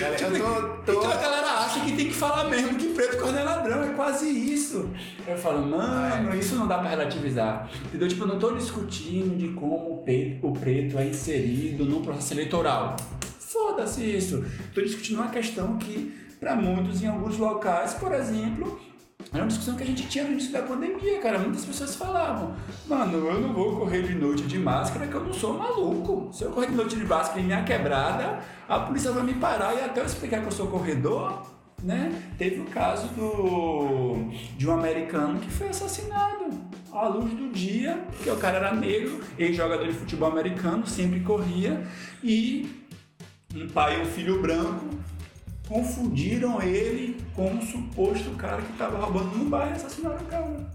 Cara, 0.00 0.14
tipo, 0.16 0.30
tô, 0.30 0.92
tô... 0.92 0.98
Então 0.98 1.10
a 1.10 1.16
galera 1.16 1.46
acha 1.58 1.80
que 1.80 1.92
tem 1.92 2.08
que 2.08 2.14
falar 2.14 2.44
mesmo 2.44 2.78
que 2.78 2.88
preto 2.94 3.18
corno 3.18 3.38
é 3.38 3.42
ladrão, 3.42 3.82
é 3.84 3.88
quase 3.90 4.26
isso. 4.28 4.88
Eu 5.26 5.36
falo, 5.36 5.66
mano, 5.66 6.34
isso 6.34 6.54
não 6.54 6.66
dá 6.66 6.78
pra 6.78 6.88
relativizar. 6.88 7.68
Entendeu? 7.84 8.08
Tipo, 8.08 8.24
eu 8.24 8.28
não 8.28 8.38
tô 8.38 8.52
discutindo 8.52 9.36
de 9.36 9.48
como 9.48 9.92
o 9.92 10.02
preto, 10.02 10.46
o 10.46 10.52
preto 10.52 10.98
é 10.98 11.06
inserido 11.06 11.84
no 11.84 12.00
processo 12.00 12.32
eleitoral. 12.32 12.96
Foda-se 13.38 14.02
isso. 14.04 14.44
Tô 14.74 14.80
discutindo 14.80 15.20
uma 15.20 15.28
questão 15.28 15.76
que, 15.76 16.14
para 16.40 16.56
muitos, 16.56 17.02
em 17.02 17.06
alguns 17.06 17.36
locais, 17.36 17.92
por 17.94 18.14
exemplo, 18.14 18.80
era 19.32 19.42
uma 19.42 19.48
discussão 19.48 19.76
que 19.76 19.82
a 19.82 19.86
gente 19.86 20.08
tinha 20.08 20.24
no 20.24 20.32
início 20.32 20.52
da 20.52 20.62
pandemia, 20.62 21.20
cara. 21.20 21.38
Muitas 21.38 21.64
pessoas 21.64 21.94
falavam, 21.96 22.54
mano, 22.86 23.28
eu 23.28 23.40
não 23.40 23.52
vou 23.52 23.76
correr 23.76 24.02
de 24.02 24.14
noite 24.14 24.44
de 24.44 24.58
máscara, 24.58 25.06
que 25.06 25.14
eu 25.14 25.24
não 25.24 25.32
sou 25.32 25.58
maluco. 25.58 26.30
Se 26.32 26.44
eu 26.44 26.50
correr 26.50 26.68
de 26.68 26.74
noite 26.74 26.96
de 26.96 27.04
máscara 27.04 27.40
em 27.40 27.44
minha 27.44 27.62
quebrada, 27.62 28.40
a 28.68 28.80
polícia 28.80 29.12
vai 29.12 29.22
me 29.22 29.34
parar 29.34 29.74
e 29.74 29.80
até 29.80 30.00
eu 30.00 30.06
explicar 30.06 30.40
que 30.40 30.46
eu 30.46 30.52
sou 30.52 30.68
corredor, 30.68 31.42
né? 31.82 32.10
Teve 32.38 32.60
o 32.60 32.64
caso 32.66 33.08
do 33.08 34.30
de 34.56 34.68
um 34.68 34.72
americano 34.72 35.38
que 35.40 35.50
foi 35.50 35.68
assassinado 35.68 36.50
à 36.92 37.08
luz 37.08 37.30
do 37.32 37.50
dia, 37.50 38.02
porque 38.10 38.30
o 38.30 38.36
cara 38.36 38.58
era 38.58 38.74
negro, 38.74 39.20
ex-jogador 39.38 39.86
de 39.86 39.92
futebol 39.92 40.30
americano, 40.30 40.86
sempre 40.86 41.20
corria, 41.20 41.86
e 42.22 42.84
um 43.54 43.68
pai 43.68 43.98
e 43.98 44.02
um 44.02 44.06
filho 44.06 44.40
branco 44.40 44.86
confundiram 45.68 46.62
ele 46.62 47.20
com 47.34 47.50
um 47.50 47.60
suposto 47.60 48.30
cara 48.30 48.62
que 48.62 48.72
estava 48.72 48.98
roubando 48.98 49.36
no 49.36 49.44
bairro 49.44 49.72
e 49.72 49.74
assassinaram 49.74 50.16
o 50.16 50.24
cara. 50.24 50.70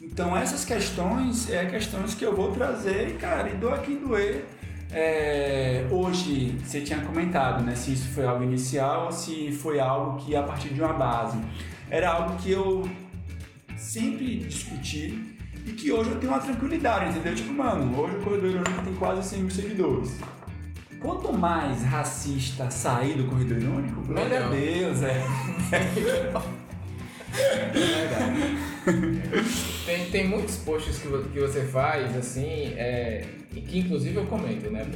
Então 0.00 0.36
essas 0.36 0.64
questões 0.64 1.50
é 1.50 1.66
questões 1.66 2.14
que 2.14 2.24
eu 2.24 2.34
vou 2.34 2.50
trazer, 2.52 3.16
cara, 3.18 3.50
e 3.50 3.56
dou 3.56 3.72
aqui 3.72 3.94
doer. 3.94 4.46
É, 4.90 5.86
hoje 5.90 6.56
você 6.64 6.80
tinha 6.80 7.00
comentado, 7.00 7.62
né, 7.62 7.74
se 7.74 7.92
isso 7.92 8.08
foi 8.08 8.24
algo 8.24 8.42
inicial 8.42 9.06
ou 9.06 9.12
se 9.12 9.52
foi 9.52 9.78
algo 9.78 10.16
que 10.18 10.34
a 10.34 10.42
partir 10.42 10.70
de 10.70 10.80
uma 10.80 10.94
base. 10.94 11.38
Era 11.90 12.10
algo 12.10 12.36
que 12.38 12.50
eu 12.50 12.88
sempre 13.76 14.38
discuti 14.38 15.36
e 15.66 15.72
que 15.72 15.92
hoje 15.92 16.10
eu 16.10 16.18
tenho 16.18 16.32
uma 16.32 16.40
tranquilidade, 16.40 17.10
entendeu? 17.10 17.34
Tipo, 17.34 17.52
mano, 17.52 18.00
hoje 18.00 18.16
o 18.16 18.20
Corredor 18.20 18.50
Irônico 18.50 18.82
tem 18.82 18.94
quase 18.94 19.28
100 19.28 19.40
mil 19.40 19.50
seguidores. 19.50 20.18
Quanto 21.00 21.32
mais 21.32 21.82
racista 21.84 22.70
sair 22.70 23.16
do 23.16 23.26
Corredor 23.28 23.58
Irônico, 23.58 24.00
glória 24.02 24.44
a 24.44 24.48
Deus, 24.48 25.02
é. 25.02 25.24
É 25.72 25.78
verdade. 25.94 26.58
tem, 29.86 30.10
tem 30.10 30.28
muitos 30.28 30.56
posts 30.56 30.98
que, 30.98 31.08
que 31.32 31.40
você 31.40 31.62
faz, 31.62 32.16
assim, 32.16 32.74
é, 32.76 33.24
que 33.52 33.78
inclusive 33.78 34.16
eu 34.16 34.26
comento, 34.26 34.70
né? 34.70 34.86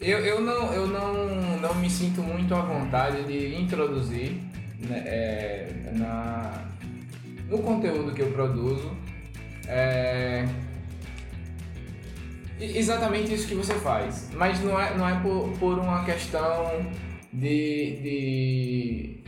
Eu, 0.00 0.18
eu, 0.18 0.40
não, 0.40 0.72
eu 0.72 0.86
não, 0.86 1.58
não 1.60 1.74
me 1.74 1.88
sinto 1.88 2.22
muito 2.22 2.54
à 2.54 2.60
vontade 2.60 3.24
de 3.24 3.54
introduzir 3.54 4.40
né, 4.78 5.02
é, 5.06 5.90
na, 5.92 6.64
no 7.48 7.58
conteúdo 7.58 8.12
que 8.12 8.20
eu 8.20 8.30
produzo 8.30 8.94
é, 9.66 10.46
exatamente 12.60 13.32
isso 13.32 13.46
que 13.46 13.54
você 13.54 13.74
faz. 13.74 14.30
Mas 14.34 14.60
não 14.60 14.80
é, 14.80 14.96
não 14.96 15.08
é 15.08 15.20
por, 15.20 15.50
por 15.58 15.78
uma 15.78 16.04
questão 16.04 16.86
de, 17.32 17.96
de, 18.02 19.20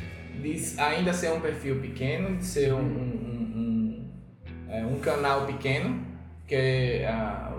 de 0.42 0.80
ainda 0.80 1.12
ser 1.12 1.32
um 1.32 1.40
perfil 1.40 1.76
pequeno, 1.76 2.36
de 2.36 2.44
ser 2.44 2.72
um, 2.72 2.78
um, 2.78 3.54
um, 3.56 4.10
é, 4.68 4.84
um 4.84 4.98
canal 4.98 5.46
pequeno, 5.46 6.06
porque 6.40 7.04
a, 7.06 7.52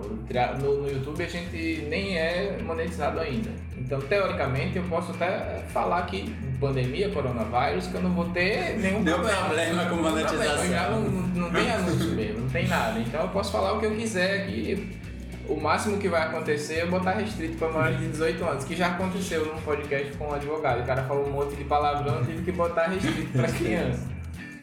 no, 0.60 0.82
no 0.82 0.90
YouTube 0.90 1.22
a 1.22 1.28
gente 1.28 1.86
nem 1.88 2.18
é 2.18 2.58
monetizado 2.62 3.20
ainda. 3.20 3.50
Então, 3.76 4.00
teoricamente, 4.00 4.76
eu 4.76 4.84
posso 4.84 5.12
até 5.12 5.62
falar 5.72 6.02
que 6.06 6.34
pandemia, 6.60 7.08
coronavírus, 7.08 7.86
que 7.86 7.94
eu 7.94 8.02
não 8.02 8.10
vou 8.10 8.26
ter 8.26 8.76
nenhum 8.78 9.02
Deu 9.02 9.18
problema, 9.18 9.44
problema 9.46 9.86
com 9.86 9.96
monetização. 9.96 10.68
Já 10.68 10.90
não, 10.90 11.02
não 11.02 11.50
tem 11.50 11.70
anúncio 11.70 12.10
mesmo, 12.10 12.40
não 12.40 12.48
tem 12.50 12.68
nada. 12.68 12.98
Então, 12.98 13.22
eu 13.22 13.28
posso 13.28 13.52
falar 13.52 13.72
o 13.72 13.80
que 13.80 13.86
eu 13.86 13.96
quiser 13.96 14.42
aqui. 14.42 15.00
O 15.48 15.60
máximo 15.60 15.98
que 15.98 16.08
vai 16.08 16.22
acontecer 16.22 16.80
é 16.80 16.86
botar 16.86 17.12
restrito 17.12 17.56
para 17.56 17.68
maiores 17.68 17.98
de 17.98 18.08
18 18.08 18.44
anos, 18.44 18.64
que 18.64 18.76
já 18.76 18.88
aconteceu 18.88 19.46
num 19.46 19.60
podcast 19.62 20.16
com 20.16 20.28
um 20.28 20.34
advogado. 20.34 20.82
O 20.82 20.86
cara 20.86 21.02
falou 21.04 21.26
um 21.26 21.32
monte 21.32 21.56
de 21.56 21.64
palavrão, 21.64 22.24
tive 22.24 22.42
que 22.42 22.52
botar 22.52 22.86
restrito 22.86 23.32
para 23.32 23.48
criança. 23.50 24.08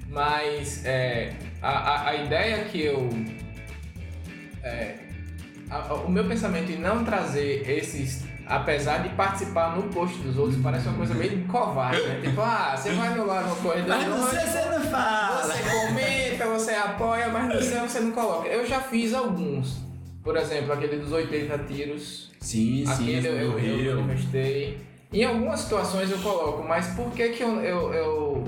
Mas 0.10 0.86
é, 0.86 1.34
a, 1.62 2.10
a, 2.10 2.16
ideia 2.16 2.64
que 2.66 2.82
eu 2.82 3.10
é, 4.64 4.96
a, 5.70 5.94
o 5.94 6.10
meu 6.10 6.26
pensamento 6.26 6.72
em 6.72 6.78
não 6.78 7.04
trazer 7.04 7.70
esses, 7.70 8.24
apesar 8.46 9.00
de 9.00 9.10
participar 9.10 9.76
no 9.76 9.84
post 9.84 10.18
dos 10.20 10.38
outros, 10.38 10.62
parece 10.62 10.88
uma 10.88 10.98
coisa 10.98 11.14
meio 11.14 11.46
covarde, 11.48 12.02
né? 12.02 12.22
Tipo, 12.24 12.42
ah, 12.42 12.76
você 12.76 12.92
vai 12.94 13.14
no 13.16 13.26
lá 13.26 13.42
no 13.42 13.56
corredor. 13.58 13.90
Mas 13.90 14.08
não 14.08 14.30
sei, 14.30 14.40
você 14.40 14.66
não 14.70 14.82
fala. 14.82 15.42
Você 15.44 15.64
comenta, 15.70 16.46
você 16.46 16.72
apoia, 16.72 17.28
mas 17.30 17.54
no 17.54 17.62
seu 17.62 17.82
você 17.82 18.00
não 18.00 18.12
coloca. 18.12 18.48
Eu 18.48 18.66
já 18.66 18.80
fiz 18.80 19.14
alguns. 19.14 19.87
Por 20.28 20.36
exemplo, 20.36 20.74
aquele 20.74 20.98
dos 20.98 21.14
80 21.14 21.58
tiros. 21.60 22.32
Sim, 22.42 22.84
aquele 22.86 23.22
sim. 23.22 23.28
Eu, 23.30 23.58
eu, 23.58 23.80
eu 23.80 24.02
manifestei. 24.02 24.78
Em 25.14 25.24
algumas 25.24 25.62
situações 25.62 26.12
eu 26.12 26.18
coloco, 26.18 26.68
mas 26.68 26.88
por 26.96 27.10
que 27.14 27.30
que 27.30 27.42
eu, 27.42 27.62
eu, 27.62 27.94
eu 27.94 28.44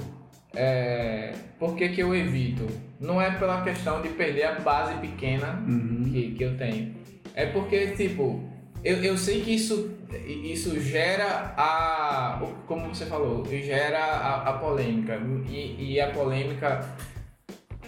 é, 0.53 1.31
por 1.57 1.77
que, 1.77 1.87
que 1.87 2.01
eu 2.01 2.13
evito? 2.13 2.67
Não 2.99 3.21
é 3.21 3.31
pela 3.31 3.61
questão 3.61 4.01
de 4.01 4.09
perder 4.09 4.43
a 4.43 4.59
base 4.59 4.95
pequena 4.95 5.63
uhum. 5.65 6.03
que, 6.11 6.31
que 6.31 6.43
eu 6.43 6.57
tenho. 6.57 6.93
É 7.33 7.45
porque, 7.45 7.91
tipo, 7.91 8.43
eu, 8.83 9.01
eu 9.01 9.17
sei 9.17 9.39
que 9.39 9.55
isso, 9.55 9.89
isso 10.27 10.77
gera 10.81 11.53
a. 11.55 12.41
Como 12.67 12.93
você 12.93 13.05
falou, 13.05 13.45
gera 13.45 14.03
a, 14.03 14.49
a 14.49 14.53
polêmica. 14.57 15.17
E, 15.47 15.93
e 15.93 16.01
a 16.01 16.11
polêmica, 16.11 16.85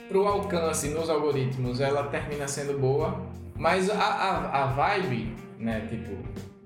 pro 0.07 0.25
alcance 0.25 0.87
nos 0.87 1.09
algoritmos, 1.09 1.81
ela 1.81 2.03
termina 2.03 2.47
sendo 2.47 2.79
boa. 2.79 3.40
Mas 3.61 3.91
a, 3.91 3.93
a, 3.95 4.63
a 4.63 4.65
vibe, 4.65 5.35
né, 5.59 5.85
tipo, 5.87 6.17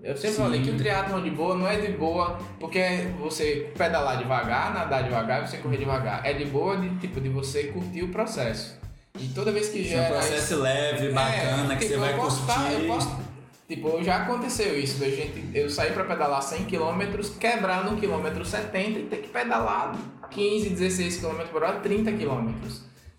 eu 0.02 0.16
sempre 0.16 0.38
Sim. 0.38 0.44
falei 0.44 0.62
que 0.62 0.70
o 0.70 0.78
triatlon 0.78 1.22
de 1.22 1.30
boa 1.30 1.54
não 1.54 1.68
é 1.68 1.78
de 1.78 1.92
boa 1.92 2.40
porque 2.58 2.80
você 3.20 3.70
pedalar 3.78 4.18
devagar, 4.18 4.74
nadar 4.74 5.04
devagar, 5.04 5.46
você 5.46 5.58
correr 5.58 5.76
devagar. 5.76 6.26
É 6.26 6.32
de 6.32 6.46
boa 6.46 6.78
de 6.78 6.90
tipo 7.00 7.20
de 7.20 7.28
você 7.28 7.66
curtir 7.66 8.04
o 8.04 8.08
processo. 8.08 8.80
E 9.20 9.28
toda 9.28 9.52
vez 9.52 9.68
que 9.68 9.84
já 9.84 10.04
é 10.04 10.08
um 10.08 10.14
processo 10.14 10.54
é, 10.54 10.58
leve, 10.58 11.10
bacana 11.10 11.74
é, 11.74 11.76
que 11.76 11.86
tipo, 11.86 11.96
você 11.96 11.98
vai 12.00 12.14
curtir. 12.14 12.46
Tá, 12.48 12.72
eu 12.72 12.88
posso, 12.88 13.20
tipo, 13.68 14.02
já 14.02 14.16
aconteceu 14.24 14.80
isso, 14.80 14.98
da 14.98 15.10
gente, 15.10 15.50
eu 15.54 15.70
saí 15.70 15.92
para 15.92 16.06
pedalar 16.06 16.42
100 16.42 16.64
km, 16.64 17.02
quebrar 17.38 17.84
no 17.84 17.98
quilômetro 17.98 18.46
70 18.46 19.00
e 19.00 19.04
ter 19.04 19.18
que 19.18 19.28
pedalar 19.28 19.98
15, 20.32 20.70
16 20.70 21.18
km 21.18 21.42
por 21.52 21.62
hora, 21.62 21.80
30 21.80 22.14
km 22.14 22.54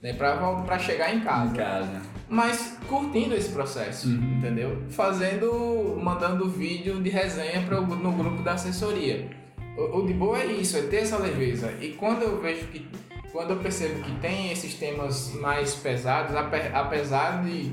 né, 0.06 0.12
para 0.12 0.78
chegar 0.78 1.12
em 1.12 1.20
casa. 1.20 1.52
Em 1.52 1.56
casa. 1.56 2.02
Mas 2.28 2.78
curtindo 2.88 3.34
esse 3.34 3.50
processo, 3.50 4.08
uhum. 4.08 4.38
entendeu? 4.38 4.82
Fazendo, 4.90 5.98
mandando 6.00 6.48
vídeo 6.48 7.02
de 7.02 7.10
resenha 7.10 7.62
para 7.62 7.80
no 7.80 8.12
grupo 8.12 8.42
da 8.42 8.52
assessoria. 8.52 9.28
O, 9.76 9.98
o, 9.98 10.06
de 10.06 10.12
boa 10.12 10.38
é 10.38 10.46
isso, 10.46 10.76
é 10.76 10.82
ter 10.82 10.98
essa 10.98 11.18
leveza. 11.18 11.72
E 11.80 11.90
quando 11.90 12.22
eu 12.22 12.40
vejo 12.40 12.66
que, 12.68 12.88
quando 13.32 13.50
eu 13.50 13.56
percebo 13.56 14.00
que 14.02 14.12
tem 14.20 14.52
esses 14.52 14.74
temas 14.74 15.34
mais 15.34 15.74
pesados, 15.74 16.34
apesar 16.72 17.44
de, 17.44 17.72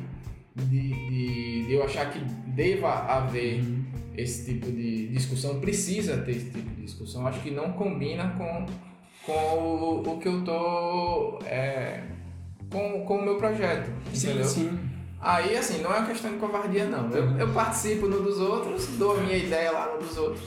de, 0.55 0.89
de, 0.89 1.65
de 1.67 1.73
eu 1.73 1.83
achar 1.83 2.11
que 2.11 2.19
deva 2.19 2.89
haver 2.89 3.61
uhum. 3.61 3.85
esse 4.17 4.53
tipo 4.53 4.71
de 4.71 5.07
discussão, 5.09 5.59
precisa 5.59 6.17
ter 6.17 6.31
esse 6.31 6.49
tipo 6.49 6.69
de 6.69 6.81
discussão, 6.81 7.27
acho 7.27 7.39
que 7.41 7.51
não 7.51 7.73
combina 7.73 8.29
com 8.37 8.65
com 9.25 9.31
o, 9.31 10.01
o 10.05 10.19
que 10.19 10.27
eu 10.27 10.43
tô 10.43 11.39
é, 11.45 12.03
com, 12.73 13.05
com 13.05 13.17
o 13.19 13.23
meu 13.23 13.37
projeto. 13.37 13.89
Sim, 14.13 14.31
entendeu? 14.31 14.45
sim. 14.45 14.79
Aí, 15.21 15.55
assim, 15.55 15.81
não 15.81 15.93
é 15.93 15.99
uma 15.99 16.07
questão 16.07 16.31
de 16.31 16.37
covardia, 16.37 16.85
não. 16.85 17.09
Eu, 17.11 17.37
eu 17.37 17.53
participo 17.53 18.07
no 18.07 18.21
dos 18.21 18.39
outros, 18.39 18.87
dou 18.97 19.17
a 19.17 19.21
minha 19.21 19.37
ideia 19.37 19.71
lá 19.71 19.93
no 19.93 20.05
dos 20.05 20.17
outros. 20.17 20.43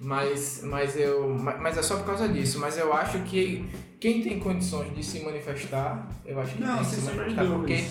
Mas, 0.00 0.62
mas, 0.64 0.96
eu, 0.96 1.28
mas 1.28 1.76
é 1.76 1.82
só 1.82 1.96
por 1.98 2.06
causa 2.06 2.26
disso. 2.26 2.58
Mas 2.58 2.76
eu 2.76 2.92
acho 2.92 3.20
que 3.20 3.68
quem 4.00 4.22
tem 4.22 4.40
condições 4.40 4.92
de 4.96 5.04
se 5.04 5.20
manifestar, 5.20 6.08
eu 6.24 6.40
acho 6.40 6.54
que 6.54 6.60
não, 6.60 6.78
tem 6.78 6.84
que 6.86 6.90
se 6.96 7.12
manifestar. 7.12 7.46
Porque, 7.46 7.84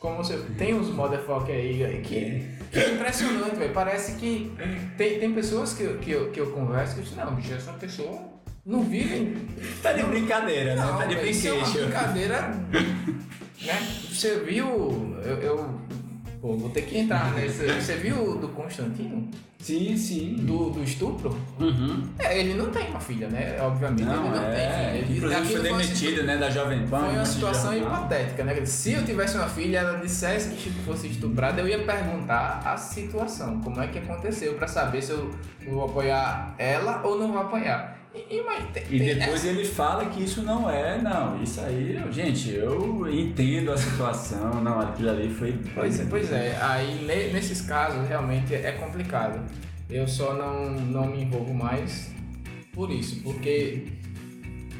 como 0.00 0.16
você 0.16 0.38
tem 0.58 0.74
uns 0.74 0.88
motherfucker 0.88 1.54
aí 1.54 2.00
que, 2.02 2.56
que 2.72 2.78
é 2.78 2.94
impressionante, 2.94 3.56
velho. 3.56 3.72
Parece 3.72 4.16
que 4.16 4.50
tem, 4.96 5.20
tem 5.20 5.32
pessoas 5.32 5.74
que, 5.74 5.86
que, 5.98 6.10
eu, 6.10 6.30
que 6.30 6.40
eu 6.40 6.50
converso 6.50 6.94
que 6.94 7.00
eu 7.00 7.04
digo, 7.04 7.16
não, 7.16 7.34
bicho, 7.34 7.52
essa 7.52 7.74
pessoa 7.74 8.29
não 8.64 8.82
vivem. 8.82 9.34
Tá 9.82 9.92
de 9.92 10.02
brincadeira, 10.02 10.74
né? 10.74 10.82
Tá 10.82 11.06
de 11.06 11.16
brinquedo. 11.16 11.30
Isso 11.30 11.48
é 11.48 11.52
uma 11.52 11.70
brincadeira. 11.70 12.40
né? 13.62 13.88
Você 14.10 14.40
viu. 14.40 14.66
Eu, 15.24 15.36
eu, 15.38 15.80
Pô, 16.40 16.56
vou 16.56 16.70
ter 16.70 16.82
que 16.82 16.98
entrar 16.98 17.34
nesse. 17.34 17.66
Você 17.66 17.96
viu 17.96 18.38
do 18.38 18.48
Constantino? 18.48 19.28
Sim, 19.58 19.94
sim. 19.94 20.36
Do, 20.36 20.70
do 20.70 20.82
estupro? 20.82 21.36
Uhum. 21.58 22.08
É, 22.18 22.38
ele 22.38 22.54
não 22.54 22.70
tem 22.70 22.88
uma 22.88 22.98
filha, 22.98 23.28
né? 23.28 23.60
Obviamente 23.60 24.04
não, 24.04 24.24
ele 24.24 24.34
não 24.34 24.44
é, 24.46 24.54
tem. 24.54 25.00
Ele, 25.02 25.16
Inclusive 25.18 25.44
foi 25.44 25.60
demitido, 25.60 26.22
né, 26.22 26.38
da 26.38 26.48
Jovem 26.48 26.86
Pan. 26.86 27.00
Foi 27.04 27.14
uma 27.14 27.26
situação 27.26 27.76
hipotética, 27.76 28.42
né? 28.42 28.64
Se 28.64 28.92
eu 28.92 29.04
tivesse 29.04 29.36
uma 29.36 29.48
filha 29.48 29.80
ela 29.80 29.98
dissesse 29.98 30.54
que 30.54 30.70
fosse 30.82 31.08
estuprada, 31.08 31.60
eu 31.60 31.68
ia 31.68 31.84
perguntar 31.84 32.62
a 32.64 32.74
situação, 32.78 33.60
como 33.60 33.82
é 33.82 33.88
que 33.88 33.98
aconteceu, 33.98 34.54
para 34.54 34.66
saber 34.66 35.02
se 35.02 35.12
eu 35.12 35.30
vou 35.68 35.84
apoiar 35.84 36.54
ela 36.56 37.02
ou 37.04 37.18
não 37.18 37.32
vou 37.32 37.42
apoiar. 37.42 37.99
E, 38.12 38.42
mas, 38.42 38.68
tem, 38.72 38.82
e 38.90 39.14
depois 39.14 39.44
ele 39.44 39.64
fala 39.64 40.06
que 40.06 40.24
isso 40.24 40.42
não 40.42 40.68
é, 40.68 41.00
não, 41.00 41.40
isso 41.40 41.60
aí, 41.60 41.96
gente, 42.10 42.50
eu 42.50 43.08
entendo 43.08 43.70
a 43.70 43.76
situação, 43.76 44.60
não, 44.60 44.80
aquilo 44.80 45.10
ali 45.10 45.32
foi. 45.32 45.56
Pois 45.74 46.00
é, 46.00 46.06
pois 46.10 46.32
é, 46.32 46.58
aí 46.60 47.04
nesses 47.32 47.60
casos 47.60 48.08
realmente 48.08 48.52
é 48.52 48.72
complicado. 48.72 49.40
Eu 49.88 50.06
só 50.06 50.34
não, 50.34 50.70
não 50.72 51.06
me 51.06 51.22
envolvo 51.22 51.54
mais 51.54 52.10
por 52.72 52.90
isso, 52.90 53.20
porque. 53.22 53.86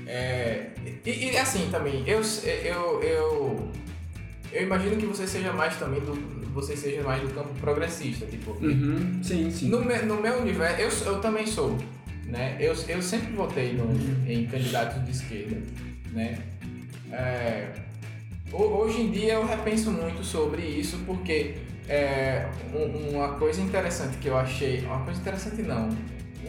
É, 0.06 0.70
e, 1.04 1.30
e 1.30 1.36
assim 1.36 1.68
também, 1.70 2.02
eu, 2.06 2.20
eu, 2.64 3.02
eu, 3.02 3.68
eu 4.52 4.62
imagino 4.62 4.96
que 4.96 5.06
você 5.06 5.26
seja 5.26 5.52
mais 5.52 5.76
também 5.76 6.00
do. 6.00 6.40
Você 6.52 6.76
seja 6.76 7.02
mais 7.02 7.22
do 7.22 7.32
campo 7.32 7.52
progressista, 7.60 8.26
tipo. 8.26 8.52
Uhum, 8.52 9.20
sim, 9.22 9.50
sim. 9.50 9.68
No, 9.68 9.80
no 9.82 10.20
meu 10.20 10.40
universo, 10.40 11.04
eu, 11.04 11.14
eu 11.14 11.20
também 11.20 11.46
sou. 11.46 11.76
Né? 12.30 12.56
Eu, 12.60 12.74
eu 12.88 13.02
sempre 13.02 13.32
votei 13.32 13.72
no, 13.72 13.90
em 14.30 14.46
candidatos 14.46 15.04
de 15.04 15.10
esquerda. 15.10 15.56
Né? 16.12 16.38
É, 17.12 17.68
hoje 18.52 19.02
em 19.02 19.10
dia 19.10 19.34
eu 19.34 19.46
repenso 19.46 19.90
muito 19.90 20.24
sobre 20.24 20.62
isso 20.62 20.98
porque 21.06 21.56
é, 21.88 22.46
uma 22.72 23.34
coisa 23.34 23.60
interessante 23.60 24.16
que 24.18 24.28
eu 24.28 24.36
achei, 24.36 24.80
uma 24.84 25.00
coisa 25.00 25.20
interessante 25.20 25.62
não, 25.62 25.88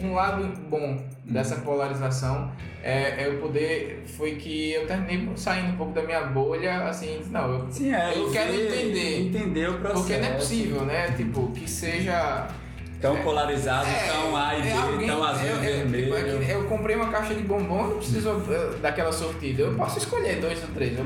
um 0.00 0.14
lado 0.14 0.44
bom 0.68 1.04
dessa 1.24 1.56
polarização 1.56 2.52
é, 2.82 3.22
é 3.22 3.28
eu 3.28 3.38
poder 3.38 4.02
foi 4.06 4.36
que 4.36 4.72
eu 4.72 4.86
terminei 4.86 5.28
saindo 5.36 5.72
um 5.72 5.76
pouco 5.76 5.92
da 5.92 6.02
minha 6.02 6.24
bolha 6.24 6.84
assim 6.88 7.20
não 7.30 7.52
eu, 7.52 7.70
Sim, 7.70 7.94
é, 7.94 8.16
eu 8.16 8.30
quero 8.30 8.54
entender 8.54 9.20
entender 9.20 9.70
o 9.70 9.78
processo 9.78 10.00
porque 10.06 10.16
não 10.18 10.28
é 10.28 10.32
possível 10.32 10.84
né 10.84 11.10
tipo 11.12 11.50
que 11.52 11.68
seja 11.70 12.48
tão 13.02 13.16
polarizado, 13.16 13.88
é, 13.88 14.12
tão 14.12 14.36
A 14.36 14.56
e 14.56 14.62
B, 14.62 14.68
é 14.68 15.06
tão 15.08 15.24
azul 15.24 15.46
eu, 15.46 15.56
e 15.56 15.58
vermelho. 15.58 16.14
Eu, 16.14 16.38
tipo, 16.38 16.52
eu, 16.52 16.64
comprei 16.66 16.94
uma 16.94 17.08
caixa 17.10 17.34
de 17.34 17.42
bombom, 17.42 17.88
não 17.88 17.96
preciso 17.96 18.30
uh, 18.30 18.78
daquela 18.80 19.12
sortida. 19.12 19.62
Eu 19.62 19.74
posso 19.74 19.98
escolher 19.98 20.40
dois 20.40 20.62
ou 20.62 20.68
três. 20.68 20.96
Eu, 20.96 21.04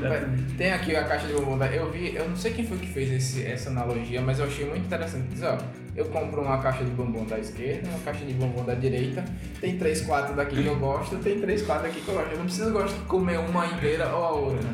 tem 0.55 0.71
aqui 0.71 0.95
a 0.95 1.03
caixa 1.03 1.25
de 1.25 1.33
bombom. 1.33 1.61
Eu 1.65 1.91
vi, 1.91 2.15
eu 2.15 2.29
não 2.29 2.37
sei 2.37 2.53
quem 2.53 2.65
foi 2.65 2.77
que 2.77 2.87
fez 2.87 3.11
esse, 3.11 3.43
essa 3.43 3.71
analogia, 3.71 4.21
mas 4.21 4.37
eu 4.37 4.45
achei 4.45 4.65
muito 4.65 4.85
interessante. 4.85 5.27
Diz, 5.29 5.41
ó, 5.41 5.57
eu 5.95 6.05
compro 6.05 6.41
uma 6.41 6.59
caixa 6.59 6.85
de 6.85 6.91
bombom 6.91 7.25
da 7.25 7.39
esquerda, 7.39 7.89
uma 7.89 7.99
caixa 7.99 8.23
de 8.23 8.33
bombom 8.33 8.63
da 8.63 8.75
direita. 8.75 9.25
Tem 9.59 9.77
três, 9.77 10.01
quatro 10.01 10.35
daqui 10.35 10.61
que 10.61 10.67
eu 10.67 10.77
gosto, 10.77 11.17
tem 11.17 11.41
três, 11.41 11.63
quatro 11.63 11.87
aqui 11.87 11.99
que 11.99 12.07
eu 12.07 12.13
gosto. 12.13 12.31
Eu 12.31 12.37
não 12.37 12.45
preciso 12.45 12.71
gostar 12.71 12.95
de 12.99 13.05
comer 13.05 13.39
uma 13.39 13.65
inteira 13.65 14.07
ou 14.15 14.23
a 14.23 14.31
outra. 14.31 14.69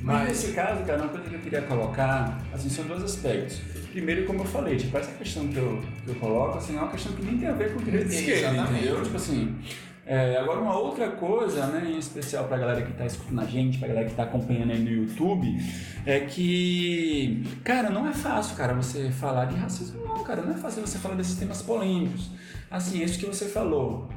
Mas, 0.00 0.16
mas 0.16 0.28
nesse 0.28 0.52
caso, 0.52 0.82
cara, 0.84 1.02
uma 1.02 1.08
coisa 1.08 1.28
que 1.28 1.34
eu 1.34 1.40
queria 1.40 1.62
colocar, 1.62 2.38
assim, 2.52 2.70
são 2.70 2.86
dois 2.86 3.02
aspectos. 3.02 3.73
Primeiro, 3.94 4.26
como 4.26 4.40
eu 4.40 4.44
falei, 4.44 4.76
tipo, 4.76 4.98
essa 4.98 5.12
questão 5.12 5.46
que 5.46 5.56
eu, 5.56 5.80
que 6.04 6.10
eu 6.10 6.16
coloco, 6.16 6.58
assim, 6.58 6.76
é 6.76 6.80
uma 6.80 6.90
questão 6.90 7.12
que 7.12 7.22
nem 7.22 7.38
tem 7.38 7.48
a 7.48 7.52
ver 7.52 7.72
com 7.72 7.80
direito 7.80 8.08
de 8.08 8.16
esquerda, 8.16 8.62
entendeu? 8.62 9.00
Tipo 9.04 9.14
assim, 9.14 9.56
é, 10.04 10.36
agora 10.36 10.58
uma 10.58 10.76
outra 10.76 11.10
coisa, 11.12 11.64
né, 11.68 11.92
em 11.92 11.96
especial 11.96 12.48
pra 12.48 12.58
galera 12.58 12.82
que 12.82 12.92
tá 12.92 13.06
escutando 13.06 13.40
a 13.40 13.44
gente, 13.44 13.78
pra 13.78 13.86
galera 13.86 14.08
que 14.08 14.14
tá 14.16 14.24
acompanhando 14.24 14.72
aí 14.72 14.80
no 14.80 14.90
YouTube, 14.90 15.56
é 16.04 16.18
que, 16.18 17.44
cara, 17.62 17.88
não 17.88 18.08
é 18.08 18.12
fácil, 18.12 18.56
cara, 18.56 18.74
você 18.74 19.12
falar 19.12 19.44
de 19.44 19.54
racismo, 19.54 20.04
não, 20.04 20.24
cara, 20.24 20.42
não 20.42 20.54
é 20.54 20.56
fácil 20.56 20.84
você 20.84 20.98
falar 20.98 21.14
desses 21.14 21.38
temas 21.38 21.62
polêmicos. 21.62 22.30
Assim, 22.68 23.00
isso 23.00 23.16
que 23.16 23.26
você 23.26 23.44
falou, 23.44 24.08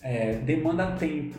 é, 0.00 0.36
demanda 0.36 0.92
tempo, 0.92 1.36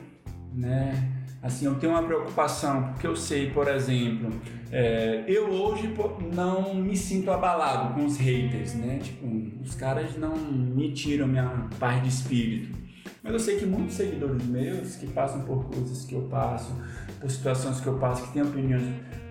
né? 0.54 1.17
Assim, 1.42 1.66
eu 1.66 1.76
tenho 1.76 1.94
uma 1.94 2.04
preocupação, 2.04 2.92
porque 2.92 3.06
eu 3.06 3.16
sei, 3.16 3.52
por 3.52 3.68
exemplo, 3.68 4.32
é, 4.72 5.24
eu 5.28 5.50
hoje 5.50 5.94
não 6.34 6.74
me 6.74 6.98
sinto 6.98 7.30
abalado 7.32 7.94
com 7.94 8.06
os 8.06 8.18
haters, 8.18 8.74
né? 8.74 9.00
Tipo, 9.02 9.28
os 9.62 9.76
caras 9.76 10.18
não 10.18 10.36
me 10.36 10.92
tiram 10.92 11.28
minha 11.28 11.68
paz 11.80 12.02
de 12.02 12.10
espírito. 12.10 12.76
Mas 13.24 13.34
eu 13.34 13.40
sei 13.40 13.58
que 13.58 13.66
muitos 13.66 13.96
seguidores 13.96 14.46
meus, 14.46 14.96
que 14.96 15.08
passam 15.08 15.42
por 15.42 15.66
coisas 15.66 16.06
que 16.06 16.16
eu 16.16 16.22
passo, 16.24 16.74
por 17.20 17.30
situações 17.30 17.80
que 17.80 17.88
eu 17.88 17.98
passo, 17.98 18.24
que 18.28 18.34
têm 18.34 18.42
opiniões, 18.42 18.84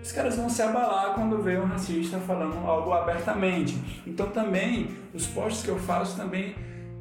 os 0.03 0.13
caras 0.13 0.37
vão 0.37 0.49
se 0.49 0.63
abalar 0.63 1.15
quando 1.15 1.43
vê 1.43 1.59
um 1.59 1.65
racista 1.65 2.19
falando 2.19 2.57
algo 2.67 2.93
abertamente. 2.93 3.77
Então 4.07 4.29
também, 4.31 4.91
os 5.13 5.27
posts 5.27 5.65
que 5.65 5.71
eu 5.71 5.79
faço 5.79 6.17
também 6.17 6.55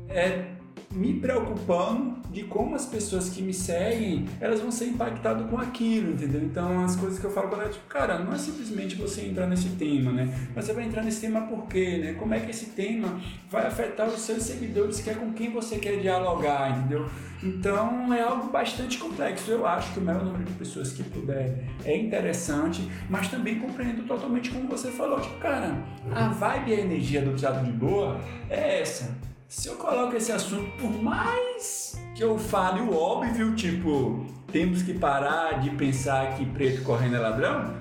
é 0.10 0.55
me 0.96 1.14
preocupando 1.14 2.16
de 2.32 2.44
como 2.44 2.76
as 2.76 2.86
pessoas 2.86 3.30
que 3.30 3.42
me 3.42 3.54
seguem, 3.54 4.26
elas 4.40 4.62
vão 4.62 4.72
ser 4.72 4.86
impactadas 4.86 5.50
com 5.50 5.58
aquilo, 5.58 6.14
entendeu? 6.14 6.42
Então, 6.42 6.84
as 6.84 6.96
coisas 6.96 7.20
que 7.20 7.26
eu 7.26 7.32
falo 7.32 7.50
com 7.50 7.56
ela, 7.56 7.70
tipo, 7.70 7.86
cara, 7.88 8.20
não 8.20 8.34
é 8.34 8.38
simplesmente 8.38 8.96
você 8.96 9.22
entrar 9.22 9.48
nesse 9.48 9.70
tema, 9.70 10.12
né? 10.12 10.34
Mas 10.56 10.66
você 10.66 10.74
vai 10.74 10.86
entrar 10.86 11.04
nesse 11.04 11.22
tema 11.22 11.42
por 11.42 11.68
quê, 11.68 11.98
né? 11.98 12.14
Como 12.14 12.34
é 12.34 12.40
que 12.40 12.52
esse 12.52 12.68
tema 12.68 13.20
vai 13.50 13.68
afetar 13.68 14.08
os 14.08 14.22
seus 14.22 14.44
seguidores, 14.44 15.02
que 15.02 15.10
é 15.10 15.14
com 15.14 15.34
quem 15.34 15.52
você 15.52 15.78
quer 15.78 16.00
dialogar, 16.00 16.78
entendeu? 16.78 17.10
Então, 17.44 18.14
é 18.14 18.22
algo 18.22 18.50
bastante 18.50 18.98
complexo. 18.98 19.52
Eu 19.52 19.68
acho 19.68 19.94
que 19.94 20.00
o 20.00 20.04
maior 20.04 20.24
número 20.24 20.44
de 20.44 20.54
pessoas 20.54 20.92
que 20.94 21.04
puder 21.04 21.64
é 21.84 21.96
interessante, 21.96 22.90
mas 23.10 23.28
também 23.28 23.60
compreendo 23.60 24.08
totalmente 24.08 24.50
como 24.50 24.68
você 24.68 24.90
falou. 24.92 25.20
Tipo, 25.20 25.38
cara, 25.40 25.76
a 26.14 26.30
vibe 26.30 26.72
e 26.72 26.74
a 26.74 26.80
energia 26.80 27.22
do 27.22 27.36
Teatro 27.36 27.66
de 27.66 27.72
Boa 27.72 28.20
é 28.50 28.82
essa 28.82 29.35
se 29.48 29.68
eu 29.68 29.76
coloco 29.76 30.16
esse 30.16 30.32
assunto, 30.32 30.72
por 30.78 30.92
mais 30.92 32.00
que 32.16 32.24
eu 32.24 32.38
fale 32.38 32.82
o 32.82 32.96
óbvio, 32.96 33.56
tipo, 33.56 34.26
temos 34.52 34.82
que 34.82 34.94
parar 34.94 35.62
de 35.62 35.70
pensar 35.72 36.36
que 36.36 36.46
preto 36.46 36.84
correndo 36.84 37.16
é 37.16 37.20
ladrão, 37.20 37.76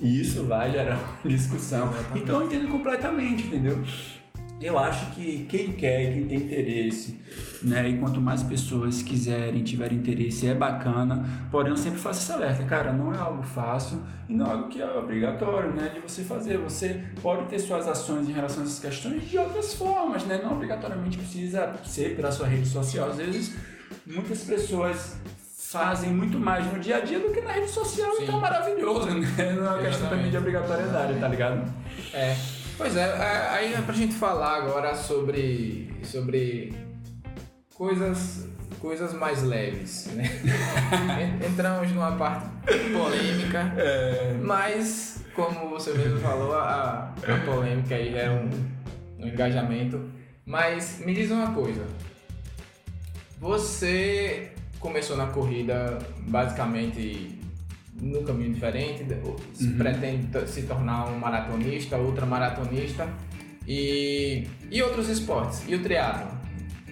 isso 0.00 0.44
vai 0.44 0.70
gerar 0.70 0.96
uma 0.96 1.18
discussão. 1.30 1.92
Então 2.14 2.40
eu 2.40 2.46
entendo 2.46 2.68
completamente, 2.68 3.46
entendeu? 3.46 3.82
Eu 4.60 4.78
acho 4.78 5.12
que 5.12 5.46
quem 5.48 5.72
quer, 5.72 6.12
quem 6.12 6.26
tem 6.26 6.36
interesse, 6.36 7.18
né? 7.62 7.88
E 7.88 7.96
quanto 7.96 8.20
mais 8.20 8.42
pessoas 8.42 9.00
quiserem, 9.00 9.62
tiverem 9.64 9.96
interesse, 9.96 10.46
é 10.48 10.54
bacana. 10.54 11.24
Porém, 11.50 11.70
eu 11.70 11.78
sempre 11.78 11.98
faço 11.98 12.20
esse 12.20 12.30
alerta, 12.30 12.62
cara, 12.64 12.92
não 12.92 13.14
é 13.14 13.16
algo 13.16 13.42
fácil 13.42 14.02
e 14.28 14.34
não 14.34 14.46
é 14.46 14.50
algo 14.50 14.68
que 14.68 14.82
é 14.82 14.98
obrigatório, 14.98 15.72
né? 15.72 15.90
De 15.94 16.00
você 16.00 16.22
fazer. 16.22 16.58
Você 16.58 17.02
pode 17.22 17.46
ter 17.46 17.58
suas 17.58 17.88
ações 17.88 18.28
em 18.28 18.32
relação 18.32 18.62
a 18.62 18.66
essas 18.66 18.80
questões 18.80 19.30
de 19.30 19.38
outras 19.38 19.72
formas, 19.72 20.26
né? 20.26 20.38
Não 20.44 20.52
obrigatoriamente 20.52 21.16
precisa 21.16 21.72
ser 21.82 22.14
pela 22.14 22.30
sua 22.30 22.46
rede 22.46 22.68
social. 22.68 23.08
Às 23.08 23.16
vezes, 23.16 23.56
muitas 24.06 24.44
pessoas 24.44 25.16
fazem 25.56 26.12
muito 26.12 26.38
mais 26.38 26.70
no 26.70 26.78
dia 26.78 26.98
a 26.98 27.00
dia 27.00 27.18
do 27.18 27.32
que 27.32 27.40
na 27.40 27.52
rede 27.52 27.70
social, 27.70 28.12
Sim. 28.16 28.24
então 28.24 28.36
é 28.36 28.40
maravilhoso, 28.40 29.08
né? 29.08 29.52
Não 29.54 29.66
é 29.66 29.70
uma 29.70 29.78
questão 29.78 30.08
também 30.10 30.30
de 30.30 30.36
obrigatoriedade, 30.36 31.18
tá 31.18 31.28
ligado? 31.28 31.72
É. 32.12 32.59
Pois 32.80 32.96
é, 32.96 33.12
aí 33.50 33.74
é 33.74 33.82
pra 33.82 33.94
gente 33.94 34.14
falar 34.14 34.56
agora 34.56 34.94
sobre, 34.94 35.94
sobre 36.02 36.72
coisas, 37.74 38.48
coisas 38.78 39.12
mais 39.12 39.42
leves, 39.42 40.06
né? 40.14 40.24
Entramos 41.46 41.92
numa 41.92 42.12
parte 42.12 42.46
polêmica, 42.90 43.74
é... 43.76 44.34
mas 44.42 45.22
como 45.34 45.68
você 45.68 45.92
mesmo 45.92 46.20
falou, 46.20 46.54
a, 46.54 47.14
a 47.22 47.44
polêmica 47.44 47.96
aí 47.96 48.16
é 48.16 48.30
um, 48.30 48.48
um 49.22 49.28
engajamento. 49.28 50.02
Mas 50.46 51.00
me 51.04 51.12
diz 51.12 51.30
uma 51.30 51.52
coisa, 51.52 51.84
você 53.38 54.52
começou 54.78 55.18
na 55.18 55.26
corrida 55.26 55.98
basicamente 56.20 57.38
no 58.00 58.22
caminho 58.22 58.52
diferente, 58.52 59.02
uhum. 59.02 59.76
pretende 59.76 60.28
se 60.48 60.62
tornar 60.62 61.06
um 61.08 61.18
maratonista, 61.18 61.96
ultramaratonista 61.96 63.08
e, 63.66 64.46
e 64.70 64.82
outros 64.82 65.08
esportes, 65.08 65.62
e 65.68 65.74
o 65.74 65.82
triatlo. 65.82 66.40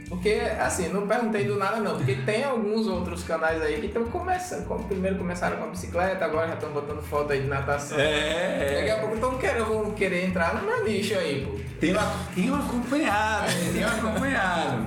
Porque, 0.09 0.41
assim, 0.59 0.89
não 0.89 1.07
perguntei 1.07 1.45
do 1.45 1.57
nada 1.57 1.81
não, 1.81 1.97
porque 1.97 2.15
tem 2.15 2.43
alguns 2.43 2.87
outros 2.87 3.23
canais 3.25 3.61
aí 3.61 3.79
que 3.79 3.87
estão 3.87 4.05
começando, 4.05 4.67
primeiro 4.87 5.19
começaram 5.19 5.59
com 5.59 5.65
a 5.65 5.69
bicicleta, 5.69 6.25
agora 6.25 6.49
já 6.49 6.55
estão 6.55 6.73
botando 6.73 7.03
foto 7.03 7.33
aí 7.33 7.43
de 7.43 7.47
natação. 7.47 7.99
É. 7.99 8.75
Daqui 8.75 8.91
a 8.91 9.01
pouco 9.01 9.15
estão 9.17 9.37
querendo, 9.37 9.67
vão 9.67 9.91
querer 9.93 10.25
entrar 10.25 10.55
no 10.55 10.67
meu 10.67 10.85
nicho 10.85 11.15
aí, 11.15 11.45
pô. 11.45 11.59
Tem, 11.79 11.93
uma, 11.93 12.11
tem 12.35 12.51
um 12.51 12.55
acompanhado, 12.55 13.53
tem 13.73 13.85
um 13.85 13.89
acompanhado. 13.89 14.87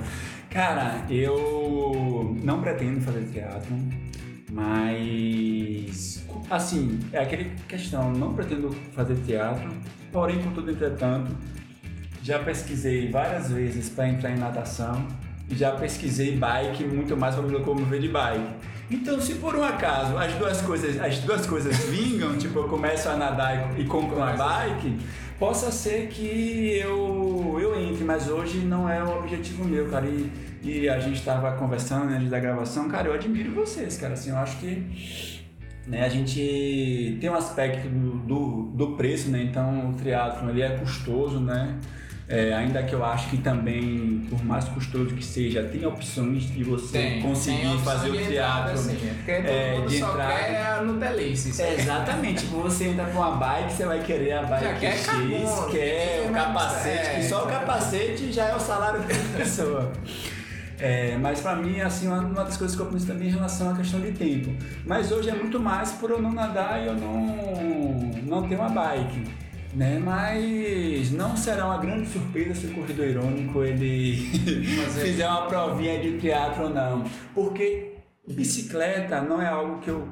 Cara, 0.49 1.05
eu 1.09 2.35
não 2.43 2.61
pretendo 2.61 2.99
fazer 3.01 3.23
teatro 3.31 3.73
mas, 4.51 6.25
assim, 6.49 6.99
é 7.13 7.19
aquela 7.19 7.45
questão, 7.69 8.11
não 8.11 8.33
pretendo 8.33 8.69
fazer 8.93 9.15
teatro, 9.25 9.71
porém, 10.11 10.43
contudo, 10.43 10.71
entretanto, 10.71 11.31
já 12.21 12.37
pesquisei 12.39 13.09
várias 13.09 13.49
vezes 13.49 13.87
para 13.87 14.09
entrar 14.09 14.31
em 14.31 14.37
natação 14.37 15.07
e 15.49 15.55
já 15.55 15.71
pesquisei 15.71 16.35
bike 16.35 16.83
muito 16.83 17.15
mais 17.15 17.33
para 17.33 17.45
me 17.45 17.51
locomover 17.51 18.01
de 18.01 18.09
bike. 18.09 18.53
Então, 18.91 19.21
se 19.21 19.35
por 19.35 19.55
um 19.55 19.63
acaso 19.63 20.17
as 20.17 20.33
duas 20.33 20.61
coisas, 20.61 20.99
as 20.99 21.19
duas 21.19 21.45
coisas 21.45 21.77
vingam, 21.85 22.35
tipo, 22.37 22.59
eu 22.59 22.67
começo 22.67 23.07
a 23.07 23.15
nadar 23.15 23.79
e, 23.79 23.85
compro 23.85 24.17
uma 24.17 24.33
bike, 24.33 24.97
possa 25.41 25.71
ser 25.71 26.07
que 26.09 26.77
eu, 26.77 27.57
eu 27.59 27.75
entre, 27.81 28.03
mas 28.03 28.29
hoje 28.29 28.59
não 28.59 28.87
é 28.87 29.03
o 29.03 29.17
objetivo 29.17 29.65
meu, 29.65 29.89
cara. 29.89 30.05
E, 30.05 30.31
e 30.61 30.87
a 30.87 30.99
gente 30.99 31.15
estava 31.15 31.53
conversando 31.53 32.13
antes 32.13 32.29
da 32.29 32.39
gravação, 32.39 32.87
cara, 32.87 33.07
eu 33.07 33.13
admiro 33.13 33.51
vocês, 33.51 33.97
cara. 33.97 34.13
Assim, 34.13 34.29
eu 34.29 34.37
acho 34.37 34.59
que 34.59 35.41
né, 35.87 36.05
a 36.05 36.09
gente 36.09 37.17
tem 37.19 37.27
um 37.27 37.33
aspecto 37.33 37.89
do, 37.89 38.17
do, 38.19 38.63
do 38.75 38.87
preço, 38.95 39.31
né? 39.31 39.41
Então 39.41 39.89
o 39.89 39.93
triatlo 39.93 40.47
ele 40.51 40.61
é 40.61 40.77
custoso, 40.77 41.39
né? 41.39 41.75
É, 42.31 42.53
ainda 42.53 42.81
que 42.81 42.93
eu 42.93 43.03
acho 43.03 43.29
que 43.29 43.37
também, 43.37 44.25
por 44.29 44.41
mais 44.45 44.63
custoso 44.69 45.13
que 45.13 45.23
seja, 45.23 45.63
tem 45.63 45.85
opções 45.85 46.43
de 46.43 46.63
você 46.63 46.97
tem, 46.97 47.21
conseguir 47.21 47.59
tem 47.59 47.79
fazer 47.79 48.09
o 48.09 48.25
teatro. 48.25 48.73
Assim, 48.73 48.93
é 48.93 49.13
porque 49.15 49.31
é, 49.31 49.73
todo 49.75 49.91
só 49.91 50.11
entrar... 50.11 50.27
quer 50.29 50.81
Nutelice. 50.81 51.61
É, 51.61 51.73
exatamente. 51.73 52.45
Quando 52.45 52.63
você 52.63 52.85
entra 52.85 53.05
com 53.07 53.19
uma 53.19 53.31
bike, 53.31 53.73
você 53.73 53.85
vai 53.85 53.99
querer 54.01 54.31
a 54.31 54.43
bike 54.43 54.79
quer 54.79 54.93
X, 54.93 55.09
quer 55.71 56.29
o 56.29 56.33
capacete, 56.33 57.15
que 57.15 57.23
só 57.23 57.45
o 57.45 57.49
é. 57.49 57.51
capacete 57.51 58.31
já 58.31 58.45
é 58.45 58.55
o 58.55 58.59
salário 58.61 59.01
da 59.01 59.07
pessoa. 59.37 59.91
É, 60.79 61.17
mas 61.17 61.41
para 61.41 61.57
mim, 61.57 61.81
assim, 61.81 62.07
uma, 62.07 62.21
uma 62.21 62.45
das 62.45 62.55
coisas 62.55 62.77
que 62.77 62.81
eu 62.81 62.85
penso 62.85 63.07
também 63.07 63.27
em 63.27 63.31
relação 63.31 63.71
à 63.71 63.75
questão 63.75 63.99
de 63.99 64.13
tempo. 64.13 64.55
Mas 64.85 65.11
hoje 65.11 65.29
é 65.29 65.33
muito 65.33 65.59
mais 65.59 65.91
por 65.91 66.09
eu 66.09 66.21
não 66.21 66.31
nadar 66.31 66.81
e 66.81 66.87
eu 66.87 66.93
não, 66.93 68.09
não 68.23 68.47
ter 68.47 68.55
uma 68.55 68.69
bike 68.69 69.50
né? 69.73 69.99
Mas 69.99 71.11
não 71.11 71.35
será 71.35 71.65
uma 71.65 71.77
grande 71.77 72.07
surpresa 72.09 72.55
se 72.55 72.67
o 72.67 72.75
corredor 72.75 73.07
irônico 73.07 73.63
ele 73.63 74.15
fizer 75.01 75.27
uma 75.27 75.47
provinha 75.47 75.99
de 75.99 76.19
teatro 76.19 76.63
ou 76.63 76.69
não, 76.69 77.03
porque 77.33 77.95
bicicleta 78.27 79.21
não 79.21 79.41
é 79.41 79.47
algo 79.47 79.79
que 79.79 79.89
eu 79.89 80.07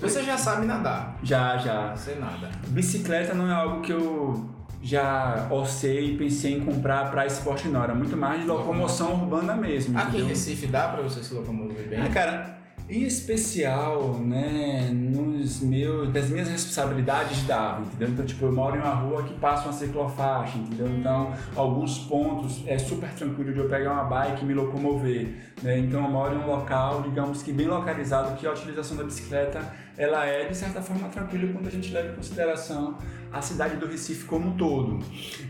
você 0.00 0.22
já 0.22 0.36
sabe 0.36 0.66
nadar? 0.66 1.18
Já, 1.22 1.56
já. 1.58 1.94
Você 1.94 2.14
nada. 2.14 2.50
Bicicleta 2.68 3.34
não 3.34 3.48
é 3.48 3.52
algo 3.52 3.82
que 3.82 3.92
eu 3.92 4.48
já 4.82 5.46
orcei 5.48 6.12
e 6.12 6.16
pensei 6.16 6.54
em 6.54 6.64
comprar 6.64 7.10
para 7.10 7.24
esporte 7.24 7.68
não, 7.68 7.84
era 7.84 7.94
muito 7.94 8.16
mais 8.16 8.40
de 8.40 8.46
locomoção 8.48 9.12
urbana 9.12 9.54
mesmo. 9.54 9.96
Aqui 9.96 10.08
entendeu? 10.08 10.26
em 10.26 10.28
Recife 10.30 10.66
dá 10.66 10.88
para 10.88 11.02
você 11.02 11.22
se 11.22 11.32
locomover 11.32 11.88
bem? 11.88 12.00
Ah, 12.00 12.08
cara, 12.08 12.58
Em 12.88 13.04
especial, 13.04 14.18
né, 14.18 14.90
nos 14.92 15.60
meus, 15.60 16.12
das 16.12 16.28
minhas 16.28 16.48
responsabilidades 16.48 17.42
dava, 17.46 17.82
entendeu? 17.82 18.08
Então, 18.08 18.26
tipo, 18.26 18.44
eu 18.44 18.52
moro 18.52 18.76
em 18.76 18.80
uma 18.80 18.94
rua 18.94 19.22
que 19.22 19.34
passa 19.34 19.64
uma 19.64 19.72
ciclofaixa, 19.72 20.58
entendeu? 20.58 20.88
Então, 20.98 21.32
alguns 21.56 22.00
pontos 22.00 22.62
é 22.66 22.76
super 22.78 23.08
tranquilo 23.14 23.52
de 23.52 23.60
eu 23.60 23.68
pegar 23.68 23.92
uma 23.92 24.04
bike 24.04 24.42
e 24.42 24.44
me 24.44 24.52
locomover, 24.52 25.28
né? 25.62 25.78
Então, 25.78 26.04
eu 26.04 26.10
moro 26.10 26.34
em 26.34 26.38
um 26.38 26.46
local, 26.46 27.02
digamos 27.02 27.42
que 27.42 27.52
bem 27.52 27.66
localizado, 27.66 28.36
que 28.36 28.46
a 28.46 28.50
utilização 28.52 28.96
da 28.96 29.04
bicicleta, 29.04 29.60
ela 29.96 30.26
é, 30.26 30.46
de 30.46 30.56
certa 30.56 30.82
forma, 30.82 31.08
tranquila 31.08 31.50
quando 31.52 31.68
a 31.68 31.70
gente 31.70 31.92
leva 31.92 32.12
em 32.12 32.16
consideração 32.16 32.98
a 33.32 33.40
cidade 33.40 33.76
do 33.76 33.86
Recife 33.86 34.24
como 34.24 34.50
um 34.50 34.56
todo. 34.56 34.98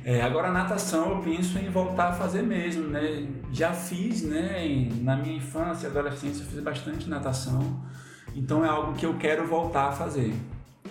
É, 0.05 0.23
agora, 0.23 0.49
a 0.49 0.53
natação 0.53 1.11
eu 1.11 1.19
penso 1.19 1.59
em 1.59 1.69
voltar 1.69 2.09
a 2.09 2.13
fazer 2.13 2.43
mesmo, 2.43 2.89
né? 2.89 3.27
Já 3.53 3.73
fiz, 3.73 4.23
né? 4.23 4.89
Na 5.01 5.17
minha 5.17 5.37
infância, 5.37 5.89
adolescência, 5.89 6.43
eu 6.43 6.47
fiz 6.47 6.61
bastante 6.61 7.09
natação. 7.09 7.83
Então 8.35 8.65
é 8.65 8.69
algo 8.69 8.95
que 8.95 9.05
eu 9.05 9.15
quero 9.19 9.47
voltar 9.47 9.89
a 9.89 9.93
fazer. 9.93 10.33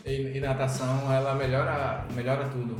E, 0.05 0.37
e 0.37 0.39
natação, 0.39 1.11
ela 1.11 1.33
melhora, 1.35 2.05
melhora 2.13 2.47
tudo. 2.49 2.75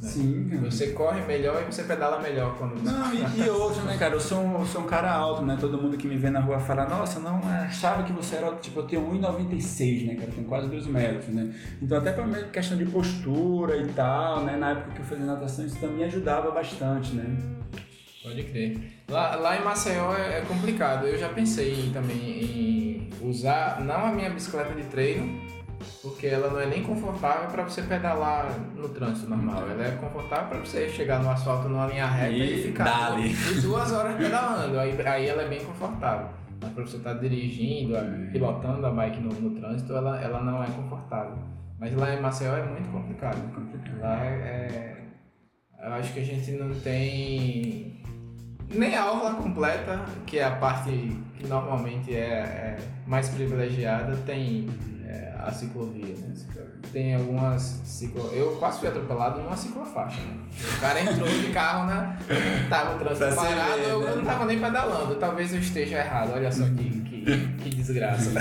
Né? 0.00 0.08
Sim. 0.08 0.48
Cara. 0.50 0.70
Você 0.70 0.88
corre 0.88 1.20
melhor 1.22 1.62
e 1.62 1.72
você 1.72 1.82
pedala 1.84 2.20
melhor 2.20 2.56
quando 2.56 2.74
você... 2.74 2.90
Não, 2.90 3.14
e, 3.14 3.40
e 3.40 3.48
outro, 3.48 3.82
né, 3.82 3.96
cara? 3.96 4.14
Eu 4.14 4.20
sou, 4.20 4.38
um, 4.38 4.58
eu 4.60 4.66
sou 4.66 4.82
um 4.82 4.86
cara 4.86 5.12
alto, 5.12 5.42
né? 5.42 5.56
Todo 5.60 5.80
mundo 5.80 5.96
que 5.96 6.06
me 6.06 6.16
vê 6.16 6.30
na 6.30 6.40
rua 6.40 6.58
fala, 6.58 6.86
nossa, 6.86 7.18
não 7.20 7.40
achava 7.46 8.02
que 8.02 8.12
você 8.12 8.36
era. 8.36 8.54
Tipo, 8.56 8.80
eu 8.80 8.86
tenho 8.86 9.02
1,96, 9.02 10.06
né, 10.06 10.14
cara? 10.14 10.28
Eu 10.28 10.34
tenho 10.34 10.46
quase 10.46 10.68
2 10.68 10.86
metros, 10.86 11.28
né? 11.28 11.54
Então, 11.80 11.98
até 11.98 12.12
pra 12.12 12.24
questão 12.44 12.76
de 12.76 12.86
postura 12.86 13.76
e 13.76 13.86
tal, 13.88 14.44
né? 14.44 14.56
Na 14.56 14.70
época 14.70 14.92
que 14.92 15.00
eu 15.00 15.04
fazia 15.04 15.24
natação, 15.24 15.66
isso 15.66 15.76
também 15.76 16.04
ajudava 16.04 16.50
bastante, 16.50 17.14
né? 17.14 17.36
Pode 18.22 18.42
crer. 18.42 18.78
Lá, 19.08 19.36
lá 19.36 19.56
em 19.56 19.62
Maceió 19.62 20.12
é, 20.16 20.38
é 20.38 20.40
complicado. 20.42 21.06
Eu 21.06 21.16
já 21.16 21.28
pensei 21.28 21.90
também 21.92 22.16
em 22.18 23.10
usar, 23.22 23.80
não 23.80 24.06
a 24.06 24.12
minha 24.12 24.30
bicicleta 24.30 24.74
de 24.74 24.82
treino, 24.84 25.40
porque 26.02 26.26
ela 26.26 26.50
não 26.50 26.60
é 26.60 26.66
nem 26.66 26.82
confortável 26.82 27.48
para 27.50 27.64
você 27.64 27.82
pedalar 27.82 28.50
no 28.74 28.88
trânsito 28.88 29.28
normal. 29.28 29.68
Ela 29.68 29.86
é 29.86 29.90
confortável 29.92 30.48
para 30.48 30.58
você 30.58 30.88
chegar 30.88 31.22
no 31.22 31.30
asfalto 31.30 31.68
numa 31.68 31.86
linha 31.86 32.06
reta 32.06 32.32
e, 32.32 32.60
e 32.60 32.62
ficar 32.62 33.16
duas, 33.16 33.62
duas 33.62 33.92
horas 33.92 34.16
pedalando. 34.16 34.78
Aí, 34.78 35.00
aí 35.06 35.28
ela 35.28 35.42
é 35.42 35.48
bem 35.48 35.64
confortável. 35.64 36.28
Mas 36.60 36.72
para 36.72 36.86
você 36.86 36.96
estar 36.96 37.14
tá 37.14 37.20
dirigindo, 37.20 37.94
pilotando 38.32 38.86
a 38.86 38.90
bike 38.90 39.20
no, 39.20 39.32
no, 39.32 39.50
trânsito, 39.50 39.92
ela, 39.92 40.20
ela 40.20 40.40
não 40.40 40.62
é 40.62 40.66
confortável. 40.66 41.36
Mas 41.78 41.94
lá 41.94 42.14
em 42.14 42.20
Maceió 42.20 42.56
é 42.56 42.64
muito 42.64 42.90
complicado. 42.90 43.38
Lá 44.00 44.24
é, 44.24 44.28
é, 44.28 45.86
eu 45.86 45.92
acho 45.92 46.12
que 46.12 46.20
a 46.20 46.24
gente 46.24 46.52
não 46.52 46.74
tem 46.80 48.02
nem 48.70 48.96
a 48.96 49.10
orla 49.10 49.34
completa, 49.34 50.04
que 50.26 50.38
é 50.38 50.44
a 50.44 50.56
parte 50.56 50.90
que 51.36 51.46
normalmente 51.46 52.14
é, 52.14 52.28
é 52.28 52.78
mais 53.06 53.28
privilegiada, 53.28 54.16
tem 54.24 54.68
é, 54.68 54.95
a 55.46 55.52
ciclovia, 55.52 56.14
né? 56.14 56.34
Tem 56.92 57.14
algumas 57.14 57.62
ciclo... 57.84 58.30
Eu 58.32 58.56
quase 58.56 58.80
fui 58.80 58.88
atropelado 58.88 59.40
numa 59.40 59.56
ciclofaixa. 59.56 60.20
Né? 60.20 60.36
O 60.76 60.80
cara 60.80 61.00
entrou 61.00 61.28
de 61.28 61.52
carro, 61.52 61.86
né? 61.86 62.18
Tava 62.68 62.96
o 62.96 62.98
trânsito 62.98 63.36
parado, 63.36 63.80
eu, 63.80 64.00
né? 64.00 64.14
não 64.16 64.24
tava 64.24 64.44
nem 64.46 64.58
pedalando. 64.58 65.14
Talvez 65.16 65.52
eu 65.52 65.60
esteja 65.60 65.98
errado, 65.98 66.32
olha 66.34 66.50
só 66.50 66.64
que, 66.64 67.00
que, 67.00 67.52
que 67.62 67.70
desgraça. 67.70 68.32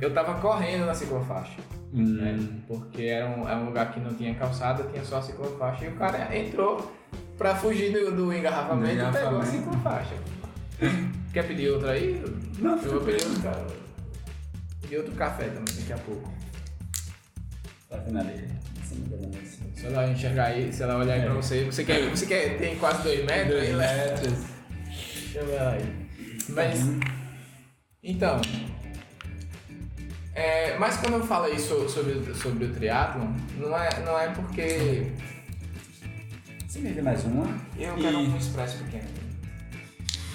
Eu 0.00 0.12
tava 0.12 0.34
correndo 0.40 0.86
na 0.86 0.94
ciclofaixa. 0.94 1.60
Hum. 1.92 2.16
Né? 2.16 2.38
Porque 2.68 3.02
era 3.02 3.28
um, 3.28 3.48
era 3.48 3.58
um 3.58 3.66
lugar 3.66 3.92
que 3.92 4.00
não 4.00 4.14
tinha 4.14 4.34
calçada, 4.34 4.84
tinha 4.84 5.04
só 5.04 5.18
a 5.18 5.22
ciclofaixa. 5.22 5.84
E 5.84 5.88
o 5.88 5.92
cara 5.92 6.36
entrou 6.36 6.92
pra 7.38 7.54
fugir 7.54 7.92
do, 7.92 8.12
do 8.12 8.34
engarrafamento, 8.34 9.02
e 9.02 9.12
pegou 9.12 9.38
a 9.38 9.44
ciclofaixa. 9.44 10.14
Quer 11.32 11.46
pedir 11.46 11.70
outra 11.70 11.92
aí? 11.92 12.22
Não, 12.58 12.76
eu 12.76 12.92
vou 12.92 13.00
pedir 13.00 13.24
outro, 13.24 13.79
Pedir 14.90 15.02
outro 15.02 15.14
café 15.14 15.44
também 15.44 15.72
daqui 15.72 15.92
a 15.92 15.98
pouco. 15.98 16.32
Tá 17.88 17.96
vendo 17.98 18.18
ali? 18.18 18.48
Se 19.76 19.86
ela 19.86 20.08
enxergar 20.08 20.46
aí, 20.46 20.72
se 20.72 20.82
ela 20.82 20.96
olhar 20.96 21.14
aí 21.14 21.20
é. 21.20 21.24
pra 21.26 21.34
você, 21.34 21.64
você 21.64 21.84
quer, 21.84 22.10
você 22.10 22.26
quer, 22.26 22.58
tem 22.58 22.76
quase 22.76 23.04
dois 23.04 23.24
metros? 23.24 23.54
Dois 23.54 23.76
metros. 23.76 24.32
Deixa 24.88 25.38
eu 25.38 25.46
ver 25.46 25.54
ela 25.54 25.70
aí. 25.74 26.08
Mas, 26.48 26.80
então, 28.02 28.40
é, 30.34 30.76
mas 30.76 30.96
quando 30.96 31.14
eu 31.14 31.24
falo 31.24 31.46
isso 31.54 31.88
sobre, 31.88 32.34
sobre 32.34 32.64
o 32.64 32.74
triatlon, 32.74 33.32
não 33.58 33.78
é, 33.78 34.00
não 34.04 34.18
é 34.18 34.30
porque 34.30 35.12
você 36.66 36.80
me 36.80 36.90
vê 36.90 37.00
mais 37.00 37.22
uma? 37.22 37.46
Eu 37.78 37.96
e... 37.96 38.02
quero 38.02 38.18
um 38.18 38.36
expresso 38.36 38.82
pequeno. 38.82 39.19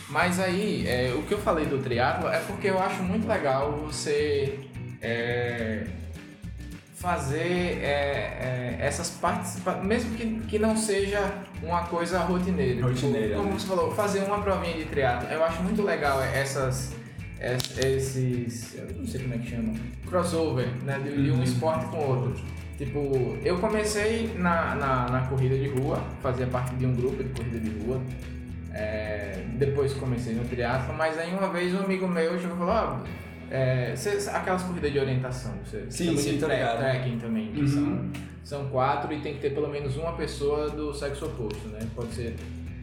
Mas 0.10 0.39
aí, 0.39 0.88
é, 0.88 1.14
o 1.16 1.24
que 1.24 1.34
eu 1.34 1.39
falei 1.39 1.66
do 1.66 1.80
triatlo 1.80 2.28
é 2.28 2.39
porque 2.39 2.68
eu 2.68 2.80
acho 2.80 3.01
muito 3.01 3.28
legal 3.28 3.72
você 3.72 4.60
é, 5.01 5.86
fazer 6.95 7.80
é, 7.82 8.78
é 8.78 8.78
essas 8.80 9.10
partes, 9.12 9.58
mesmo 9.84 10.16
que, 10.16 10.39
que 10.41 10.60
não 10.60 10.78
seja 10.78 11.20
uma 11.62 11.84
coisa 11.86 12.20
rotineira. 12.20 12.76
Tipo, 12.76 12.88
rotineira. 12.88 13.28
Tipo, 13.28 13.39
como 13.39 13.53
né? 13.53 13.60
você 13.60 13.68
falou, 13.68 13.95
fazer 13.95 14.20
uma 14.20 14.41
provinha 14.41 14.78
de 14.78 14.86
triatlo. 14.86 15.28
Eu 15.30 15.43
acho 15.43 15.64
muito 15.64 15.82
legal 15.82 16.22
essas 16.22 16.93
esses, 17.39 18.76
eu 18.76 18.88
não 18.97 19.06
sei 19.06 19.22
como 19.22 19.34
é 19.34 19.38
que 19.38 19.49
chama, 19.49 19.74
crossover, 20.08 20.68
né, 20.84 20.99
de, 20.99 21.24
de 21.24 21.32
um 21.32 21.36
uhum. 21.36 21.43
esporte 21.43 21.86
com 21.88 21.97
outro. 21.97 22.34
Tipo, 22.78 23.38
eu 23.43 23.58
comecei 23.60 24.34
na, 24.38 24.76
na, 24.76 25.10
na, 25.10 25.28
corrida 25.28 25.58
de 25.58 25.70
rua, 25.70 26.01
fazia 26.22 26.45
parte 26.47 26.76
de 26.76 26.86
um 26.86 26.93
grupo 26.93 27.24
de 27.24 27.30
corrida 27.30 27.60
de 27.60 27.70
rua. 27.80 28.01
É, 28.76 29.42
depois 29.54 29.94
comecei 29.94 30.36
no 30.36 30.44
triatlo, 30.44 30.94
mas 30.94 31.18
aí 31.18 31.34
uma 31.34 31.48
vez 31.48 31.74
um 31.74 31.80
amigo 31.80 32.06
meu 32.08 32.38
chegou 32.38 32.58
e 32.58 32.60
falou, 32.60 32.74
ah, 32.74 33.04
é, 33.50 33.96
cê, 33.96 34.30
aquelas 34.30 34.64
corridas 34.64 34.92
de 34.92 35.00
orientação, 35.00 35.54
você 35.64 35.86
sim, 35.90 36.18
sim, 36.18 36.34
de 36.34 36.40
tra 36.40 36.76
trekking 36.76 37.18
também, 37.18 37.54
que 37.54 37.62
uhum. 37.62 37.68
são, 37.68 38.12
são 38.44 38.70
quatro 38.70 39.14
e 39.14 39.22
tem 39.22 39.36
que 39.36 39.40
ter 39.40 39.52
pelo 39.52 39.70
menos 39.70 39.96
uma 39.96 40.12
pessoa 40.14 40.70
do 40.70 40.94
sexo 40.94 41.26
oposto, 41.26 41.70
né? 41.70 41.80
Pode 41.96 42.14
ser 42.14 42.36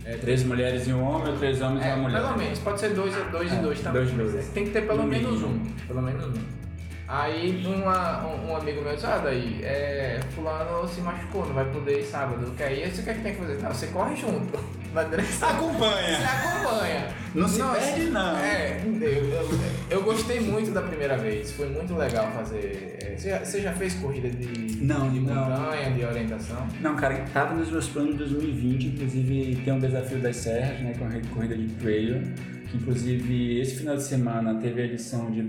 é, 0.07 0.17
três 0.17 0.45
mulheres 0.45 0.89
e 0.89 0.95
um 0.95 1.03
homem, 1.03 1.31
ou 1.31 1.39
três 1.39 1.61
homens 1.61 1.85
é, 1.85 1.91
e 1.91 1.93
uma 1.93 2.09
mulher. 2.09 2.23
Pelo 2.23 2.39
menos, 2.39 2.59
pode 2.61 2.81
ser 2.81 2.95
dois, 2.95 3.15
dois 3.31 3.53
é, 3.53 3.55
e 3.55 3.59
dois 3.59 3.81
também. 3.81 4.05
Dois, 4.05 4.33
dois. 4.33 4.49
Tem 4.49 4.65
que 4.65 4.71
ter 4.71 4.87
pelo 4.87 5.05
menos 5.05 5.43
um. 5.43 5.59
Pelo 5.87 6.01
menos 6.01 6.25
um. 6.25 6.63
Aí 7.07 7.63
uma, 7.67 8.27
um, 8.27 8.51
um, 8.51 8.57
amigo 8.57 8.81
meu 8.81 8.95
disse, 8.95 9.05
ah, 9.05 9.21
daí, 9.23 9.61
é, 9.63 10.19
fulano 10.35 10.89
se 10.89 11.03
machucou, 11.03 11.45
não 11.45 11.53
vai 11.53 11.67
poder 11.67 12.01
ir 12.01 12.05
sábado. 12.05 12.51
Que 12.57 12.63
aí 12.63 12.91
você 12.91 13.03
quer 13.03 13.17
que 13.17 13.21
tem 13.21 13.35
que 13.35 13.41
fazer? 13.41 13.61
Não, 13.61 13.75
você 13.75 13.89
corre 13.89 14.17
junto. 14.17 14.59
Acompanha. 14.93 16.19
Você 16.19 16.25
acompanha. 16.25 17.09
Não 17.35 17.49
se 17.49 17.59
Nossa, 17.59 17.81
perde 17.81 18.11
não. 18.11 18.37
É, 18.37 18.83
eu, 18.85 19.03
eu, 19.03 19.49
eu, 19.91 20.03
gostei 20.03 20.41
muito 20.41 20.71
da 20.71 20.83
primeira 20.83 21.17
vez. 21.17 21.51
Foi 21.53 21.69
muito 21.69 21.95
legal 21.95 22.31
fazer. 22.33 22.99
É, 23.03 23.17
você, 23.17 23.31
já, 23.31 23.39
você 23.39 23.61
já 23.63 23.73
fez 23.73 23.95
corrida 23.95 24.29
de, 24.29 24.77
não, 24.85 25.11
de 25.11 25.21
não. 25.21 25.35
montanha, 25.35 25.91
de 25.93 26.05
orientação? 26.05 26.67
Não, 26.81 26.95
cara, 26.95 27.25
tava 27.33 27.55
nos 27.55 27.71
meus 27.71 27.89
planos 27.89 28.13
de 28.13 28.19
2020, 28.19 28.87
inclusive 28.87 29.63
tem 29.65 29.73
um 29.73 29.81
desafio 29.81 30.19
das 30.19 30.37
serras, 30.37 30.81
né? 30.81 30.95
Com 30.99 31.07
a 31.07 31.35
corrida 31.35 31.57
de 31.57 31.69
trail. 31.75 32.23
Que 32.71 32.77
inclusive 32.77 33.61
esse 33.61 33.77
final 33.77 33.97
de 33.97 34.03
semana 34.03 34.55
teve 34.61 34.83
a 34.83 34.85
edição 34.85 35.31
de 35.31 35.43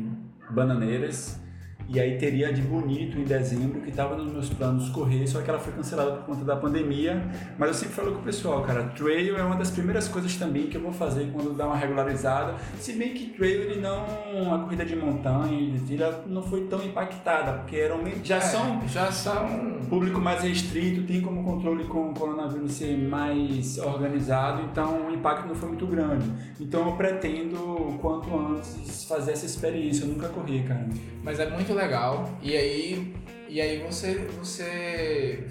Bananeiras 0.50 1.43
e 1.90 2.00
aí 2.00 2.18
teria 2.18 2.52
de 2.52 2.62
Bonito 2.62 3.20
em 3.20 3.24
dezembro, 3.24 3.82
que 3.82 3.90
estava 3.90 4.16
nos 4.16 4.32
meus 4.32 4.50
planos 4.50 4.90
correr, 4.90 5.28
só 5.28 5.42
que 5.42 5.50
ela 5.50 5.60
foi 5.60 5.74
cancelada 5.74 6.12
por 6.12 6.26
conta 6.26 6.46
da 6.46 6.56
pandemia. 6.56 7.24
Mas 7.58 7.70
eu 7.70 7.74
sempre 7.74 7.96
falo 7.96 8.12
com 8.14 8.20
o 8.20 8.24
pessoal, 8.24 8.64
cara, 8.64 8.84
trail 8.96 9.38
é 9.38 9.44
uma 9.44 9.56
das 9.56 9.70
primeiras 9.72 10.08
coisas 10.08 10.36
também 10.36 10.68
que 10.68 10.78
eu 10.78 10.82
vou 10.82 10.94
fazer 10.94 11.30
quando 11.32 11.56
dá 11.56 11.68
uma 11.68 11.76
regularizada. 11.76 12.56
Se 12.80 12.94
bem 12.94 13.14
que 13.14 13.28
trail 13.28 13.62
ele 13.62 13.82
não, 13.82 14.54
a 14.54 14.60
corrida 14.60 14.86
de 14.86 14.96
montanha, 14.96 15.54
ele 15.54 15.80
não 16.28 16.42
foi 16.42 16.62
tão 16.66 16.84
impactada, 16.84 17.54
porque 17.54 17.76
eram 17.76 18.00
já 18.24 18.38
é, 18.38 18.42
são 18.42 18.88
já 18.88 19.12
são 19.12 19.80
público 19.90 20.20
mais 20.20 20.42
restrito, 20.44 21.04
tem 21.04 21.22
como 21.22 21.44
controle 21.44 21.84
com 21.86 22.10
o 22.10 22.14
coronavírus 22.14 22.74
ser 22.74 22.98
mais 22.98 23.78
organizado, 23.78 24.64
então 24.72 25.08
o 25.08 25.14
impacto 25.14 25.48
não 25.48 25.56
foi 25.56 25.70
muito 25.70 25.86
grande. 25.86 26.26
Então 26.60 26.88
eu 26.88 26.94
pretendo 26.94 27.98
quanto 28.02 28.36
antes 28.36 29.06
fazer 29.06 29.34
essa 29.34 29.46
experiência. 29.46 30.04
Eu 30.04 30.10
nunca 30.10 30.30
corri, 30.30 30.64
cara. 30.64 30.88
Mas 31.24 31.40
é 31.40 31.50
muito 31.50 31.73
legal. 31.74 32.30
E 32.42 32.56
aí, 32.56 33.16
e 33.48 33.62
aí 33.62 33.80
você, 33.80 34.28
você 34.40 35.48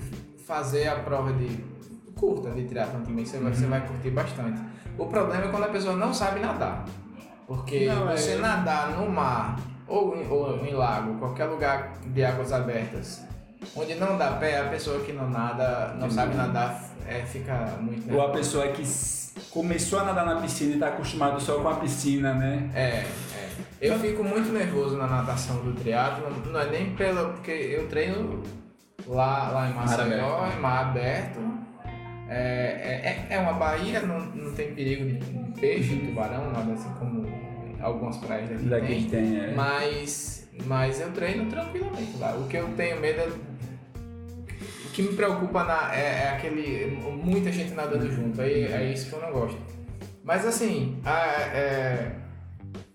fazer 0.46 0.88
a 0.88 0.96
prova 0.96 1.32
de 1.32 1.48
curta 2.14 2.50
de 2.50 2.64
triatlon 2.64 3.02
também, 3.02 3.24
você, 3.24 3.36
uhum. 3.36 3.44
vai, 3.44 3.52
você 3.52 3.66
vai 3.66 3.86
curtir 3.86 4.10
bastante. 4.10 4.60
O 4.98 5.06
problema 5.06 5.44
é 5.44 5.48
quando 5.48 5.64
a 5.64 5.68
pessoa 5.68 5.96
não 5.96 6.12
sabe 6.12 6.40
nadar. 6.40 6.84
Porque 7.46 7.86
não, 7.86 8.10
é 8.10 8.16
você 8.16 8.32
é... 8.32 8.38
nadar 8.38 8.96
no 8.96 9.10
mar 9.10 9.58
ou 9.86 10.16
em, 10.16 10.28
ou 10.28 10.64
em 10.64 10.72
lago, 10.72 11.18
qualquer 11.18 11.46
lugar 11.46 11.92
de 12.06 12.24
águas 12.24 12.52
abertas, 12.52 13.22
onde 13.76 13.94
não 13.96 14.16
dá 14.16 14.32
pé, 14.32 14.60
a 14.60 14.68
pessoa 14.68 15.00
que 15.00 15.12
não 15.12 15.28
nada, 15.28 15.94
não 15.98 16.10
sabe 16.10 16.34
nadar, 16.34 16.82
é, 17.06 17.20
fica 17.20 17.76
muito 17.80 18.06
nervosa. 18.06 18.22
Ou 18.22 18.30
a 18.30 18.32
pessoa 18.32 18.68
que 18.68 18.82
começou 19.50 20.00
a 20.00 20.04
nadar 20.04 20.24
na 20.24 20.36
piscina 20.36 20.72
e 20.72 20.74
está 20.74 20.88
acostumado 20.88 21.40
só 21.40 21.60
com 21.60 21.68
a 21.68 21.74
piscina, 21.76 22.32
né? 22.34 22.70
É, 22.74 23.06
eu 23.82 23.98
fico 23.98 24.22
muito 24.24 24.52
nervoso 24.52 24.96
na 24.96 25.06
natação 25.06 25.56
do 25.62 25.72
triatlo, 25.74 26.30
não 26.50 26.60
é 26.60 26.70
nem 26.70 26.94
pelo 26.94 27.30
porque 27.34 27.50
eu 27.50 27.88
treino 27.88 28.42
lá, 29.06 29.50
lá 29.50 29.70
em 29.70 29.74
Maceió, 29.74 30.46
em 30.56 30.60
mar 30.60 30.88
aberto. 30.88 31.40
É, 32.28 32.34
é, 32.34 33.26
é, 33.30 33.34
é 33.34 33.38
uma 33.40 33.52
baía, 33.54 34.00
não, 34.00 34.18
não 34.20 34.52
tem 34.54 34.72
perigo 34.74 35.04
de 35.04 35.60
peixe, 35.60 35.96
tubarão, 35.96 36.50
nada 36.50 36.72
assim 36.72 36.88
como 36.98 37.26
algumas 37.80 38.16
praias 38.18 38.48
daqui, 38.48 38.64
Daqui 38.68 38.86
tem, 38.86 39.06
tem, 39.10 39.40
é. 39.40 39.54
mas, 39.54 40.48
mas 40.64 41.00
eu 41.00 41.10
treino 41.12 41.50
tranquilamente 41.50 42.16
lá. 42.18 42.34
O 42.36 42.46
que 42.48 42.56
eu 42.56 42.68
tenho 42.76 43.00
medo 43.00 43.20
é. 43.20 43.26
O 44.86 44.90
que 44.94 45.02
me 45.02 45.14
preocupa 45.14 45.64
na, 45.64 45.94
é, 45.94 46.24
é 46.24 46.28
aquele. 46.30 46.96
muita 47.22 47.50
gente 47.52 47.72
nadando 47.74 48.10
junto. 48.10 48.40
Aí 48.40 48.64
é 48.64 48.90
isso 48.92 49.08
que 49.10 49.14
eu 49.14 49.20
não 49.20 49.32
gosto. 49.32 49.58
Mas 50.24 50.46
assim, 50.46 51.00
a- 51.04 51.40
é, 51.52 52.12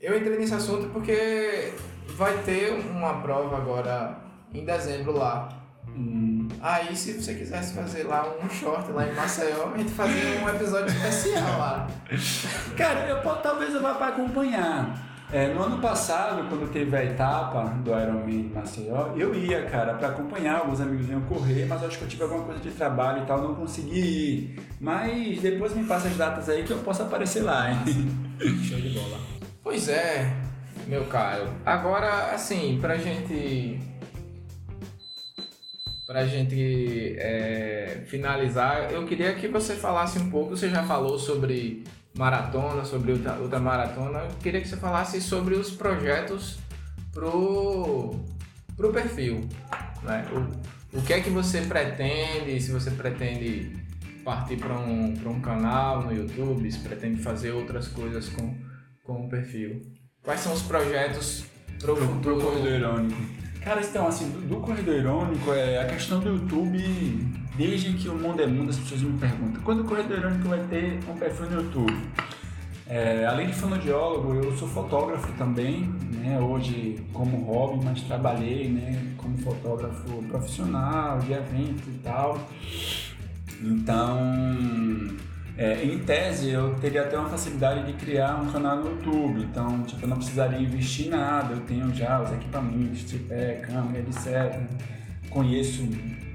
eu 0.02 0.18
entrei 0.18 0.38
nesse 0.38 0.54
assunto 0.54 0.90
porque 0.90 1.74
vai 2.16 2.38
ter 2.44 2.74
uma 2.92 3.22
prova 3.22 3.58
agora 3.58 4.18
em 4.54 4.64
dezembro 4.64 5.14
lá. 5.14 5.50
Hum, 5.88 6.38
Aí 6.62 6.96
se 6.96 7.14
você 7.14 7.34
quisesse 7.34 7.74
fazer 7.74 8.04
lá 8.04 8.26
um 8.44 8.50
short 8.50 8.92
lá 8.92 9.08
em 9.08 9.14
Maceió, 9.14 9.72
a 9.74 9.78
gente 9.78 9.92
fazia 9.92 10.44
um 10.44 10.50
episódio 10.50 10.88
especial 10.88 11.60
lá. 11.60 11.88
Cara, 12.76 13.08
eu, 13.08 13.22
talvez 13.42 13.74
eu 13.74 13.82
vá 13.82 13.94
para 13.94 14.08
acompanhar. 14.08 15.06
É, 15.32 15.54
no 15.54 15.62
ano 15.62 15.80
passado, 15.80 16.48
quando 16.48 16.72
teve 16.72 16.96
a 16.96 17.04
etapa 17.04 17.64
do 17.84 17.92
Ironman 17.92 18.44
de 18.44 18.54
Maceió, 18.56 19.14
eu 19.18 19.36
ia, 19.36 19.66
cara, 19.66 19.94
para 19.96 20.08
acompanhar. 20.08 20.60
Alguns 20.60 20.80
amigos 20.80 21.10
iam 21.10 21.20
correr, 21.22 21.66
mas 21.66 21.84
acho 21.84 21.98
que 21.98 22.06
eu 22.06 22.08
tive 22.08 22.24
alguma 22.24 22.46
coisa 22.46 22.62
de 22.62 22.72
trabalho 22.72 23.24
e 23.24 23.26
tal, 23.26 23.42
não 23.42 23.54
consegui 23.54 24.00
ir. 24.00 24.60
Mas 24.80 25.42
depois 25.42 25.76
me 25.76 25.84
passa 25.84 26.08
as 26.08 26.16
datas 26.16 26.48
aí 26.48 26.64
que 26.64 26.72
eu 26.72 26.78
possa 26.78 27.04
aparecer 27.04 27.44
lá, 27.44 27.70
hein? 27.70 27.78
Show 28.40 28.80
de 28.80 28.98
bola. 28.98 29.37
Pois 29.68 29.90
é, 29.90 30.34
meu 30.88 31.04
caro. 31.08 31.54
Agora, 31.66 32.34
assim, 32.34 32.80
pra 32.80 32.96
gente. 32.96 33.78
Pra 36.06 36.26
gente 36.26 37.18
é, 37.20 38.06
finalizar, 38.08 38.90
eu 38.94 39.06
queria 39.06 39.36
que 39.36 39.50
você 39.50 39.76
falasse 39.76 40.20
um 40.20 40.30
pouco. 40.30 40.56
Você 40.56 40.70
já 40.70 40.84
falou 40.84 41.20
sobre 41.20 41.84
maratona, 42.18 42.86
sobre 42.86 43.12
ultra, 43.12 43.34
ultramaratona. 43.42 44.20
Eu 44.20 44.38
queria 44.42 44.62
que 44.62 44.70
você 44.70 44.78
falasse 44.78 45.20
sobre 45.20 45.56
os 45.56 45.70
projetos 45.70 46.60
pro, 47.12 48.16
pro 48.78 48.94
perfil. 48.94 49.50
Né? 50.02 50.26
O, 50.32 50.98
o 50.98 51.02
que 51.02 51.12
é 51.12 51.20
que 51.20 51.30
você 51.30 51.60
pretende, 51.60 52.62
se 52.62 52.72
você 52.72 52.90
pretende 52.90 53.76
partir 54.24 54.56
para 54.56 54.80
um, 54.80 55.14
um 55.26 55.42
canal 55.42 56.04
no 56.04 56.14
YouTube, 56.14 56.72
se 56.72 56.80
pretende 56.80 57.22
fazer 57.22 57.52
outras 57.52 57.90
coisas 57.90 58.30
com, 58.30 58.56
com 59.08 59.26
o 59.26 59.30
perfil. 59.30 59.82
Quais 60.22 60.42
são 60.42 60.54
os 60.54 60.62
projetos 60.62 61.46
pro, 61.80 61.96
Pro, 61.96 62.06
pro 62.06 62.16
futuro? 62.16 62.42
Corredor 62.42 62.74
Irônico. 62.74 63.22
Cara, 63.64 63.82
então, 63.82 64.08
assim, 64.08 64.30
do, 64.30 64.42
do 64.42 64.58
Corredor 64.58 64.96
Irônico, 64.96 65.54
é, 65.54 65.82
a 65.82 65.86
questão 65.86 66.20
do 66.20 66.30
YouTube, 66.30 66.80
desde 67.56 67.94
que 67.94 68.10
o 68.10 68.16
mundo 68.16 68.42
é 68.42 68.48
mundo, 68.48 68.70
as 68.70 68.78
pessoas 68.78 69.02
me 69.02 69.18
perguntam, 69.18 69.62
quando 69.64 69.82
o 69.82 69.86
Corredor 69.86 70.18
Irônico 70.18 70.50
vai 70.50 70.60
ter 70.68 71.00
um 71.10 71.18
perfil 71.18 71.50
no 71.50 71.62
YouTube? 71.64 71.98
É, 72.90 73.26
além 73.26 73.48
de 73.48 73.54
fonoaudiólogo, 73.54 74.36
eu 74.36 74.56
sou 74.56 74.68
fotógrafo 74.68 75.30
também, 75.34 75.90
né, 76.14 76.40
hoje 76.40 77.04
como 77.12 77.44
hobby, 77.44 77.84
mas 77.84 78.02
trabalhei, 78.04 78.70
né, 78.70 79.14
como 79.18 79.38
fotógrafo 79.40 80.24
profissional, 80.24 81.20
de 81.20 81.34
eventos 81.34 81.86
e 81.88 82.00
tal. 82.02 82.40
Então, 83.62 84.18
é, 85.58 85.84
em 85.84 85.98
tese, 86.00 86.52
eu 86.52 86.76
teria 86.76 87.02
até 87.02 87.18
uma 87.18 87.28
facilidade 87.28 87.86
de 87.88 87.94
criar 87.94 88.36
um 88.36 88.52
canal 88.52 88.78
no 88.78 88.92
YouTube. 88.92 89.42
Então, 89.42 89.82
tipo, 89.84 90.04
eu 90.04 90.08
não 90.08 90.18
precisaria 90.18 90.60
investir 90.60 91.10
nada. 91.10 91.56
Eu 91.56 91.62
tenho 91.62 91.92
já 91.96 92.22
os 92.22 92.32
equipamentos, 92.32 93.04
tripé, 93.06 93.56
câmera, 93.56 94.00
etc. 94.00 94.60
Conheço 95.32 95.84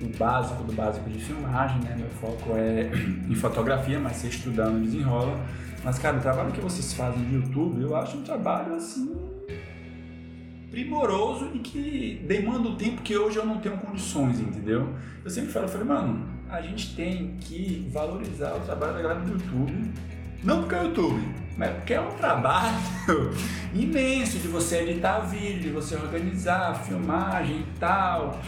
o 0.00 0.18
básico 0.18 0.64
do 0.64 0.72
básico 0.72 1.08
de 1.08 1.20
filmagem, 1.20 1.80
né? 1.82 1.94
Meu 1.96 2.08
foco 2.08 2.56
é 2.56 2.90
em 3.30 3.34
fotografia, 3.36 4.00
mas 4.00 4.16
se 4.16 4.26
estudando 4.26 4.82
desenrola. 4.82 5.38
Mas, 5.84 6.00
cara, 6.00 6.16
o 6.16 6.20
trabalho 6.20 6.50
que 6.50 6.60
vocês 6.60 6.92
fazem 6.92 7.22
no 7.22 7.42
YouTube, 7.42 7.80
eu 7.80 7.94
acho 7.94 8.16
um 8.16 8.22
trabalho, 8.22 8.74
assim, 8.74 9.14
primoroso 10.68 11.50
e 11.54 11.58
que 11.60 12.24
demanda 12.26 12.70
o 12.70 12.76
tempo 12.76 13.02
que 13.02 13.16
hoje 13.16 13.36
eu 13.36 13.46
não 13.46 13.58
tenho 13.58 13.76
condições, 13.76 14.40
entendeu? 14.40 14.88
Eu 15.24 15.30
sempre 15.30 15.52
falo, 15.52 15.66
eu 15.66 15.68
falei, 15.68 15.86
mano, 15.86 16.26
a 16.52 16.60
gente 16.60 16.94
tem 16.94 17.34
que 17.40 17.88
valorizar 17.90 18.54
o 18.54 18.60
trabalho 18.60 18.92
da 18.92 19.02
galera 19.02 19.20
do 19.20 19.32
YouTube, 19.32 19.90
não 20.44 20.60
porque 20.60 20.74
é 20.74 20.80
o 20.80 20.84
YouTube, 20.84 21.34
mas 21.56 21.70
porque 21.76 21.94
é 21.94 22.00
um 22.00 22.14
trabalho 22.16 22.76
imenso 23.74 24.38
de 24.38 24.48
você 24.48 24.82
editar 24.82 25.20
vídeo, 25.20 25.60
de 25.60 25.70
você 25.70 25.96
organizar, 25.96 26.74
filmagem 26.84 27.60
e 27.60 27.78
tal, 27.80 28.38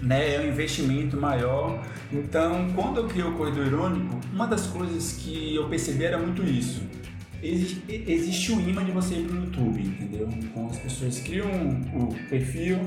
né? 0.00 0.36
É 0.36 0.40
um 0.40 0.48
investimento 0.48 1.18
maior. 1.18 1.82
Então, 2.10 2.70
quando 2.74 3.00
eu 3.00 3.06
criei 3.06 3.26
o 3.26 3.32
Corredor 3.32 3.66
Irônico, 3.66 4.18
uma 4.32 4.46
das 4.46 4.66
coisas 4.68 5.12
que 5.12 5.54
eu 5.54 5.68
percebi 5.68 6.04
era 6.04 6.16
muito 6.16 6.42
isso. 6.42 6.82
Existe, 7.42 7.82
existe 7.88 8.52
um 8.52 8.60
imã 8.60 8.82
de 8.82 8.92
você 8.92 9.16
ir 9.16 9.26
pro 9.26 9.36
YouTube, 9.36 9.82
entendeu? 9.82 10.28
Então 10.42 10.68
as 10.68 10.78
pessoas 10.78 11.20
criam 11.20 11.48
o 11.94 12.14
perfil, 12.30 12.78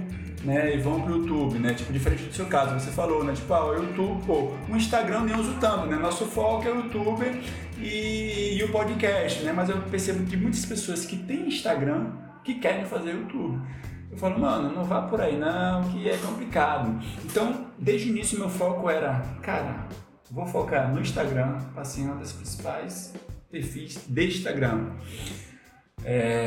né, 0.43 0.75
e 0.75 0.79
vão 0.79 1.01
pro 1.01 1.17
YouTube, 1.17 1.59
né? 1.59 1.73
Tipo, 1.73 1.93
diferente 1.93 2.23
do 2.23 2.33
seu 2.33 2.45
caso, 2.45 2.73
você 2.73 2.91
falou, 2.91 3.23
né? 3.23 3.33
Tipo, 3.33 3.53
ah, 3.53 3.65
o 3.65 3.73
YouTube, 3.75 4.25
pô, 4.25 4.51
o 4.69 4.75
Instagram 4.75 5.21
nem 5.21 5.35
uso 5.35 5.53
tanto, 5.59 5.87
né? 5.87 5.95
Nosso 5.95 6.25
foco 6.25 6.67
é 6.67 6.71
o 6.71 6.75
YouTube 6.75 7.25
e, 7.77 8.57
e 8.57 8.63
o 8.63 8.71
podcast, 8.71 9.43
né? 9.43 9.53
Mas 9.53 9.69
eu 9.69 9.77
percebo 9.83 10.25
que 10.25 10.35
muitas 10.35 10.65
pessoas 10.65 11.05
que 11.05 11.17
têm 11.17 11.47
Instagram 11.47 12.11
que 12.43 12.55
querem 12.55 12.85
fazer 12.85 13.11
YouTube. 13.11 13.59
Eu 14.11 14.17
falo, 14.17 14.39
mano, 14.39 14.71
não 14.75 14.83
vá 14.83 15.01
por 15.01 15.19
aí 15.19 15.37
não, 15.37 15.83
que 15.89 16.07
é 16.07 16.17
complicado. 16.17 16.99
Então, 17.25 17.67
desde 17.79 18.09
o 18.09 18.11
início 18.11 18.37
meu 18.37 18.49
foco 18.49 18.89
era, 18.89 19.21
cara, 19.41 19.87
vou 20.29 20.45
focar 20.45 20.93
no 20.93 21.01
Instagram, 21.01 21.57
passeando 21.73 22.21
as 22.21 22.31
principais 22.31 23.13
perfis 23.49 23.99
de 24.07 24.27
Instagram. 24.27 24.91
É, 26.03 26.42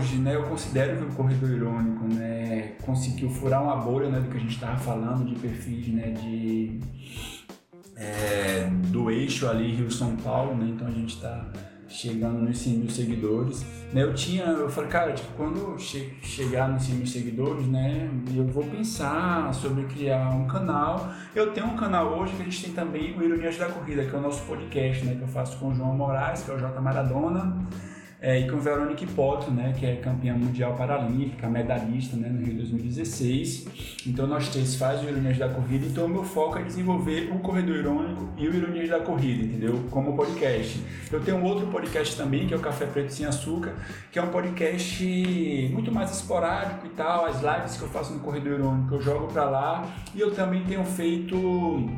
hoje, 0.00 0.16
né, 0.16 0.34
eu 0.34 0.44
considero 0.44 0.96
que 0.96 1.04
o 1.04 1.14
Corredor 1.14 1.50
Irônico, 1.50 2.04
né, 2.06 2.72
conseguiu 2.82 3.28
furar 3.28 3.62
uma 3.62 3.76
bolha, 3.76 4.08
né, 4.08 4.18
do 4.18 4.28
que 4.30 4.36
a 4.38 4.40
gente 4.40 4.54
estava 4.54 4.76
falando 4.78 5.26
de 5.26 5.38
perfis, 5.38 5.88
né, 5.88 6.10
de 6.12 6.80
é, 7.96 8.70
do 8.88 9.10
eixo 9.10 9.46
ali 9.46 9.74
Rio-São 9.74 10.16
Paulo, 10.16 10.56
né, 10.56 10.70
então 10.74 10.86
a 10.86 10.90
gente 10.90 11.16
está 11.16 11.46
chegando 11.86 12.38
nos 12.38 12.56
100 12.56 12.72
mil 12.78 12.88
seguidores. 12.88 13.62
Né, 13.92 14.02
eu 14.02 14.14
tinha, 14.14 14.44
eu 14.44 14.70
falei, 14.70 14.88
cara, 14.88 15.12
tipo, 15.12 15.32
quando 15.36 15.78
che 15.78 16.14
chegar 16.22 16.68
nos 16.68 16.84
100 16.84 16.94
mil 16.94 17.06
seguidores, 17.06 17.66
né, 17.66 18.08
eu 18.34 18.46
vou 18.46 18.64
pensar 18.64 19.52
sobre 19.52 19.84
criar 19.84 20.30
um 20.30 20.46
canal. 20.46 21.12
Eu 21.34 21.52
tenho 21.52 21.66
um 21.66 21.76
canal 21.76 22.18
hoje 22.18 22.34
que 22.36 22.42
a 22.42 22.44
gente 22.46 22.64
tem 22.64 22.72
também 22.72 23.18
o 23.18 23.22
Ironias 23.22 23.58
da 23.58 23.66
Corrida, 23.66 24.06
que 24.06 24.14
é 24.14 24.18
o 24.18 24.22
nosso 24.22 24.42
podcast, 24.44 25.04
né, 25.04 25.16
que 25.16 25.22
eu 25.22 25.28
faço 25.28 25.58
com 25.58 25.68
o 25.68 25.74
João 25.74 25.94
Moraes, 25.94 26.42
que 26.42 26.50
é 26.50 26.54
o 26.54 26.58
J 26.58 26.80
Maradona. 26.80 27.68
É, 28.22 28.38
e 28.38 28.50
com 28.50 28.58
Verônica 28.58 29.06
Poto, 29.16 29.50
né, 29.50 29.74
que 29.78 29.86
é 29.86 29.96
campeã 29.96 30.34
mundial 30.34 30.74
paralímpica, 30.76 31.48
medalhista 31.48 32.18
né, 32.18 32.28
no 32.28 32.44
Rio 32.44 32.56
2016. 32.56 34.04
Então 34.06 34.26
nós 34.26 34.50
três 34.50 34.76
fazemos 34.76 35.06
o 35.06 35.08
Ironias 35.08 35.38
da 35.38 35.48
Corrida, 35.48 35.86
então 35.86 36.04
o 36.04 36.08
meu 36.08 36.22
foco 36.22 36.58
é 36.58 36.62
desenvolver 36.62 37.32
o 37.32 37.38
Corredor 37.38 37.76
Irônico 37.76 38.28
e 38.36 38.46
o 38.46 38.54
Ironias 38.54 38.90
da 38.90 39.00
Corrida, 39.00 39.44
entendeu? 39.44 39.82
Como 39.90 40.14
podcast. 40.14 40.84
Eu 41.10 41.20
tenho 41.20 41.42
outro 41.42 41.66
podcast 41.68 42.14
também, 42.14 42.46
que 42.46 42.52
é 42.52 42.56
o 42.58 42.60
Café 42.60 42.84
Preto 42.84 43.10
Sem 43.10 43.24
Açúcar, 43.24 43.74
que 44.12 44.18
é 44.18 44.22
um 44.22 44.28
podcast 44.28 45.70
muito 45.72 45.90
mais 45.90 46.10
esporádico 46.10 46.86
e 46.86 46.90
tal, 46.90 47.24
as 47.24 47.40
lives 47.40 47.78
que 47.78 47.82
eu 47.82 47.88
faço 47.88 48.12
no 48.12 48.20
Corredor 48.20 48.52
Irônico 48.52 48.96
eu 48.96 49.00
jogo 49.00 49.28
pra 49.32 49.48
lá, 49.48 49.86
e 50.14 50.20
eu 50.20 50.30
também 50.34 50.62
tenho 50.64 50.84
feito 50.84 51.88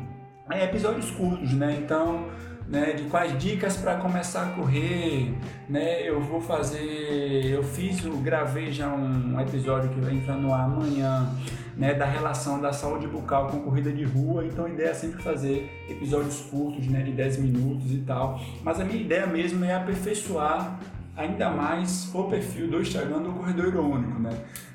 é, 0.49 0.63
episódios 0.63 1.11
curtos, 1.11 1.51
né, 1.51 1.79
então 1.83 2.27
né, 2.67 2.93
de 2.93 3.03
quais 3.03 3.37
dicas 3.37 3.77
para 3.77 3.95
começar 3.97 4.43
a 4.43 4.49
correr, 4.51 5.33
né? 5.69 6.07
Eu 6.07 6.21
vou 6.21 6.41
fazer, 6.41 7.45
eu 7.45 7.63
fiz, 7.63 8.03
eu 8.03 8.17
gravei 8.17 8.71
já 8.71 8.87
um 8.89 9.39
episódio 9.39 9.89
que 9.89 9.99
vai 9.99 10.13
entrar 10.13 10.35
no 10.35 10.53
ar 10.53 10.65
amanhã, 10.65 11.27
né, 11.75 11.93
da 11.93 12.05
relação 12.05 12.61
da 12.61 12.71
saúde 12.71 13.07
bucal 13.07 13.47
com 13.47 13.59
corrida 13.59 13.91
de 13.91 14.03
rua. 14.03 14.45
Então 14.45 14.65
a 14.65 14.69
ideia 14.69 14.89
é 14.89 14.93
sempre 14.93 15.21
fazer 15.21 15.69
episódios 15.89 16.41
curtos, 16.41 16.87
né, 16.87 17.01
de 17.01 17.11
10 17.11 17.37
minutos 17.37 17.91
e 17.91 17.99
tal. 17.99 18.39
Mas 18.63 18.79
a 18.79 18.85
minha 18.85 19.01
ideia 19.01 19.27
mesmo 19.27 19.63
é 19.65 19.75
aperfeiçoar 19.75 20.79
ainda 21.15 21.49
mais 21.49 22.09
o 22.13 22.23
perfil 22.23 22.67
do 22.67 22.81
Instagram 22.81 23.21
do 23.21 23.31
Corredor 23.33 23.67
Irônico, 23.67 24.19
né? 24.19 24.31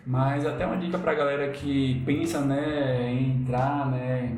Mas 0.07 0.47
até 0.47 0.64
uma 0.64 0.76
dica 0.76 0.99
para 0.99 1.12
a 1.12 1.14
galera 1.14 1.51
que 1.51 2.03
pensa, 2.07 2.41
né, 2.41 3.12
em 3.12 3.43
entrar, 3.43 3.91
né, 3.91 4.32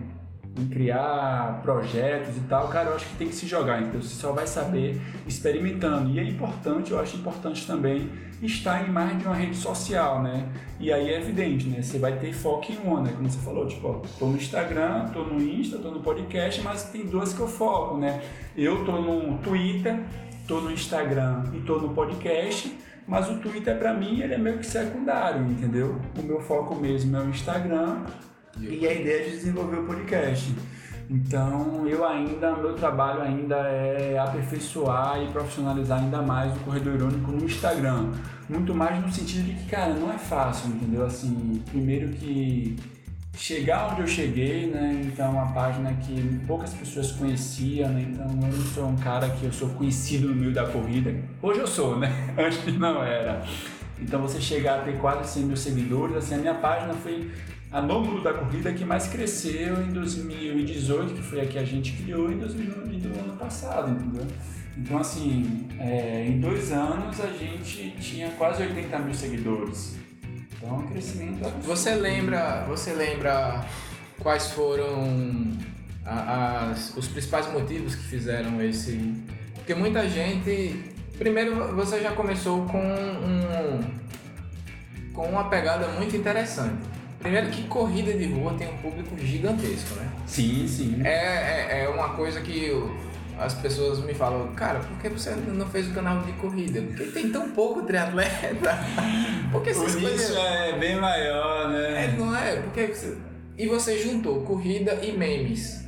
em 0.59 0.67
criar 0.69 1.61
projetos 1.63 2.37
e 2.37 2.41
tal, 2.41 2.69
cara, 2.69 2.91
eu 2.91 2.97
acho 2.97 3.07
que 3.07 3.17
tem 3.17 3.29
que 3.29 3.35
se 3.35 3.47
jogar, 3.47 3.83
então 3.83 4.01
você 4.01 4.15
só 4.15 4.33
vai 4.33 4.47
saber 4.47 5.01
experimentando. 5.27 6.11
E 6.11 6.19
é 6.19 6.25
importante, 6.25 6.91
eu 6.91 6.99
acho 6.99 7.17
importante 7.17 7.67
também 7.67 8.11
estar 8.43 8.87
em 8.87 8.91
mais 8.91 9.19
de 9.19 9.25
uma 9.25 9.35
rede 9.35 9.57
social, 9.57 10.23
né? 10.23 10.49
E 10.79 10.93
aí 10.93 11.11
é 11.11 11.19
evidente, 11.19 11.69
né? 11.69 11.83
Você 11.83 11.99
vai 11.99 12.19
ter 12.19 12.33
foco 12.33 12.73
em 12.73 12.77
uma, 12.79 13.01
né? 13.03 13.13
Como 13.15 13.29
você 13.29 13.39
falou, 13.39 13.67
tipo, 13.67 13.87
ó, 13.87 14.03
tô 14.19 14.27
no 14.27 14.37
Instagram, 14.37 15.09
tô 15.13 15.25
no 15.25 15.41
Insta, 15.41 15.79
tô 15.79 15.91
no 15.91 16.01
podcast, 16.01 16.63
mas 16.63 16.85
tem 16.85 17.07
duas 17.07 17.33
que 17.33 17.41
eu 17.41 17.49
foco, 17.49 17.97
né? 17.99 18.23
Eu 18.57 18.85
tô 18.85 18.93
no 18.93 19.39
Twitter, 19.39 20.01
tô 20.49 20.61
no 20.61 20.71
Instagram 20.71 21.45
e 21.55 21.61
tô 21.61 21.79
no 21.79 21.91
podcast, 21.91 22.77
mas 23.07 23.29
o 23.31 23.39
Twitter 23.39 23.79
para 23.79 23.93
mim 23.93 24.21
ele 24.21 24.35
é 24.35 24.39
meio 24.39 24.59
que 24.59 24.67
secundário, 24.67 25.43
entendeu? 25.43 26.01
O 26.19 26.23
meu 26.23 26.41
foco 26.41 26.75
mesmo 26.75 27.17
é 27.17 27.21
o 27.21 27.29
Instagram 27.29 28.05
e 28.59 28.87
a 28.87 28.93
ideia 28.93 29.23
é 29.23 29.25
de 29.25 29.31
desenvolver 29.31 29.79
o 29.79 29.85
podcast. 29.85 30.55
Então, 31.09 31.89
eu 31.89 32.07
ainda, 32.07 32.55
meu 32.55 32.75
trabalho 32.75 33.23
ainda 33.23 33.57
é 33.57 34.17
aperfeiçoar 34.17 35.21
e 35.21 35.27
profissionalizar 35.33 35.99
ainda 35.99 36.23
mais 36.23 36.55
o 36.57 36.61
Corredor 36.61 36.95
Irônico 36.95 37.33
no 37.33 37.45
Instagram. 37.45 38.13
Muito 38.49 38.73
mais 38.73 39.05
no 39.05 39.13
sentido 39.13 39.45
de 39.45 39.55
que, 39.55 39.69
cara, 39.69 39.93
não 39.95 40.13
é 40.13 40.17
fácil, 40.17 40.71
entendeu? 40.71 41.05
Assim, 41.05 41.61
primeiro 41.69 42.11
que 42.11 42.77
chegar 43.37 43.91
onde 43.91 44.03
eu 44.03 44.07
cheguei, 44.07 44.69
né? 44.69 45.03
Então, 45.05 45.33
uma 45.33 45.53
página 45.53 45.93
que 45.95 46.41
poucas 46.47 46.73
pessoas 46.75 47.11
conheciam, 47.11 47.89
né? 47.89 48.07
Então, 48.09 48.27
eu 48.27 48.57
não 48.57 48.65
sou 48.67 48.87
um 48.87 48.97
cara 48.97 49.29
que 49.31 49.45
eu 49.45 49.53
sou 49.53 49.69
conhecido 49.71 50.29
no 50.29 50.35
meio 50.37 50.53
da 50.53 50.67
corrida. 50.69 51.13
Hoje 51.43 51.59
eu 51.59 51.67
sou, 51.67 51.99
né? 51.99 52.09
Antes 52.39 52.79
não 52.79 53.03
era. 53.03 53.43
Então, 53.99 54.23
você 54.23 54.41
chegar 54.41 54.81
a 54.81 54.83
ter 54.85 54.97
quase 54.99 55.29
100 55.29 55.43
mil 55.43 55.57
seguidores, 55.57 56.17
assim, 56.17 56.37
a 56.37 56.39
minha 56.39 56.55
página 56.55 56.95
foi 56.95 57.31
a 57.73 57.81
número 57.81 58.21
da 58.21 58.35
corrida 58.35 58.73
que 58.73 58.85
mais 58.85 59.07
cresceu 59.07 59.81
em 59.83 59.93
2018, 59.93 61.15
que 61.15 61.23
foi 61.23 61.41
a 61.41 61.47
que 61.47 61.59
a 61.59 61.65
gente 61.65 61.93
criou, 61.93 62.31
em 62.31 62.39
2020 62.39 63.03
do 63.03 63.19
ano 63.21 63.37
passado, 63.37 63.93
entendeu? 63.93 64.27
Então, 64.77 64.99
assim, 64.99 65.69
é, 65.79 66.27
em 66.27 66.41
dois 66.41 66.73
anos 66.73 67.21
a 67.21 67.29
gente 67.29 67.95
tinha 68.01 68.31
quase 68.31 68.63
80 68.63 68.99
mil 68.99 69.15
seguidores. 69.15 69.97
Então, 70.57 70.69
é 70.69 70.73
um 70.73 70.87
crescimento 70.89 71.47
absurdo. 71.47 71.63
Você 71.63 71.95
lembra, 71.95 72.65
você 72.67 72.93
lembra 72.93 73.65
quais 74.19 74.51
foram 74.51 75.53
a, 76.05 76.71
as, 76.71 76.97
os 76.97 77.07
principais 77.07 77.53
motivos 77.53 77.95
que 77.95 78.03
fizeram 78.03 78.61
esse... 78.63 79.15
Porque 79.55 79.75
muita 79.75 80.09
gente... 80.09 80.91
Primeiro, 81.19 81.77
você 81.77 82.01
já 82.01 82.13
começou 82.13 82.65
com 82.65 82.83
um, 82.83 83.81
com 85.13 85.27
uma 85.29 85.51
pegada 85.51 85.87
muito 85.89 86.17
interessante 86.17 86.90
Primeiro 87.21 87.49
que 87.51 87.65
corrida 87.65 88.13
de 88.15 88.27
rua 88.27 88.55
tem 88.55 88.69
um 88.69 88.77
público 88.79 89.17
gigantesco, 89.19 89.95
né? 89.97 90.11
Sim, 90.27 90.67
sim. 90.67 91.01
É, 91.05 91.11
é, 91.11 91.85
é 91.85 91.89
uma 91.89 92.11
coisa 92.11 92.41
que 92.41 92.65
eu, 92.65 92.91
as 93.39 93.55
pessoas 93.55 93.99
me 94.01 94.15
falam, 94.15 94.49
cara, 94.55 94.81
por 94.81 94.99
que 94.99 95.09
você 95.09 95.31
não 95.31 95.67
fez 95.67 95.89
o 95.91 95.95
canal 95.95 96.23
de 96.23 96.33
corrida? 96.33 96.81
Porque 96.83 97.05
tem 97.05 97.31
tão 97.31 97.51
pouco 97.51 97.83
triatleta. 97.83 98.79
Porque 99.53 99.71
essas 99.71 99.95
Por 99.95 100.03
coisas... 100.03 100.31
isso 100.31 100.39
é 100.39 100.79
bem 100.79 100.97
maior, 100.97 101.71
né? 101.71 102.05
É, 102.05 102.17
não 102.17 102.37
é? 102.37 102.57
Porque 102.57 102.87
você... 102.87 103.17
E 103.59 103.67
você 103.67 103.99
juntou 103.99 104.43
corrida 104.43 104.95
e 105.03 105.13
memes. 105.13 105.85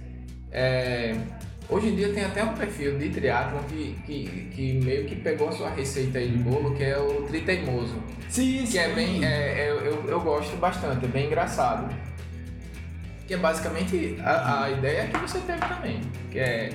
É... 0.51 1.15
Hoje 1.73 1.89
em 1.89 1.97
dia 1.97 2.13
tem 2.13 2.23
até 2.23 2.45
um 2.45 2.53
perfil 2.53 2.99
de 2.99 3.09
triatlon 3.09 3.63
que, 3.63 3.97
que, 4.05 4.51
que 4.55 4.73
meio 4.85 5.07
que 5.07 5.17
pegou 5.17 5.49
a 5.49 5.53
sua 5.53 5.71
receita 5.71 6.19
aí 6.19 6.29
de 6.29 6.37
bolo, 6.37 6.75
que 6.75 6.85
é 6.85 6.99
o 6.99 7.23
Triteimoso. 7.23 7.95
Sim, 8.29 8.67
Que 8.67 8.79
é 8.79 8.89
bem. 8.91 9.25
É, 9.25 9.29
é, 9.29 9.71
eu, 9.71 10.07
eu 10.07 10.21
gosto 10.21 10.55
bastante, 10.59 11.07
é 11.07 11.09
bem 11.09 11.29
engraçado. 11.29 11.91
Que 13.27 13.33
é 13.33 13.37
basicamente 13.39 14.19
a, 14.23 14.65
a 14.65 14.71
ideia 14.71 15.07
que 15.07 15.17
você 15.17 15.39
teve 15.41 15.61
também. 15.61 16.03
Que 16.31 16.41
é. 16.41 16.73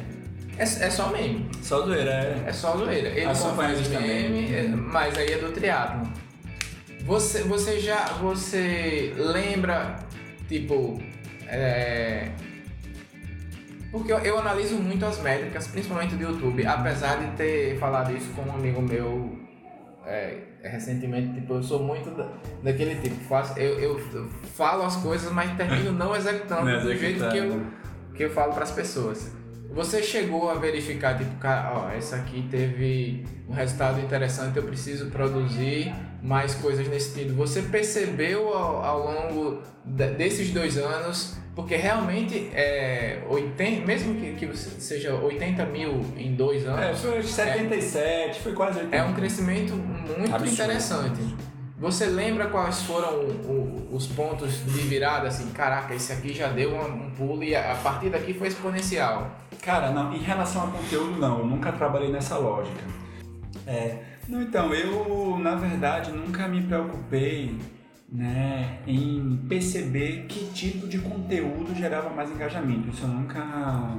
É, 0.57 0.63
é 0.63 0.89
só 0.89 1.11
meme. 1.11 1.47
Só 1.61 1.85
zoeira, 1.85 2.11
é. 2.11 2.43
É 2.47 2.53
só 2.53 2.75
zoeira. 2.75 3.09
Ele 3.09 3.35
só 3.35 3.53
faz 3.53 3.87
meme, 3.89 4.51
é, 4.51 4.67
mas 4.67 5.15
aí 5.15 5.31
é 5.31 5.37
do 5.37 5.51
triatlon. 5.51 6.07
Você, 7.05 7.43
você 7.43 7.79
já. 7.79 8.03
Você 8.13 9.13
lembra, 9.15 9.99
tipo. 10.47 10.99
É, 11.47 12.31
porque 13.91 14.11
eu, 14.11 14.19
eu, 14.19 14.39
analiso 14.39 14.75
muito 14.75 15.05
as 15.05 15.19
métricas, 15.21 15.67
principalmente 15.67 16.15
do 16.15 16.23
YouTube, 16.23 16.65
apesar 16.65 17.17
de 17.17 17.35
ter 17.37 17.77
falado 17.77 18.15
isso 18.15 18.29
com 18.33 18.41
um 18.41 18.53
amigo 18.53 18.81
meu 18.81 19.37
é, 20.05 20.37
recentemente, 20.63 21.33
tipo, 21.33 21.53
eu 21.53 21.63
sou 21.63 21.83
muito 21.83 22.09
da, 22.11 22.29
daquele 22.63 22.95
tipo, 22.95 23.15
faço, 23.25 23.57
eu, 23.59 23.79
eu 23.79 24.29
falo 24.55 24.83
as 24.83 24.95
coisas, 24.97 25.31
mas 25.31 25.55
termino 25.57 25.91
não 25.91 26.15
executando 26.15 26.65
não 26.65 26.81
do 26.81 26.95
jeito 26.95 27.27
que 27.29 27.37
eu, 27.37 27.61
que 28.15 28.23
eu 28.23 28.29
falo 28.29 28.53
para 28.53 28.63
as 28.63 28.71
pessoas. 28.71 29.31
Você 29.71 30.01
chegou 30.01 30.49
a 30.49 30.55
verificar, 30.55 31.17
tipo, 31.17 31.35
cara, 31.35 31.71
ó, 31.77 31.89
essa 31.91 32.15
aqui 32.15 32.47
teve 32.49 33.25
um 33.47 33.53
resultado 33.53 33.99
interessante, 33.99 34.57
eu 34.57 34.63
preciso 34.63 35.11
produzir 35.11 35.93
mais 36.27 36.53
coisas 36.55 36.87
nesse 36.89 37.11
sentido. 37.11 37.33
Você 37.35 37.61
percebeu 37.61 38.53
ao, 38.53 38.83
ao 38.83 38.99
longo 38.99 39.61
de, 39.85 40.07
desses 40.11 40.51
dois 40.51 40.77
anos 40.77 41.37
porque 41.55 41.75
realmente, 41.75 42.51
é, 42.53 43.23
80, 43.27 43.83
mesmo 43.83 44.13
que, 44.13 44.33
que 44.33 44.55
seja 44.55 45.15
80 45.15 45.65
mil 45.65 46.05
em 46.15 46.35
dois 46.35 46.67
anos. 46.67 46.79
É, 46.79 46.93
foi 46.93 47.23
77, 47.23 47.97
é, 47.97 48.33
foi 48.43 48.53
quase 48.53 48.77
80. 48.77 48.95
É 48.95 49.03
um 49.03 49.13
crescimento 49.13 49.73
muito 49.73 50.35
Absurdo. 50.35 50.53
interessante. 50.53 51.35
Você 51.79 52.05
lembra 52.05 52.47
quais 52.47 52.83
foram 52.83 53.21
o, 53.21 53.87
o, 53.91 53.95
os 53.95 54.05
pontos 54.05 54.63
de 54.65 54.81
virada? 54.81 55.29
Assim, 55.29 55.49
caraca, 55.49 55.95
esse 55.95 56.13
aqui 56.13 56.31
já 56.31 56.49
deu 56.49 56.75
um, 56.75 57.07
um 57.07 57.11
pulo 57.11 57.43
e 57.43 57.55
a, 57.55 57.71
a 57.71 57.75
partir 57.75 58.09
daqui 58.09 58.35
foi 58.35 58.49
exponencial. 58.49 59.31
Cara, 59.59 59.89
não, 59.89 60.13
em 60.13 60.19
relação 60.19 60.63
a 60.63 60.67
conteúdo, 60.67 61.17
não, 61.17 61.39
eu 61.39 61.45
nunca 61.45 61.71
trabalhei 61.71 62.11
nessa 62.11 62.37
lógica. 62.37 62.83
É, 63.65 63.97
não, 64.27 64.41
então, 64.41 64.73
eu, 64.73 65.37
na 65.39 65.55
verdade, 65.55 66.11
nunca 66.11 66.47
me 66.47 66.61
preocupei 66.61 67.57
né, 68.11 68.79
em 68.87 69.45
perceber 69.49 70.25
que 70.27 70.51
tipo 70.53 70.87
de 70.87 70.99
conteúdo 70.99 71.75
gerava 71.75 72.09
mais 72.09 72.29
engajamento. 72.31 72.89
Isso 72.89 73.03
eu 73.03 73.09
nunca, 73.09 73.97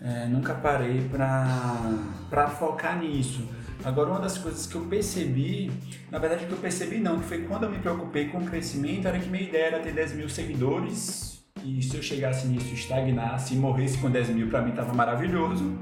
é, 0.00 0.26
nunca 0.26 0.54
parei 0.54 1.08
para 1.08 2.48
focar 2.48 2.98
nisso. 2.98 3.48
Agora, 3.84 4.10
uma 4.10 4.20
das 4.20 4.36
coisas 4.38 4.66
que 4.66 4.74
eu 4.74 4.84
percebi, 4.86 5.70
na 6.10 6.18
verdade 6.18 6.46
que 6.46 6.52
eu 6.52 6.58
percebi 6.58 6.98
não, 6.98 7.20
que 7.20 7.26
foi 7.26 7.42
quando 7.42 7.64
eu 7.64 7.70
me 7.70 7.78
preocupei 7.78 8.28
com 8.28 8.38
o 8.38 8.44
crescimento, 8.44 9.06
era 9.06 9.18
que 9.18 9.28
minha 9.28 9.44
ideia 9.44 9.66
era 9.66 9.78
ter 9.80 9.92
10 9.92 10.14
mil 10.14 10.28
seguidores 10.28 11.37
e 11.64 11.82
se 11.82 11.96
eu 11.96 12.02
chegasse 12.02 12.46
nisso, 12.46 12.72
estagnasse 12.74 13.54
e 13.54 13.56
morresse 13.56 13.98
com 13.98 14.10
10 14.10 14.30
mil, 14.30 14.48
para 14.48 14.62
mim 14.62 14.72
tava 14.72 14.92
maravilhoso. 14.92 15.78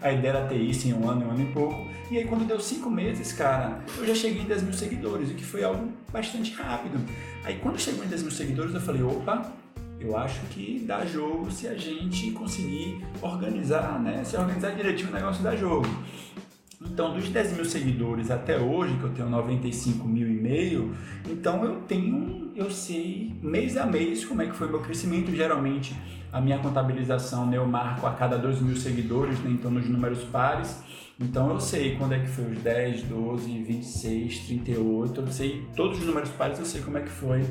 A 0.00 0.12
ideia 0.12 0.30
era 0.30 0.46
ter 0.46 0.56
isso 0.56 0.88
em 0.88 0.94
um 0.94 1.08
ano, 1.08 1.26
um 1.26 1.30
ano 1.30 1.42
e 1.42 1.52
pouco. 1.52 1.88
E 2.10 2.18
aí, 2.18 2.24
quando 2.24 2.46
deu 2.46 2.58
cinco 2.58 2.90
meses, 2.90 3.32
cara, 3.32 3.80
eu 3.98 4.06
já 4.06 4.14
cheguei 4.14 4.42
em 4.42 4.46
10 4.46 4.62
mil 4.64 4.72
seguidores, 4.72 5.30
o 5.30 5.34
que 5.34 5.44
foi 5.44 5.62
algo 5.62 5.88
bastante 6.12 6.52
rápido. 6.54 6.98
Aí, 7.44 7.58
quando 7.62 7.78
chegou 7.78 8.04
em 8.04 8.08
10 8.08 8.22
mil 8.22 8.32
seguidores, 8.32 8.74
eu 8.74 8.80
falei: 8.80 9.02
opa, 9.02 9.52
eu 10.00 10.16
acho 10.16 10.40
que 10.46 10.82
dá 10.86 11.04
jogo 11.04 11.50
se 11.50 11.68
a 11.68 11.74
gente 11.74 12.30
conseguir 12.30 13.04
organizar, 13.20 14.00
né? 14.00 14.24
Se 14.24 14.36
organizar 14.36 14.70
direitinho 14.70 15.10
o 15.10 15.12
negócio 15.12 15.42
dá 15.42 15.54
jogo. 15.54 15.86
Então, 16.82 17.12
dos 17.12 17.28
10 17.28 17.52
mil 17.52 17.64
seguidores 17.66 18.30
até 18.30 18.58
hoje, 18.58 18.96
que 18.96 19.04
eu 19.04 19.10
tenho 19.10 19.28
95 19.28 20.08
mil 20.08 20.26
e 20.26 20.32
meio, 20.32 20.94
então 21.28 21.62
eu 21.62 21.82
tenho, 21.82 22.50
eu 22.56 22.70
sei 22.70 23.36
mês 23.42 23.76
a 23.76 23.84
mês 23.84 24.24
como 24.24 24.40
é 24.40 24.46
que 24.46 24.56
foi 24.56 24.66
meu 24.66 24.80
crescimento. 24.80 25.30
Geralmente, 25.30 25.94
a 26.32 26.40
minha 26.40 26.58
contabilização, 26.58 27.46
né, 27.46 27.58
eu 27.58 27.66
marco 27.66 28.06
a 28.06 28.14
cada 28.14 28.38
2 28.38 28.62
mil 28.62 28.76
seguidores, 28.76 29.38
né, 29.40 29.50
então 29.50 29.70
nos 29.70 29.86
números 29.88 30.24
pares. 30.24 30.82
Então 31.20 31.50
eu 31.50 31.60
sei 31.60 31.96
quando 31.96 32.14
é 32.14 32.20
que 32.20 32.28
foi 32.28 32.46
os 32.46 32.58
10, 32.62 33.02
12, 33.02 33.62
26, 33.62 34.38
38, 34.46 35.20
eu 35.20 35.26
sei 35.26 35.66
todos 35.76 35.98
os 35.98 36.06
números 36.06 36.30
pares, 36.30 36.58
eu 36.58 36.64
sei 36.64 36.80
como 36.80 36.96
é 36.96 37.02
que 37.02 37.10
foi 37.10 37.44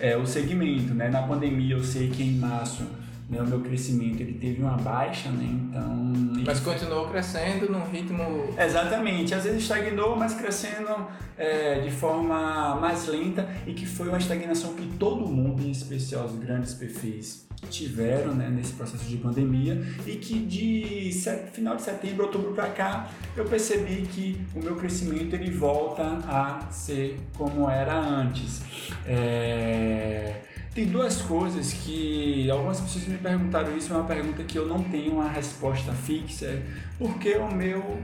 é, 0.00 0.16
o 0.16 0.26
segmento. 0.26 0.94
Né? 0.94 1.10
Na 1.10 1.22
pandemia, 1.22 1.74
eu 1.74 1.84
sei 1.84 2.08
que 2.08 2.22
em 2.22 2.38
março 2.38 2.82
né, 3.30 3.40
o 3.40 3.46
meu 3.46 3.60
crescimento 3.60 4.20
ele 4.20 4.34
teve 4.34 4.60
uma 4.60 4.76
baixa, 4.76 5.30
né? 5.30 5.44
Então. 5.44 6.12
Mas 6.44 6.58
continuou 6.58 7.08
crescendo 7.08 7.70
num 7.70 7.84
ritmo. 7.84 8.52
Exatamente, 8.58 9.32
às 9.34 9.44
vezes 9.44 9.62
estagnou, 9.62 10.16
mas 10.16 10.34
crescendo 10.34 11.06
é, 11.38 11.80
de 11.80 11.90
forma 11.92 12.74
mais 12.74 13.06
lenta 13.06 13.48
e 13.66 13.72
que 13.72 13.86
foi 13.86 14.08
uma 14.08 14.18
estagnação 14.18 14.74
que 14.74 14.84
todo 14.98 15.26
mundo, 15.26 15.62
em 15.62 15.70
especial 15.70 16.26
os 16.26 16.34
grandes 16.34 16.74
perfis, 16.74 17.46
tiveram 17.68 18.34
né, 18.34 18.48
nesse 18.48 18.72
processo 18.72 19.04
de 19.04 19.16
pandemia 19.18 19.80
e 20.06 20.16
que 20.16 20.38
de 20.38 21.12
set... 21.12 21.50
final 21.52 21.76
de 21.76 21.82
setembro, 21.82 22.24
outubro 22.24 22.52
para 22.52 22.68
cá, 22.70 23.10
eu 23.36 23.44
percebi 23.44 24.02
que 24.02 24.40
o 24.56 24.58
meu 24.58 24.74
crescimento 24.74 25.34
ele 25.34 25.50
volta 25.50 26.02
a 26.26 26.68
ser 26.70 27.20
como 27.36 27.70
era 27.70 27.94
antes. 27.94 28.62
É... 29.06 30.49
Tem 30.74 30.86
duas 30.86 31.20
coisas 31.22 31.72
que 31.72 32.48
algumas 32.48 32.80
pessoas 32.80 33.06
me 33.08 33.18
perguntaram 33.18 33.76
isso, 33.76 33.92
é 33.92 33.96
uma 33.96 34.06
pergunta 34.06 34.44
que 34.44 34.56
eu 34.56 34.66
não 34.66 34.82
tenho 34.84 35.14
uma 35.14 35.28
resposta 35.28 35.92
fixa, 35.92 36.62
porque 36.96 37.34
o 37.34 37.52
meu 37.52 38.00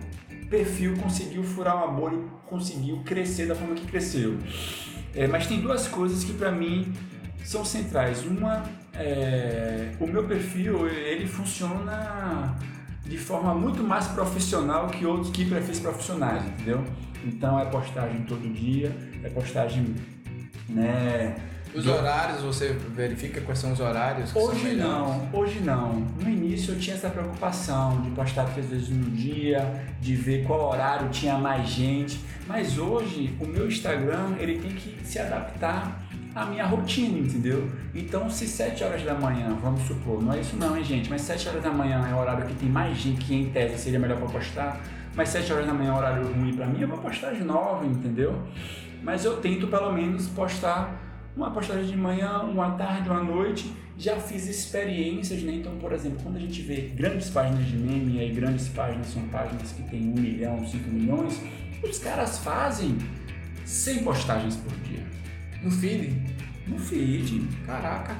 perfil 0.50 0.96
conseguiu 0.96 1.44
furar 1.44 1.76
uma 1.76 1.86
bolha 1.86 2.16
e 2.16 2.48
conseguiu 2.48 3.02
crescer 3.04 3.46
da 3.46 3.54
forma 3.54 3.74
que 3.76 3.86
cresceu. 3.86 4.36
É, 5.14 5.28
mas 5.28 5.46
tem 5.46 5.60
duas 5.60 5.86
coisas 5.86 6.24
que 6.24 6.32
para 6.32 6.50
mim 6.50 6.92
são 7.44 7.64
centrais. 7.64 8.24
Uma, 8.24 8.64
é, 8.94 9.92
o 10.00 10.06
meu 10.06 10.24
perfil 10.24 10.88
ele 10.88 11.26
funciona 11.26 12.58
de 13.04 13.16
forma 13.16 13.54
muito 13.54 13.84
mais 13.84 14.08
profissional 14.08 14.88
que 14.88 15.06
outros 15.06 15.30
que 15.30 15.44
perfis 15.44 15.78
profissionais, 15.78 16.44
entendeu? 16.44 16.84
Então 17.24 17.58
é 17.60 17.64
postagem 17.66 18.22
todo 18.22 18.42
dia, 18.52 18.94
é 19.22 19.28
postagem, 19.28 19.94
né? 20.68 21.36
Os 21.76 21.84
do... 21.84 21.92
horários, 21.92 22.40
você 22.40 22.74
verifica 22.94 23.40
quais 23.42 23.58
são 23.58 23.72
os 23.72 23.80
horários? 23.80 24.34
hoje 24.34 24.74
não, 24.74 25.28
hoje 25.30 25.60
não. 25.60 25.92
No 26.18 26.28
início 26.28 26.74
eu 26.74 26.78
tinha 26.78 26.96
essa 26.96 27.10
preocupação 27.10 28.00
de 28.00 28.10
postar 28.12 28.44
três 28.44 28.70
vezes 28.70 28.88
no 28.88 29.10
dia, 29.10 29.84
de 30.00 30.16
ver 30.16 30.44
qual 30.46 30.70
horário 30.70 31.10
tinha 31.10 31.36
mais 31.36 31.68
gente. 31.68 32.18
Mas 32.46 32.78
hoje 32.78 33.36
o 33.38 33.46
meu 33.46 33.68
Instagram 33.68 34.36
ele 34.38 34.58
tem 34.58 34.70
que 34.70 35.04
se 35.04 35.18
adaptar 35.18 36.02
a 36.34 36.46
minha 36.46 36.64
rotina, 36.64 37.18
entendeu? 37.18 37.70
Então, 37.94 38.28
se 38.28 38.46
7 38.46 38.84
horas 38.84 39.02
da 39.02 39.14
manhã, 39.14 39.56
vamos 39.60 39.82
supor, 39.82 40.22
não 40.22 40.32
é 40.34 40.40
isso 40.40 40.54
não, 40.56 40.76
hein, 40.76 40.84
gente, 40.84 41.08
mas 41.08 41.22
7 41.22 41.48
horas 41.48 41.62
da 41.62 41.70
manhã 41.70 42.06
é 42.10 42.14
o 42.14 42.18
horário 42.18 42.46
que 42.46 42.54
tem 42.54 42.68
mais 42.68 42.96
gente 42.98 43.24
que 43.24 43.34
em 43.34 43.50
tese 43.50 43.78
seria 43.78 43.98
melhor 43.98 44.18
para 44.18 44.28
postar, 44.28 44.80
mas 45.14 45.30
7 45.30 45.50
horas 45.50 45.66
da 45.66 45.72
manhã 45.72 45.90
é 45.90 45.92
um 45.94 45.96
horário 45.96 46.22
ruim 46.30 46.54
para 46.54 46.66
mim, 46.66 46.82
eu 46.82 46.88
vou 46.88 46.98
postar 46.98 47.28
às 47.28 47.40
9, 47.40 47.86
entendeu? 47.86 48.38
Mas 49.02 49.24
eu 49.24 49.38
tento 49.38 49.66
pelo 49.66 49.90
menos 49.92 50.28
postar 50.28 51.05
uma 51.36 51.50
postagem 51.50 51.86
de 51.86 51.96
manhã, 51.96 52.40
uma 52.40 52.70
tarde, 52.72 53.10
uma 53.10 53.22
noite. 53.22 53.70
Já 53.98 54.18
fiz 54.18 54.46
experiências, 54.46 55.42
né? 55.42 55.52
Então, 55.54 55.76
por 55.76 55.92
exemplo, 55.92 56.18
quando 56.22 56.36
a 56.36 56.40
gente 56.40 56.62
vê 56.62 56.92
grandes 56.94 57.30
páginas 57.30 57.66
de 57.66 57.76
meme, 57.76 58.20
aí 58.20 58.30
grandes 58.30 58.68
páginas 58.68 59.06
são 59.08 59.22
páginas 59.28 59.72
que 59.72 59.82
tem 59.84 60.00
1 60.00 60.14
milhão, 60.14 60.66
5 60.66 60.90
milhões, 60.90 61.40
os 61.82 61.98
caras 61.98 62.38
fazem 62.38 62.96
100 63.64 64.04
postagens 64.04 64.56
por 64.56 64.72
dia. 64.80 65.04
No 65.62 65.70
feed? 65.70 66.14
No 66.66 66.78
feed. 66.78 67.46
Caraca. 67.66 68.16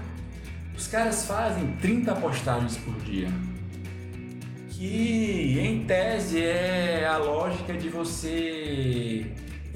Os 0.77 0.87
caras 0.87 1.27
fazem 1.27 1.67
30 1.81 2.15
postagens 2.17 2.77
por 2.79 2.95
dia. 3.01 3.29
Que 4.69 5.59
em 5.59 5.85
tese 5.85 6.43
é 6.43 7.07
a 7.07 7.17
lógica 7.17 7.73
de 7.75 7.89
você 7.89 9.27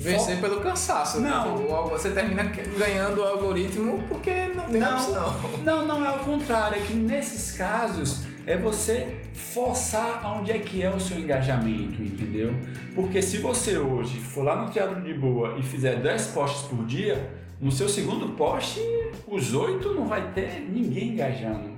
Vencer 0.00 0.38
For... 0.38 0.48
pelo 0.48 0.60
cansaço. 0.62 1.20
Não. 1.20 1.56
Você 1.90 2.10
termina 2.10 2.44
ganhando 2.78 3.20
o 3.20 3.24
algoritmo 3.24 4.02
porque 4.08 4.46
não 4.54 4.64
tem 4.64 4.80
não, 4.80 4.94
opção. 4.94 5.34
Não, 5.62 5.86
não, 5.86 6.04
é 6.04 6.10
o 6.16 6.18
contrário. 6.20 6.78
É 6.78 6.86
que 6.86 6.94
nesses 6.94 7.56
casos 7.56 8.22
é 8.46 8.56
você 8.56 9.18
forçar 9.34 10.20
aonde 10.24 10.52
é 10.52 10.58
que 10.58 10.82
é 10.82 10.90
o 10.90 10.98
seu 10.98 11.18
engajamento, 11.18 12.02
entendeu? 12.02 12.54
Porque 12.94 13.20
se 13.20 13.38
você 13.38 13.76
hoje 13.76 14.18
for 14.18 14.42
lá 14.42 14.56
no 14.56 14.70
Teatro 14.70 15.02
de 15.02 15.12
Boa 15.12 15.58
e 15.58 15.62
fizer 15.62 15.96
10 15.96 16.28
posts 16.28 16.62
por 16.68 16.84
dia, 16.86 17.30
no 17.60 17.70
seu 17.70 17.88
segundo 17.88 18.34
post, 18.36 18.80
os 19.28 19.52
oito 19.54 19.92
não 19.92 20.06
vai 20.06 20.32
ter 20.32 20.60
ninguém 20.60 21.10
engajando. 21.10 21.70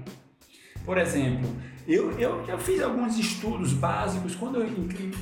Por 0.85 0.97
exemplo, 0.97 1.51
eu, 1.87 2.13
eu, 2.13 2.45
eu 2.47 2.59
fiz 2.59 2.81
alguns 2.81 3.19
estudos 3.19 3.73
básicos. 3.73 4.37
Quando 4.37 4.61
eu 4.61 4.67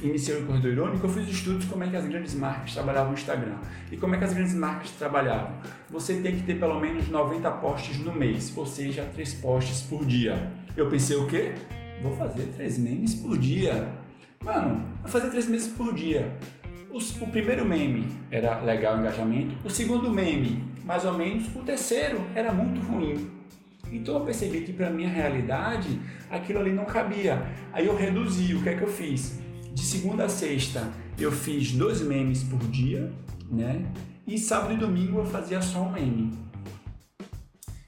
iniciei 0.03 0.43
o 0.43 0.47
Corredor 0.47 0.71
Irônico, 0.71 1.07
eu 1.07 1.11
fiz 1.11 1.29
estudos 1.29 1.65
como 1.65 1.85
é 1.85 1.89
que 1.89 1.97
as 1.97 2.07
grandes 2.07 2.35
marcas 2.35 2.75
trabalhavam 2.75 3.13
no 3.13 3.19
Instagram. 3.19 3.57
E 3.91 3.97
como 3.97 4.15
é 4.15 4.19
que 4.19 4.25
as 4.25 4.35
grandes 4.35 4.55
marcas 4.55 4.91
trabalhavam. 4.91 5.53
Você 5.89 6.15
tem 6.21 6.37
que 6.37 6.43
ter 6.43 6.59
pelo 6.59 6.79
menos 6.79 7.09
90 7.09 7.51
posts 7.53 7.99
no 8.01 8.13
mês, 8.13 8.53
ou 8.57 8.67
seja, 8.67 9.09
3 9.15 9.35
posts 9.35 9.83
por 9.83 10.05
dia. 10.05 10.53
Eu 10.77 10.89
pensei 10.91 11.17
o 11.17 11.27
quê? 11.27 11.55
Vou 12.03 12.15
fazer 12.17 12.43
3 12.57 12.79
memes 12.79 13.15
por 13.15 13.39
dia. 13.39 13.89
Mano, 14.45 14.85
vou 15.01 15.11
fazer 15.11 15.31
3 15.31 15.47
memes 15.47 15.69
por 15.69 15.95
dia. 15.95 16.37
o 16.91 17.27
primeiro 17.29 17.65
meme 17.65 18.07
era 18.31 18.61
legal 18.61 18.99
engajamento, 18.99 19.55
o 19.65 19.71
segundo 19.71 20.11
meme, 20.11 20.63
mais 20.85 21.05
ou 21.05 21.15
menos, 21.15 21.47
o 21.55 21.61
terceiro 21.61 22.21
era 22.35 22.53
muito 22.53 22.81
ruim. 22.81 23.40
Então 23.91 24.15
eu 24.15 24.25
percebi 24.25 24.61
que 24.63 24.73
para 24.73 24.91
minha 24.91 25.09
realidade 25.09 26.01
aquilo 26.31 26.61
ali 26.61 26.73
não 26.73 26.85
cabia. 26.85 27.43
Aí 27.73 27.87
eu 27.87 27.97
reduzi. 27.97 28.55
O 28.55 28.63
que 28.63 28.69
é 28.69 28.77
que 28.77 28.83
eu 28.83 28.89
fiz? 28.89 29.41
De 29.73 29.83
segunda 29.83 30.25
a 30.25 30.29
sexta 30.29 30.91
eu 31.19 31.31
fiz 31.31 31.73
dois 31.73 32.01
memes 32.01 32.43
por 32.43 32.59
dia, 32.69 33.13
né? 33.51 33.85
E 34.27 34.39
sábado 34.39 34.73
e 34.75 34.77
domingo 34.77 35.19
eu 35.19 35.27
fazia 35.27 35.61
só 35.61 35.83
um 35.83 35.93
meme. 35.93 36.33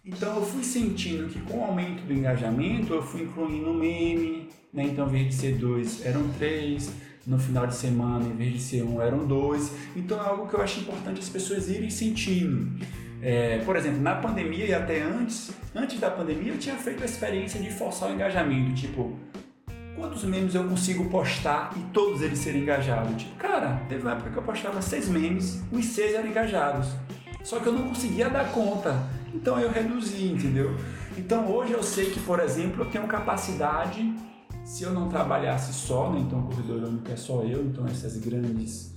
Então 0.04 0.36
eu 0.36 0.42
fui 0.42 0.64
sentindo 0.64 1.28
que 1.28 1.40
com 1.40 1.58
o 1.58 1.64
aumento 1.64 2.04
do 2.04 2.12
engajamento 2.12 2.92
eu 2.92 3.02
fui 3.02 3.22
incluindo 3.22 3.72
meme, 3.72 4.48
né? 4.72 4.84
Então 4.84 5.06
em 5.06 5.10
vez 5.10 5.28
de 5.28 5.34
ser 5.34 5.56
dois 5.56 6.04
eram 6.04 6.28
três, 6.30 6.92
no 7.26 7.38
final 7.38 7.66
de 7.66 7.76
semana 7.76 8.24
em 8.24 8.36
vez 8.36 8.52
de 8.52 8.60
ser 8.60 8.82
um 8.82 9.00
eram 9.00 9.26
dois. 9.26 9.72
Então 9.94 10.18
é 10.18 10.26
algo 10.26 10.48
que 10.48 10.54
eu 10.54 10.60
acho 10.60 10.80
importante 10.80 11.20
as 11.20 11.28
pessoas 11.28 11.68
irem 11.68 11.88
sentindo. 11.88 12.84
É, 13.24 13.58
por 13.64 13.76
exemplo, 13.76 14.02
na 14.02 14.16
pandemia 14.16 14.66
e 14.66 14.74
até 14.74 15.00
antes, 15.00 15.52
antes 15.72 16.00
da 16.00 16.10
pandemia, 16.10 16.52
eu 16.52 16.58
tinha 16.58 16.74
feito 16.74 17.04
a 17.04 17.06
experiência 17.06 17.60
de 17.60 17.70
forçar 17.70 18.10
o 18.10 18.12
engajamento. 18.12 18.74
Tipo, 18.74 19.16
quantos 19.94 20.24
memes 20.24 20.56
eu 20.56 20.64
consigo 20.64 21.08
postar 21.08 21.72
e 21.76 21.80
todos 21.92 22.20
eles 22.20 22.40
serem 22.40 22.62
engajados? 22.62 23.22
Tipo, 23.22 23.36
cara, 23.36 23.80
teve 23.88 24.02
uma 24.02 24.12
época 24.12 24.30
que 24.30 24.36
eu 24.36 24.42
postava 24.42 24.82
seis 24.82 25.08
memes, 25.08 25.62
os 25.70 25.84
seis 25.84 26.14
eram 26.14 26.28
engajados. 26.28 26.88
Só 27.44 27.60
que 27.60 27.68
eu 27.68 27.72
não 27.72 27.88
conseguia 27.88 28.28
dar 28.28 28.50
conta. 28.50 29.00
Então 29.32 29.58
eu 29.60 29.70
reduzi, 29.70 30.26
entendeu? 30.26 30.76
Então 31.16 31.48
hoje 31.48 31.72
eu 31.72 31.82
sei 31.82 32.10
que, 32.10 32.18
por 32.18 32.40
exemplo, 32.40 32.82
eu 32.82 32.90
tenho 32.90 33.06
capacidade, 33.06 34.12
se 34.64 34.82
eu 34.82 34.92
não 34.92 35.08
trabalhasse 35.08 35.72
só, 35.72 36.10
né? 36.10 36.20
Então 36.20 36.40
o 36.40 36.42
corredor 36.48 36.88
único 36.88 37.10
é 37.10 37.16
só 37.16 37.42
eu, 37.42 37.62
então 37.62 37.86
essas 37.86 38.16
grandes 38.16 38.91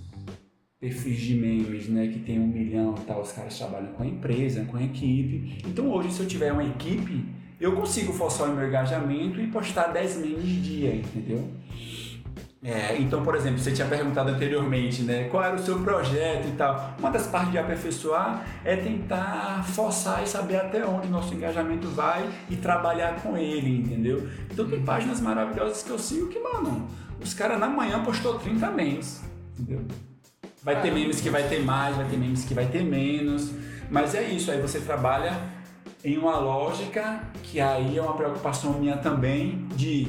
perfis 0.85 1.19
de 1.19 1.33
memes, 1.33 1.89
né, 1.89 2.07
que 2.07 2.19
tem 2.19 2.39
um 2.39 2.45
milhão 2.45 2.93
e 2.95 3.05
tal, 3.05 3.21
os 3.21 3.31
caras 3.31 3.57
trabalham 3.57 3.87
com 3.93 4.03
a 4.03 4.05
empresa, 4.05 4.63
com 4.65 4.77
a 4.77 4.83
equipe. 4.83 5.57
Então 5.65 5.89
hoje, 5.89 6.11
se 6.11 6.19
eu 6.19 6.27
tiver 6.27 6.51
uma 6.51 6.63
equipe, 6.63 7.25
eu 7.59 7.75
consigo 7.75 8.13
forçar 8.13 8.47
o 8.47 8.55
meu 8.55 8.67
engajamento 8.67 9.41
e 9.41 9.47
postar 9.47 9.87
10 9.87 10.17
memes 10.17 10.63
dia, 10.63 10.93
entendeu? 10.93 11.49
É, 12.63 12.97
então, 12.99 13.23
por 13.23 13.35
exemplo, 13.35 13.57
você 13.57 13.71
tinha 13.71 13.87
perguntado 13.87 14.29
anteriormente, 14.29 15.01
né, 15.01 15.27
qual 15.29 15.43
era 15.43 15.55
o 15.55 15.59
seu 15.59 15.79
projeto 15.79 16.47
e 16.49 16.51
tal. 16.51 16.95
Uma 16.99 17.09
das 17.09 17.25
partes 17.25 17.51
de 17.51 17.57
aperfeiçoar 17.57 18.45
é 18.63 18.75
tentar 18.75 19.63
forçar 19.65 20.21
e 20.21 20.27
saber 20.27 20.57
até 20.57 20.85
onde 20.85 21.07
nosso 21.07 21.33
engajamento 21.33 21.87
vai 21.87 22.29
e 22.47 22.55
trabalhar 22.55 23.21
com 23.23 23.35
ele, 23.35 23.79
entendeu? 23.79 24.27
Então 24.51 24.67
tem 24.67 24.83
páginas 24.83 25.19
maravilhosas 25.19 25.81
que 25.81 25.89
eu 25.89 25.97
sigo 25.97 26.27
que, 26.27 26.39
mano, 26.39 26.87
os 27.19 27.33
caras 27.33 27.59
na 27.59 27.67
manhã 27.67 28.03
postou 28.03 28.37
30 28.37 28.69
memes, 28.69 29.23
entendeu? 29.57 29.83
Vai 30.65 30.81
ter 30.81 30.91
memes 30.91 31.21
que 31.21 31.29
vai 31.29 31.47
ter 31.47 31.59
mais, 31.59 31.95
vai 31.95 32.07
ter 32.07 32.17
memes 32.17 32.43
que 32.43 32.55
vai 32.55 32.65
ter 32.65 32.83
menos. 32.83 33.51
Mas 33.87 34.15
é 34.15 34.23
isso, 34.23 34.49
aí 34.49 34.59
você 34.59 34.79
trabalha 34.79 35.39
em 36.03 36.17
uma 36.17 36.39
lógica 36.39 37.21
que 37.43 37.61
aí 37.61 37.95
é 37.95 38.01
uma 38.01 38.15
preocupação 38.15 38.73
minha 38.73 38.97
também 38.97 39.67
de 39.75 40.07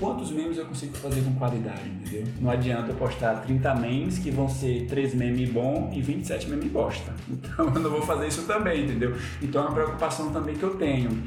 quantos 0.00 0.30
memes 0.30 0.56
eu 0.56 0.64
consigo 0.64 0.96
fazer 0.96 1.20
com 1.20 1.34
qualidade, 1.34 1.86
entendeu? 1.86 2.24
Não 2.40 2.50
adianta 2.50 2.92
eu 2.92 2.94
postar 2.94 3.42
30 3.42 3.74
memes 3.74 4.18
que 4.18 4.30
vão 4.30 4.48
ser 4.48 4.86
3 4.86 5.14
memes 5.14 5.50
bom 5.50 5.90
e 5.92 6.00
27 6.00 6.48
memes 6.48 6.72
bosta. 6.72 7.12
Então 7.28 7.66
eu 7.66 7.80
não 7.80 7.90
vou 7.90 8.00
fazer 8.00 8.28
isso 8.28 8.46
também, 8.46 8.84
entendeu? 8.84 9.14
Então 9.42 9.62
é 9.62 9.66
uma 9.66 9.74
preocupação 9.74 10.32
também 10.32 10.54
que 10.54 10.62
eu 10.62 10.74
tenho. 10.76 11.22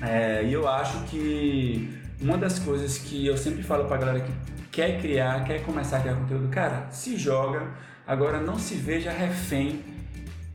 É, 0.00 0.44
e 0.44 0.52
eu 0.52 0.68
acho 0.68 1.02
que 1.06 1.90
uma 2.20 2.38
das 2.38 2.60
coisas 2.60 2.98
que 2.98 3.26
eu 3.26 3.36
sempre 3.36 3.64
falo 3.64 3.86
pra 3.86 3.96
galera 3.96 4.20
que 4.20 4.30
quer 4.70 5.00
criar, 5.00 5.44
quer 5.44 5.62
começar 5.64 5.98
a 5.98 6.00
criar 6.00 6.14
conteúdo, 6.14 6.48
cara, 6.48 6.88
se 6.90 7.16
joga. 7.16 7.68
Agora 8.06 8.40
não 8.40 8.58
se 8.58 8.74
veja 8.74 9.10
refém 9.10 9.80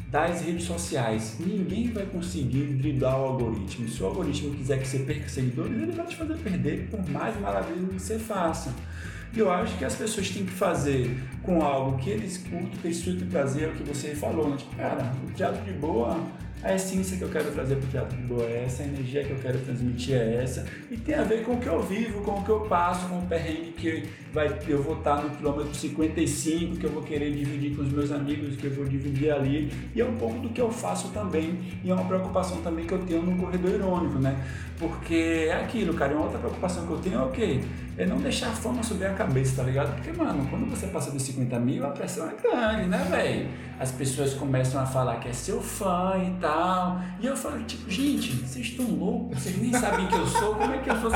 das 0.10 0.42
redes 0.42 0.66
sociais. 0.66 1.38
Ninguém 1.40 1.92
vai 1.92 2.06
conseguir 2.06 2.66
driblar 2.76 3.20
o 3.20 3.26
algoritmo. 3.26 3.88
Se 3.88 4.02
o 4.02 4.08
algoritmo 4.08 4.56
quiser 4.56 4.80
que 4.80 4.88
você 4.88 5.00
perca 5.00 5.28
seguidores, 5.28 5.82
ele 5.82 5.92
vai 5.92 6.06
te 6.06 6.16
fazer 6.16 6.38
perder 6.38 6.88
por 6.90 7.10
mais 7.10 7.40
maravilhoso 7.40 7.88
que 7.88 8.02
você 8.02 8.20
faça. 8.20 8.74
E 9.34 9.40
eu 9.40 9.52
acho 9.52 9.78
que 9.78 9.84
as 9.84 9.96
pessoas 9.96 10.30
têm 10.30 10.46
que 10.46 10.52
fazer 10.52 11.18
com 11.44 11.62
algo 11.62 11.98
que 11.98 12.10
eles 12.10 12.38
curtem, 12.38 12.70
que 12.82 12.88
eles 12.88 12.98
surtem 12.98 13.28
prazer, 13.28 13.64
é 13.64 13.68
o 13.68 13.76
que 13.76 13.84
você 13.84 14.16
falou, 14.16 14.50
né? 14.50 14.56
Tipo, 14.58 14.76
cara, 14.78 15.12
o 15.28 15.32
teatro 15.32 15.62
de 15.64 15.74
boa 15.74 16.18
a 16.66 16.74
essência 16.74 17.16
que 17.16 17.22
eu 17.22 17.30
quero 17.30 17.52
trazer 17.52 17.76
para 17.76 17.86
o 17.86 17.92
Teatro 17.92 18.18
Boa 18.24 18.44
é 18.44 18.64
essa, 18.66 18.82
a 18.82 18.88
energia 18.88 19.24
que 19.24 19.30
eu 19.30 19.38
quero 19.38 19.60
transmitir 19.60 20.16
é 20.16 20.42
essa, 20.42 20.66
e 20.90 20.98
tem 20.98 21.14
a 21.14 21.24
ver 21.24 21.44
com 21.44 21.54
o 21.54 21.60
que 21.60 21.68
eu 21.68 21.80
vivo, 21.84 22.22
com 22.22 22.40
o 22.40 22.44
que 22.44 22.50
eu 22.50 22.62
passo, 22.62 23.08
com 23.08 23.20
o 23.20 23.28
perrengue 23.28 23.72
que 23.74 24.10
vai, 24.36 24.54
eu 24.68 24.84
vou 24.84 24.98
estar 24.98 25.24
no 25.24 25.30
quilômetro 25.30 25.74
55, 25.74 26.76
que 26.76 26.84
eu 26.84 26.92
vou 26.92 27.02
querer 27.02 27.32
dividir 27.32 27.74
com 27.74 27.82
os 27.84 27.92
meus 27.92 28.12
amigos, 28.12 28.58
que 28.58 28.66
eu 28.66 28.74
vou 28.74 28.84
dividir 28.84 29.32
ali, 29.32 29.72
e 29.96 30.02
é 30.02 30.06
um 30.06 30.18
pouco 30.18 30.40
do 30.40 30.50
que 30.50 30.60
eu 30.60 30.70
faço 30.70 31.08
também, 31.08 31.58
e 31.84 31.90
é 31.90 31.94
uma 31.94 32.04
preocupação 32.04 32.58
também 32.62 32.86
que 32.86 32.94
eu 32.94 33.00
tenho 33.00 33.22
no 33.22 33.38
corredor 33.38 33.72
irônico, 33.72 34.20
né? 34.20 34.38
Porque 34.78 35.48
é 35.50 35.54
aquilo, 35.54 35.94
cara, 35.94 36.12
e 36.12 36.16
uma 36.16 36.26
outra 36.26 36.38
preocupação 36.38 36.86
que 36.86 36.92
eu 36.92 36.98
tenho 36.98 37.20
é 37.20 37.24
o 37.24 37.30
quê? 37.30 37.62
É 37.98 38.06
não 38.06 38.18
deixar 38.18 38.50
a 38.50 38.52
fama 38.52 38.84
subir 38.84 39.06
a 39.06 39.14
cabeça, 39.14 39.56
tá 39.56 39.64
ligado? 39.64 39.96
Porque, 39.96 40.12
mano, 40.12 40.46
quando 40.50 40.70
você 40.70 40.88
passa 40.88 41.12
dos 41.12 41.24
50 41.24 41.58
mil, 41.62 41.86
a 41.86 41.92
pressão 41.92 42.30
é 42.30 42.34
grande, 42.36 42.90
né, 42.90 43.08
velho? 43.10 43.50
As 43.80 43.94
pessoas 43.94 44.34
começam 44.34 44.82
a 44.82 44.86
falar 44.86 45.16
que 45.22 45.30
é 45.30 45.34
seu 45.34 45.62
fã 45.62 46.16
e 46.18 46.42
tal. 46.42 47.00
E 47.22 47.26
eu 47.26 47.38
falo, 47.38 47.64
tipo, 47.64 47.90
gente, 47.90 48.34
vocês 48.34 48.66
estão 48.66 48.86
loucos, 48.86 49.42
vocês 49.42 49.58
nem 49.58 49.72
sabem 49.72 50.08
quem 50.08 50.20
eu 50.20 50.28
sou, 50.28 50.56
como 50.56 50.74
é 50.74 50.78
que 50.80 50.90
eu 50.90 51.00
sou? 51.00 51.12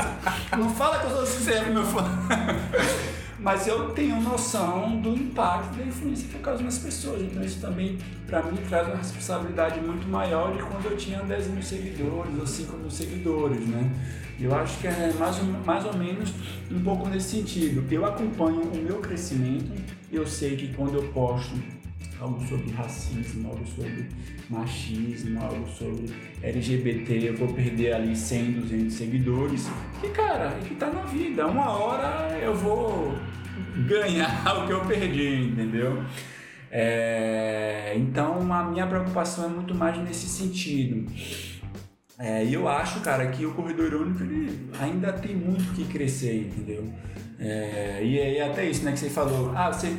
Não 0.58 0.70
fala 0.70 0.98
que 0.98 1.04
eu 1.04 1.10
sou 1.10 1.26
sincero, 1.26 1.70
meu 1.70 1.84
fã. 1.84 2.02
Mas 3.42 3.66
eu 3.66 3.90
tenho 3.90 4.20
noção 4.20 5.00
do 5.00 5.14
impacto 5.14 5.78
da 5.78 5.84
influência 5.84 6.28
que 6.28 6.34
eu 6.34 6.40
causo 6.40 6.62
nas 6.62 6.78
pessoas. 6.78 7.22
Então 7.22 7.42
isso 7.42 7.58
também, 7.58 7.96
para 8.26 8.42
mim, 8.42 8.58
traz 8.68 8.86
uma 8.86 8.98
responsabilidade 8.98 9.80
muito 9.80 10.06
maior 10.06 10.54
de 10.54 10.62
quando 10.62 10.84
eu 10.84 10.96
tinha 10.96 11.22
10 11.22 11.48
mil 11.48 11.62
seguidores 11.62 12.38
ou 12.38 12.46
5 12.46 12.76
mil 12.76 12.90
seguidores, 12.90 13.66
né? 13.66 13.90
Eu 14.38 14.54
acho 14.54 14.78
que 14.78 14.86
é 14.86 15.12
mais 15.18 15.38
ou, 15.38 15.44
mais 15.64 15.84
ou 15.86 15.96
menos 15.96 16.32
um 16.70 16.82
pouco 16.82 17.08
nesse 17.08 17.36
sentido. 17.36 17.82
Eu 17.90 18.04
acompanho 18.04 18.60
o 18.60 18.76
meu 18.76 18.98
crescimento, 18.98 19.72
eu 20.12 20.26
sei 20.26 20.56
que 20.56 20.74
quando 20.74 20.94
eu 20.94 21.02
posto 21.12 21.54
algo 22.20 22.46
sobre 22.46 22.70
racismo, 22.70 23.50
algo 23.50 23.66
sobre 23.66 24.08
machismo, 24.48 25.42
algo 25.42 25.66
sobre 25.68 26.12
LGBT, 26.42 27.30
eu 27.30 27.36
vou 27.36 27.48
perder 27.48 27.94
ali 27.94 28.14
100, 28.14 28.52
200 28.52 28.94
seguidores. 28.94 29.68
E 30.02 30.08
cara, 30.08 30.58
é 30.60 30.60
que 30.60 30.74
tá 30.74 30.90
na 30.90 31.02
vida. 31.02 31.46
Uma 31.46 31.70
hora 31.70 32.38
eu 32.38 32.54
vou 32.54 33.14
ganhar 33.88 34.44
o 34.58 34.66
que 34.66 34.72
eu 34.72 34.84
perdi, 34.84 35.44
entendeu? 35.44 36.02
É, 36.70 37.94
então 37.96 38.52
a 38.52 38.64
minha 38.64 38.86
preocupação 38.86 39.46
é 39.46 39.48
muito 39.48 39.74
mais 39.74 39.96
nesse 39.98 40.28
sentido. 40.28 41.10
É, 42.18 42.44
e 42.44 42.52
eu 42.52 42.68
acho, 42.68 43.00
cara, 43.00 43.26
que 43.28 43.46
o 43.46 43.54
corredor 43.54 43.92
ele 44.20 44.68
ainda 44.78 45.10
tem 45.10 45.34
muito 45.34 45.74
que 45.74 45.84
crescer, 45.86 46.48
entendeu? 46.48 46.84
É, 47.38 48.00
e 48.04 48.20
aí 48.20 48.40
até 48.42 48.68
isso, 48.68 48.84
né, 48.84 48.92
que 48.92 48.98
você 48.98 49.08
falou, 49.08 49.52
ah, 49.56 49.72
você 49.72 49.96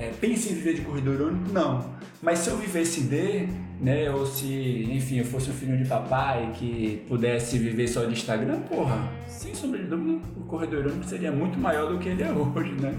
é, 0.00 0.10
pensa 0.18 0.50
em 0.50 0.54
viver 0.54 0.74
de 0.74 0.80
corredor 0.80 1.14
irônico? 1.14 1.52
Não. 1.52 1.94
Mas 2.22 2.38
se 2.40 2.48
eu 2.48 2.56
vivesse 2.56 3.02
de, 3.02 3.48
né, 3.80 4.10
ou 4.10 4.24
se, 4.24 4.88
enfim, 4.90 5.18
eu 5.18 5.24
fosse 5.26 5.50
um 5.50 5.52
filho 5.52 5.76
de 5.76 5.84
papai 5.84 6.50
que 6.54 7.04
pudesse 7.06 7.58
viver 7.58 7.86
só 7.86 8.04
de 8.04 8.12
Instagram, 8.12 8.60
porra, 8.62 9.08
sem 9.28 9.54
sombra 9.54 9.78
de 9.78 9.86
dúvida, 9.86 10.18
o 10.36 10.44
corredor 10.44 10.80
irônico 10.80 11.04
seria 11.04 11.30
muito 11.30 11.58
maior 11.58 11.92
do 11.92 11.98
que 11.98 12.08
ele 12.08 12.22
é 12.22 12.32
hoje, 12.32 12.72
né? 12.72 12.94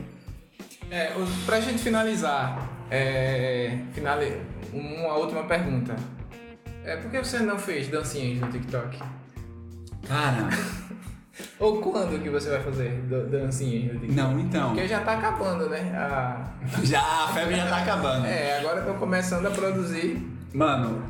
É, 0.91 1.13
pra 1.45 1.59
gente 1.59 1.79
finalizar, 1.79 2.69
é, 2.91 3.79
finale, 3.93 4.37
uma 4.71 5.15
última 5.15 5.43
pergunta. 5.43 5.95
É, 6.83 6.97
por 6.97 7.09
que 7.09 7.17
você 7.17 7.39
não 7.39 7.57
fez 7.57 7.87
dancinhas 7.87 8.39
no 8.39 8.51
TikTok? 8.51 8.99
Cara. 10.07 10.49
Ou 11.59 11.81
quando 11.81 12.21
que 12.21 12.29
você 12.29 12.49
vai 12.49 12.63
fazer 12.63 13.01
TikTok? 13.99 14.11
Não, 14.11 14.39
então. 14.39 14.69
Porque 14.69 14.87
já 14.87 15.01
tá 15.01 15.13
acabando, 15.13 15.69
né? 15.69 15.79
A... 15.95 16.51
Já, 16.83 17.01
a 17.01 17.27
febre 17.29 17.55
já 17.55 17.67
tá 17.67 17.77
acabando. 17.77 18.25
É, 18.25 18.59
agora 18.59 18.79
estão 18.79 18.95
começando 18.97 19.45
a 19.45 19.51
produzir. 19.51 20.21
Mano, 20.53 21.03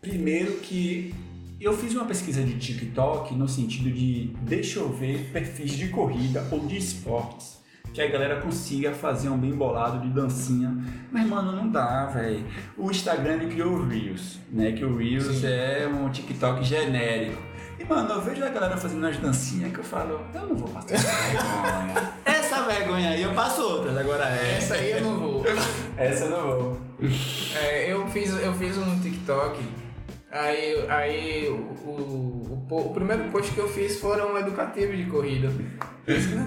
primeiro 0.00 0.54
que 0.54 1.14
eu 1.60 1.72
fiz 1.72 1.94
uma 1.94 2.04
pesquisa 2.04 2.42
de 2.42 2.58
TikTok 2.58 3.34
no 3.34 3.48
sentido 3.48 3.90
de 3.90 4.34
deixa 4.42 4.78
eu 4.78 4.92
ver 4.92 5.30
perfis 5.32 5.72
de 5.72 5.88
corrida 5.88 6.46
ou 6.50 6.60
de 6.60 6.76
esportes 6.76 7.56
que 7.96 8.02
a 8.02 8.08
galera 8.08 8.42
consiga 8.42 8.92
fazer 8.92 9.30
um 9.30 9.38
bem 9.38 9.52
bolado 9.52 10.06
de 10.06 10.12
dancinha. 10.12 10.76
Mas, 11.10 11.26
mano, 11.26 11.52
não 11.52 11.66
dá, 11.70 12.04
velho. 12.06 12.44
O 12.76 12.90
Instagram 12.90 13.48
criou 13.48 13.72
o 13.72 13.88
Reels, 13.88 14.38
né? 14.52 14.72
Que 14.72 14.84
o 14.84 14.94
Reels 14.94 15.38
Sim. 15.38 15.46
é 15.46 15.88
um 15.88 16.10
TikTok 16.10 16.62
genérico. 16.62 17.40
E, 17.78 17.84
mano, 17.84 18.10
eu 18.10 18.22
vejo 18.22 18.44
a 18.44 18.48
galera 18.48 18.76
fazendo 18.76 19.06
as 19.06 19.18
dancinhas 19.18 19.72
que 19.72 19.78
eu 19.78 19.84
falo, 19.84 20.20
eu 20.34 20.46
não 20.46 20.56
vou 20.56 20.68
passar 20.68 20.94
essa 20.94 21.12
vergonha. 21.12 22.12
essa 22.24 22.62
vergonha 22.62 23.10
aí 23.10 23.22
eu 23.22 23.34
passo 23.34 23.62
outras, 23.62 23.96
agora 23.96 24.24
é. 24.30 24.56
Essa 24.56 24.74
aí 24.74 24.92
eu 24.92 25.00
não 25.02 25.18
vou. 25.18 25.44
essa 25.96 26.24
eu 26.24 26.30
não 26.30 26.42
vou. 26.42 26.80
É, 27.54 27.92
eu, 27.92 28.06
fiz, 28.08 28.30
eu 28.30 28.54
fiz 28.54 28.78
um 28.78 28.98
TikTok, 29.00 29.58
aí, 30.36 30.86
aí 30.88 31.48
o, 31.48 31.54
o, 31.88 32.66
o, 32.70 32.76
o 32.76 32.94
primeiro 32.94 33.24
post 33.30 33.52
que 33.52 33.58
eu 33.58 33.68
fiz 33.68 33.98
foram 34.00 34.38
educativos 34.38 34.96
de 34.96 35.04
corrida. 35.04 35.50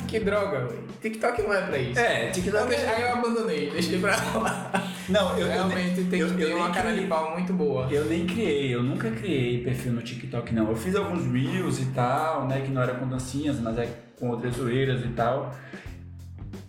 que 0.08 0.20
droga, 0.20 0.68
velho. 0.68 0.84
TikTok 1.02 1.42
não 1.42 1.54
é 1.54 1.62
pra 1.62 1.78
isso. 1.78 2.00
É, 2.00 2.30
TikTok. 2.30 2.74
Então, 2.74 2.90
aí 2.96 3.02
eu 3.02 3.14
abandonei, 3.14 3.70
deixei 3.70 4.00
pra 4.00 4.16
lá. 4.40 4.72
Não, 5.10 5.38
eu 5.38 5.48
realmente 5.48 6.00
eu, 6.00 6.10
tem 6.10 6.26
que 6.26 6.34
ter 6.36 6.54
uma 6.54 6.70
cara 6.72 6.94
de 6.94 7.08
pau 7.08 7.32
muito 7.34 7.52
boa. 7.52 7.88
Eu 7.92 8.06
nem 8.06 8.26
criei, 8.26 8.74
eu 8.74 8.84
nunca 8.84 9.10
criei 9.12 9.64
perfil 9.64 9.94
no 9.94 10.02
TikTok, 10.02 10.54
não. 10.54 10.70
Eu 10.70 10.76
fiz 10.76 10.96
alguns 10.96 11.26
reels 11.26 11.80
e 11.80 11.86
tal, 11.88 12.48
né? 12.48 12.62
Que 12.62 12.72
não 12.72 12.82
era 12.82 12.94
com 12.94 13.08
dancinhas, 13.08 13.60
mas 13.60 13.78
é 13.78 13.90
com 14.20 14.30
outras 14.30 14.56
zoeiras 14.56 15.04
e 15.04 15.10
tal. 15.10 15.56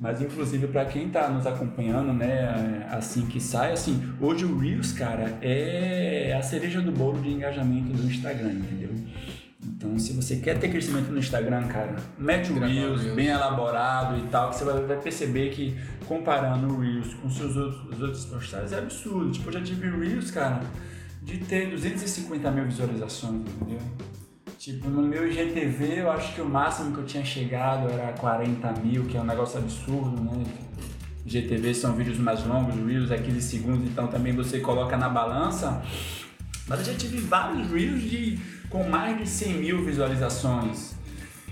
Mas 0.00 0.22
inclusive 0.22 0.66
para 0.68 0.86
quem 0.86 1.10
tá 1.10 1.28
nos 1.28 1.46
acompanhando, 1.46 2.14
né, 2.14 2.86
assim 2.90 3.26
que 3.26 3.38
sai, 3.38 3.72
assim, 3.72 4.02
hoje 4.18 4.46
o 4.46 4.58
Reels, 4.58 4.92
cara, 4.92 5.38
é 5.42 6.34
a 6.38 6.42
cereja 6.42 6.80
do 6.80 6.90
bolo 6.90 7.20
de 7.20 7.28
engajamento 7.28 7.92
do 7.92 8.06
Instagram, 8.06 8.52
entendeu? 8.52 8.94
Então, 9.62 9.98
se 9.98 10.14
você 10.14 10.36
quer 10.36 10.58
ter 10.58 10.70
crescimento 10.70 11.12
no 11.12 11.18
Instagram, 11.18 11.66
cara, 11.68 11.96
mete 12.18 12.50
o 12.50 12.58
Reels, 12.58 13.02
bem 13.14 13.26
elaborado 13.26 14.18
e 14.18 14.22
tal, 14.28 14.48
que 14.48 14.56
você 14.56 14.64
vai, 14.64 14.96
perceber 14.96 15.50
que 15.50 15.76
comparando 16.06 16.66
o 16.68 16.80
Reels 16.80 17.12
com 17.14 17.28
seus 17.28 17.54
outros, 17.56 17.94
os 17.94 18.00
outros 18.00 18.24
postagens 18.24 18.72
é 18.72 18.78
absurdo. 18.78 19.30
Tipo, 19.30 19.50
eu 19.50 19.52
já 19.52 19.60
tive 19.60 19.90
Reels, 19.90 20.30
cara, 20.30 20.62
de 21.22 21.38
ter 21.38 21.68
250 21.68 22.50
mil 22.50 22.64
visualizações, 22.64 23.42
entendeu? 23.42 23.80
Tipo, 24.60 24.90
no 24.90 25.00
meu 25.00 25.26
IGTV, 25.26 26.00
eu 26.00 26.10
acho 26.10 26.34
que 26.34 26.40
o 26.42 26.44
máximo 26.44 26.92
que 26.92 26.98
eu 26.98 27.06
tinha 27.06 27.24
chegado 27.24 27.88
era 27.88 28.12
40 28.12 28.72
mil, 28.82 29.06
que 29.06 29.16
é 29.16 29.20
um 29.22 29.24
negócio 29.24 29.58
absurdo, 29.58 30.22
né? 30.22 30.44
IGTV 31.24 31.72
são 31.72 31.96
vídeos 31.96 32.18
mais 32.18 32.44
longos, 32.44 32.74
Reels 32.74 33.10
é 33.10 33.16
15 33.16 33.40
segundos, 33.40 33.88
então 33.88 34.06
também 34.08 34.34
você 34.34 34.60
coloca 34.60 34.98
na 34.98 35.08
balança. 35.08 35.82
Mas 36.68 36.80
eu 36.80 36.92
já 36.92 36.94
tive 36.94 37.20
vários 37.20 37.70
Reels 37.70 38.02
de 38.02 38.38
com 38.68 38.86
mais 38.86 39.16
de 39.16 39.26
100 39.26 39.54
mil 39.54 39.82
visualizações. 39.82 40.94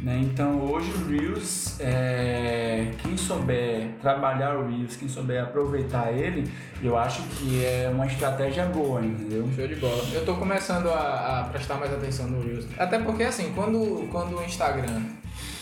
Né? 0.00 0.20
Então 0.22 0.60
hoje 0.60 0.90
o 0.92 1.08
Reels, 1.08 1.78
é, 1.80 2.92
quem 3.02 3.16
souber 3.16 3.88
trabalhar 4.00 4.56
o 4.56 4.68
Reels, 4.68 4.94
quem 4.94 5.08
souber 5.08 5.42
aproveitar 5.42 6.12
ele, 6.12 6.48
eu 6.82 6.96
acho 6.96 7.22
que 7.22 7.64
é 7.64 7.90
uma 7.92 8.06
estratégia 8.06 8.64
boa, 8.66 9.04
entendeu? 9.04 9.48
Show 9.56 9.66
de 9.66 9.74
bola. 9.74 10.02
Eu 10.12 10.20
estou 10.20 10.36
começando 10.36 10.88
a, 10.88 11.40
a, 11.40 11.44
prestar 11.44 11.74
mais 11.74 11.92
atenção 11.92 12.28
no 12.28 12.40
Reels. 12.40 12.66
Até 12.78 12.98
porque 13.00 13.24
assim, 13.24 13.52
quando, 13.54 14.08
quando 14.10 14.38
o 14.38 14.44
Instagram 14.44 15.02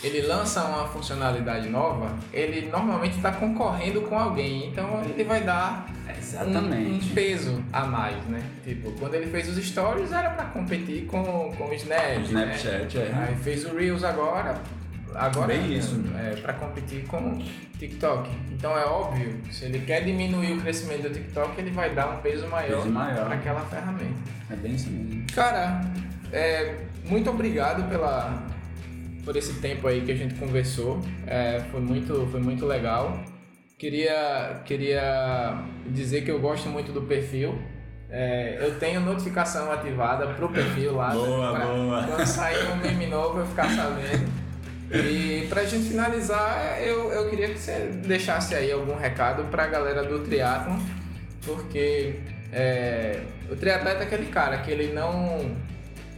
ele 0.03 0.21
lança 0.21 0.63
uma 0.63 0.87
funcionalidade 0.87 1.67
nova, 1.69 2.11
ele 2.31 2.69
normalmente 2.69 3.17
está 3.17 3.31
concorrendo 3.31 4.01
com 4.03 4.17
alguém, 4.17 4.67
então 4.67 5.01
ele 5.03 5.23
vai 5.23 5.43
dar 5.43 5.87
Exatamente. 6.27 7.05
Um, 7.05 7.11
um, 7.11 7.13
peso 7.13 7.63
a 7.71 7.85
mais, 7.85 8.23
né? 8.25 8.41
Tipo, 8.63 8.91
quando 8.93 9.15
ele 9.15 9.27
fez 9.27 9.49
os 9.49 9.63
stories 9.65 10.11
era 10.11 10.31
para 10.31 10.45
competir 10.45 11.05
com, 11.05 11.23
com 11.57 11.65
o 11.65 11.73
Snap, 11.73 12.21
Snapchat, 12.23 12.97
né? 12.97 13.05
é. 13.05 13.27
Aí 13.27 13.35
fez 13.35 13.65
o 13.65 13.75
Reels 13.75 14.03
agora, 14.03 14.55
agora 15.15 15.47
Bem 15.47 15.77
isso. 15.77 16.01
é 16.15 16.35
para 16.41 16.53
competir 16.53 17.05
com 17.05 17.17
o 17.17 17.43
TikTok. 17.77 18.29
Então 18.51 18.77
é 18.77 18.85
óbvio, 18.85 19.39
se 19.51 19.65
ele 19.65 19.79
quer 19.79 20.03
diminuir 20.03 20.53
o 20.53 20.61
crescimento 20.61 21.03
do 21.03 21.09
TikTok, 21.09 21.59
ele 21.59 21.71
vai 21.71 21.93
dar 21.93 22.09
um 22.09 22.17
peso 22.17 22.47
maior, 22.47 22.85
maior. 22.87 23.25
para 23.25 23.35
aquela 23.35 23.61
ferramenta. 23.61 24.19
É 24.49 24.55
bem 24.55 24.75
isso 24.75 24.89
mesmo. 24.89 25.25
Cara, 25.33 25.81
é, 26.31 26.75
muito 27.05 27.29
obrigado 27.29 27.87
pela 27.89 28.45
por 29.23 29.35
esse 29.35 29.55
tempo 29.55 29.87
aí 29.87 30.01
que 30.01 30.11
a 30.11 30.15
gente 30.15 30.35
conversou. 30.35 31.01
É, 31.25 31.61
foi 31.71 31.81
muito 31.81 32.27
foi 32.31 32.39
muito 32.39 32.65
legal. 32.65 33.19
Queria, 33.77 34.61
queria 34.65 35.63
dizer 35.85 36.23
que 36.23 36.31
eu 36.31 36.39
gosto 36.39 36.67
muito 36.67 36.91
do 36.91 37.03
perfil. 37.03 37.61
É, 38.09 38.57
eu 38.59 38.79
tenho 38.79 38.99
notificação 39.01 39.71
ativada 39.71 40.33
pro 40.33 40.49
perfil 40.49 40.95
lá. 40.95 41.11
Boa, 41.11 41.59
né, 41.59 41.65
boa. 41.65 42.03
Quando 42.03 42.25
sair 42.25 42.71
um 42.71 42.77
meme 42.77 43.05
novo 43.05 43.39
eu 43.39 43.45
ficar 43.45 43.69
sabendo. 43.69 44.31
E 44.89 45.45
pra 45.47 45.63
gente 45.63 45.89
finalizar, 45.89 46.81
eu, 46.81 47.11
eu 47.11 47.29
queria 47.29 47.49
que 47.49 47.59
você 47.59 47.91
deixasse 48.03 48.55
aí 48.55 48.71
algum 48.71 48.95
recado 48.95 49.43
pra 49.51 49.67
galera 49.67 50.03
do 50.03 50.23
triatlon, 50.23 50.79
porque 51.45 52.15
é, 52.51 53.21
o 53.51 53.55
triatleta 53.55 54.03
é 54.03 54.07
aquele 54.07 54.27
cara 54.27 54.57
que 54.59 54.71
ele 54.71 54.91
não 54.91 55.55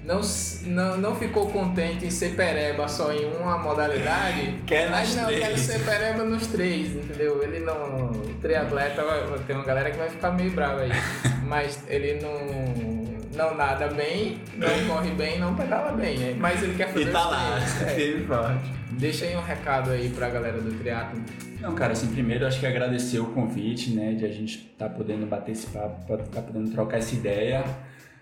não, 0.09 0.21
não, 0.65 0.97
não 0.97 1.15
ficou 1.15 1.47
contente 1.51 2.03
em 2.03 2.09
ser 2.09 2.35
pereba 2.35 2.87
só 2.87 3.13
em 3.13 3.25
uma 3.25 3.59
modalidade, 3.59 4.55
quer 4.65 4.89
mas 4.89 5.15
não, 5.15 5.25
três. 5.25 5.39
quer 5.39 5.57
ser 5.59 5.85
pereba 5.85 6.23
nos 6.23 6.47
três, 6.47 6.95
entendeu? 6.95 7.43
Ele 7.43 7.59
não. 7.59 8.09
O 8.09 8.33
triatleta, 8.41 9.03
tem 9.45 9.55
uma 9.55 9.63
galera 9.63 9.91
que 9.91 9.97
vai 9.97 10.09
ficar 10.09 10.31
meio 10.31 10.49
brava 10.49 10.81
aí, 10.81 10.89
mas 11.45 11.83
ele 11.87 12.19
não. 12.21 12.89
Não 13.35 13.55
nada 13.55 13.87
bem, 13.87 14.41
não 14.57 14.67
corre 14.93 15.11
bem, 15.11 15.39
não 15.39 15.55
pedala 15.55 15.93
bem, 15.93 16.35
mas 16.37 16.61
ele 16.61 16.73
quer 16.73 16.89
fazer 16.89 17.07
E 17.07 17.11
tá 17.11 17.25
lá, 17.29 17.57
é. 17.57 18.25
forte. 18.27 18.73
Deixa 18.91 19.25
aí 19.25 19.37
um 19.37 19.41
recado 19.41 19.91
aí 19.91 20.09
pra 20.09 20.27
galera 20.29 20.59
do 20.59 20.77
triatlo. 20.77 21.21
Não, 21.61 21.73
cara, 21.73 21.93
assim, 21.93 22.07
primeiro 22.07 22.45
acho 22.45 22.59
que 22.59 22.65
agradecer 22.65 23.19
o 23.19 23.27
convite, 23.27 23.91
né, 23.91 24.13
de 24.13 24.25
a 24.25 24.29
gente 24.29 24.57
estar 24.73 24.89
tá 24.89 24.93
podendo 24.93 25.25
bater 25.25 25.51
esse 25.51 25.67
papo, 25.67 26.01
estar 26.01 26.25
tá 26.25 26.41
podendo 26.41 26.69
trocar 26.71 26.97
essa 26.97 27.13
ideia. 27.15 27.63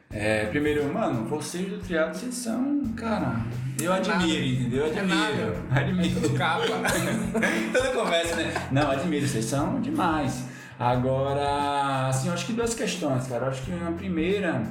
É, 0.09 0.45
primeiro, 0.45 0.91
mano, 0.93 1.25
vocês 1.25 1.67
do 1.69 1.79
triatlo, 1.79 2.15
vocês 2.15 2.33
são, 2.35 2.81
cara, 2.95 3.41
eu 3.79 3.91
admiro, 3.91 4.19
nada. 4.19 4.45
entendeu? 4.45 4.79
Eu 4.79 4.85
admiro. 4.85 5.55
É 5.75 5.79
admiro. 5.79 6.17
É 6.17 6.21
tudo 6.21 6.37
capa. 6.37 6.63
Toda 7.73 7.91
conversa, 7.91 8.35
né? 8.37 8.53
Não, 8.71 8.89
admiro, 8.89 9.27
vocês 9.27 9.45
são 9.45 9.81
demais. 9.81 10.45
Agora, 10.79 12.07
assim, 12.07 12.27
eu 12.27 12.33
acho 12.35 12.45
que 12.45 12.53
duas 12.53 12.73
questões, 12.73 13.27
cara. 13.27 13.45
Eu 13.45 13.49
acho 13.49 13.63
que 13.63 13.71
a 13.73 13.91
primeira, 13.91 14.61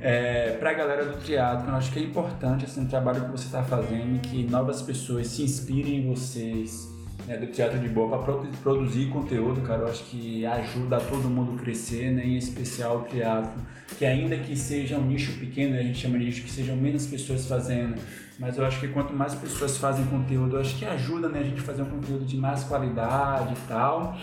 é, 0.00 0.52
pra 0.52 0.72
galera 0.72 1.04
do 1.04 1.18
triatlo, 1.18 1.68
eu 1.68 1.74
acho 1.74 1.90
que 1.92 1.98
é 1.98 2.02
importante, 2.02 2.64
assim, 2.64 2.84
o 2.84 2.88
trabalho 2.88 3.24
que 3.24 3.30
você 3.32 3.46
está 3.46 3.62
fazendo, 3.62 4.20
que 4.20 4.44
novas 4.44 4.80
pessoas 4.82 5.26
se 5.26 5.42
inspirem 5.42 5.96
em 5.96 6.08
vocês, 6.08 6.87
né, 7.28 7.36
do 7.36 7.46
Teatro 7.46 7.78
de 7.78 7.88
Boa 7.88 8.18
para 8.18 8.34
produzir 8.62 9.10
conteúdo, 9.10 9.60
cara, 9.60 9.82
eu 9.82 9.88
acho 9.88 10.02
que 10.04 10.46
ajuda 10.46 10.96
a 10.96 11.00
todo 11.00 11.28
mundo 11.28 11.60
crescer, 11.62 12.10
né, 12.10 12.24
em 12.24 12.38
especial 12.38 13.00
o 13.00 13.02
teatro, 13.02 13.60
que 13.98 14.06
ainda 14.06 14.36
que 14.38 14.56
seja 14.56 14.96
um 14.96 15.04
nicho 15.04 15.38
pequeno, 15.38 15.76
a 15.78 15.82
gente 15.82 15.98
chama 15.98 16.18
de 16.18 16.24
nicho 16.24 16.42
que 16.42 16.50
sejam 16.50 16.74
menos 16.74 17.06
pessoas 17.06 17.46
fazendo, 17.46 17.96
mas 18.38 18.56
eu 18.56 18.64
acho 18.64 18.80
que 18.80 18.88
quanto 18.88 19.12
mais 19.12 19.34
pessoas 19.34 19.76
fazem 19.76 20.06
conteúdo, 20.06 20.56
eu 20.56 20.60
acho 20.60 20.76
que 20.78 20.86
ajuda 20.86 21.28
né, 21.28 21.40
a 21.40 21.42
gente 21.42 21.60
a 21.60 21.62
fazer 21.62 21.82
um 21.82 21.90
conteúdo 21.90 22.24
de 22.24 22.36
mais 22.36 22.64
qualidade 22.64 23.52
e 23.52 23.68
tal. 23.68 24.16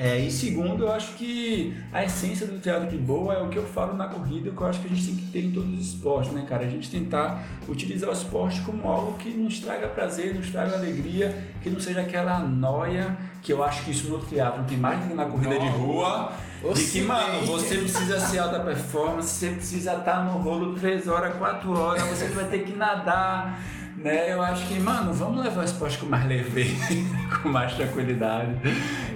É, 0.00 0.16
e 0.16 0.30
segundo, 0.30 0.84
eu 0.84 0.92
acho 0.92 1.14
que 1.14 1.76
a 1.92 2.04
essência 2.04 2.46
do 2.46 2.60
teatro 2.60 2.88
de 2.88 2.96
boa 2.96 3.34
é 3.34 3.42
o 3.42 3.48
que 3.48 3.56
eu 3.56 3.66
falo 3.66 3.94
na 3.94 4.06
corrida, 4.06 4.48
que 4.48 4.60
eu 4.60 4.66
acho 4.68 4.78
que 4.78 4.86
a 4.86 4.90
gente 4.90 5.06
tem 5.06 5.16
que 5.16 5.32
ter 5.32 5.44
em 5.46 5.50
todos 5.50 5.76
os 5.76 5.88
esportes, 5.88 6.30
né, 6.32 6.46
cara? 6.48 6.64
A 6.64 6.70
gente 6.70 6.88
tentar 6.88 7.42
utilizar 7.68 8.08
o 8.08 8.12
esporte 8.12 8.60
como 8.60 8.88
algo 8.88 9.18
que 9.18 9.28
nos 9.30 9.58
traga 9.58 9.88
prazer, 9.88 10.36
nos 10.36 10.50
traga 10.50 10.76
alegria, 10.76 11.36
que 11.60 11.68
não 11.68 11.80
seja 11.80 12.02
aquela 12.02 12.38
noia, 12.38 13.18
que 13.42 13.52
eu 13.52 13.60
acho 13.64 13.84
que 13.84 13.90
isso 13.90 14.08
no 14.08 14.20
teatro 14.20 14.62
tem 14.68 14.78
mais 14.78 15.00
do 15.00 15.08
que 15.08 15.14
na 15.14 15.24
corrida 15.24 15.54
Nossa. 15.56 15.66
de 15.66 15.76
rua. 15.76 16.32
De 16.74 16.84
que, 16.84 17.02
mano, 17.02 17.46
você 17.46 17.78
precisa 17.78 18.20
ser 18.20 18.38
alta 18.38 18.60
performance, 18.60 19.28
você 19.30 19.50
precisa 19.50 19.94
estar 19.94 20.24
no 20.24 20.38
rolo 20.38 20.74
3 20.74 21.08
horas, 21.08 21.36
4 21.36 21.76
horas, 21.76 22.02
você 22.04 22.28
vai 22.28 22.44
ter 22.44 22.60
que 22.60 22.72
nadar 22.72 23.60
né? 24.02 24.32
Eu 24.32 24.40
acho 24.42 24.66
que, 24.66 24.78
mano, 24.78 25.12
vamos 25.12 25.42
levar 25.42 25.62
o 25.62 25.64
esporte 25.64 25.98
com 25.98 26.06
mais 26.06 26.26
leveza, 26.26 26.94
com 27.42 27.48
mais 27.48 27.74
tranquilidade. 27.74 28.52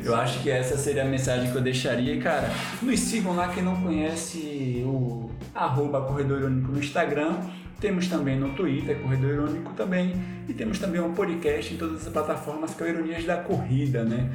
Eu 0.04 0.14
acho 0.14 0.40
que 0.42 0.50
essa 0.50 0.76
seria 0.76 1.02
a 1.02 1.06
mensagem 1.06 1.50
que 1.50 1.56
eu 1.56 1.62
deixaria. 1.62 2.14
E, 2.14 2.20
cara, 2.20 2.50
nos 2.80 3.00
sigam 3.00 3.34
lá 3.34 3.48
quem 3.48 3.62
não 3.62 3.76
conhece 3.76 4.82
o 4.84 5.30
arroba 5.54 6.02
Corredor 6.02 6.40
Irônico 6.40 6.72
no 6.72 6.78
Instagram. 6.78 7.36
Temos 7.80 8.06
também 8.06 8.38
no 8.38 8.50
Twitter, 8.50 8.98
Corredor 9.00 9.30
Irônico 9.30 9.72
também. 9.74 10.14
E 10.48 10.52
temos 10.52 10.78
também 10.78 11.00
um 11.00 11.12
podcast 11.12 11.74
em 11.74 11.76
todas 11.76 12.06
as 12.06 12.12
plataformas 12.12 12.74
que 12.74 12.82
é 12.82 12.86
o 12.86 12.88
Ironias 12.88 13.24
da 13.24 13.36
Corrida, 13.36 14.04
né? 14.04 14.30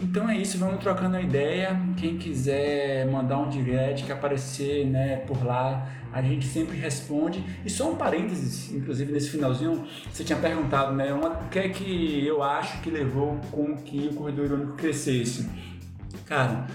Então 0.00 0.28
é 0.28 0.36
isso, 0.36 0.58
vamos 0.58 0.80
trocando 0.80 1.16
a 1.16 1.20
ideia. 1.20 1.78
Quem 1.96 2.16
quiser 2.16 3.06
mandar 3.06 3.38
um 3.38 3.48
direct, 3.48 4.04
que 4.04 4.12
aparecer 4.12 4.86
né, 4.86 5.16
por 5.26 5.44
lá, 5.44 5.86
a 6.12 6.20
gente 6.22 6.46
sempre 6.46 6.76
responde. 6.76 7.42
E 7.64 7.70
só 7.70 7.90
um 7.90 7.96
parênteses, 7.96 8.72
inclusive 8.72 9.12
nesse 9.12 9.30
finalzinho, 9.30 9.84
você 10.10 10.22
tinha 10.22 10.38
perguntado, 10.38 10.94
né? 10.94 11.12
Uma, 11.12 11.30
o 11.30 11.48
que 11.48 11.58
é 11.58 11.68
que 11.68 12.26
eu 12.26 12.42
acho 12.42 12.80
que 12.82 12.90
levou 12.90 13.40
com 13.50 13.76
que 13.76 14.08
o 14.08 14.14
corredor 14.14 14.44
irônico 14.46 14.72
crescesse? 14.74 15.48
Cara, 16.26 16.66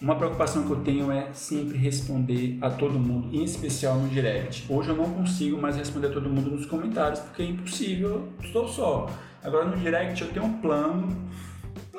uma 0.00 0.14
preocupação 0.14 0.64
que 0.64 0.70
eu 0.70 0.80
tenho 0.80 1.10
é 1.10 1.32
sempre 1.32 1.76
responder 1.76 2.58
a 2.60 2.70
todo 2.70 2.98
mundo, 2.98 3.34
em 3.34 3.42
especial 3.42 3.96
no 3.96 4.08
direct. 4.08 4.64
Hoje 4.68 4.90
eu 4.90 4.96
não 4.96 5.10
consigo 5.10 5.60
mais 5.60 5.76
responder 5.76 6.08
a 6.08 6.10
todo 6.10 6.28
mundo 6.28 6.50
nos 6.50 6.66
comentários, 6.66 7.20
porque 7.20 7.42
é 7.42 7.46
impossível, 7.46 8.28
estou 8.42 8.68
só. 8.68 9.10
Agora 9.42 9.64
no 9.64 9.76
direct 9.76 10.20
eu 10.22 10.28
tenho 10.30 10.46
um 10.46 10.60
plano 10.60 11.16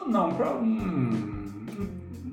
não, 0.10 0.34
para 0.34 0.52
um, 0.56 1.39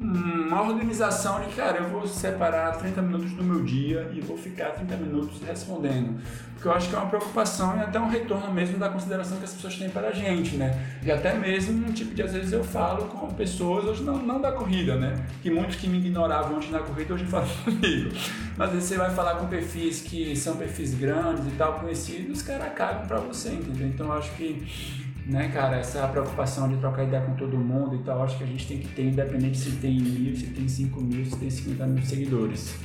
uma 0.00 0.62
organização 0.62 1.40
de, 1.40 1.54
cara, 1.54 1.78
eu 1.78 1.88
vou 1.88 2.06
separar 2.06 2.76
30 2.76 3.02
minutos 3.02 3.32
do 3.32 3.42
meu 3.42 3.62
dia 3.62 4.10
e 4.14 4.20
vou 4.20 4.36
ficar 4.36 4.70
30 4.70 4.96
minutos 4.96 5.40
respondendo. 5.46 6.20
Porque 6.54 6.68
eu 6.68 6.72
acho 6.72 6.88
que 6.88 6.94
é 6.94 6.98
uma 6.98 7.08
preocupação 7.08 7.76
e 7.76 7.80
até 7.80 8.00
um 8.00 8.08
retorno 8.08 8.52
mesmo 8.52 8.78
da 8.78 8.88
consideração 8.88 9.36
que 9.38 9.44
as 9.44 9.52
pessoas 9.52 9.76
têm 9.76 9.90
para 9.90 10.08
a 10.08 10.12
gente, 10.12 10.56
né? 10.56 10.98
E 11.02 11.10
até 11.10 11.34
mesmo, 11.34 11.92
tipo, 11.92 12.14
de 12.14 12.22
às 12.22 12.32
vezes 12.32 12.52
eu 12.52 12.64
falo 12.64 13.06
com 13.06 13.28
pessoas, 13.34 13.84
hoje 13.84 14.02
não, 14.02 14.16
não 14.18 14.40
da 14.40 14.52
corrida, 14.52 14.96
né? 14.96 15.14
Que 15.42 15.50
muitos 15.50 15.76
que 15.76 15.86
me 15.86 15.98
ignoravam 15.98 16.56
antes 16.56 16.70
na 16.70 16.78
corrida 16.78 17.14
hoje 17.14 17.26
falam 17.26 17.48
comigo. 17.64 18.10
Mas 18.56 18.68
às 18.68 18.74
vezes 18.74 18.88
você 18.88 18.96
vai 18.96 19.10
falar 19.10 19.34
com 19.34 19.46
perfis 19.46 20.00
que 20.00 20.34
são 20.34 20.56
perfis 20.56 20.94
grandes 20.94 21.46
e 21.46 21.50
tal, 21.56 21.74
conhecidos, 21.74 22.38
os 22.38 22.42
caras 22.42 22.72
cagam 22.74 23.06
para 23.06 23.18
você, 23.18 23.50
entendeu? 23.50 23.88
Então 23.88 24.06
eu 24.06 24.12
acho 24.14 24.30
que 24.32 25.05
né, 25.26 25.50
cara, 25.52 25.76
essa 25.76 26.06
preocupação 26.06 26.68
de 26.68 26.76
trocar 26.76 27.04
ideia 27.04 27.22
com 27.22 27.34
todo 27.34 27.58
mundo 27.58 27.96
e 27.96 28.04
tal, 28.04 28.22
acho 28.22 28.38
que 28.38 28.44
a 28.44 28.46
gente 28.46 28.66
tem 28.66 28.78
que 28.78 28.88
ter, 28.88 29.06
independente 29.06 29.58
se 29.58 29.72
tem 29.72 30.00
mil, 30.00 30.36
se 30.36 30.46
tem 30.46 30.68
cinco 30.68 31.00
mil, 31.00 31.24
se 31.24 31.36
tem 31.36 31.50
50 31.50 31.86
mil 31.86 32.04
seguidores. 32.04 32.76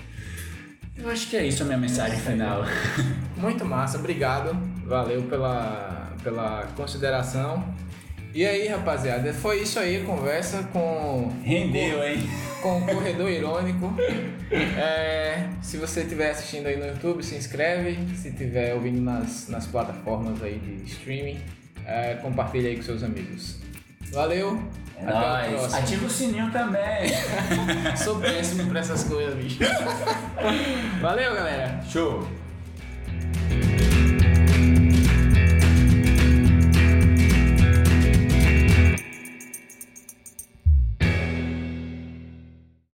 Eu 0.97 1.09
acho 1.09 1.29
que 1.29 1.37
é 1.37 1.45
isso 1.45 1.63
a 1.63 1.65
minha 1.65 1.77
mensagem 1.77 2.19
final. 2.19 2.63
Muito 3.37 3.63
massa, 3.63 3.97
obrigado, 3.97 4.57
valeu 4.85 5.23
pela, 5.23 6.13
pela 6.23 6.67
consideração. 6.75 7.63
E 8.33 8.45
aí, 8.45 8.67
rapaziada, 8.67 9.33
foi 9.33 9.61
isso 9.61 9.77
aí, 9.77 10.03
conversa 10.05 10.63
com. 10.71 11.29
Rendeu, 11.43 11.97
com, 11.97 12.03
hein? 12.03 12.29
Com 12.61 12.77
o 12.77 12.85
Corredor 12.85 13.29
Irônico. 13.29 13.93
É, 14.49 15.49
se 15.61 15.75
você 15.75 16.01
estiver 16.01 16.31
assistindo 16.31 16.67
aí 16.67 16.77
no 16.77 16.85
YouTube, 16.85 17.23
se 17.23 17.35
inscreve. 17.35 17.97
Se 18.15 18.29
estiver 18.29 18.73
ouvindo 18.73 19.01
nas, 19.01 19.49
nas 19.49 19.67
plataformas 19.67 20.41
aí 20.41 20.59
de 20.59 20.89
streaming, 20.89 21.41
é, 21.85 22.15
compartilha 22.15 22.69
aí 22.69 22.77
com 22.77 22.83
seus 22.83 23.03
amigos. 23.03 23.57
Valeu! 24.11 24.61
É 24.97 25.03
Até 25.03 25.13
nóis. 25.13 25.45
a 25.45 25.57
próxima. 25.57 25.77
Ativa 25.79 26.05
o 26.05 26.09
sininho 26.09 26.51
também. 26.51 27.09
Sou 27.97 28.19
péssimo 28.19 28.69
pra 28.69 28.79
essas 28.81 29.03
coisas, 29.03 29.33
bicho. 29.35 29.59
Valeu, 31.01 31.33
galera. 31.33 31.81
Show! 31.89 32.27